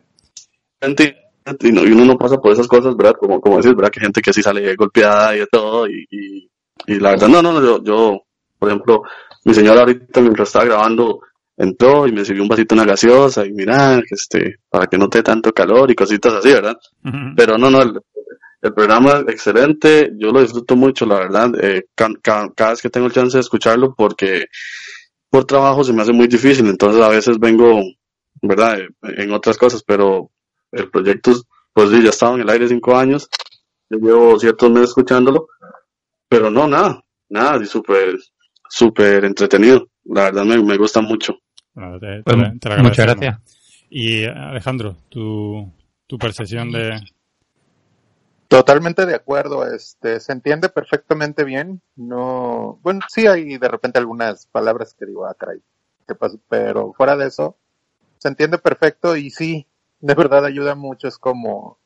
gente- 0.82 1.18
y, 1.62 1.72
no- 1.72 1.86
y 1.86 1.92
uno 1.92 2.06
no 2.06 2.18
pasa 2.18 2.38
por 2.38 2.52
esas 2.52 2.68
cosas, 2.68 2.96
¿verdad? 2.98 3.14
Como, 3.20 3.40
como 3.40 3.58
decís, 3.58 3.74
¿verdad? 3.76 3.92
Que 3.92 4.02
gente 4.02 4.22
que 4.22 4.34
sí 4.34 4.42
sale 4.44 4.76
golpeada 4.76 5.36
y 5.36 5.40
de 5.40 5.48
todo 5.48 5.88
y, 5.88 6.06
y, 6.12 6.50
y 6.88 7.00
la 7.00 7.12
verdad, 7.12 7.30
no, 7.30 7.42
no, 7.42 7.54
no, 7.54 7.62
yo, 7.62 7.84
yo, 7.84 8.22
por 8.60 8.70
ejemplo, 8.70 9.04
mi 9.46 9.54
señora 9.54 9.82
ahorita 9.82 10.20
mientras 10.22 10.50
estaba 10.50 10.66
grabando 10.66 11.22
entró 11.58 12.08
y 12.08 12.12
me 12.12 12.24
sirvió 12.24 12.44
un 12.44 12.50
vasito 12.50 12.76
de 12.76 12.82
una 12.82 12.90
gaseosa 12.92 13.46
y 13.46 13.52
mira, 13.52 14.00
este, 14.12 14.58
para 14.70 14.88
que 14.88 14.98
no 14.98 15.10
te 15.10 15.20
dé 15.20 15.24
tanto 15.24 15.52
calor 15.54 15.90
y 15.92 15.96
cositas 15.96 16.34
así, 16.34 16.50
¿verdad? 16.54 16.78
Pero 17.36 17.58
no, 17.58 17.70
no, 17.72 17.82
el, 17.82 18.00
el 18.62 18.74
programa 18.74 19.24
es 19.28 19.34
excelente, 19.34 20.12
yo 20.20 20.32
lo 20.32 20.42
disfruto 20.42 20.76
mucho, 20.76 21.06
la 21.06 21.16
verdad, 21.20 21.52
eh, 21.62 21.86
ca- 21.96 22.10
ca- 22.22 22.52
cada 22.56 22.72
vez 22.72 22.82
que 22.82 22.90
tengo 22.90 23.08
el 23.08 23.14
chance 23.14 23.38
de 23.38 23.42
escucharlo 23.42 23.94
porque 23.96 24.46
por 25.30 25.46
trabajo 25.46 25.84
se 25.84 25.94
me 25.94 26.02
hace 26.04 26.14
muy 26.14 26.28
difícil, 26.28 26.68
entonces 26.68 27.02
a 27.02 27.10
veces 27.10 27.40
vengo, 27.40 27.82
¿verdad?, 28.42 28.80
Eh, 28.80 28.88
en 29.02 29.32
otras 29.32 29.58
cosas, 29.58 29.84
pero 29.86 30.32
el 30.72 30.90
proyecto, 30.90 31.34
pues 31.74 31.90
sí, 31.90 32.04
ya 32.04 32.10
estaba 32.10 32.36
en 32.36 32.42
el 32.42 32.50
aire 32.50 32.68
cinco 32.68 32.96
años, 32.96 33.28
yo 33.90 33.98
llevo 34.00 34.40
ciertos 34.40 34.70
meses 34.70 34.90
escuchándolo, 34.90 35.48
pero 36.30 36.50
no, 36.52 36.68
nada, 36.68 37.04
nada, 37.30 37.62
y 37.64 37.66
súper, 37.66 38.16
súper 38.70 39.26
entretenido, 39.26 39.88
la 40.06 40.26
verdad 40.26 40.46
me, 40.46 40.62
me 40.62 40.78
gusta 40.78 41.02
mucho. 41.02 41.38
Bueno, 41.78 42.00
te- 42.00 42.24
te 42.24 42.24
Pues, 42.24 42.60
te 42.60 42.82
muchas 42.82 43.06
gracias. 43.06 43.40
Y 43.90 44.26
Alejandro, 44.26 44.98
tu, 45.10 45.72
tu 46.08 46.18
percepción 46.18 46.72
de... 46.72 47.00
Totalmente 48.48 49.06
de 49.06 49.14
acuerdo, 49.14 49.68
este, 49.68 50.20
se 50.22 50.32
entiende 50.32 50.70
perfectamente 50.70 51.44
bien, 51.44 51.82
no, 51.98 52.80
bueno, 52.82 53.02
sí 53.10 53.28
hay 53.28 53.58
de 53.58 53.68
repente 53.68 54.00
algunas 54.00 54.48
palabras 54.48 54.94
que 54.98 55.06
digo, 55.06 55.26
ah, 55.26 55.36
caray, 55.38 55.62
¿qué 56.08 56.16
pasó? 56.16 56.40
Pero 56.50 56.94
fuera 56.94 57.18
de 57.18 57.28
eso, 57.28 57.58
se 58.20 58.30
entiende 58.30 58.58
perfecto 58.58 59.18
y 59.18 59.32
sí, 59.32 59.68
de 60.00 60.16
verdad 60.16 60.46
ayuda 60.46 60.76
mucho, 60.76 61.10
es 61.10 61.18
como, 61.18 61.78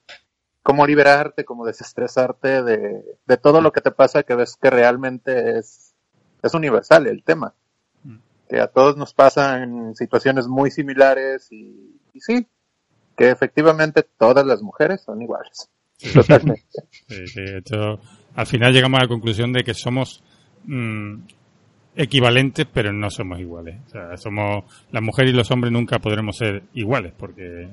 como 0.62 0.86
liberarte, 0.86 1.46
como 1.46 1.66
desestresarte 1.66 2.62
de, 2.62 3.18
de 3.26 3.38
todo 3.38 3.62
lo 3.62 3.72
que 3.72 3.82
te 3.82 3.92
pasa 3.92 4.22
que 4.22 4.36
ves 4.36 4.56
que 4.56 4.70
realmente 4.70 5.58
es, 5.58 5.96
es 6.44 6.54
universal 6.54 7.08
el 7.08 7.24
tema, 7.24 7.56
que 8.52 8.60
a 8.60 8.68
todos 8.68 8.97
nos 8.97 9.14
pasa 9.14 9.64
en 9.64 9.95
situaciones 9.95 10.45
muy 10.45 10.72
similares 10.72 11.47
y, 11.52 11.99
y 12.14 12.20
sí, 12.20 12.45
que 13.16 13.30
efectivamente 13.30 14.04
todas 14.20 14.45
las 14.45 14.62
mujeres 14.62 15.02
son 15.06 15.22
iguales. 15.22 15.70
Totalmente. 16.14 16.66
Sí, 17.08 17.28
sí, 17.28 17.41
esto- 17.45 17.99
al 18.36 18.45
final 18.47 18.74
llegamos 18.74 18.99
a 18.99 19.04
la 19.04 19.08
conclusión 19.08 19.54
de 19.54 19.64
que 19.64 19.74
somos 19.74 20.22
mm, 20.66 21.16
equivalentes, 21.95 22.66
pero 22.74 22.91
no 22.91 23.10
somos 23.10 23.39
iguales. 23.39 23.76
O 23.88 23.89
sea, 23.89 24.18
somos 24.18 24.66
las 24.91 25.02
mujeres 25.04 25.34
y 25.34 25.38
los 25.38 25.49
hombres 25.52 25.72
nunca 25.72 25.99
podremos 25.99 26.38
ser 26.38 26.64
iguales, 26.74 27.14
porque 27.18 27.70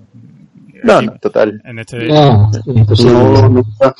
No, 0.84 0.96
aquí, 0.98 1.06
no, 1.06 1.18
total. 1.18 1.60
en 1.64 1.78
este 1.80 2.06
No. 2.08 2.50
No, 2.52 3.94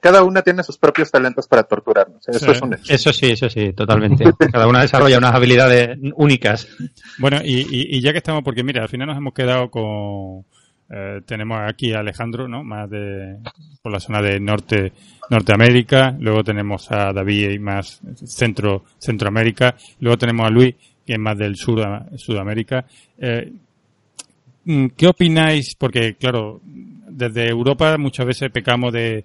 Cada 0.00 0.22
una 0.24 0.42
tiene 0.42 0.62
sus 0.62 0.76
propios 0.78 1.10
talentos 1.10 1.46
para 1.48 1.62
torturarnos. 1.62 2.26
Eso 2.28 2.38
Sí. 2.38 2.50
es 2.50 2.60
un 2.62 2.74
hecho. 2.74 2.92
Eso 2.92 3.12
sí, 3.12 3.26
eso 3.30 3.48
sí, 3.48 3.72
totalmente. 3.72 4.24
Cada 4.52 4.66
una 4.66 4.82
desarrolla 4.82 5.18
unas 5.18 5.34
habilidades 5.34 5.98
únicas. 6.14 6.68
Bueno, 7.18 7.38
y, 7.42 7.60
y, 7.60 7.96
y 7.96 8.00
ya 8.00 8.12
que 8.12 8.18
estamos, 8.18 8.42
porque 8.44 8.62
mira, 8.62 8.82
al 8.82 8.88
final 8.88 9.08
nos 9.08 9.16
hemos 9.16 9.32
quedado 9.34 9.70
con. 9.70 10.44
eh, 10.90 11.20
tenemos 11.24 11.58
aquí 11.66 11.92
a 11.92 12.00
Alejandro, 12.00 12.46
¿no? 12.48 12.62
Más 12.64 12.90
de. 12.90 13.36
por 13.82 13.92
la 13.92 14.00
zona 14.00 14.20
de 14.20 14.38
norte, 14.40 14.92
Norteamérica. 15.30 16.16
Luego 16.18 16.42
tenemos 16.44 16.90
a 16.90 17.12
David, 17.12 17.50
y 17.52 17.58
más 17.58 18.00
centro, 18.24 18.84
Centroamérica. 18.98 19.76
Luego 20.00 20.18
tenemos 20.18 20.46
a 20.46 20.50
Luis, 20.50 20.74
que 21.06 21.12
es 21.14 21.18
más 21.18 21.38
del 21.38 21.56
sur, 21.56 21.80
Sudamérica. 22.16 22.84
Eh, 23.18 23.52
¿Qué 24.96 25.06
opináis? 25.08 25.74
Porque, 25.74 26.14
claro, 26.16 26.60
desde 27.20 27.48
Europa 27.48 27.96
muchas 27.98 28.26
veces 28.26 28.50
pecamos 28.50 28.92
de, 28.92 29.24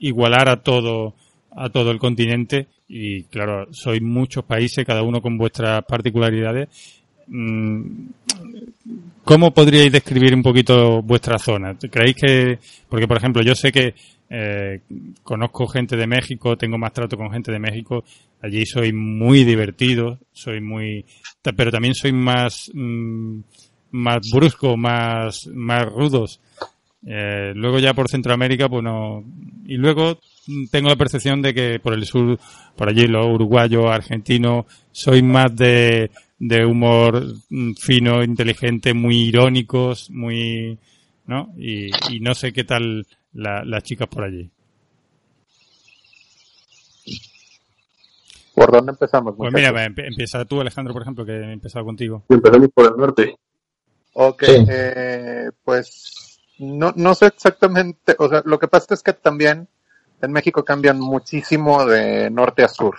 igualar 0.00 0.48
a 0.48 0.56
todo, 0.56 1.14
a 1.52 1.68
todo 1.68 1.90
el 1.90 1.98
continente 1.98 2.66
y, 2.88 3.24
claro, 3.24 3.68
sois 3.70 4.02
muchos 4.02 4.44
países, 4.44 4.84
cada 4.84 5.02
uno 5.02 5.20
con 5.20 5.38
vuestras 5.38 5.84
particularidades. 5.84 6.68
Mm, 7.28 8.08
¿Cómo 9.22 9.52
podríais 9.52 9.92
describir 9.92 10.34
un 10.34 10.42
poquito 10.42 11.02
vuestra 11.02 11.38
zona? 11.38 11.76
¿Creéis 11.78 12.16
que, 12.16 12.58
porque 12.88 13.06
por 13.06 13.18
ejemplo, 13.18 13.42
yo 13.42 13.54
sé 13.54 13.70
que 13.70 13.94
eh, 14.28 14.80
conozco 15.22 15.66
gente 15.66 15.96
de 15.96 16.06
México, 16.06 16.56
tengo 16.56 16.78
más 16.78 16.92
trato 16.92 17.16
con 17.16 17.30
gente 17.30 17.52
de 17.52 17.58
México, 17.58 18.04
allí 18.40 18.64
soy 18.64 18.92
muy 18.92 19.44
divertido, 19.44 20.18
soy 20.32 20.60
muy, 20.60 21.04
pero 21.56 21.70
también 21.70 21.94
soy 21.94 22.12
más, 22.12 22.70
mm, 22.72 23.40
más 23.92 24.30
brusco, 24.32 24.76
más, 24.76 25.46
más 25.48 25.84
rudos. 25.86 26.40
Eh, 27.06 27.52
luego 27.54 27.78
ya 27.78 27.94
por 27.94 28.08
Centroamérica, 28.10 28.68
pues 28.68 28.82
no, 28.84 29.24
y 29.64 29.76
luego 29.76 30.18
tengo 30.70 30.88
la 30.90 30.96
percepción 30.96 31.40
de 31.40 31.54
que 31.54 31.80
por 31.80 31.94
el 31.94 32.04
sur, 32.04 32.38
por 32.76 32.88
allí 32.88 33.06
los 33.06 33.26
uruguayos, 33.26 33.86
argentinos, 33.86 34.66
soy 34.92 35.22
más 35.22 35.54
de, 35.56 36.10
de 36.38 36.66
humor 36.66 37.24
mm, 37.48 37.72
fino, 37.74 38.22
inteligente, 38.22 38.92
muy 38.92 39.16
irónicos, 39.28 40.10
muy, 40.10 40.78
¿no? 41.26 41.54
Y, 41.56 41.86
y 42.14 42.20
no 42.20 42.34
sé 42.34 42.52
qué 42.52 42.64
tal 42.64 43.06
la- 43.32 43.64
las 43.64 43.82
chicas 43.82 44.08
por 44.08 44.24
allí. 44.24 44.50
¿Por 48.54 48.70
dónde 48.72 48.92
empezamos? 48.92 49.34
Pues 49.36 49.52
muchachos? 49.52 49.72
mira, 49.72 49.86
empe- 49.88 50.06
empieza 50.06 50.44
tú, 50.44 50.60
Alejandro, 50.60 50.92
por 50.92 51.02
ejemplo, 51.02 51.24
que 51.24 51.32
he 51.32 51.52
empezado 51.52 51.84
contigo. 51.84 52.24
Empezamos 52.28 52.68
por 52.74 52.86
el 52.92 52.96
norte. 52.98 53.36
Ok, 54.12 54.42
Sí. 54.44 54.64
eh, 54.68 55.50
pues 55.64 56.38
no, 56.58 56.92
no 56.96 57.14
sé 57.14 57.26
exactamente, 57.26 58.16
o 58.18 58.28
sea, 58.28 58.42
lo 58.44 58.58
que 58.58 58.68
pasa 58.68 58.94
es 58.94 59.02
que 59.02 59.12
también 59.12 59.68
en 60.20 60.32
México 60.32 60.64
cambian 60.64 60.98
muchísimo 61.00 61.86
de 61.86 62.30
norte 62.30 62.62
a 62.62 62.68
sur. 62.68 62.96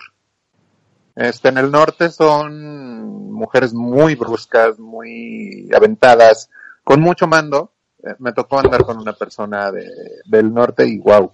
Este, 1.14 1.48
en 1.50 1.58
el 1.58 1.70
norte 1.70 2.10
son 2.10 3.30
mujeres 3.32 3.74
muy 3.74 4.14
bruscas, 4.14 4.78
muy 4.78 5.68
aventadas, 5.74 6.48
con 6.82 7.00
mucho 7.00 7.26
mando. 7.26 7.72
Eh, 8.02 8.14
me 8.18 8.32
tocó 8.32 8.58
andar 8.58 8.84
con 8.84 8.98
una 8.98 9.12
persona 9.12 9.70
de, 9.70 9.88
del 10.24 10.52
norte 10.52 10.86
y 10.86 10.98
wow, 10.98 11.32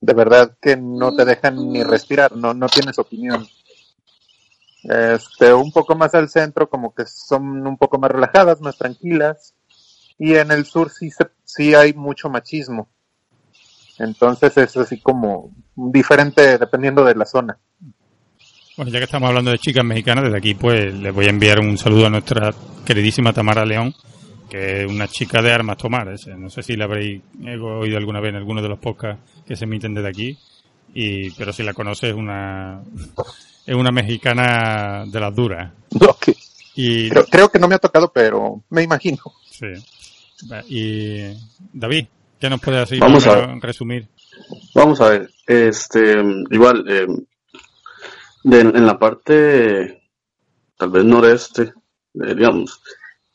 de 0.00 0.14
verdad 0.14 0.56
que 0.60 0.76
no 0.76 1.14
te 1.14 1.24
dejan 1.24 1.70
ni 1.72 1.82
respirar, 1.82 2.34
no, 2.36 2.54
no 2.54 2.68
tienes 2.68 2.98
opinión. 2.98 3.46
Este, 4.84 5.52
un 5.52 5.72
poco 5.72 5.94
más 5.94 6.14
al 6.14 6.28
centro, 6.28 6.68
como 6.68 6.94
que 6.94 7.04
son 7.06 7.66
un 7.66 7.76
poco 7.76 7.98
más 7.98 8.10
relajadas, 8.10 8.60
más 8.60 8.78
tranquilas. 8.78 9.54
Y 10.18 10.34
en 10.34 10.50
el 10.50 10.64
sur 10.64 10.90
sí, 10.90 11.10
se, 11.10 11.26
sí 11.44 11.74
hay 11.74 11.92
mucho 11.92 12.28
machismo. 12.28 12.88
Entonces 13.98 14.56
es 14.56 14.76
así 14.76 14.98
como 15.00 15.50
diferente 15.74 16.58
dependiendo 16.58 17.04
de 17.04 17.14
la 17.14 17.26
zona. 17.26 17.58
Bueno, 18.76 18.92
ya 18.92 18.98
que 18.98 19.04
estamos 19.04 19.28
hablando 19.28 19.50
de 19.50 19.58
chicas 19.58 19.84
mexicanas, 19.84 20.24
desde 20.24 20.38
aquí 20.38 20.54
pues 20.54 20.94
les 20.94 21.12
voy 21.12 21.26
a 21.26 21.30
enviar 21.30 21.60
un 21.60 21.76
saludo 21.76 22.06
a 22.06 22.10
nuestra 22.10 22.54
queridísima 22.86 23.32
Tamara 23.32 23.66
León, 23.66 23.94
que 24.48 24.84
es 24.84 24.90
una 24.90 25.06
chica 25.06 25.42
de 25.42 25.52
armas 25.52 25.76
tomar. 25.76 26.14
No 26.38 26.48
sé 26.48 26.62
si 26.62 26.76
la 26.76 26.86
habréis 26.86 27.20
oído 27.44 27.98
alguna 27.98 28.20
vez 28.20 28.30
en 28.30 28.36
alguno 28.36 28.62
de 28.62 28.68
los 28.68 28.78
podcasts 28.78 29.22
que 29.46 29.54
se 29.54 29.64
emiten 29.64 29.92
desde 29.92 30.08
aquí, 30.08 30.38
y 30.94 31.30
pero 31.32 31.52
si 31.52 31.62
la 31.62 31.74
conoces 31.74 32.10
es 32.10 32.16
una 32.16 32.82
es 33.70 33.76
una 33.76 33.92
mexicana 33.92 35.04
de 35.06 35.20
las 35.20 35.34
duras. 35.34 35.72
Ok. 36.00 36.28
Y 36.74 37.08
Creo, 37.10 37.24
creo 37.26 37.48
que 37.50 37.58
no 37.58 37.68
me 37.68 37.74
ha 37.74 37.78
tocado, 37.78 38.10
pero 38.12 38.62
me 38.70 38.82
imagino. 38.82 39.18
sí. 39.50 39.66
Y 40.68 41.36
David, 41.72 42.06
¿qué 42.40 42.48
nos 42.50 42.60
puedes 42.60 42.80
decir? 42.88 42.98
Vamos 43.00 43.26
a 43.26 43.54
resumir. 43.60 44.08
Vamos 44.74 45.00
a 45.00 45.10
ver, 45.10 45.30
este, 45.46 46.14
igual, 46.50 46.84
eh, 46.88 47.06
de- 48.44 48.60
en 48.60 48.86
la 48.86 48.98
parte, 48.98 50.02
tal 50.78 50.90
vez 50.90 51.04
noreste, 51.04 51.62
eh, 51.64 52.34
digamos, 52.34 52.80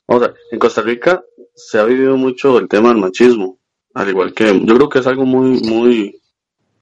vamos 0.08 0.24
a 0.24 0.28
ver, 0.28 0.36
en 0.52 0.60
Costa 0.60 0.82
Rica 0.82 1.22
se 1.54 1.78
ha 1.78 1.84
vivido 1.84 2.18
mucho 2.18 2.58
el 2.58 2.68
tema 2.68 2.90
del 2.90 2.98
machismo, 2.98 3.60
al 3.94 4.10
igual 4.10 4.34
que, 4.34 4.60
yo 4.66 4.76
creo 4.76 4.90
que 4.90 5.00
es 5.00 5.08
algo 5.08 5.26
muy, 5.26 5.60
muy, 5.62 6.20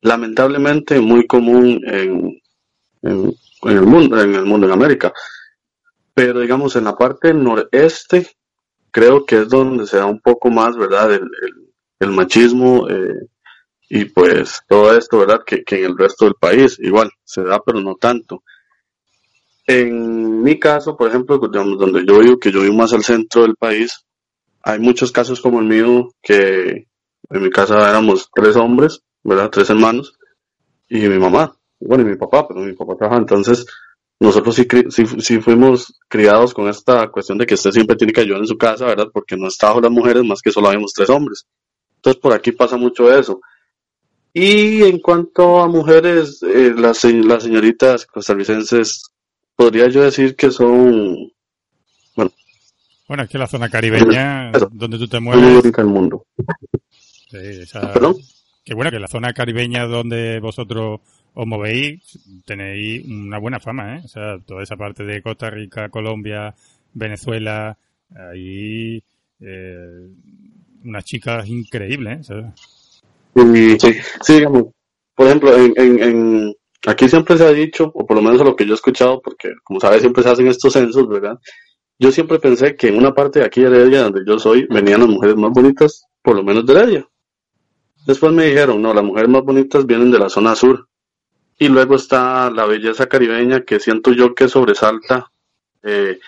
lamentablemente 0.02 1.00
muy 1.02 1.28
común 1.28 1.82
en, 1.86 2.40
en, 3.04 3.36
el 3.64 3.82
mundo, 3.82 4.22
en 4.22 4.36
el 4.36 4.46
mundo, 4.46 4.68
en 4.68 4.74
América, 4.74 5.14
pero 6.14 6.40
digamos 6.40 6.76
en 6.76 6.86
la 6.86 6.96
parte 6.96 7.34
noreste, 7.34 8.28
creo 8.92 9.26
que 9.26 9.42
es 9.42 9.50
donde 9.50 9.86
se 9.88 9.98
da 9.98 10.06
un 10.06 10.20
poco 10.20 10.50
más, 10.50 10.76
¿verdad? 10.76 11.14
El, 11.14 11.30
el, 12.00 12.12
machismo, 12.12 12.88
eh, 12.90 13.28
y 13.90 14.06
pues 14.06 14.62
todo 14.68 14.98
esto, 14.98 15.20
¿verdad? 15.20 15.42
Que, 15.46 15.64
que 15.64 15.80
en 15.80 15.86
el 15.86 15.98
resto 15.98 16.26
del 16.26 16.36
país 16.36 16.78
igual 16.80 17.12
se 17.24 17.44
da, 17.44 17.62
pero 17.64 17.80
no 17.80 17.96
tanto. 17.96 18.44
En 19.66 20.42
mi 20.42 20.60
caso, 20.60 20.98
por 20.98 21.10
ejemplo, 21.10 21.40
digamos, 21.40 21.80
donde 21.80 22.06
yo 22.06 22.20
vivo, 22.20 22.38
que 22.38 22.52
yo 22.52 22.62
vivo 22.62 22.74
más 22.74 22.94
al 22.94 23.04
centro 23.04 23.44
del 23.44 23.56
país, 23.56 24.06
hay 24.62 24.80
muchos 24.80 25.12
casos 25.12 25.40
como 25.42 25.60
el 25.60 25.66
mío, 25.66 26.10
que 26.22 26.88
en 27.30 27.42
mi 27.42 27.50
casa 27.50 27.90
éramos 27.90 28.30
tres 28.34 28.56
hombres, 28.56 29.02
¿verdad? 29.24 29.50
Tres 29.50 29.70
hermanos, 29.70 30.18
y 30.90 31.08
mi 31.08 31.18
mamá, 31.18 31.56
bueno, 31.88 32.04
y 32.04 32.08
mi 32.12 32.16
papá, 32.16 32.48
pero 32.48 32.62
mi 32.62 32.74
papá 32.74 32.96
trabaja, 32.96 33.20
entonces 33.20 33.66
nosotros 34.20 34.56
sí, 34.56 34.66
sí, 34.90 35.06
sí 35.20 35.42
fuimos 35.42 36.00
criados 36.08 36.54
con 36.54 36.68
esta 36.70 37.10
cuestión 37.10 37.38
de 37.38 37.46
que 37.46 37.56
usted 37.56 37.72
siempre 37.72 37.96
tiene 37.96 38.14
que 38.14 38.22
ayudar 38.22 38.40
en 38.42 38.48
su 38.48 38.58
casa, 38.58 38.86
¿verdad? 38.86 39.08
Porque 39.14 39.36
no 39.36 39.48
está 39.48 39.74
las 39.80 39.92
mujeres, 39.92 40.24
más 40.24 40.42
que 40.42 40.52
solo 40.52 40.68
habíamos 40.68 40.94
tres 40.94 41.10
hombres. 41.10 41.46
Entonces 41.98 42.22
por 42.22 42.34
aquí 42.34 42.52
pasa 42.52 42.78
mucho 42.78 43.14
eso. 43.14 43.42
Y 44.34 44.84
en 44.84 45.00
cuanto 45.00 45.60
a 45.62 45.68
mujeres, 45.68 46.42
eh, 46.44 46.74
las, 46.76 47.04
las 47.04 47.44
señoritas 47.44 48.06
costarricenses, 48.06 49.04
podría 49.56 49.88
yo 49.90 50.04
decir 50.04 50.36
que 50.36 50.50
son 50.52 51.32
Bueno, 53.08 53.24
es 53.24 53.30
que 53.30 53.38
la 53.38 53.48
zona 53.48 53.70
caribeña, 53.70 54.52
Eso. 54.52 54.70
donde 54.72 54.98
tú 54.98 55.08
te 55.08 55.20
mueves, 55.20 55.44
bonitas 55.46 55.74
del 55.74 55.86
mundo. 55.94 56.26
sí, 57.30 57.38
esa- 57.62 57.94
¿Perdón? 57.94 58.16
que 58.64 58.74
bueno, 58.74 58.90
que 58.92 59.00
la 59.00 59.08
zona 59.10 59.34
caribeña 59.34 59.86
donde 59.86 60.40
vosotros 60.40 61.02
os 61.34 61.48
movéis, 61.48 62.20
tenéis 62.46 63.06
una 63.08 63.40
buena 63.40 63.60
fama, 63.60 63.98
¿eh? 63.98 64.02
O 64.04 64.08
sea, 64.08 64.40
toda 64.46 64.64
esa 64.64 64.78
parte 64.78 65.04
de 65.04 65.22
Costa 65.22 65.50
Rica, 65.50 65.90
Colombia, 65.90 66.54
Venezuela, 66.94 67.78
ahí, 68.16 69.04
eh, 69.40 70.08
unas 70.84 71.06
chicas 71.06 71.48
increíbles, 71.48 72.30
¿eh? 72.30 72.52
Y, 73.36 73.80
sí, 73.80 74.34
digamos, 74.34 74.66
por 75.16 75.28
ejemplo, 75.28 75.56
en, 75.56 75.74
en, 75.78 76.56
aquí 76.86 77.10
siempre 77.10 77.38
se 77.38 77.46
ha 77.46 77.52
dicho, 77.52 77.92
o 77.94 78.06
por 78.06 78.18
lo 78.18 78.24
menos 78.24 78.42
lo 78.42 78.56
que 78.56 78.66
yo 78.66 78.74
he 78.74 78.76
escuchado, 78.76 79.22
porque 79.22 79.54
como 79.64 79.80
sabes 79.80 80.02
siempre 80.02 80.22
se 80.22 80.30
hacen 80.30 80.48
estos 80.48 80.74
censos, 80.74 81.08
¿verdad? 81.08 81.40
Yo 81.98 82.12
siempre 82.12 82.40
pensé 82.40 82.76
que 82.76 82.90
en 82.90 82.98
una 82.98 83.14
parte 83.14 83.40
de 83.40 83.46
aquí 83.46 83.62
de 83.62 83.68
Heredia, 83.68 84.04
donde 84.04 84.22
yo 84.26 84.38
soy, 84.38 84.68
venían 84.70 85.00
las 85.00 85.10
mujeres 85.10 85.36
más 85.36 85.52
bonitas, 85.52 86.06
por 86.22 86.36
lo 86.36 86.44
menos 86.44 86.66
de 86.66 86.74
Heredia. 86.74 87.08
Después 88.06 88.34
me 88.34 88.46
dijeron, 88.46 88.82
no, 88.82 88.94
las 88.94 89.04
mujeres 89.04 89.30
más 89.30 89.44
bonitas 89.44 89.86
vienen 89.86 90.12
de 90.12 90.20
la 90.20 90.30
zona 90.30 90.56
sur. 90.56 90.88
Y 91.58 91.68
luego 91.68 91.96
está 91.96 92.50
la 92.50 92.66
belleza 92.66 93.08
caribeña 93.08 93.62
que 93.62 93.80
siento 93.80 94.12
yo 94.12 94.34
que 94.34 94.48
sobresalta, 94.48 95.32
eh, 95.84 96.20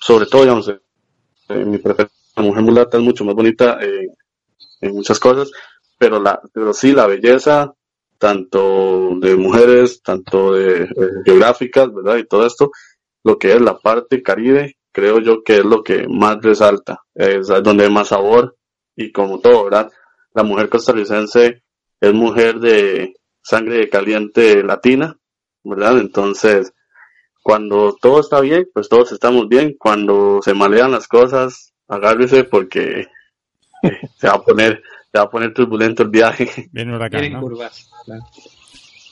sobre 0.00 0.26
todo, 0.26 0.42
digamos, 0.42 0.68
eh, 0.68 1.64
mi 1.64 1.78
la 1.78 2.42
mujer 2.42 2.62
mulata 2.62 2.98
es 2.98 3.02
mucho 3.02 3.24
más 3.24 3.34
bonita 3.34 3.78
en 4.80 4.94
muchas 4.94 5.18
cosas, 5.18 5.50
pero 5.98 6.20
la, 6.20 6.40
pero 6.52 6.72
sí 6.72 6.92
la 6.92 7.06
belleza, 7.06 7.74
tanto 8.18 9.16
de 9.20 9.36
mujeres, 9.36 10.02
tanto 10.02 10.54
de 10.54 10.84
eh, 10.84 10.88
geográficas, 11.24 11.92
¿verdad? 11.92 12.16
Y 12.16 12.26
todo 12.26 12.46
esto, 12.46 12.70
lo 13.24 13.38
que 13.38 13.52
es 13.52 13.60
la 13.60 13.78
parte 13.78 14.22
caribe, 14.22 14.76
creo 14.92 15.20
yo 15.20 15.42
que 15.42 15.58
es 15.58 15.64
lo 15.64 15.82
que 15.82 16.06
más 16.08 16.40
resalta, 16.42 17.02
es 17.14 17.48
donde 17.62 17.84
hay 17.84 17.90
más 17.90 18.08
sabor 18.08 18.56
y 18.94 19.12
como 19.12 19.40
todo, 19.40 19.64
¿verdad? 19.64 19.90
La 20.34 20.42
mujer 20.42 20.68
costarricense 20.68 21.62
es 22.00 22.12
mujer 22.12 22.60
de 22.60 23.14
sangre 23.46 23.88
caliente 23.88 24.62
latina, 24.64 25.16
¿verdad? 25.62 26.00
Entonces, 26.00 26.72
cuando 27.42 27.96
todo 28.00 28.20
está 28.20 28.40
bien, 28.40 28.68
pues 28.74 28.88
todos 28.88 29.12
estamos 29.12 29.48
bien. 29.48 29.76
Cuando 29.78 30.40
se 30.42 30.52
malean 30.52 30.90
las 30.90 31.06
cosas, 31.06 31.72
agárrese 31.86 32.42
porque 32.42 33.06
eh, 33.82 33.90
se 34.18 34.26
va 34.26 34.34
a 34.34 34.42
poner, 34.42 34.82
se 35.12 35.18
va 35.18 35.24
a 35.24 35.30
poner 35.30 35.54
turbulento 35.54 36.02
el 36.02 36.08
viaje. 36.08 36.68
viene 36.72 36.90
un 36.90 36.96
huracán, 36.96 37.32
¿no? 37.32 37.40
curvas. 37.40 37.88
claro. 38.04 38.22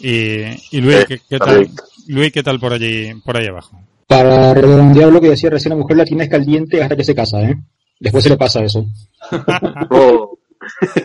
Y, 0.01 0.43
y 0.73 0.81
Luis, 0.81 0.97
Eh, 0.97 1.05
¿qué, 1.07 1.21
qué 1.29 1.39
tal. 1.39 1.69
Luis, 2.09 2.33
¿qué 2.33 2.43
tal 2.43 2.59
por 2.59 2.73
allí, 2.73 3.15
por 3.25 3.37
ahí 3.37 3.47
abajo? 3.47 3.81
Para 4.09 4.53
redondear 4.53 5.13
lo 5.13 5.21
que 5.21 5.31
decía 5.31 5.51
recién, 5.51 5.71
la 5.71 5.77
mujer 5.77 5.97
latina 5.97 6.25
es 6.25 6.31
caliente 6.31 6.83
hasta 6.83 6.97
que 6.97 7.05
se 7.05 7.15
casa, 7.15 7.41
¿eh? 7.41 7.55
Después 8.01 8.25
se 8.25 8.31
le 8.31 8.37
pasa 8.37 8.65
eso. 8.65 8.85
Oh, 9.91 10.39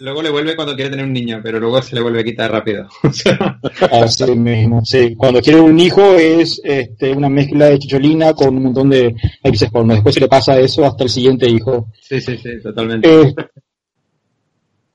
Luego 0.00 0.22
le 0.22 0.30
vuelve 0.30 0.54
cuando 0.54 0.76
quiere 0.76 0.90
tener 0.90 1.04
un 1.04 1.12
niño, 1.12 1.40
pero 1.42 1.58
luego 1.58 1.82
se 1.82 1.96
le 1.96 2.00
vuelve 2.02 2.20
a 2.20 2.24
quitar 2.24 2.52
rápido. 2.52 2.88
Así 3.90 4.24
mismo, 4.36 4.84
sí. 4.84 5.14
Cuando 5.16 5.40
quiere 5.40 5.60
un 5.60 5.78
hijo 5.78 6.14
es 6.14 6.60
este, 6.62 7.10
una 7.12 7.28
mezcla 7.28 7.66
de 7.66 7.78
chicholina 7.80 8.32
con 8.32 8.56
un 8.56 8.62
montón 8.64 8.90
de 8.90 9.14
actrices 9.42 9.70
porno. 9.70 9.94
Después 9.94 10.14
se 10.14 10.20
le 10.20 10.28
pasa 10.28 10.58
eso 10.60 10.84
hasta 10.84 11.02
el 11.02 11.10
siguiente 11.10 11.48
hijo. 11.48 11.88
sí, 12.00 12.20
sí, 12.20 12.36
sí, 12.38 12.50
totalmente. 12.62 13.08
Eh, 13.22 13.34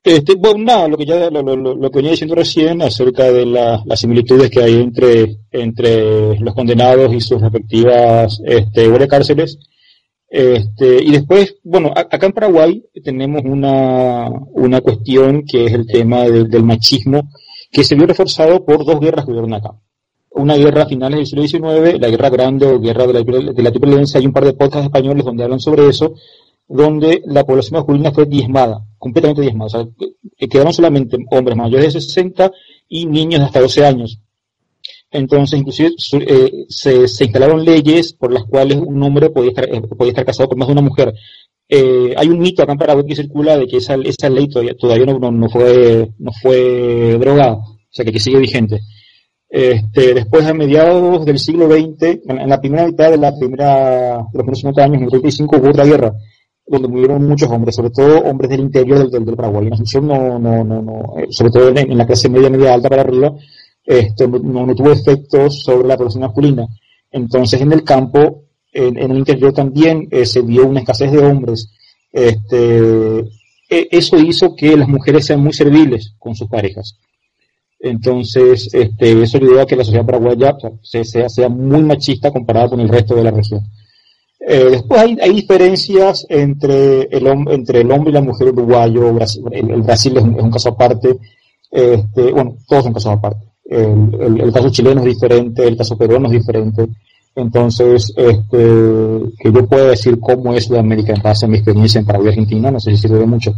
este, 0.04 0.34
bueno, 0.36 0.64
nada, 0.64 0.88
lo 0.88 0.96
que 0.96 1.06
ya 1.06 1.30
lo, 1.30 1.42
lo- 1.42 1.90
que 1.90 1.96
venía 1.96 2.10
diciendo 2.10 2.34
recién 2.34 2.80
acerca 2.82 3.24
de 3.32 3.46
la- 3.46 3.82
las 3.86 4.00
similitudes 4.00 4.50
que 4.50 4.62
hay 4.62 4.74
entre, 4.74 5.36
entre 5.50 6.38
los 6.40 6.54
condenados 6.54 7.12
y 7.14 7.20
sus 7.20 7.40
respectivas 7.40 8.40
este, 8.44 8.90
cárceles. 9.08 9.58
Este, 10.36 11.00
y 11.00 11.12
después, 11.12 11.58
bueno, 11.62 11.92
acá 11.94 12.26
en 12.26 12.32
Paraguay 12.32 12.84
tenemos 13.04 13.42
una, 13.44 14.28
una 14.50 14.80
cuestión 14.80 15.44
que 15.46 15.66
es 15.66 15.72
el 15.72 15.86
tema 15.86 16.24
del- 16.24 16.48
del 16.48 16.64
machismo, 16.64 17.30
que 17.70 17.84
se 17.84 17.94
vio 17.94 18.04
reforzado 18.04 18.64
por 18.64 18.84
dos 18.84 18.98
guerras 18.98 19.24
que 19.24 19.30
hubieron 19.30 19.54
acá. 19.54 19.78
Una 20.30 20.56
guerra 20.56 20.82
a 20.82 20.86
finales 20.86 21.18
del 21.18 21.26
siglo 21.46 21.70
XIX, 21.70 22.00
la 22.00 22.08
guerra 22.10 22.30
grande 22.30 22.66
o 22.66 22.80
guerra 22.80 23.06
de 23.06 23.12
la, 23.12 23.22
de 23.22 23.62
la 23.62 23.70
hay 24.18 24.26
un 24.26 24.32
par 24.32 24.44
de 24.44 24.54
podcasts 24.54 24.86
españoles 24.86 25.24
donde 25.24 25.44
hablan 25.44 25.60
sobre 25.60 25.86
eso, 25.88 26.14
donde 26.66 27.22
la 27.26 27.44
población 27.44 27.76
masculina 27.78 28.10
fue 28.10 28.26
diezmada, 28.26 28.84
completamente 28.98 29.42
diezmada. 29.42 29.66
O 29.66 29.70
sea, 29.70 29.86
que- 29.96 30.48
quedaron 30.48 30.72
solamente 30.72 31.16
hombres 31.30 31.56
mayores 31.56 31.94
de 31.94 32.00
60 32.00 32.50
y 32.88 33.06
niños 33.06 33.38
de 33.38 33.46
hasta 33.46 33.60
12 33.60 33.86
años. 33.86 34.18
Entonces, 35.14 35.60
inclusive 35.60 35.92
eh, 36.26 36.66
se, 36.68 36.96
instalaron 36.96 37.64
leyes 37.64 38.12
por 38.14 38.32
las 38.32 38.42
cuales 38.46 38.78
un 38.78 39.00
hombre 39.00 39.30
podía 39.30 39.50
estar, 39.50 39.64
eh, 39.72 39.80
podía 39.82 40.10
estar 40.10 40.24
casado 40.24 40.48
con 40.48 40.58
más 40.58 40.66
de 40.66 40.72
una 40.72 40.82
mujer. 40.82 41.14
Eh, 41.68 42.12
hay 42.16 42.28
un 42.28 42.40
mito 42.40 42.64
acá 42.64 42.72
en 42.72 42.78
Paraguay 42.78 43.06
que 43.06 43.14
circula 43.14 43.56
de 43.56 43.68
que 43.68 43.76
esa, 43.76 43.94
esa 43.94 44.28
ley 44.28 44.48
todavía, 44.48 44.74
todavía 44.76 45.06
no, 45.06 45.20
no, 45.20 45.30
no 45.30 45.48
fue, 45.48 46.10
no 46.18 46.32
fue 46.42 47.16
drogada, 47.20 47.54
o 47.54 47.78
sea 47.90 48.04
que, 48.04 48.18
sigue 48.18 48.40
vigente. 48.40 48.80
Este, 49.48 50.14
después, 50.14 50.44
a 50.46 50.52
mediados 50.52 51.24
del 51.24 51.38
siglo 51.38 51.68
XX, 51.68 52.02
en, 52.26 52.40
en 52.40 52.48
la 52.48 52.60
primera 52.60 52.84
mitad 52.84 53.12
de 53.12 53.16
la 53.16 53.38
primera, 53.38 54.16
de 54.16 54.16
los 54.16 54.42
primeros 54.42 54.58
50 54.58 54.82
años, 54.82 54.96
en 54.96 55.04
el 55.04 55.10
35 55.10 55.56
hubo 55.58 55.68
otra 55.68 55.84
guerra, 55.84 56.12
donde 56.66 56.88
murieron 56.88 57.24
muchos 57.24 57.48
hombres, 57.50 57.76
sobre 57.76 57.90
todo 57.90 58.18
hombres 58.22 58.50
del 58.50 58.60
interior 58.60 58.98
del, 58.98 59.10
del, 59.10 59.24
del 59.24 59.36
Paraguay. 59.36 59.68
En 59.68 59.74
Asunción 59.74 60.08
no, 60.08 60.40
no, 60.40 60.64
no, 60.64 60.82
no, 60.82 61.14
eh, 61.18 61.28
sobre 61.30 61.52
todo 61.52 61.68
en, 61.68 61.78
en 61.78 61.96
la 61.96 62.04
clase 62.04 62.28
media, 62.28 62.50
media 62.50 62.74
alta 62.74 62.88
para 62.88 63.02
arriba, 63.02 63.32
esto 63.84 64.26
no, 64.28 64.74
tuvo 64.74 64.92
efectos 64.92 65.62
sobre 65.62 65.88
la 65.88 65.96
población 65.96 66.22
masculina. 66.22 66.66
Entonces, 67.10 67.60
en 67.60 67.72
el 67.72 67.84
campo, 67.84 68.44
en, 68.72 68.98
el 68.98 69.18
interior 69.18 69.52
también 69.52 70.08
eh, 70.10 70.26
se 70.26 70.42
vio 70.42 70.66
una 70.66 70.80
escasez 70.80 71.12
de 71.12 71.18
hombres. 71.18 71.70
Este, 72.10 73.18
e- 73.68 73.88
eso 73.90 74.18
hizo 74.18 74.54
que 74.56 74.76
las 74.76 74.88
mujeres 74.88 75.26
sean 75.26 75.40
muy 75.40 75.52
serviles 75.52 76.14
con 76.18 76.34
sus 76.34 76.48
parejas. 76.48 76.98
Entonces, 77.78 78.72
este, 78.72 79.22
eso 79.22 79.36
ayudó 79.36 79.60
a 79.60 79.66
que 79.66 79.76
la 79.76 79.84
sociedad 79.84 80.06
paraguaya 80.06 80.56
sea, 80.82 81.04
se- 81.04 81.28
sea, 81.28 81.48
muy 81.48 81.82
machista 81.82 82.30
comparada 82.30 82.70
con 82.70 82.80
el 82.80 82.88
resto 82.88 83.14
de 83.14 83.24
la 83.24 83.30
región. 83.30 83.60
Eh, 84.46 84.68
después 84.70 85.00
hay, 85.00 85.32
diferencias 85.32 86.26
entre 86.28 87.02
el, 87.02 87.26
entre 87.50 87.80
el 87.80 87.90
hombre 87.90 88.10
y 88.10 88.14
la 88.14 88.20
mujer 88.20 88.48
uruguayo. 88.48 89.16
El 89.52 89.82
Brasil 89.82 90.16
es 90.16 90.22
un, 90.22 90.36
es 90.36 90.42
un 90.42 90.50
caso 90.50 90.70
aparte. 90.70 91.16
Este, 91.70 92.32
bueno, 92.32 92.56
todos 92.66 92.84
son 92.84 92.92
casos 92.92 93.12
aparte. 93.12 93.53
El, 93.66 94.14
el- 94.20 94.40
el 94.40 94.52
caso 94.52 94.70
chileno 94.70 95.00
es 95.00 95.06
diferente, 95.06 95.66
el 95.66 95.76
caso 95.76 95.96
peruano 95.96 96.26
es 96.26 96.32
diferente. 96.32 96.86
Entonces, 97.36 98.12
este, 98.16 98.56
que 99.38 99.52
yo 99.52 99.66
pueda 99.66 99.88
decir 99.88 100.20
cómo 100.20 100.54
es 100.54 100.64
Sudamérica 100.64 101.12
en 101.12 101.22
base 101.22 101.46
a 101.46 101.48
mi 101.48 101.56
experiencia 101.56 101.98
en 101.98 102.06
Paraguay 102.06 102.28
y 102.28 102.30
Argentina, 102.30 102.70
no 102.70 102.78
sé 102.78 102.92
si 102.92 102.98
sirve 103.08 103.26
mucho. 103.26 103.52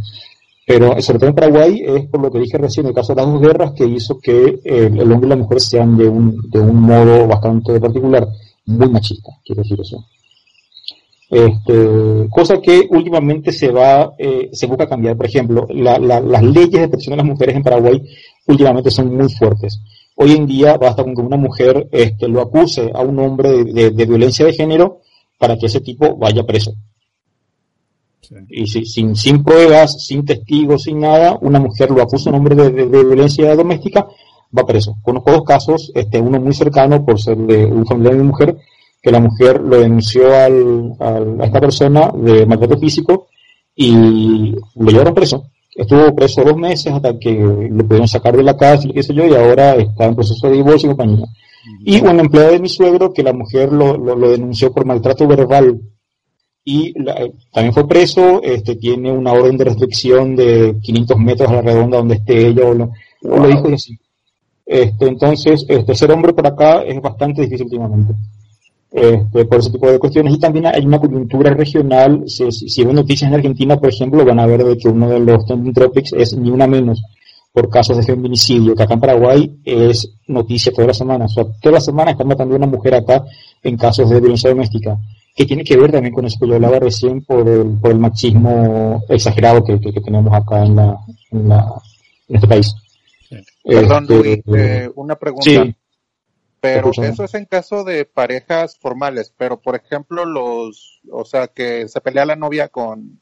Pero 0.65 0.99
sobre 1.01 1.19
todo 1.19 1.29
en 1.29 1.35
Paraguay 1.35 1.81
es 1.85 2.07
por 2.07 2.21
lo 2.21 2.31
que 2.31 2.39
dije 2.39 2.57
recién, 2.57 2.87
el 2.87 2.93
caso 2.93 3.13
de 3.13 3.21
las 3.21 3.31
dos 3.31 3.41
guerras, 3.41 3.71
que 3.73 3.85
hizo 3.85 4.19
que 4.19 4.59
el, 4.65 4.99
el 4.99 5.11
hombre 5.11 5.27
y 5.27 5.29
la 5.29 5.35
mujer 5.35 5.61
sean 5.61 5.95
de 5.95 6.07
un, 6.09 6.41
de 6.49 6.59
un 6.59 6.75
modo 6.81 7.27
bastante 7.27 7.79
particular, 7.79 8.27
muy 8.65 8.89
machista, 8.89 9.31
quiero 9.45 9.61
decir 9.61 9.79
eso. 9.79 10.03
Este, 11.29 12.27
cosa 12.29 12.61
que 12.61 12.87
últimamente 12.89 13.51
se 13.51 13.69
va, 13.69 14.13
eh, 14.17 14.49
se 14.53 14.65
busca 14.65 14.87
cambiar. 14.87 15.17
Por 15.17 15.25
ejemplo, 15.25 15.67
la- 15.69 15.99
la- 15.99 16.21
las 16.21 16.41
leyes 16.41 16.71
de 16.71 16.87
protección 16.87 17.11
de 17.13 17.17
las 17.17 17.25
mujeres 17.25 17.55
en 17.55 17.63
Paraguay 17.63 18.01
últimamente 18.47 18.89
son 18.91 19.15
muy 19.15 19.29
fuertes. 19.33 19.79
Hoy 20.15 20.31
en 20.31 20.47
día 20.47 20.77
basta 20.77 21.03
con 21.03 21.13
que 21.15 21.21
una 21.21 21.37
mujer 21.37 21.87
este, 21.91 22.27
lo 22.27 22.41
acuse 22.41 22.91
a 22.93 23.01
un 23.01 23.19
hombre 23.19 23.51
de, 23.51 23.73
de- 23.73 23.91
de 23.91 24.05
violencia 24.05 24.45
de 24.45 24.53
género 24.53 25.01
para 25.37 25.57
que 25.57 25.67
ese 25.67 25.81
tipo 25.81 26.15
vaya 26.15 26.43
preso. 26.43 26.73
Y 28.49 28.67
si- 28.67 28.85
sin, 28.85 29.15
sin 29.15 29.43
pruebas, 29.43 30.03
sin 30.05 30.25
testigos, 30.25 30.83
sin 30.83 30.99
nada, 30.99 31.37
una 31.41 31.59
mujer 31.59 31.91
lo 31.91 32.01
acusa 32.01 32.29
a 32.29 32.33
un 32.33 32.39
hombre 32.39 32.55
de, 32.55 32.69
de- 32.71 32.87
de 32.87 33.03
violencia 33.03 33.55
doméstica, 33.55 34.05
va 34.57 34.65
preso. 34.65 34.95
Conozco 35.01 35.31
dos 35.31 35.43
casos, 35.43 35.91
este, 35.95 36.19
uno 36.19 36.39
muy 36.39 36.53
cercano 36.53 37.05
por 37.05 37.21
ser 37.21 37.37
de 37.37 37.65
un 37.65 37.85
familiar 37.85 38.13
de 38.15 38.19
mi 38.21 38.27
mujer, 38.27 38.57
que 39.01 39.11
la 39.11 39.19
mujer 39.19 39.61
lo 39.61 39.77
denunció 39.79 40.33
al, 40.35 40.93
al- 40.99 41.41
a 41.41 41.45
esta 41.45 41.59
persona 41.61 42.11
de 42.15 42.45
maltrato 42.45 42.77
físico 42.77 43.27
y 43.75 44.51
lo 44.75 44.91
llevaron 44.91 45.13
preso. 45.13 45.45
Estuvo 45.77 46.13
preso 46.15 46.43
dos 46.43 46.57
meses 46.57 46.91
hasta 46.91 47.17
que 47.19 47.31
lo 47.33 47.83
pudieron 47.85 48.07
sacar 48.07 48.35
de 48.35 48.43
la 48.43 48.57
cárcel, 48.57 48.91
qué 48.93 49.03
sé 49.03 49.13
yo, 49.13 49.25
y 49.27 49.33
ahora 49.35 49.75
está 49.75 50.05
en 50.05 50.15
proceso 50.15 50.47
de 50.49 50.55
divorcio 50.55 50.87
y 50.87 50.95
compañía. 50.95 51.25
Y 51.85 52.01
un 52.01 52.19
empleado 52.19 52.51
de 52.53 52.59
mi 52.59 52.67
suegro 52.69 53.13
que 53.13 53.21
la 53.23 53.33
mujer 53.33 53.71
lo, 53.71 53.95
lo, 53.97 54.15
lo 54.15 54.29
denunció 54.31 54.71
por 54.73 54.85
maltrato 54.85 55.27
verbal 55.27 55.79
y 56.65 56.99
la- 57.01 57.27
también 57.53 57.73
fue 57.73 57.87
preso, 57.87 58.41
este, 58.41 58.75
tiene 58.75 59.11
una 59.11 59.33
orden 59.33 59.55
de 59.57 59.65
restricción 59.65 60.35
de 60.35 60.75
500 60.81 61.17
metros 61.19 61.49
a 61.49 61.53
la 61.55 61.61
redonda 61.61 61.97
donde 61.97 62.15
esté 62.15 62.47
ella 62.47 62.65
o 62.65 62.73
lo, 62.73 62.89
dijo 63.47 63.69
y 63.69 63.73
así. 63.73 63.97
Este, 64.65 65.07
entonces, 65.07 65.65
este, 65.69 65.93
ser 65.95 66.11
hombre 66.11 66.33
por 66.33 66.45
acá 66.47 66.81
es 66.83 66.99
bastante 67.01 67.41
difícil 67.43 67.65
últimamente. 67.67 68.13
Este, 68.89 69.45
por 69.45 69.59
ese 69.59 69.71
tipo 69.71 69.91
de 69.91 69.99
cuestiones. 69.99 70.33
Y 70.33 70.39
también 70.39 70.67
hay 70.67 70.85
una 70.85 70.99
coyuntura 70.99 71.53
regional. 71.53 72.23
Si, 72.27 72.51
si, 72.51 72.83
ven 72.83 72.95
noticias 72.95 73.29
en 73.29 73.35
Argentina, 73.35 73.77
por 73.77 73.89
ejemplo, 73.89 74.23
van 74.23 74.39
a 74.39 74.45
ver 74.45 74.63
de 74.63 74.77
que 74.77 74.87
uno 74.87 75.09
de 75.09 75.19
los 75.19 75.45
trending 75.45 75.73
topics 75.73 76.13
es 76.13 76.37
ni 76.37 76.49
una 76.49 76.67
menos 76.67 77.01
por 77.51 77.69
casos 77.69 77.97
de 77.97 78.03
feminicidio, 78.03 78.75
que 78.75 78.83
acá 78.83 78.93
en 78.93 78.99
Paraguay 78.99 79.59
es 79.65 80.13
noticia 80.27 80.71
toda 80.71 80.87
la 80.87 80.93
semana. 80.93 81.25
O 81.25 81.29
sea, 81.29 81.43
toda 81.59 81.73
la 81.73 81.81
semana 81.81 82.11
están 82.11 82.27
matando 82.27 82.53
a 82.53 82.57
una 82.57 82.67
mujer 82.67 82.93
acá 82.93 83.25
en 83.63 83.77
casos 83.77 84.09
de 84.09 84.19
violencia 84.19 84.51
doméstica, 84.51 84.97
que 85.35 85.45
tiene 85.45 85.63
que 85.63 85.75
ver 85.75 85.91
también 85.91 86.13
con 86.13 86.25
eso 86.25 86.37
que 86.39 86.47
yo 86.47 86.55
hablaba 86.55 86.79
recién 86.79 87.23
por 87.23 87.47
el, 87.47 87.79
por 87.81 87.91
el 87.91 87.97
machismo 87.97 89.03
exagerado 89.09 89.63
que, 89.63 89.79
que, 89.79 89.91
que 89.91 90.01
tenemos 90.01 90.31
acá 90.31 90.63
en, 90.63 90.75
la, 90.75 90.97
en, 91.31 91.49
la, 91.49 91.73
en 92.29 92.35
este 92.35 92.47
país. 92.47 92.75
Perdón, 93.63 94.03
Este, 94.03 94.15
Luis, 94.15 94.39
eh, 94.55 94.89
una 94.95 95.15
pregunta. 95.15 95.49
Sí. 95.49 95.75
Pero 96.59 96.89
eso 96.91 97.23
es 97.23 97.33
en 97.35 97.45
caso 97.45 97.83
de 97.83 98.05
parejas 98.05 98.77
formales, 98.79 99.31
pero 99.37 99.59
por 99.61 99.75
ejemplo 99.75 100.25
los, 100.25 101.01
o 101.11 101.23
sea, 101.23 101.47
que 101.47 101.87
se 101.87 102.01
pelea 102.01 102.25
la 102.25 102.35
novia 102.35 102.67
con, 102.69 103.21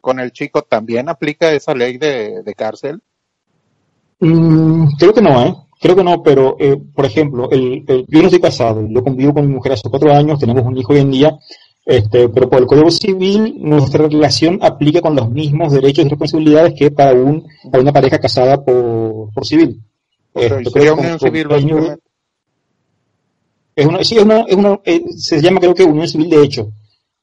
con 0.00 0.18
el 0.18 0.32
chico, 0.32 0.62
¿también 0.62 1.08
aplica 1.08 1.52
esa 1.52 1.74
ley 1.74 1.98
de, 1.98 2.42
de 2.42 2.54
cárcel? 2.54 3.02
Mm, 4.20 4.86
creo 4.98 5.12
que 5.12 5.22
no, 5.22 5.42
¿eh? 5.44 5.54
Creo 5.80 5.96
que 5.96 6.04
no, 6.04 6.22
pero, 6.22 6.56
eh, 6.58 6.76
por 6.94 7.06
ejemplo, 7.06 7.50
el, 7.50 7.84
el- 7.88 8.04
yo 8.08 8.18
no 8.20 8.24
estoy 8.26 8.40
casado, 8.40 8.86
yo 8.88 9.02
convivo 9.02 9.32
con 9.32 9.46
mi 9.46 9.54
mujer 9.54 9.72
hace 9.72 9.88
cuatro 9.88 10.12
años, 10.12 10.38
tenemos 10.38 10.62
un 10.64 10.76
hijo 10.76 10.92
hoy 10.92 11.00
en 11.00 11.10
día, 11.10 11.38
este, 11.86 12.28
pero 12.28 12.50
por 12.50 12.58
el 12.60 12.66
Código 12.66 12.90
Civil 12.90 13.54
nuestra 13.58 14.06
relación 14.06 14.58
aplica 14.62 15.00
con 15.00 15.16
los 15.16 15.30
mismos 15.30 15.72
derechos 15.72 16.04
y 16.04 16.08
responsabilidades 16.08 16.74
que 16.78 16.90
para, 16.90 17.14
un, 17.14 17.46
para 17.70 17.82
una 17.82 17.92
pareja 17.92 18.18
casada 18.18 18.62
por, 18.62 19.32
por 19.32 19.46
civil. 19.46 19.80
sería 20.34 20.70
creo 20.70 20.96
que 20.96 21.02
con- 21.18 21.18
civil, 21.20 21.48
con-. 21.48 22.00
Es 23.80 23.86
una, 23.86 24.04
sí, 24.04 24.16
es 24.16 24.24
una, 24.24 24.40
es 24.42 24.56
una, 24.56 24.78
eh, 24.84 25.02
se 25.16 25.40
llama 25.40 25.60
creo 25.60 25.74
que 25.74 25.84
unión 25.84 26.06
civil 26.08 26.28
de 26.30 26.42
hecho, 26.44 26.70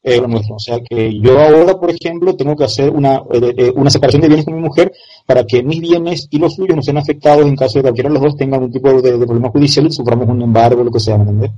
eh, 0.04 0.20
lo 0.22 0.28
nuestro. 0.28 0.56
O 0.56 0.60
sea 0.60 0.80
que 0.88 1.20
yo 1.20 1.40
ahora, 1.40 1.80
por 1.80 1.90
ejemplo, 1.92 2.36
tengo 2.36 2.56
que 2.56 2.64
hacer 2.64 2.90
una, 2.90 3.16
eh, 3.32 3.54
eh, 3.58 3.74
una 3.76 3.90
separación 3.90 4.22
de 4.22 4.28
bienes 4.30 4.46
con 4.46 4.56
mi 4.56 4.62
mujer 4.62 4.92
para 5.26 5.44
que 5.46 5.62
mis 5.64 5.80
bienes 5.82 6.28
y 6.32 6.38
los 6.40 6.56
suyos 6.56 6.76
no 6.76 6.82
sean 6.82 6.98
afectados 6.98 7.46
en 7.46 7.56
caso 7.56 7.74
de 7.74 7.80
que 7.80 7.84
cualquiera 7.84 8.10
de 8.10 8.14
los 8.16 8.24
dos 8.24 8.38
tenga 8.38 8.56
algún 8.58 8.72
tipo 8.72 9.02
de, 9.02 9.18
de 9.18 9.26
problema 9.26 9.50
judicial 9.50 9.86
y 9.88 9.92
suframos 9.92 10.28
un 10.30 10.42
embargo 10.42 10.84
lo 10.84 10.92
que 10.92 11.00
sea, 11.00 11.18
¿me 11.18 11.24
entiendes? 11.30 11.52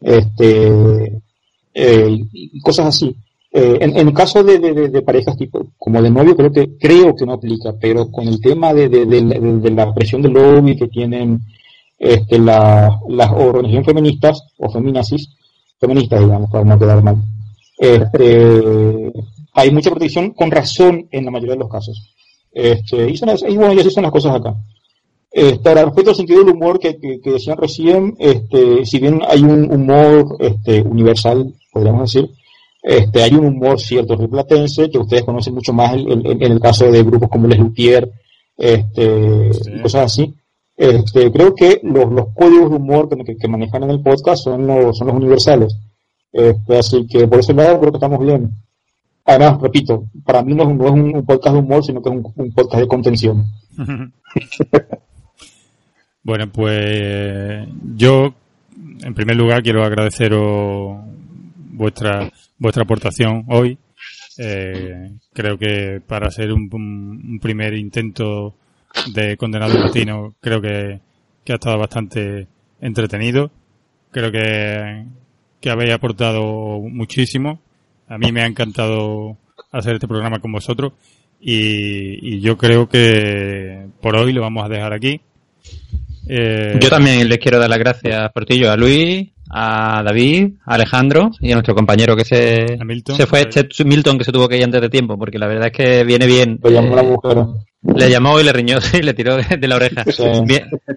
Este, 0.00 1.20
eh, 1.74 2.18
cosas 2.62 2.86
así. 2.86 3.14
En, 3.52 3.96
en 3.98 4.06
el 4.08 4.14
caso 4.14 4.44
de, 4.44 4.58
de- 4.60 4.88
de- 4.88 5.02
parejas 5.02 5.36
tipo, 5.36 5.66
como 5.76 6.00
de 6.00 6.08
novio, 6.10 6.36
creo 6.36 6.52
que, 6.52 6.78
creo 6.78 7.16
que 7.16 7.26
no 7.26 7.32
aplica, 7.32 7.74
pero 7.80 8.08
con 8.10 8.28
el 8.28 8.40
tema 8.40 8.72
de- 8.72 8.88
de 8.88 9.70
la 9.72 9.92
presión 9.92 10.22
del 10.22 10.32
lobby 10.34 10.76
que 10.76 10.86
tienen 10.86 11.40
este, 12.00 12.38
la- 12.38 12.98
las 13.08 13.30
organizaciones 13.30 13.86
feministas 13.86 14.42
o 14.58 14.70
feminazis, 14.70 15.36
feministas, 15.78 16.20
digamos, 16.20 16.50
para 16.50 16.64
no 16.64 16.78
quedar 16.78 17.02
mal, 17.04 17.16
este, 17.78 19.12
hay 19.54 19.70
mucha 19.70 19.90
protección 19.90 20.30
con 20.30 20.50
razón 20.50 21.06
en 21.10 21.24
la 21.24 21.30
mayoría 21.30 21.54
de 21.54 21.60
los 21.60 21.68
casos. 21.70 22.14
Este, 22.52 23.10
y, 23.10 23.16
son, 23.16 23.28
las- 23.28 23.42
y 23.42 23.56
bueno, 23.56 23.72
y 23.74 23.80
así 23.80 23.90
son 23.90 24.02
las 24.04 24.12
cosas 24.12 24.34
acá. 24.36 24.54
Este, 25.32 25.68
ahora, 25.68 25.84
respecto 25.84 26.10
al 26.10 26.16
sentido 26.16 26.42
del 26.44 26.54
humor 26.54 26.78
que, 26.80 26.98
que, 26.98 27.20
que 27.20 27.30
decían 27.32 27.56
recién, 27.56 28.16
este, 28.18 28.84
si 28.84 28.98
bien 28.98 29.20
hay 29.28 29.42
un 29.44 29.70
humor 29.72 30.36
este, 30.40 30.82
universal, 30.82 31.52
podríamos 31.72 32.12
decir, 32.12 32.30
este, 32.82 33.22
hay 33.22 33.34
un 33.34 33.44
humor 33.46 33.78
cierto 33.78 34.16
replatense 34.16 34.90
que 34.90 34.98
ustedes 34.98 35.22
conocen 35.22 35.54
mucho 35.54 35.72
más 35.72 35.92
en, 35.94 36.10
en- 36.26 36.42
en 36.42 36.52
el 36.52 36.60
caso 36.60 36.90
de 36.90 37.02
grupos 37.04 37.28
como 37.28 37.46
Les 37.46 37.58
Luthier, 37.58 38.10
este, 38.56 39.50
y 39.76 39.80
cosas 39.82 40.06
así. 40.06 40.34
Este, 40.80 41.30
creo 41.30 41.54
que 41.54 41.78
los, 41.82 42.10
los 42.10 42.28
códigos 42.34 42.70
de 42.70 42.76
humor 42.76 43.06
que, 43.10 43.48
manejan 43.48 43.82
en 43.82 43.90
el 43.90 44.00
podcast 44.00 44.44
son 44.44 44.66
los, 44.66 44.96
son 44.96 45.08
los 45.08 45.16
universales. 45.16 45.76
Este, 46.32 46.78
así 46.78 47.06
que 47.06 47.28
por 47.28 47.40
ese 47.40 47.52
lado 47.52 47.78
creo 47.80 47.92
que 47.92 47.98
estamos 47.98 48.24
bien. 48.24 48.50
Además, 49.26 49.60
repito, 49.60 50.04
para 50.24 50.42
mí 50.42 50.54
no 50.54 50.62
es 50.62 50.68
un, 50.70 50.78
no 50.78 50.86
es 50.86 50.92
un 50.92 51.26
podcast 51.26 51.54
de 51.54 51.60
humor, 51.60 51.84
sino 51.84 52.00
que 52.00 52.08
es 52.08 52.16
un, 52.34 52.52
podcast 52.54 52.80
de 52.80 52.88
contención. 52.88 53.44
Bueno, 56.22 56.52
pues 56.52 57.66
yo, 57.96 58.34
en 59.02 59.14
primer 59.14 59.34
lugar, 59.36 59.62
quiero 59.62 59.82
agradeceros 59.82 60.98
vuestra 61.56 62.30
vuestra 62.58 62.82
aportación 62.82 63.44
hoy. 63.48 63.78
Eh, 64.36 65.12
creo 65.32 65.56
que 65.56 66.02
para 66.06 66.28
un- 66.52 66.68
un 66.72 67.38
primer 67.40 67.72
intento 67.72 68.54
de 69.14 69.36
condenado 69.36 69.78
latino, 69.78 70.34
creo 70.40 70.60
que, 70.60 71.00
que 71.44 71.52
ha 71.52 71.56
estado 71.56 71.78
bastante 71.78 72.46
entretenido. 72.80 73.50
Creo 74.10 74.32
que, 74.32 75.04
que 75.60 75.70
habéis 75.70 75.92
aportado 75.92 76.80
muchísimo. 76.80 77.60
A 78.08 78.18
mí 78.18 78.32
me 78.32 78.42
ha 78.42 78.46
encantado 78.46 79.36
hacer 79.72 79.94
este 79.94 80.08
programa 80.08 80.40
con 80.40 80.50
vosotros 80.52 80.92
y, 81.40 82.34
y 82.36 82.40
yo 82.40 82.58
creo 82.58 82.88
que 82.88 83.86
por 84.00 84.16
hoy 84.16 84.32
lo 84.32 84.40
vamos 84.40 84.64
a 84.64 84.68
dejar 84.68 84.92
aquí. 84.92 85.20
Eh, 86.28 86.78
Yo 86.80 86.88
también 86.90 87.28
les 87.28 87.38
quiero 87.38 87.58
dar 87.58 87.70
las 87.70 87.78
gracias, 87.78 88.30
Portillo, 88.32 88.70
a 88.70 88.76
Luis, 88.76 89.28
a 89.48 90.02
David, 90.04 90.54
a 90.64 90.74
Alejandro 90.74 91.30
y 91.40 91.50
a 91.50 91.54
nuestro 91.54 91.74
compañero 91.74 92.16
que 92.16 92.24
se, 92.24 92.78
Milton. 92.84 93.16
se 93.16 93.26
fue, 93.26 93.48
Milton, 93.84 94.18
que 94.18 94.24
se 94.24 94.32
tuvo 94.32 94.48
que 94.48 94.56
ir 94.56 94.64
antes 94.64 94.80
de 94.80 94.88
tiempo, 94.88 95.18
porque 95.18 95.38
la 95.38 95.48
verdad 95.48 95.68
es 95.68 95.72
que 95.72 96.04
viene 96.04 96.26
bien. 96.26 96.60
Lo 96.62 96.70
llamó 96.70 96.92
eh, 96.92 96.96
la 96.96 97.02
mujer. 97.02 97.38
Le 97.82 98.10
llamó 98.10 98.38
y 98.38 98.44
le 98.44 98.52
riñó 98.52 98.78
y 98.92 99.02
le 99.02 99.14
tiró 99.14 99.36
de, 99.36 99.56
de 99.56 99.68
la 99.68 99.76
oreja. 99.76 100.04
Sí. 100.04 100.24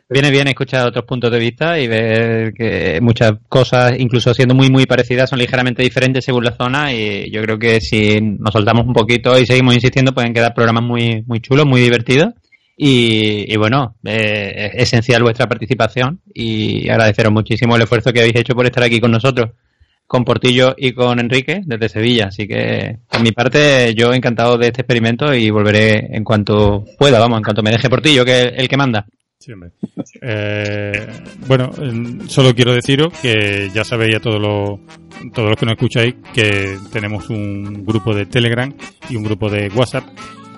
Viene 0.09 0.31
bien 0.31 0.47
escuchar 0.47 0.87
otros 0.87 1.05
puntos 1.05 1.31
de 1.31 1.39
vista 1.39 1.79
y 1.79 1.87
ver 1.87 2.53
que 2.53 2.99
muchas 3.01 3.33
cosas, 3.47 3.93
incluso 3.97 4.33
siendo 4.33 4.53
muy 4.53 4.69
muy 4.69 4.85
parecidas, 4.85 5.29
son 5.29 5.39
ligeramente 5.39 5.81
diferentes 5.81 6.25
según 6.25 6.43
la 6.43 6.55
zona 6.55 6.93
y 6.93 7.31
yo 7.31 7.41
creo 7.41 7.57
que 7.57 7.79
si 7.79 8.19
nos 8.21 8.51
soltamos 8.51 8.85
un 8.85 8.93
poquito 8.93 9.37
y 9.39 9.45
seguimos 9.45 9.75
insistiendo 9.75 10.13
pueden 10.13 10.33
quedar 10.33 10.53
programas 10.53 10.83
muy 10.83 11.23
muy 11.25 11.39
chulos, 11.39 11.65
muy 11.65 11.81
divertidos. 11.81 12.33
Y, 12.75 13.53
y 13.53 13.55
bueno, 13.55 13.95
eh, 14.03 14.71
es 14.73 14.83
esencial 14.87 15.21
vuestra 15.21 15.47
participación 15.47 16.21
y 16.33 16.89
agradeceros 16.89 17.31
muchísimo 17.31 17.75
el 17.75 17.83
esfuerzo 17.83 18.11
que 18.11 18.19
habéis 18.21 18.35
hecho 18.35 18.55
por 18.55 18.65
estar 18.65 18.83
aquí 18.83 18.99
con 18.99 19.11
nosotros, 19.11 19.51
con 20.13 20.25
Portillo 20.25 20.75
y 20.77 20.91
con 20.91 21.19
Enrique 21.19 21.63
desde 21.65 21.89
Sevilla. 21.89 22.27
Así 22.27 22.47
que, 22.47 22.99
por 23.09 23.23
mi 23.23 23.31
parte, 23.31 23.95
yo 23.95 24.13
encantado 24.13 24.59
de 24.59 24.67
este 24.67 24.81
experimento 24.81 25.33
y 25.33 25.49
volveré 25.49 26.15
en 26.15 26.23
cuanto 26.23 26.85
pueda, 26.99 27.17
vamos, 27.17 27.39
en 27.39 27.43
cuanto 27.43 27.63
me 27.63 27.71
deje 27.71 27.89
Portillo, 27.89 28.23
que 28.23 28.41
es 28.41 28.53
el 28.57 28.67
que 28.69 28.77
manda. 28.77 29.07
Eh, 30.21 31.07
bueno, 31.47 31.71
solo 32.27 32.53
quiero 32.53 32.75
deciros 32.75 33.11
que 33.23 33.71
ya 33.73 33.83
sabéis 33.83 34.17
a 34.17 34.19
todos 34.19 34.39
los, 34.39 34.79
todos 35.33 35.49
los 35.49 35.59
que 35.59 35.65
nos 35.65 35.73
escucháis 35.73 36.13
que 36.31 36.77
tenemos 36.91 37.31
un 37.31 37.83
grupo 37.83 38.13
de 38.13 38.27
Telegram 38.27 38.71
y 39.09 39.15
un 39.15 39.23
grupo 39.23 39.49
de 39.49 39.67
WhatsApp 39.69 40.03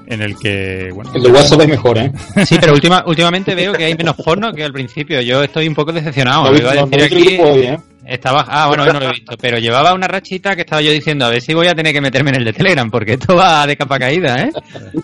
en 0.08 0.22
el 0.22 0.38
que, 0.38 0.90
bueno, 0.94 1.12
El 1.14 1.24
de 1.24 1.30
WhatsApp 1.32 1.62
es 1.62 1.68
mejor, 1.68 1.98
¿eh? 1.98 2.12
Sí, 2.46 2.58
pero 2.60 2.74
última, 2.74 3.04
últimamente 3.06 3.56
veo 3.56 3.74
que 3.74 3.86
hay 3.86 3.96
menos 3.96 4.16
porno 4.16 4.52
que 4.54 4.64
al 4.64 4.74
principio. 4.74 5.22
Yo 5.22 5.44
estoy 5.44 5.68
un 5.68 5.76
poco 5.76 5.92
decepcionado. 5.92 6.46
No, 6.46 6.52
Lo 6.52 6.58
iba 6.58 6.72
a 6.72 6.76
no, 6.76 6.88
decir 6.88 7.12
no, 7.12 7.18
no, 7.18 7.22
aquí, 7.22 7.60
hoy, 7.60 7.66
¿eh? 7.68 7.80
estaba, 8.06 8.46
ah, 8.48 8.68
bueno, 8.68 8.84
hoy 8.84 8.94
no 8.94 9.00
lo 9.00 9.08
he 9.08 9.12
visto, 9.12 9.36
pero 9.40 9.58
llevaba 9.58 9.94
una 9.94 10.08
rachita 10.08 10.56
que 10.56 10.62
estaba 10.62 10.82
yo 10.82 10.92
diciendo, 10.92 11.26
a 11.26 11.30
ver 11.30 11.42
si 11.42 11.54
voy 11.54 11.68
a 11.68 11.76
tener 11.76 11.92
que 11.94 12.02
meterme 12.02 12.30
en 12.30 12.38
el 12.38 12.46
de 12.46 12.54
Telegram, 12.54 12.90
porque 12.92 13.14
esto 13.14 13.36
va 13.36 13.66
de 13.66 13.76
capa 13.76 13.98
caída, 13.98 14.44
¿eh? 14.44 14.52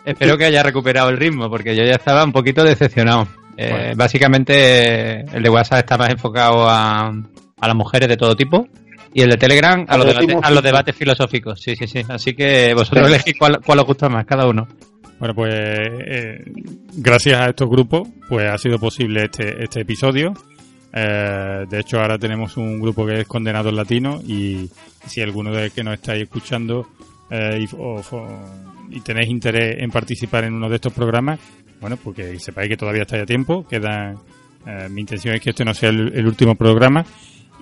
Espero 0.06 0.38
que 0.38 0.46
haya 0.46 0.62
recuperado 0.64 1.10
el 1.10 1.18
ritmo, 1.18 1.50
porque 1.50 1.76
yo 1.76 1.84
ya 1.84 1.96
estaba 1.96 2.24
un 2.24 2.32
poquito 2.32 2.64
decepcionado. 2.64 3.28
Eh, 3.58 3.94
Básicamente, 3.96 5.22
el 5.22 5.44
de 5.44 5.50
WhatsApp 5.50 5.80
está 5.80 5.98
más 5.98 6.10
enfocado 6.10 6.70
a, 6.70 7.08
a 7.10 7.68
las 7.68 7.76
mujeres 7.76 8.08
de 8.08 8.18
todo 8.18 8.36
tipo. 8.36 8.68
Y 9.14 9.24
el 9.24 9.30
de 9.30 9.38
Telegram 9.38 9.86
a 9.90 9.98
los, 9.98 10.16
a 10.42 10.52
los 10.52 10.64
debates 10.64 10.96
filosóficos. 10.96 11.60
Sí, 11.60 11.76
sí, 11.76 11.86
sí. 11.86 12.02
Así 12.08 12.34
que 12.34 12.74
vosotros 12.74 13.10
elegís 13.10 13.34
cuál, 13.38 13.60
cuál 13.60 13.80
os 13.80 13.86
gusta 13.86 14.08
más, 14.08 14.26
cada 14.26 14.48
uno. 14.48 14.70
Bueno, 15.22 15.36
pues 15.36 15.54
eh, 15.54 16.44
gracias 16.96 17.40
a 17.40 17.50
estos 17.50 17.70
grupos, 17.70 18.08
pues 18.28 18.50
ha 18.50 18.58
sido 18.58 18.80
posible 18.80 19.26
este, 19.26 19.64
este 19.64 19.82
episodio. 19.82 20.34
Eh, 20.92 21.66
de 21.70 21.80
hecho, 21.80 22.00
ahora 22.02 22.18
tenemos 22.18 22.58
un 22.58 22.80
grupo 22.82 23.06
que 23.06 23.20
es 23.22 23.28
Condenados 23.28 23.72
Latinos 23.72 24.24
y 24.28 24.68
si 25.06 25.22
alguno 25.22 25.54
de 25.54 25.70
que 25.70 25.84
nos 25.84 25.94
estáis 25.94 26.24
escuchando 26.24 26.88
eh, 27.30 27.60
y, 27.64 27.70
o- 27.78 28.02
y 28.90 29.00
tenéis 29.02 29.30
interés 29.30 29.76
en 29.78 29.92
participar 29.92 30.44
en 30.46 30.54
uno 30.56 30.68
de 30.68 30.76
estos 30.78 30.92
programas, 30.92 31.40
bueno, 31.80 31.98
porque 31.98 32.40
sepáis 32.40 32.70
que 32.70 32.78
todavía 32.78 33.04
estáis 33.04 33.22
a 33.22 33.26
tiempo. 33.28 33.64
Queda, 33.68 34.16
eh, 34.66 34.88
mi 34.90 35.02
intención 35.02 35.36
es 35.36 35.42
que 35.42 35.52
este 35.52 35.64
no 35.64 35.76
sea 35.76 35.90
el, 35.90 36.14
el 36.16 36.26
último 36.26 36.56
programa. 36.56 37.06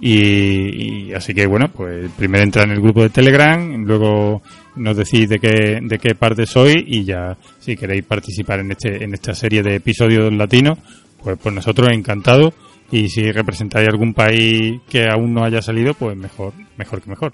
Y, 0.02 1.12
así 1.14 1.34
que 1.34 1.46
bueno, 1.46 1.70
pues 1.70 2.10
primero 2.18 2.44
entra 2.44 2.64
en 2.64 2.72
el 2.72 2.82
grupo 2.82 3.02
de 3.02 3.10
Telegram, 3.10 3.84
luego 3.86 4.42
nos 4.76 4.96
decís 4.96 5.28
de 5.28 5.40
qué, 5.40 5.80
de 5.82 6.00
qué 6.00 6.16
parte 6.16 6.46
sois 6.46 6.78
y 6.86 7.04
ya 7.04 7.38
si 7.60 7.76
queréis 7.76 8.04
participar 8.06 8.62
en 8.62 8.72
este, 8.72 9.04
en 9.04 9.14
esta 9.14 9.34
serie 9.34 9.62
de 9.62 9.76
episodios 9.76 10.32
latinos, 10.32 10.78
pues 11.22 11.38
por 11.38 11.52
nosotros 11.52 11.90
encantados 11.92 12.54
y 12.92 13.10
si 13.10 13.32
representáis 13.32 13.88
algún 13.88 14.14
país 14.14 14.80
que 14.90 15.08
aún 15.08 15.34
no 15.34 15.44
haya 15.44 15.62
salido, 15.62 15.94
pues 15.94 16.16
mejor, 16.16 16.54
mejor 16.78 17.02
que 17.02 17.10
mejor. 17.10 17.34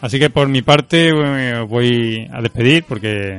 Así 0.00 0.18
que 0.18 0.30
por 0.30 0.48
mi 0.48 0.62
parte 0.62 1.08
eh, 1.10 1.58
os 1.60 1.68
voy 1.68 2.26
a 2.32 2.40
despedir 2.40 2.84
porque 2.84 3.38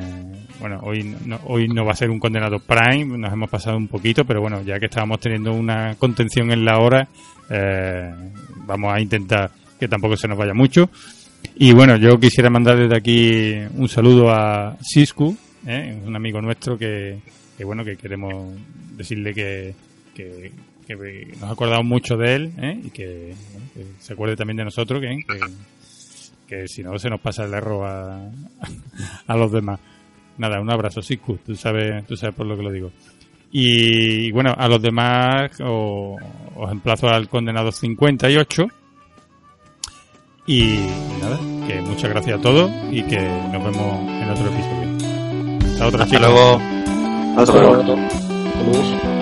bueno 0.59 0.79
hoy 0.83 1.15
no, 1.25 1.39
hoy 1.45 1.67
no 1.67 1.83
va 1.83 1.93
a 1.93 1.95
ser 1.95 2.11
un 2.11 2.19
condenado 2.19 2.59
prime, 2.59 3.17
nos 3.17 3.33
hemos 3.33 3.49
pasado 3.49 3.77
un 3.77 3.87
poquito, 3.87 4.25
pero 4.25 4.41
bueno 4.41 4.61
ya 4.61 4.79
que 4.79 4.85
estábamos 4.85 5.19
teniendo 5.19 5.53
una 5.53 5.95
contención 5.95 6.51
en 6.51 6.63
la 6.63 6.77
hora, 6.77 7.07
eh, 7.51 8.13
vamos 8.65 8.93
a 8.93 8.99
intentar 9.01 9.51
que 9.79 9.87
tampoco 9.87 10.15
se 10.15 10.27
nos 10.27 10.37
vaya 10.37 10.53
mucho. 10.53 10.89
Y 11.55 11.73
bueno, 11.73 11.97
yo 11.97 12.19
quisiera 12.19 12.49
mandar 12.49 12.77
desde 12.77 12.95
aquí 12.95 13.53
un 13.75 13.89
saludo 13.89 14.31
a 14.31 14.77
Sisku, 14.81 15.35
¿eh? 15.65 15.99
un 16.05 16.15
amigo 16.15 16.41
nuestro 16.41 16.77
que, 16.77 17.19
que 17.57 17.63
bueno 17.65 17.83
que 17.83 17.97
queremos 17.97 18.53
decirle 18.95 19.33
que, 19.33 19.73
que, 20.15 20.51
nos 21.39 21.49
acordamos 21.49 21.85
mucho 21.85 22.17
de 22.17 22.35
él 22.35 22.51
¿eh? 22.57 22.81
y 22.83 22.89
que, 22.89 23.33
se 23.99 24.13
acuerde 24.13 24.35
también 24.35 24.57
de 24.57 24.65
nosotros, 24.65 25.01
que, 25.01 25.07
que, 25.07 25.39
que 26.47 26.67
si 26.67 26.83
no 26.83 26.97
se 26.99 27.09
nos 27.09 27.19
pasa 27.19 27.45
el 27.45 27.53
error 27.53 27.87
a, 27.87 28.29
a 29.27 29.35
los 29.35 29.51
demás. 29.51 29.79
Nada, 30.37 30.61
un 30.61 30.69
abrazo, 30.69 31.01
Sisku, 31.01 31.37
tú 31.37 31.55
sabes, 31.55 32.05
tú 32.07 32.15
sabes 32.15 32.35
por 32.35 32.45
lo 32.45 32.55
que 32.55 32.63
lo 32.63 32.71
digo. 32.71 32.91
Y 33.51 34.31
bueno, 34.31 34.53
a 34.57 34.67
los 34.67 34.81
demás 34.81 35.51
o- 35.63 36.15
os 36.55 36.71
emplazo 36.71 37.09
al 37.09 37.27
condenado 37.29 37.71
58. 37.71 38.67
Y 40.47 40.79
nada, 41.21 41.37
que 41.67 41.81
muchas 41.81 42.09
gracias 42.09 42.39
a 42.39 42.41
todos 42.41 42.71
y 42.91 43.03
que 43.03 43.19
nos 43.19 43.63
vemos 43.63 43.99
en 44.09 44.29
otro 44.29 44.45
episodio. 44.47 45.67
Hasta 45.73 45.87
otra, 45.87 46.03
Hasta 46.03 46.17
chicos. 46.17 46.21
luego. 46.33 46.61
Hasta 47.37 47.61
luego. 47.61 49.20